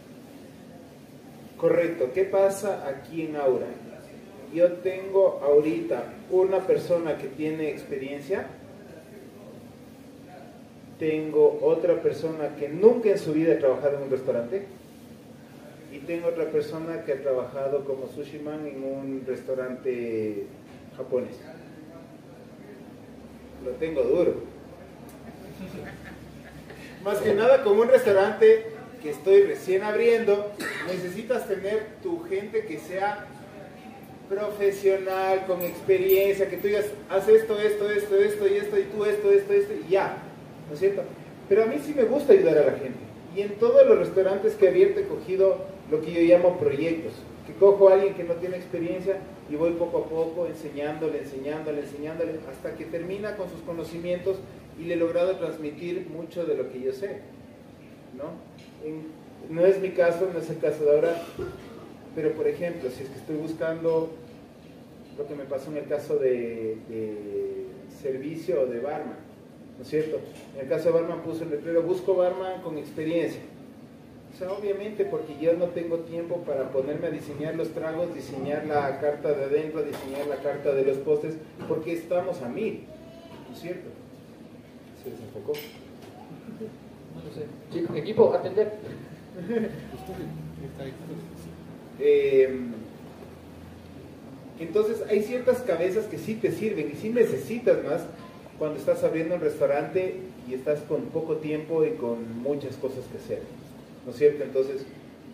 Correcto. 1.60 2.12
¿Qué 2.14 2.24
pasa 2.24 2.88
aquí 2.88 3.24
en 3.24 3.36
Aura? 3.36 3.68
Yo 4.54 4.74
tengo 4.74 5.42
ahorita 5.44 6.04
una 6.30 6.60
persona 6.60 7.18
que 7.18 7.28
tiene 7.28 7.70
experiencia, 7.70 8.46
tengo 11.00 11.60
otra 11.62 12.02
persona 12.02 12.56
que 12.60 12.70
nunca 12.70 13.10
en 13.10 13.18
su 13.18 13.34
vida 13.34 13.54
ha 13.54 13.58
trabajado 13.58 13.98
en 13.98 14.04
un 14.04 14.12
restaurante 14.12 14.79
y 15.92 15.98
tengo 16.00 16.28
otra 16.28 16.52
persona 16.52 17.04
que 17.04 17.14
ha 17.14 17.22
trabajado 17.22 17.86
como 17.86 18.08
sushi 18.08 18.40
man 18.40 18.68
en 18.68 18.84
un 18.84 19.24
restaurante 19.26 20.46
japonés. 20.96 21.38
Lo 23.66 23.72
tengo 23.72 24.04
duro. 24.04 24.34
Más 27.04 27.18
que 27.20 27.34
nada 27.34 27.64
como 27.64 27.82
un 27.82 27.88
restaurante 27.88 28.66
que 29.02 29.10
estoy 29.12 29.44
recién 29.44 29.84
abriendo, 29.84 30.52
necesitas 30.88 31.48
tener 31.48 31.88
tu 32.04 32.22
gente 32.24 32.66
que 32.66 32.78
sea 32.78 33.26
profesional, 34.30 35.46
con 35.48 35.62
experiencia, 35.62 36.50
que 36.50 36.58
tú 36.58 36.68
digas, 36.68 36.86
haz 37.10 37.28
esto, 37.28 37.60
esto, 37.60 37.90
esto, 37.90 38.16
esto 38.16 38.48
y 38.48 38.58
esto, 38.58 38.80
y 38.80 38.84
tú 38.84 39.06
esto, 39.06 39.32
esto, 39.32 39.54
esto, 39.54 39.74
y 39.74 39.92
ya. 39.92 40.18
¿No 40.68 40.74
es 40.74 40.80
cierto? 40.80 41.02
Pero 41.48 41.64
a 41.64 41.66
mí 41.66 41.78
sí 41.84 41.94
me 41.96 42.04
gusta 42.04 42.34
ayudar 42.34 42.58
a 42.60 42.66
la 42.66 42.74
gente. 42.74 43.00
Y 43.36 43.42
en 43.42 43.56
todos 43.56 43.88
los 43.88 43.98
restaurantes 43.98 44.56
que 44.56 44.66
he 44.66 44.70
abierto 44.70 45.00
he 45.00 45.08
cogido 45.08 45.66
lo 45.90 46.02
que 46.02 46.12
yo 46.12 46.22
llamo 46.22 46.58
proyectos. 46.58 47.14
Que 47.48 47.54
cojo 47.54 47.90
a 47.90 47.94
alguien 47.94 48.14
que 48.14 48.24
no 48.24 48.36
tiene 48.36 48.58
experiencia 48.58 49.18
y 49.50 49.56
voy 49.56 49.72
poco 49.72 50.00
a 50.00 50.04
poco 50.06 50.46
enseñándole, 50.46 51.20
enseñándole, 51.20 51.82
enseñándole, 51.82 52.34
hasta 52.50 52.76
que 52.76 52.86
termina 52.86 53.36
con 53.36 53.50
sus 53.50 53.62
conocimientos 53.62 54.38
y 54.80 54.84
le 54.84 54.94
he 54.94 54.98
logrado 54.98 55.36
transmitir 55.38 56.08
mucho 56.10 56.46
de 56.46 56.56
lo 56.56 56.70
que 56.72 56.82
yo 56.82 56.94
sé. 56.94 57.22
¿no? 58.16 58.32
No 59.50 59.66
es 59.66 59.80
mi 59.80 59.90
caso, 59.90 60.30
no 60.32 60.40
es 60.40 60.50
el 60.50 60.60
caso 60.60 60.84
de 60.86 60.92
ahora, 60.92 61.24
pero 62.16 62.34
por 62.34 62.48
ejemplo, 62.48 62.90
si 62.90 63.04
es 63.04 63.10
que 63.10 63.18
estoy 63.18 63.38
buscando 63.38 64.12
lo 65.18 65.28
que 65.28 65.36
me 65.36 65.44
pasó 65.46 65.72
en 65.72 65.78
el 65.78 65.88
caso 65.88 66.18
de, 66.18 66.78
servicio 68.02 68.66
de 68.66 68.80
barman, 68.80 69.18
¿no 69.78 69.84
es 69.84 69.90
cierto? 69.90 70.20
En 70.56 70.62
el 70.62 70.70
caso 70.70 70.86
de 70.86 71.00
barman 71.00 71.22
puse 71.22 71.44
el 71.44 71.50
letrero, 71.50 71.82
busco 71.82 72.16
barman 72.16 72.62
con 72.62 72.78
experiencia. 72.78 73.42
Sea, 74.40 74.54
obviamente 74.54 75.04
porque 75.04 75.38
yo 75.38 75.52
no 75.58 75.66
tengo 75.66 75.98
tiempo 75.98 76.38
para 76.46 76.72
ponerme 76.72 77.08
a 77.08 77.10
diseñar 77.10 77.58
los 77.58 77.74
tragos, 77.74 78.16
diseñar 78.16 78.66
la 78.68 78.98
carta 79.02 79.34
de 79.34 79.44
adentro, 79.44 79.84
diseñar 79.84 80.28
la 80.28 80.38
carta 80.38 80.74
de 80.74 80.86
los 80.86 80.96
postres, 81.00 81.36
porque 81.68 81.92
estamos 81.92 82.42
a 82.42 82.48
mil, 82.48 82.86
¿no 83.50 83.54
es 83.54 83.60
cierto? 83.60 83.90
Se 85.04 85.10
desenfocó. 85.10 85.52
No 87.16 87.22
lo 87.22 87.94
sé. 87.94 88.00
Equipo, 88.00 88.34
atender. 88.34 88.76
Eh, 92.00 92.50
entonces 94.58 95.04
hay 95.10 95.22
ciertas 95.22 95.58
cabezas 95.64 96.06
que 96.06 96.18
sí 96.18 96.36
te 96.36 96.54
sirven 96.54 96.90
y 96.94 96.96
sí 96.96 97.10
necesitas 97.10 97.84
más 97.84 98.06
cuando 98.58 98.80
estás 98.80 99.04
abriendo 99.04 99.36
un 99.36 99.42
restaurante 99.42 100.16
y 100.50 100.54
estás 100.54 100.80
con 100.84 101.08
poco 101.08 101.36
tiempo 101.40 101.84
y 101.84 101.92
con 101.96 102.42
muchas 102.42 102.78
cosas 102.78 103.04
que 103.12 103.18
hacer. 103.18 103.59
¿No 104.10 104.14
es 104.14 104.18
cierto? 104.18 104.44
Entonces, 104.44 104.86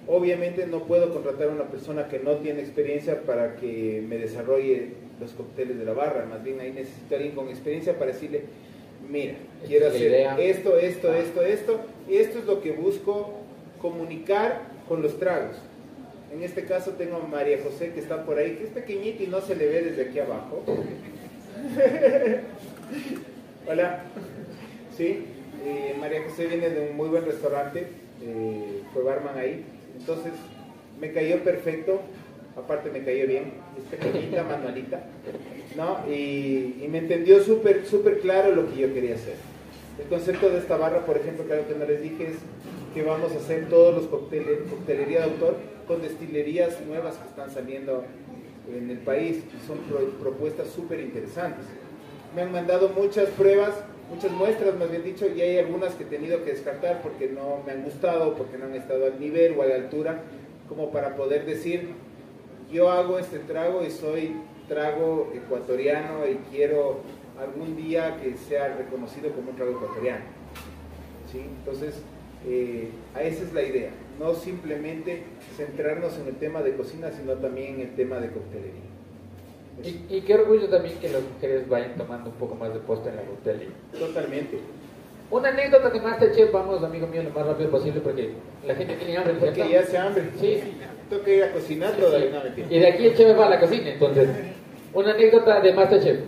Obviamente 0.07 0.68
no 0.68 0.84
puedo 0.84 1.11
contratar 1.11 1.47
a 1.47 1.52
una 1.52 1.64
persona 1.64 2.07
que 2.07 2.19
no 2.19 2.35
tiene 2.35 2.61
experiencia 2.61 3.22
para 3.22 3.56
que 3.56 4.03
me 4.07 4.19
desarrolle 4.19 4.89
los 5.19 5.31
cócteles 5.31 5.80
de 5.80 5.85
la 5.85 5.93
barra, 5.93 6.26
más 6.26 6.43
bien 6.43 6.60
ahí 6.60 6.72
necesito 6.72 7.15
a 7.15 7.18
alguien 7.18 7.34
con 7.34 7.49
experiencia 7.49 7.97
para 7.97 8.11
decirle, 8.11 8.43
mira, 9.10 9.34
quiero 9.65 9.88
hacer 9.88 10.11
idea. 10.11 10.38
esto, 10.38 10.77
esto, 10.77 11.11
esto, 11.11 11.41
esto, 11.41 11.80
y 12.07 12.18
esto 12.18 12.38
es 12.38 12.45
lo 12.45 12.61
que 12.61 12.72
busco 12.72 13.34
comunicar 13.81 14.61
con 14.88 15.02
los 15.02 15.18
tragos. 15.18 15.56
En 16.31 16.43
este 16.43 16.65
caso 16.65 16.91
tengo 16.91 17.15
a 17.15 17.27
María 17.27 17.57
José 17.64 17.91
que 17.91 17.99
está 17.99 18.26
por 18.26 18.38
ahí, 18.38 18.57
que 18.57 18.65
es 18.65 18.69
pequeñita 18.69 19.23
y 19.23 19.27
no 19.27 19.41
se 19.41 19.56
le 19.56 19.68
ve 19.68 19.81
desde 19.81 20.10
aquí 20.10 20.19
abajo. 20.19 20.64
Hola. 23.68 24.03
Sí, 24.95 25.26
eh, 25.65 25.95
María 25.99 26.22
José 26.30 26.45
viene 26.45 26.69
de 26.69 26.89
un 26.89 26.95
muy 26.95 27.10
buen 27.10 27.26
restaurante, 27.26 28.05
eh, 28.22 28.82
fue 28.94 29.04
barman 29.04 29.38
ahí, 29.38 29.64
entonces 30.00 30.34
me 31.00 31.12
cayó 31.12 31.40
perfecto, 31.44 32.02
aparte 32.58 32.90
me 32.90 33.04
cayó 33.04 33.28
bien, 33.28 33.54
es 33.78 33.84
pequeñita, 33.98 34.44
manualita, 34.50 35.04
¿no? 35.76 36.00
Y, 36.12 36.78
y 36.84 36.88
me 36.90 37.00
entendió 37.00 37.44
súper, 37.44 37.86
súper 37.86 38.20
claro 38.20 38.56
lo 38.56 38.70
que 38.72 38.78
yo 38.82 38.94
quería 38.94 39.16
hacer. 39.16 39.36
El 40.02 40.08
concepto 40.08 40.50
de 40.50 40.58
esta 40.60 40.76
barra, 40.78 41.06
por 41.06 41.18
ejemplo, 41.18 41.46
que 41.48 41.54
algo 41.54 41.68
que 41.68 41.76
no 41.76 41.86
les 41.86 42.02
dije 42.02 42.28
es 42.32 42.38
que 42.94 43.02
vamos 43.04 43.32
a 43.34 43.36
hacer 43.38 43.68
todos 43.70 43.96
los 43.96 44.06
cócteles, 44.08 44.60
coctelería 44.70 45.20
de 45.20 45.26
autor 45.26 45.56
con 45.88 46.02
destilerías 46.02 46.80
nuevas 46.88 47.16
que 47.18 47.28
están 47.30 47.50
saliendo 47.50 48.04
en 48.74 48.90
el 48.90 48.98
país 49.00 49.38
y 49.38 49.68
son 49.68 49.78
pro- 49.80 50.10
propuestas 50.22 50.70
súper 50.70 51.00
interesantes. 51.00 51.66
Me 52.36 52.42
han 52.42 52.52
mandado 52.52 52.90
muchas 52.90 53.30
pruebas, 53.30 53.74
muchas 54.10 54.32
muestras, 54.32 54.77
más 54.77 54.90
bien 54.90 55.03
dicho, 55.03 55.27
y 55.27 55.41
hay 55.41 55.57
algunas 55.57 55.94
que 55.94 56.03
he 56.03 56.07
tenido 56.07 56.44
que 56.44 56.52
descartar 56.52 57.02
porque 57.02 57.27
no 57.27 57.61
me 57.65 57.72
han 57.72 57.84
gustado, 57.84 58.36
porque 58.36 58.57
no 58.57 58.65
han 58.65 58.76
estado 58.76 59.06
al 59.06 59.19
nivel 59.19 59.56
o 59.57 59.64
a 59.64 59.65
la 59.65 59.76
altura, 59.76 60.22
como 60.69 60.91
para 60.91 61.15
poder 61.15 61.45
decir, 61.45 61.90
yo 62.72 62.90
hago 62.90 63.19
este 63.19 63.40
trago 63.40 63.84
y 63.84 63.91
soy 63.91 64.36
trago 64.68 65.32
ecuatoriano 65.36 66.27
y 66.27 66.36
quiero 66.52 67.02
algún 67.40 67.76
día 67.76 68.18
que 68.22 68.36
sea 68.38 68.76
reconocido 68.76 69.32
como 69.32 69.52
un 69.52 69.56
trago 69.56 69.72
ecuatoriano. 69.73 70.26
¿sí? 71.32 71.40
Entonces, 71.40 72.02
eh, 72.48 72.90
a 73.14 73.23
esa 73.23 73.44
es 73.44 73.53
la 73.53 73.64
idea, 73.64 73.91
no 74.19 74.34
simplemente 74.34 75.23
centrarnos 75.57 76.18
en 76.18 76.27
el 76.27 76.36
tema 76.36 76.61
de 76.61 76.76
cocina, 76.76 77.11
sino 77.11 77.34
también 77.34 77.76
en 77.76 77.82
el 77.82 77.95
tema 77.95 78.19
de 78.19 78.30
coctelería. 78.30 78.94
Y, 79.84 80.06
y 80.10 80.22
qué 80.22 80.35
orgullo 80.35 80.69
también 80.69 80.97
que 80.99 81.10
las 81.10 81.22
mujeres 81.22 81.68
vayan 81.68 81.95
tomando 81.95 82.30
un 82.30 82.35
poco 82.38 82.56
más 82.56 82.73
de 82.73 82.80
posta 82.80 83.10
en 83.10 83.18
la 83.18 83.23
coctelería. 83.23 83.73
Totalmente. 83.97 84.60
Una 85.31 85.49
anécdota 85.49 85.89
de 85.89 85.99
Masterchef, 85.99 86.52
vamos, 86.52 86.84
amigo 86.84 87.07
mío, 87.07 87.23
lo 87.23 87.31
más 87.31 87.45
rápido 87.45 87.72
posible 87.72 87.99
porque 87.99 88.34
la 88.65 88.76
gente 88.76 88.95
tiene 88.95 89.18
hambre. 89.18 89.34
Porque 89.34 89.56
¿cierto? 89.56 89.73
ya 89.73 89.80
hace 89.81 89.97
hambre. 89.97 90.23
Sí. 90.39 90.61
Tengo 91.10 91.23
que 91.23 91.38
ir 91.38 91.43
a 91.43 91.52
cocinar 91.52 91.91
todavía. 91.93 92.31
No, 92.31 92.43
mentira. 92.43 92.68
Y 92.69 92.80
de 92.80 92.88
aquí 92.88 93.06
el 93.07 93.15
chef 93.15 93.38
va 93.38 93.47
a 93.47 93.49
la 93.49 93.60
cocina, 93.60 93.89
entonces. 93.89 94.30
Una 94.93 95.11
anécdota 95.11 95.61
de 95.61 95.73
Masterchef. 95.73 96.19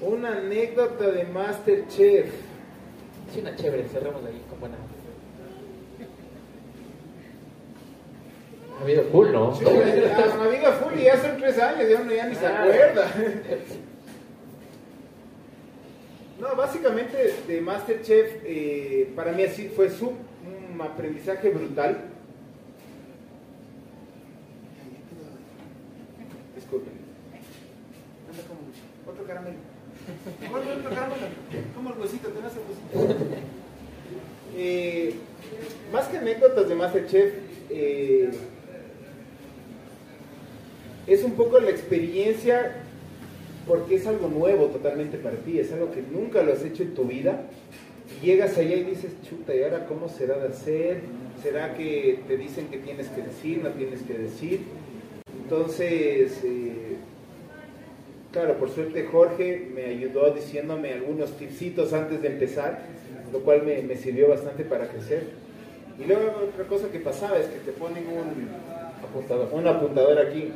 Una 0.00 0.38
anécdota 0.38 1.10
de 1.10 1.24
Masterchef. 1.24 2.32
Sí, 3.32 3.40
una 3.40 3.54
chévere, 3.56 3.84
cerramos 3.84 4.24
ahí 4.24 4.40
con 4.48 4.60
buena. 4.60 4.76
Ha 8.82 8.84
habido 8.84 9.04
full, 9.04 9.30
¿no? 9.30 9.54
Sí, 9.54 9.64
la 9.64 10.44
amiga 10.44 10.72
Fully 10.72 11.04
ya 11.04 11.16
son 11.22 11.36
tres 11.38 11.56
años, 11.56 11.88
ya 11.88 12.00
uno 12.00 12.12
ya 12.12 12.26
ni 12.26 12.34
se 12.34 12.44
Ah. 12.46 12.62
acuerda. 12.64 13.12
No, 16.40 16.56
básicamente 16.56 17.32
de 17.46 17.60
Masterchef 17.60 18.42
eh, 18.44 19.12
para 19.14 19.30
mí 19.30 19.44
así 19.44 19.68
fue 19.68 19.88
su, 19.88 20.08
un 20.08 20.80
aprendizaje 20.80 21.50
brutal. 21.50 21.96
Disculpen. 26.56 26.92
Anda 28.30 28.42
como 28.48 29.12
otro 29.12 29.24
caramelo. 29.24 29.56
Otro, 30.50 30.72
otro 30.80 30.90
caramelo. 30.90 31.26
Como 31.76 31.90
el 31.90 31.98
huesito, 32.00 32.28
tenés 32.30 32.52
el 32.54 32.98
huesito. 32.98 33.24
Eh, 34.56 35.14
más 35.92 36.08
que 36.08 36.18
anécdotas 36.18 36.68
de 36.68 36.74
Masterchef, 36.74 37.34
eh, 37.70 38.30
es 41.12 41.24
un 41.24 41.32
poco 41.32 41.58
la 41.60 41.70
experiencia 41.70 42.72
porque 43.66 43.96
es 43.96 44.06
algo 44.06 44.28
nuevo 44.28 44.66
totalmente 44.66 45.18
para 45.18 45.36
ti, 45.36 45.58
es 45.58 45.72
algo 45.72 45.92
que 45.92 46.02
nunca 46.02 46.42
lo 46.42 46.52
has 46.52 46.64
hecho 46.64 46.82
en 46.82 46.94
tu 46.94 47.04
vida. 47.04 47.42
Llegas 48.22 48.58
allá 48.58 48.76
y 48.76 48.84
dices, 48.84 49.12
chuta, 49.28 49.54
¿y 49.54 49.62
ahora 49.62 49.86
cómo 49.86 50.08
será 50.08 50.38
de 50.38 50.48
hacer? 50.48 51.00
¿Será 51.42 51.74
que 51.74 52.20
te 52.26 52.36
dicen 52.36 52.68
que 52.68 52.78
tienes 52.78 53.08
que 53.08 53.22
decir, 53.22 53.60
no 53.62 53.70
tienes 53.70 54.02
que 54.02 54.14
decir? 54.14 54.60
Entonces, 55.42 56.40
eh, 56.44 56.96
claro, 58.32 58.58
por 58.58 58.70
suerte 58.70 59.04
Jorge 59.04 59.68
me 59.74 59.86
ayudó 59.86 60.30
diciéndome 60.32 60.92
algunos 60.92 61.36
tipsitos 61.36 61.92
antes 61.92 62.22
de 62.22 62.28
empezar, 62.28 62.80
lo 63.32 63.40
cual 63.40 63.62
me, 63.64 63.82
me 63.82 63.96
sirvió 63.96 64.28
bastante 64.28 64.64
para 64.64 64.88
crecer. 64.88 65.24
Y 65.98 66.06
luego 66.06 66.48
otra 66.48 66.66
cosa 66.66 66.88
que 66.90 66.98
pasaba 66.98 67.38
es 67.38 67.46
que 67.46 67.58
te 67.60 67.72
ponen 67.72 68.04
un, 68.06 68.48
Apuntador. 69.02 69.48
un 69.52 69.66
apuntador 69.66 70.18
aquí 70.18 70.52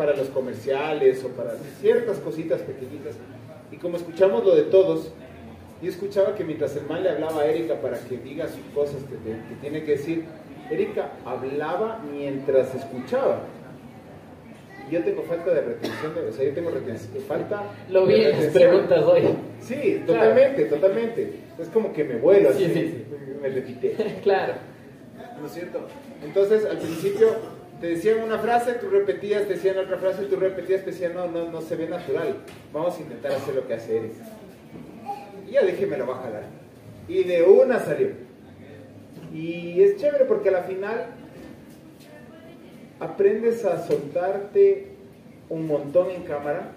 para 0.00 0.16
los 0.16 0.28
comerciales 0.28 1.22
o 1.24 1.28
para 1.28 1.52
ciertas 1.82 2.16
cositas 2.20 2.62
pequeñitas. 2.62 3.16
Y 3.70 3.76
como 3.76 3.98
escuchamos 3.98 4.42
lo 4.46 4.54
de 4.54 4.62
todos, 4.62 5.12
yo 5.82 5.90
escuchaba 5.90 6.34
que 6.34 6.42
mientras 6.42 6.74
el 6.76 6.86
man 6.86 7.02
le 7.02 7.10
hablaba 7.10 7.42
a 7.42 7.44
Erika 7.44 7.74
para 7.82 7.98
que 7.98 8.16
diga 8.16 8.48
sus 8.48 8.62
cosas 8.74 9.02
que, 9.02 9.16
te- 9.16 9.36
que 9.46 9.54
tiene 9.60 9.84
que 9.84 9.92
decir, 9.92 10.24
Erika 10.70 11.10
hablaba 11.26 12.00
mientras 12.10 12.74
escuchaba. 12.74 13.42
Y 14.88 14.94
yo 14.94 15.04
tengo 15.04 15.20
falta 15.24 15.52
de 15.52 15.60
retención, 15.60 16.14
de- 16.14 16.28
o 16.28 16.32
sea, 16.32 16.46
yo 16.46 16.54
tengo 16.54 16.70
retención, 16.70 17.22
falta 17.28 17.62
Lo 17.90 18.06
vi 18.06 18.14
en 18.24 18.30
las 18.30 18.46
preguntas 18.54 19.04
hoy. 19.04 19.22
Sí, 19.60 20.00
Claro. 20.06 20.06
totalmente, 20.22 20.64
totalmente. 20.64 21.32
Es 21.58 21.68
como 21.68 21.92
que 21.92 22.04
me 22.04 22.16
vuelo 22.16 22.54
Sí, 22.54 22.64
así, 22.64 22.72
sí, 22.72 22.80
sí. 22.88 23.04
me 23.42 23.48
repite. 23.50 23.96
claro. 24.22 24.54
¿No 25.38 25.46
es 25.46 25.52
cierto? 25.52 25.86
Entonces, 26.24 26.64
al 26.64 26.78
principio 26.78 27.28
te 27.80 27.86
decían 27.88 28.22
una 28.22 28.38
frase, 28.38 28.74
tú 28.74 28.88
repetías, 28.90 29.44
te 29.46 29.54
decían 29.54 29.78
otra 29.78 29.96
frase, 29.98 30.24
tú 30.24 30.36
repetías, 30.36 30.84
te 30.84 30.90
decían, 30.90 31.14
no, 31.14 31.26
no, 31.28 31.50
no 31.50 31.60
se 31.62 31.76
ve 31.76 31.88
natural. 31.88 32.36
Vamos 32.72 32.96
a 32.98 33.00
intentar 33.00 33.32
hacer 33.32 33.54
lo 33.54 33.66
que 33.66 33.74
hace 33.74 33.96
Eric. 33.98 34.12
Y 35.48 35.52
ya 35.52 35.62
dije, 35.62 35.86
me 35.86 35.96
lo 35.96 36.06
va 36.06 36.18
a 36.18 36.22
jalar. 36.22 36.42
Y 37.08 37.24
de 37.24 37.42
una 37.42 37.80
salió. 37.80 38.08
Y 39.32 39.82
es 39.82 39.96
chévere 39.96 40.24
porque 40.26 40.50
a 40.50 40.52
la 40.52 40.62
final 40.64 41.06
aprendes 42.98 43.64
a 43.64 43.86
soltarte 43.86 44.88
un 45.48 45.66
montón 45.66 46.10
en 46.10 46.22
cámara. 46.22 46.72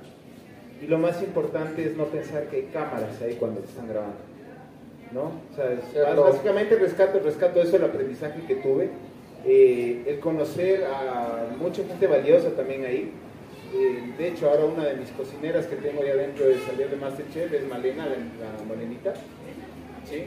Y 0.82 0.88
lo 0.88 0.98
más 0.98 1.22
importante 1.22 1.86
es 1.86 1.96
no 1.96 2.06
pensar 2.06 2.46
que 2.48 2.58
hay 2.58 2.64
cámaras 2.74 3.22
ahí 3.22 3.36
cuando 3.36 3.62
te 3.62 3.68
están 3.68 3.88
grabando. 3.88 4.18
¿No? 5.12 5.22
O 5.52 5.56
sea, 5.56 5.72
es- 5.72 5.94
básicamente 6.24 6.76
rescato, 6.76 7.20
rescato 7.20 7.62
eso, 7.62 7.76
el 7.78 7.84
aprendizaje 7.86 8.42
que 8.48 8.56
tuve. 8.56 8.90
Eh, 9.46 10.04
el 10.08 10.20
conocer 10.20 10.86
a 10.86 11.48
mucha 11.60 11.84
gente 11.84 12.08
valiosa 12.08 12.50
también 12.52 12.86
ahí. 12.86 13.12
Eh, 13.76 14.14
de 14.18 14.28
hecho, 14.30 14.50
ahora 14.50 14.66
una 14.66 14.86
de 14.86 14.96
mis 14.96 15.10
cocineras 15.10 15.66
que 15.66 15.76
tengo 15.78 16.04
ya 16.06 16.16
dentro 16.16 16.46
de 16.46 16.60
salir 16.60 16.90
de 16.90 16.96
Masterchef 16.96 17.52
es 17.54 17.68
Malena, 17.68 18.06
la, 18.06 18.12
la 18.12 18.64
morenita. 18.68 19.14
¿Sí? 20.06 20.24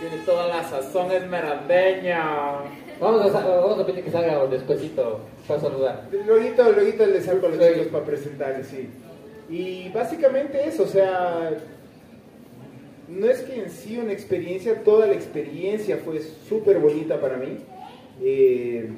Tiene 0.00 0.24
toda 0.24 0.48
la 0.48 0.62
sazón 0.64 1.10
esmeraldeña. 1.12 2.20
Vamos 3.00 3.34
a, 3.34 3.46
vamos 3.46 3.78
a 3.78 3.86
pedir 3.86 4.04
que 4.04 4.10
salga 4.10 4.44
despuesito 4.46 5.20
para 5.46 5.60
saludar. 5.60 6.08
Luego, 6.12 6.34
luego 6.74 7.06
les 7.06 7.24
saco 7.24 7.46
a 7.46 7.48
los 7.50 7.58
Sí. 7.58 7.72
chicos 7.72 7.86
para 7.88 8.04
presentarles, 8.04 8.66
sí. 8.66 8.88
Y 9.48 9.88
básicamente 9.90 10.62
eso, 10.68 10.82
o 10.82 10.86
sea, 10.86 11.50
no 13.08 13.26
es 13.26 13.40
que 13.42 13.62
en 13.62 13.70
sí 13.70 13.96
una 13.98 14.12
experiencia, 14.12 14.82
toda 14.84 15.06
la 15.06 15.14
experiencia 15.14 15.96
fue 16.04 16.20
súper 16.20 16.78
bonita 16.78 17.20
para 17.20 17.36
mí. 17.38 17.58
Eh, 18.20 18.90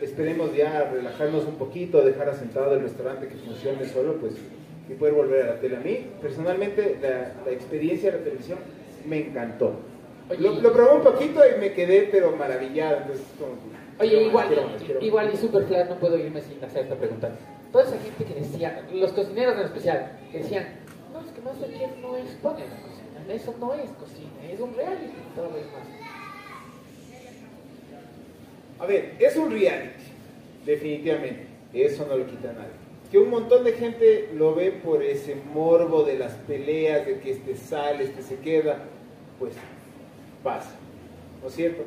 esperemos 0.00 0.54
ya 0.54 0.90
relajarnos 0.92 1.44
un 1.44 1.56
poquito, 1.56 2.02
dejar 2.02 2.28
asentado 2.28 2.74
el 2.74 2.82
restaurante 2.82 3.28
que 3.28 3.34
funcione 3.36 3.84
solo, 3.86 4.14
pues, 4.14 4.34
y 4.88 4.94
poder 4.94 5.14
volver 5.14 5.42
a 5.42 5.46
la 5.54 5.60
tele. 5.60 5.76
A 5.76 5.80
mí, 5.80 6.06
personalmente, 6.22 6.98
la, 7.02 7.32
la 7.44 7.52
experiencia 7.52 8.10
de 8.10 8.18
la 8.18 8.24
televisión 8.24 8.58
me 9.06 9.18
encantó. 9.28 9.72
Oye, 10.30 10.40
Lo, 10.40 10.54
lo 10.60 10.72
probé 10.72 10.92
un 10.96 11.02
poquito 11.02 11.40
y 11.44 11.58
me 11.60 11.72
quedé, 11.72 12.08
pero 12.10 12.34
maravillado. 12.36 12.98
Entonces, 12.98 13.24
como 13.38 13.52
Oye, 14.00 14.10
quiero 14.10 14.26
igual, 14.26 14.46
quiero 14.46 14.62
quiero 14.78 15.00
igual 15.00 15.30
y 15.32 15.36
super 15.36 15.64
flat, 15.64 15.88
no 15.88 15.96
puedo 15.96 16.16
irme 16.18 16.40
sin 16.40 16.62
hacer 16.62 16.84
esta 16.84 16.94
pregunta. 16.94 17.30
Toda 17.72 17.84
esa 17.84 17.98
gente 17.98 18.24
que 18.24 18.40
decía, 18.40 18.86
los 18.92 19.12
cocineros 19.12 19.56
en 19.58 19.64
especial, 19.64 20.12
que 20.30 20.38
decían, 20.38 20.66
no, 21.12 21.20
es 21.20 21.32
que 21.32 21.40
Masterchef 21.40 21.96
no 22.00 22.16
expone 22.16 22.60
la 22.60 22.76
cocina, 22.76 23.34
eso 23.34 23.54
no 23.58 23.74
es 23.74 23.90
cocina, 23.90 24.30
es 24.50 24.60
un 24.60 24.74
reality 24.74 25.12
todo 25.34 25.46
lo 25.46 25.56
demás. 25.56 25.82
A 28.78 28.86
ver, 28.86 29.16
es 29.18 29.36
un 29.36 29.50
reality, 29.50 30.04
definitivamente. 30.64 31.46
Eso 31.72 32.06
no 32.06 32.16
lo 32.16 32.26
quita 32.26 32.52
nadie. 32.52 32.70
Que 33.10 33.18
un 33.18 33.30
montón 33.30 33.64
de 33.64 33.72
gente 33.72 34.30
lo 34.34 34.54
ve 34.54 34.70
por 34.70 35.02
ese 35.02 35.34
morbo 35.52 36.04
de 36.04 36.18
las 36.18 36.32
peleas, 36.34 37.06
de 37.06 37.20
que 37.20 37.32
este 37.32 37.56
sale, 37.56 38.04
este 38.04 38.22
se 38.22 38.36
queda, 38.36 38.84
pues 39.38 39.54
pasa. 40.42 40.70
¿No 41.42 41.48
es 41.48 41.54
cierto? 41.54 41.84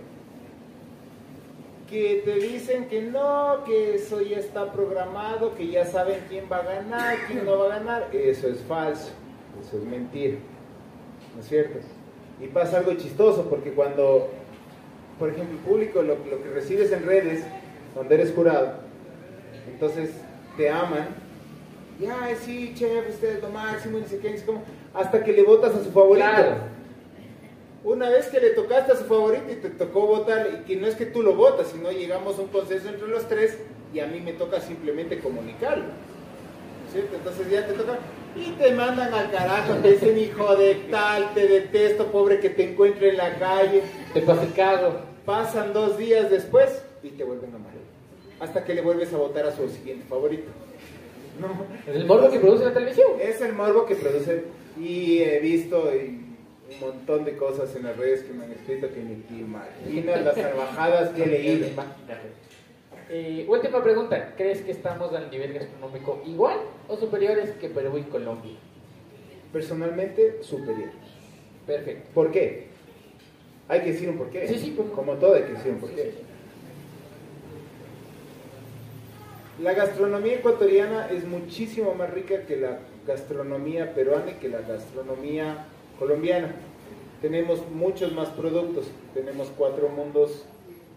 que 1.91 2.21
te 2.23 2.35
dicen 2.35 2.85
que 2.85 3.01
no, 3.01 3.65
que 3.65 3.95
eso 3.95 4.21
ya 4.21 4.37
está 4.37 4.71
programado, 4.71 5.53
que 5.55 5.67
ya 5.67 5.85
saben 5.85 6.19
quién 6.29 6.45
va 6.49 6.59
a 6.59 6.63
ganar, 6.63 7.17
quién 7.27 7.45
no 7.45 7.59
va 7.59 7.65
a 7.65 7.79
ganar. 7.79 8.09
Eso 8.13 8.47
es 8.47 8.59
falso, 8.61 9.09
eso 9.61 9.77
es 9.77 9.83
mentira. 9.83 10.37
¿No 11.35 11.41
es 11.41 11.49
cierto? 11.49 11.79
Y 12.39 12.47
pasa 12.47 12.77
algo 12.77 12.93
chistoso, 12.93 13.49
porque 13.49 13.73
cuando, 13.73 14.29
por 15.21 15.29
ejemplo, 15.29 15.59
público, 15.59 16.01
lo, 16.01 16.15
lo 16.15 16.41
que 16.41 16.49
recibes 16.51 16.91
en 16.91 17.05
redes, 17.05 17.43
donde 17.93 18.15
eres 18.15 18.33
jurado, 18.33 18.73
entonces 19.71 20.09
te 20.57 20.67
aman, 20.67 21.09
y 21.99 22.07
ay, 22.07 22.35
sí, 22.43 22.73
chef, 22.75 23.07
usted 23.07 23.35
es 23.35 23.41
lo 23.43 23.49
máximo, 23.49 23.99
y 23.99 24.01
no 24.01 24.07
sé 24.07 24.17
qué, 24.17 24.35
sé 24.35 24.43
cómo", 24.43 24.63
hasta 24.95 25.23
que 25.23 25.31
le 25.31 25.43
votas 25.43 25.75
a 25.75 25.83
su 25.83 25.91
favorito. 25.91 26.27
Claro. 26.27 26.55
Una 27.83 28.09
vez 28.09 28.29
que 28.29 28.39
le 28.39 28.49
tocaste 28.49 28.93
a 28.93 28.95
su 28.95 29.03
favorito 29.03 29.45
y 29.51 29.57
te 29.57 29.69
tocó 29.69 30.07
votar, 30.07 30.49
y 30.59 30.65
que 30.65 30.75
no 30.77 30.87
es 30.87 30.95
que 30.95 31.05
tú 31.05 31.21
lo 31.21 31.35
votas, 31.35 31.67
sino 31.67 31.91
llegamos 31.91 32.39
a 32.39 32.41
un 32.41 32.47
consenso 32.47 32.89
entre 32.89 33.07
los 33.07 33.27
tres 33.27 33.59
y 33.93 33.99
a 33.99 34.07
mí 34.07 34.21
me 34.21 34.33
toca 34.33 34.59
simplemente 34.59 35.19
comunicarlo. 35.19 35.85
¿Cierto? 36.91 37.15
Entonces 37.15 37.47
ya 37.51 37.67
te 37.67 37.73
toca 37.73 37.99
y 38.35 38.51
te 38.51 38.71
mandan 38.71 39.13
al 39.13 39.29
carajo, 39.29 39.75
te 39.75 39.91
dicen 39.91 40.17
hijo 40.17 40.55
de 40.55 40.75
tal, 40.89 41.33
te 41.35 41.47
detesto, 41.47 42.11
pobre 42.11 42.39
que 42.39 42.49
te 42.49 42.71
encuentre 42.71 43.09
en 43.09 43.17
la 43.17 43.35
calle. 43.35 43.83
Te 44.13 44.21
pasé 44.21 44.47
cago. 44.55 45.10
Pasan 45.25 45.73
dos 45.73 45.97
días 45.97 46.29
después 46.29 46.83
y 47.03 47.09
te 47.09 47.23
vuelven 47.23 47.51
a 47.53 47.55
amar. 47.55 47.71
Hasta 48.39 48.63
que 48.63 48.73
le 48.73 48.81
vuelves 48.81 49.13
a 49.13 49.17
votar 49.17 49.45
a 49.45 49.55
su 49.55 49.69
siguiente 49.69 50.05
favorito. 50.07 50.49
No. 51.39 51.65
Es 51.87 51.95
el 51.95 52.05
morbo 52.05 52.29
que 52.29 52.39
produce 52.39 52.65
la 52.65 52.73
televisión. 52.73 53.11
Es 53.21 53.41
el 53.41 53.53
morbo 53.53 53.85
que 53.85 53.95
producen 53.95 54.45
y 54.79 55.19
he 55.21 55.39
visto 55.39 55.93
y 55.93 56.21
un 56.73 56.79
montón 56.79 57.25
de 57.25 57.35
cosas 57.35 57.75
en 57.75 57.83
las 57.83 57.97
redes 57.97 58.23
que 58.23 58.33
me 58.33 58.45
han 58.45 58.51
escrito 58.51 58.89
que 58.89 59.01
ni 59.01 59.15
te 59.15 59.33
imaginas 59.33 60.23
las 60.23 60.35
salvajadas 60.35 61.09
que 61.09 61.23
he 61.23 61.27
leído. 61.27 61.67
Eh, 63.09 63.45
última 63.47 63.83
pregunta. 63.83 64.33
¿Crees 64.37 64.61
que 64.61 64.71
estamos 64.71 65.13
al 65.13 65.29
nivel 65.29 65.53
gastronómico 65.53 66.21
igual 66.25 66.57
o 66.87 66.95
superiores 66.95 67.51
que 67.51 67.69
Perú 67.69 67.97
y 67.97 68.03
Colombia? 68.03 68.53
Personalmente, 69.51 70.41
superior. 70.41 70.91
Perfecto. 71.67 72.09
¿Por 72.13 72.31
qué? 72.31 72.70
Hay 73.71 73.79
que 73.83 73.93
decir 73.93 74.09
un 74.09 74.17
porqué. 74.17 74.49
Sí, 74.49 74.59
sí, 74.59 74.71
por- 74.71 74.91
Como 74.91 75.13
todo 75.13 75.35
hay 75.35 75.43
que 75.43 75.53
decir 75.53 75.71
un 75.71 75.77
porqué. 75.79 76.11
La 79.63 79.71
gastronomía 79.73 80.33
ecuatoriana 80.35 81.07
es 81.09 81.25
muchísimo 81.25 81.93
más 81.93 82.09
rica 82.09 82.45
que 82.45 82.57
la 82.57 82.79
gastronomía 83.07 83.93
peruana 83.95 84.31
y 84.31 84.33
que 84.35 84.49
la 84.49 84.59
gastronomía 84.59 85.67
colombiana. 85.97 86.53
Tenemos 87.21 87.61
muchos 87.69 88.11
más 88.13 88.27
productos, 88.29 88.87
tenemos 89.13 89.49
cuatro 89.57 89.87
mundos, 89.87 90.43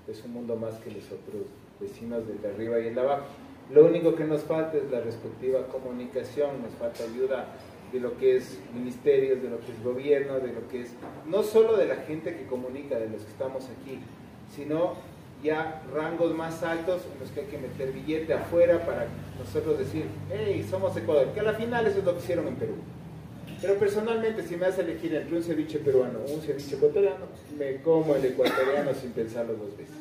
es 0.09 0.25
un 0.25 0.33
mundo 0.33 0.57
más 0.57 0.75
que 0.77 0.91
los 0.91 1.05
otros 1.07 1.43
vecinos 1.79 2.27
del 2.27 2.43
de 2.43 2.49
arriba 2.49 2.81
y 2.81 2.89
el 2.89 2.95
de 2.97 3.01
abajo. 3.03 3.25
Lo 3.73 3.85
único 3.85 4.17
que 4.17 4.25
nos 4.25 4.43
falta 4.43 4.79
es 4.79 4.91
la 4.91 5.01
respectiva 5.01 5.69
comunicación, 5.69 6.61
nos 6.61 6.73
falta 6.75 7.05
ayuda 7.05 7.47
de 7.95 8.01
lo 8.01 8.19
que 8.19 8.37
es 8.37 8.59
ministerios, 8.75 9.41
de 9.41 9.49
lo 9.49 9.61
que 9.61 9.71
es 9.71 9.85
gobierno, 9.85 10.41
de 10.41 10.53
lo 10.53 10.67
que 10.69 10.81
es 10.81 10.91
no 11.27 11.45
solo 11.45 11.77
de 11.77 11.87
la 11.87 11.95
gente 11.95 12.37
que 12.37 12.45
comunica, 12.45 12.99
de 12.99 13.09
los 13.09 13.23
que 13.23 13.31
estamos 13.31 13.67
aquí, 13.67 14.01
sino 14.55 14.95
ya 15.45 15.81
rangos 15.95 16.35
más 16.35 16.65
altos 16.65 17.03
en 17.13 17.21
los 17.21 17.31
que 17.31 17.41
hay 17.43 17.47
que 17.47 17.59
meter 17.59 17.93
billete 17.93 18.35
afuera 18.35 18.85
para 18.85 19.07
nosotros 19.39 19.79
decir, 19.79 20.07
hey, 20.29 20.67
somos 20.69 20.97
Ecuador, 20.97 21.29
que 21.33 21.39
a 21.39 21.45
la 21.45 21.53
final 21.55 21.87
eso 21.87 22.01
es 22.01 22.05
lo 22.05 22.15
que 22.15 22.19
hicieron 22.19 22.49
en 22.49 22.57
Perú. 22.57 22.75
Pero 23.61 23.75
personalmente, 23.79 24.43
si 24.43 24.57
me 24.57 24.67
hace 24.67 24.81
elegir 24.81 25.15
entre 25.15 25.37
un 25.37 25.43
ceviche 25.45 25.79
peruano 25.79 26.19
o 26.19 26.35
un 26.35 26.41
ceviche 26.41 26.75
ecuatoriano, 26.75 27.27
me 27.57 27.81
como 27.81 28.17
el 28.17 28.25
ecuatoriano 28.25 28.93
sin 28.93 29.13
pensarlo 29.13 29.53
dos 29.55 29.77
veces. 29.77 29.95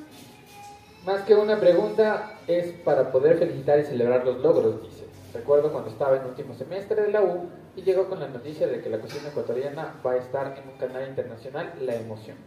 Más 1.06 1.22
que 1.22 1.36
una 1.36 1.60
pregunta, 1.60 2.40
es 2.48 2.72
para 2.72 3.12
poder 3.12 3.38
felicitar 3.38 3.80
y 3.80 3.84
celebrar 3.84 4.26
los 4.26 4.42
logros, 4.42 4.82
dice. 4.82 5.04
Recuerdo 5.32 5.72
cuando 5.72 5.92
estaba 5.92 6.18
en 6.18 6.26
último 6.26 6.56
semestre 6.56 7.04
de 7.04 7.12
la 7.12 7.22
U 7.22 7.50
y 7.76 7.82
llegó 7.82 8.08
con 8.08 8.20
la 8.20 8.28
noticia 8.28 8.68
de 8.68 8.82
que 8.82 8.90
la 8.90 9.00
cocina 9.00 9.30
ecuatoriana 9.30 9.96
va 10.06 10.14
a 10.14 10.18
estar 10.18 10.58
en 10.58 10.70
un 10.70 10.78
canal 10.78 11.08
internacional, 11.08 11.74
La 11.82 11.96
Emoción. 11.96 12.38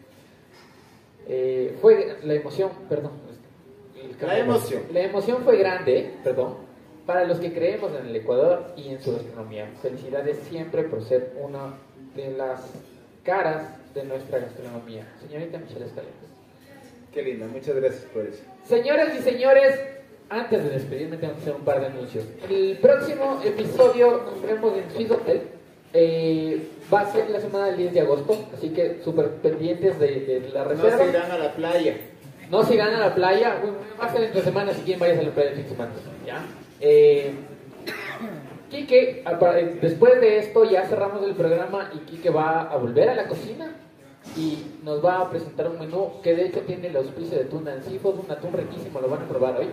Eh, 1.28 1.76
fue 1.80 2.18
la 2.22 2.34
emoción, 2.34 2.70
perdón. 2.88 3.12
el 3.96 4.26
La 4.26 4.38
emoción. 4.38 4.82
La 4.92 5.00
emoción 5.00 5.42
fue 5.42 5.56
grande, 5.56 6.14
perdón, 6.22 6.58
para 7.04 7.24
los 7.24 7.40
que 7.40 7.52
creemos 7.52 7.90
en 7.98 8.06
el 8.06 8.16
Ecuador 8.16 8.72
y 8.76 8.90
en 8.90 9.02
su 9.02 9.12
gastronomía. 9.12 9.68
Felicidades 9.82 10.38
siempre 10.48 10.84
por 10.84 11.02
ser 11.02 11.32
una 11.40 11.74
de 12.14 12.30
las 12.30 12.60
caras 13.24 13.64
de 13.92 14.04
nuestra 14.04 14.38
gastronomía. 14.38 15.04
Señorita 15.20 15.58
Michelle 15.58 15.86
Escalera. 15.86 16.14
Qué 17.12 17.22
linda, 17.22 17.46
muchas 17.46 17.74
gracias 17.74 18.04
por 18.04 18.24
eso. 18.26 18.44
Señoras 18.64 19.12
y 19.18 19.22
señores, 19.22 19.80
antes 20.28 20.64
de 20.64 20.70
despedirme 20.70 21.16
tengo 21.18 21.34
que 21.34 21.40
hacer 21.40 21.54
un 21.54 21.62
par 21.62 21.80
de 21.80 21.86
anuncios. 21.86 22.24
El 22.48 22.78
próximo 22.78 23.40
episodio 23.44 24.22
nos 24.24 24.42
vemos 24.42 24.72
en 24.76 24.90
Swiss 24.90 25.10
Hotel. 25.10 25.42
Eh, 25.92 26.68
va 26.92 27.00
a 27.00 27.12
ser 27.12 27.30
la 27.30 27.40
semana 27.40 27.66
del 27.66 27.76
10 27.78 27.94
de 27.94 28.00
agosto, 28.00 28.36
así 28.54 28.70
que 28.70 29.00
súper 29.02 29.30
pendientes 29.36 29.98
de, 29.98 30.40
de 30.40 30.48
la 30.52 30.64
No 30.64 30.68
reserva. 30.70 30.98
se 30.98 31.08
irán 31.10 31.30
a 31.30 31.38
la 31.38 31.52
playa. 31.54 31.96
No 32.50 32.62
se 32.64 32.74
irán 32.74 32.94
a 32.94 33.00
la 33.00 33.14
playa, 33.14 33.58
bueno, 33.60 33.76
va 34.00 34.06
a 34.06 34.12
ser 34.12 34.24
entre 34.24 34.42
semanas 34.42 34.76
si 34.76 34.82
quieren 34.82 35.00
vayas 35.00 35.18
a 35.18 35.22
la 35.22 35.30
playa 35.30 35.50
el 35.50 35.54
fin 35.56 35.64
de 35.64 35.70
semana. 35.70 35.90
¿ya? 36.26 36.42
Eh, 36.80 37.30
Quique, 38.70 39.22
eh, 39.24 39.78
después 39.80 40.20
de 40.20 40.38
esto 40.38 40.64
ya 40.64 40.84
cerramos 40.86 41.22
el 41.24 41.34
programa 41.34 41.90
y 41.94 41.98
Quique 42.00 42.30
va 42.30 42.62
a 42.62 42.76
volver 42.76 43.08
a 43.08 43.14
la 43.14 43.28
cocina 43.28 43.72
y 44.36 44.58
nos 44.82 45.04
va 45.04 45.20
a 45.20 45.30
presentar 45.30 45.68
un 45.70 45.78
menú 45.78 46.20
que 46.22 46.34
de 46.34 46.46
hecho 46.46 46.60
tiene 46.60 46.88
el 46.88 46.96
auspicio 46.96 47.38
de 47.38 47.44
tuna 47.44 47.74
en 47.74 47.82
seafood, 47.84 48.18
un 48.24 48.30
atún 48.30 48.52
riquísimo, 48.52 49.00
lo 49.00 49.08
van 49.08 49.22
a 49.22 49.28
probar 49.28 49.56
hoy. 49.60 49.66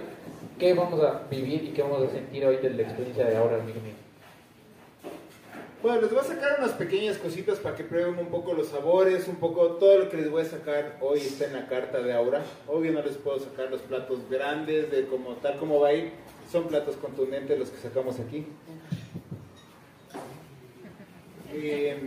¿Qué 0.59 0.73
vamos 0.73 1.01
a 1.03 1.23
vivir 1.29 1.63
y 1.63 1.67
qué 1.69 1.81
vamos 1.81 2.03
a 2.03 2.11
sentir 2.11 2.45
hoy 2.45 2.57
de 2.57 2.69
la 2.69 2.83
experiencia 2.83 3.25
de 3.25 3.35
ahora, 3.37 3.55
amigo 3.55 3.79
mío? 3.81 3.93
Bueno, 5.81 6.01
les 6.01 6.11
voy 6.11 6.19
a 6.19 6.23
sacar 6.23 6.59
unas 6.59 6.73
pequeñas 6.73 7.17
cositas 7.17 7.59
para 7.59 7.75
que 7.75 7.83
prueben 7.83 8.17
un 8.17 8.27
poco 8.27 8.53
los 8.53 8.67
sabores, 8.67 9.27
un 9.27 9.35
poco 9.37 9.65
todo 9.73 9.97
lo 9.97 10.09
que 10.09 10.17
les 10.17 10.29
voy 10.29 10.43
a 10.43 10.45
sacar 10.45 10.97
hoy 11.01 11.19
está 11.19 11.45
en 11.45 11.53
la 11.53 11.67
carta 11.67 11.99
de 12.01 12.13
Aura. 12.13 12.41
Obvio 12.67 12.93
no 12.93 13.01
les 13.01 13.17
puedo 13.17 13.39
sacar 13.39 13.69
los 13.69 13.81
platos 13.81 14.19
grandes 14.29 14.91
de 14.91 15.07
como 15.07 15.31
tal 15.33 15.57
como 15.57 15.81
va 15.81 15.89
a 15.89 15.93
ir, 15.93 16.11
son 16.49 16.67
platos 16.67 16.95
contundentes 16.97 17.59
los 17.59 17.69
que 17.69 17.79
sacamos 17.79 18.19
aquí. 18.19 18.45
Eh, 21.51 21.97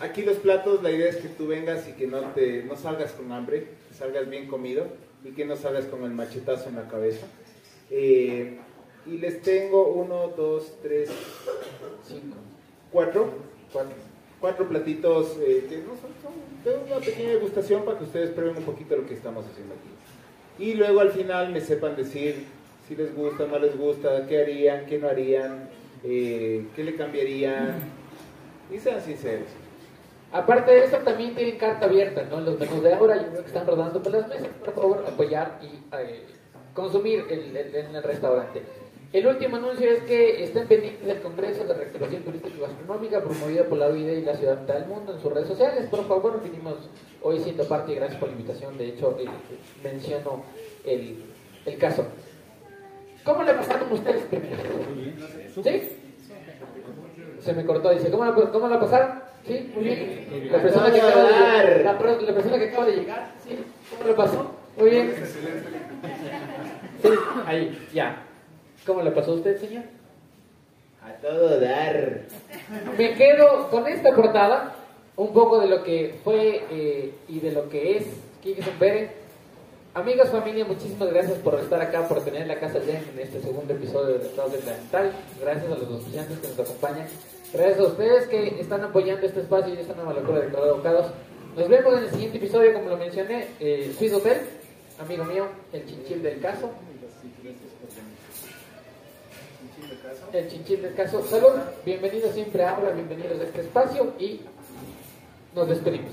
aquí 0.00 0.22
los 0.22 0.38
platos, 0.38 0.82
la 0.82 0.90
idea 0.90 1.10
es 1.10 1.16
que 1.16 1.28
tú 1.28 1.46
vengas 1.46 1.86
y 1.88 1.92
que 1.92 2.06
no 2.06 2.20
te 2.32 2.64
no 2.64 2.74
salgas 2.76 3.12
con 3.12 3.30
hambre, 3.30 3.68
salgas 3.92 4.28
bien 4.28 4.48
comido 4.48 4.86
y 5.24 5.30
que 5.30 5.44
no 5.44 5.56
salgas 5.56 5.86
con 5.86 6.04
el 6.04 6.10
machetazo 6.10 6.68
en 6.68 6.76
la 6.76 6.88
cabeza. 6.88 7.26
Eh, 7.90 8.58
y 9.06 9.18
les 9.18 9.42
tengo 9.42 9.88
uno, 9.88 10.28
dos, 10.36 10.74
tres, 10.82 11.08
Cinco. 12.06 12.36
cuatro, 12.92 13.30
cuatro, 13.72 13.94
cuatro 14.40 14.68
platitos 14.68 15.36
eh, 15.40 15.66
que 15.68 15.78
no 15.78 15.94
son, 15.96 16.10
de 16.64 16.92
una 16.92 17.00
pequeña 17.00 17.30
degustación 17.30 17.84
para 17.84 17.98
que 17.98 18.04
ustedes 18.04 18.30
prueben 18.30 18.58
un 18.58 18.64
poquito 18.64 18.96
lo 18.96 19.06
que 19.06 19.14
estamos 19.14 19.46
haciendo 19.46 19.74
aquí. 19.74 20.62
Y 20.62 20.74
luego 20.74 21.00
al 21.00 21.10
final 21.10 21.52
me 21.52 21.60
sepan 21.60 21.96
decir 21.96 22.44
si 22.86 22.96
les 22.96 23.14
gusta, 23.14 23.46
no 23.46 23.58
les 23.58 23.76
gusta, 23.76 24.26
qué 24.26 24.42
harían, 24.42 24.86
qué 24.86 24.98
no 24.98 25.08
harían, 25.08 25.68
eh, 26.04 26.66
qué 26.74 26.84
le 26.84 26.94
cambiarían. 26.94 27.76
Y 28.74 28.78
sean 28.78 29.00
sinceros. 29.00 29.48
Aparte 30.32 30.70
de 30.72 30.84
eso, 30.84 30.98
también 30.98 31.34
tienen 31.34 31.56
carta 31.56 31.86
abierta, 31.86 32.22
¿no? 32.30 32.40
Los 32.40 32.58
menús 32.58 32.82
de 32.82 32.92
ahora, 32.92 33.16
yo 33.16 33.28
creo 33.28 33.40
que 33.40 33.46
están 33.46 33.66
rodando 33.66 34.02
por 34.02 34.12
las 34.12 34.28
mesas. 34.28 34.48
Por 34.64 34.74
favor, 34.74 35.04
apoyar 35.08 35.58
y 35.62 35.66
eh, 35.96 36.24
consumir 36.74 37.24
el- 37.30 37.56
el- 37.56 37.74
en 37.74 37.96
el 37.96 38.02
restaurante. 38.02 38.62
El 39.10 39.26
último 39.26 39.56
anuncio 39.56 39.90
es 39.90 40.02
que 40.02 40.44
estén 40.44 40.66
pendientes 40.68 41.06
del 41.06 41.20
Congreso 41.22 41.64
de 41.64 41.72
Reactivación 41.72 42.22
Turística 42.24 42.54
y 42.54 42.60
Gastronómica 42.60 43.22
promovido 43.22 43.64
por 43.64 43.78
la 43.78 43.86
OID 43.86 44.06
y 44.18 44.20
la 44.22 44.36
Ciudad 44.36 44.58
del 44.58 44.84
Mundo 44.84 45.14
en 45.14 45.20
sus 45.22 45.32
redes 45.32 45.48
sociales. 45.48 45.86
Por 45.88 46.06
favor, 46.06 46.42
vinimos 46.42 46.74
hoy 47.22 47.38
siendo 47.40 47.64
parte 47.66 47.92
y 47.92 47.94
gracias 47.94 48.20
por 48.20 48.28
la 48.28 48.34
invitación. 48.34 48.76
De 48.76 48.86
hecho, 48.88 49.16
eh, 49.18 49.24
menciono 49.82 50.44
el, 50.84 51.24
el 51.64 51.78
caso. 51.78 52.04
¿Cómo 53.24 53.42
le 53.44 53.54
pasaron 53.54 53.90
ustedes 53.90 54.24
primero? 54.24 54.62
¿Sí? 55.54 55.82
Se 57.40 57.52
me 57.54 57.64
cortó, 57.64 57.88
dice, 57.90 58.10
¿cómo 58.10 58.26
la, 58.26 58.32
cómo 58.34 58.68
la 58.68 58.78
pasaron? 58.78 59.26
Sí, 59.46 59.72
muy 59.74 59.84
bien. 59.84 60.48
La 60.52 60.62
persona, 60.62 60.92
que 60.92 61.00
acaba 61.00 61.22
de 61.22 61.32
llegar, 61.32 61.80
la, 61.84 61.92
la 61.92 62.34
persona 62.34 62.58
que 62.58 62.68
acaba 62.68 62.86
de 62.86 62.96
llegar, 62.96 63.32
¿sí? 63.42 63.58
¿Cómo 63.90 64.10
la 64.10 64.16
pasó? 64.16 64.50
Muy 64.76 64.90
bien. 64.90 65.14
Sí, 67.02 67.08
ahí, 67.46 67.88
ya. 67.92 68.22
¿Cómo 68.86 69.02
la 69.02 69.14
pasó 69.14 69.34
usted, 69.34 69.58
señor? 69.58 69.84
A 71.02 71.12
todo 71.20 71.60
dar. 71.60 72.22
Me 72.96 73.14
quedo 73.14 73.70
con 73.70 73.86
esta 73.86 74.14
portada, 74.14 74.74
un 75.16 75.32
poco 75.32 75.58
de 75.60 75.68
lo 75.68 75.82
que 75.82 76.20
fue 76.22 76.64
eh, 76.70 77.14
y 77.28 77.40
de 77.40 77.52
lo 77.52 77.68
que 77.68 77.96
es 77.96 78.06
Quique 78.42 78.62
Sempere. 78.62 79.10
Amigos, 79.94 80.28
familia, 80.28 80.64
muchísimas 80.64 81.10
gracias 81.10 81.38
por 81.38 81.58
estar 81.58 81.80
acá, 81.80 82.06
por 82.06 82.22
tener 82.22 82.46
la 82.46 82.60
casa 82.60 82.78
llena 82.78 83.00
en 83.12 83.20
este 83.20 83.40
segundo 83.40 83.72
episodio 83.72 84.18
de 84.18 84.26
Estados 84.26 84.52
de 84.52 84.58
Plantal. 84.58 85.12
Gracias 85.40 85.66
a 85.66 85.68
los 85.70 85.82
estudiantes 85.82 86.38
que 86.38 86.48
nos 86.48 86.60
acompañan. 86.60 87.06
Gracias 87.52 87.80
a 87.80 87.84
ustedes 87.84 88.26
que 88.28 88.60
están 88.60 88.82
apoyando 88.84 89.26
este 89.26 89.40
espacio 89.40 89.72
y 89.74 89.78
esta 89.78 89.94
nueva 89.94 90.12
locura 90.12 90.40
de 90.40 90.54
Abocados. 90.54 91.12
Nos 91.56 91.68
vemos 91.68 91.96
en 91.96 92.04
el 92.04 92.10
siguiente 92.10 92.36
episodio, 92.36 92.74
como 92.74 92.90
lo 92.90 92.98
mencioné, 92.98 93.48
eh, 93.58 93.94
Swiss 93.96 94.12
Hotel. 94.12 94.38
amigo 94.98 95.24
mío, 95.24 95.46
el 95.72 95.86
chinchil 95.86 96.22
del 96.22 96.40
caso. 96.40 96.70
El 100.32 100.48
chinchil 100.48 100.82
del 100.82 100.94
caso. 100.94 101.22
Salud, 101.26 101.52
bienvenidos 101.86 102.34
siempre 102.34 102.64
a 102.64 102.76
bienvenidos 102.78 103.40
a 103.40 103.44
este 103.44 103.60
espacio 103.62 104.12
y 104.18 104.42
nos 105.54 105.68
despedimos. 105.68 106.12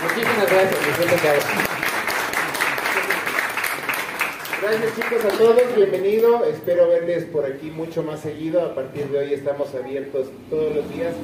Muchísimas 0.00 0.50
gracias. 0.50 1.87
Gracias 4.70 4.96
chicos 4.96 5.24
a 5.24 5.38
todos, 5.38 5.74
bienvenido. 5.74 6.44
Espero 6.44 6.88
verles 6.88 7.24
por 7.24 7.46
aquí 7.46 7.70
mucho 7.70 8.02
más 8.02 8.20
seguido. 8.20 8.60
A 8.60 8.74
partir 8.74 9.06
de 9.06 9.18
hoy 9.18 9.32
estamos 9.32 9.74
abiertos 9.74 10.28
todos 10.50 10.76
los 10.76 10.86
días, 10.92 11.14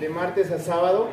de 0.00 0.08
martes 0.08 0.50
a 0.50 0.58
sábado, 0.58 1.06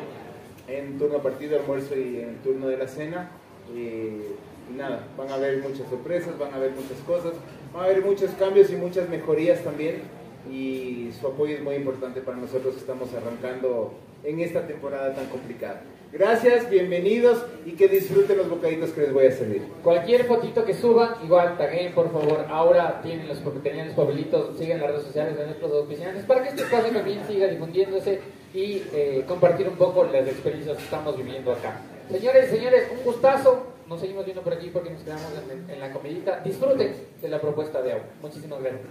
en 0.66 0.98
turno 0.98 1.20
del 1.20 1.54
almuerzo 1.54 1.96
y 1.96 2.22
en 2.22 2.38
turno 2.42 2.66
de 2.66 2.76
la 2.76 2.88
cena. 2.88 3.30
Eh, 3.72 4.34
nada, 4.76 5.06
van 5.16 5.30
a 5.30 5.34
haber 5.34 5.58
muchas 5.58 5.88
sorpresas, 5.88 6.36
van 6.40 6.52
a 6.52 6.56
haber 6.56 6.72
muchas 6.72 6.98
cosas, 7.06 7.34
van 7.72 7.84
a 7.84 7.86
haber 7.86 8.04
muchos 8.04 8.32
cambios 8.32 8.68
y 8.72 8.74
muchas 8.74 9.08
mejorías 9.08 9.62
también. 9.62 10.02
Y 10.50 11.12
su 11.20 11.28
apoyo 11.28 11.54
es 11.54 11.62
muy 11.62 11.76
importante 11.76 12.20
para 12.20 12.36
nosotros 12.36 12.74
que 12.74 12.80
estamos 12.80 13.14
arrancando 13.14 13.94
en 14.24 14.40
esta 14.40 14.66
temporada 14.66 15.14
tan 15.14 15.26
complicada. 15.26 15.82
Gracias, 16.12 16.68
bienvenidos 16.68 17.46
y 17.64 17.72
que 17.72 17.86
disfruten 17.86 18.36
los 18.36 18.50
bocaditos 18.50 18.90
que 18.90 19.02
les 19.02 19.12
voy 19.12 19.26
a 19.26 19.30
servir. 19.30 19.62
Cualquier 19.84 20.24
fotito 20.24 20.64
que 20.64 20.74
suban, 20.74 21.14
igual 21.22 21.56
taguen 21.56 21.92
por 21.92 22.10
favor. 22.10 22.46
Ahora 22.48 23.00
tienen 23.00 23.28
los, 23.28 23.38
tenían 23.62 23.94
los 23.94 24.58
sigan 24.58 24.80
las 24.80 24.90
redes 24.90 25.04
sociales 25.04 25.38
de 25.38 25.46
nuestros 25.46 25.70
oficiales 25.70 26.24
para 26.24 26.42
que 26.42 26.48
este 26.48 26.62
espacio 26.62 26.90
también 26.92 27.24
siga 27.28 27.46
difundiéndose 27.46 28.20
y 28.52 28.82
eh, 28.92 29.24
compartir 29.28 29.68
un 29.68 29.76
poco 29.76 30.02
las 30.02 30.26
experiencias 30.26 30.78
que 30.78 30.82
estamos 30.82 31.16
viviendo 31.16 31.52
acá. 31.52 31.80
Señores, 32.10 32.50
señores, 32.50 32.88
un 32.98 33.04
gustazo. 33.04 33.66
Nos 33.86 34.00
seguimos 34.00 34.24
viendo 34.24 34.42
por 34.42 34.52
aquí 34.52 34.68
porque 34.72 34.90
nos 34.90 35.02
quedamos 35.02 35.32
en, 35.48 35.70
en 35.70 35.80
la 35.80 35.92
comidita. 35.92 36.40
Disfruten 36.40 36.92
de 37.22 37.28
la 37.28 37.40
propuesta 37.40 37.82
de 37.82 37.92
agua. 37.92 38.04
Muchísimas 38.20 38.60
gracias. 38.60 38.82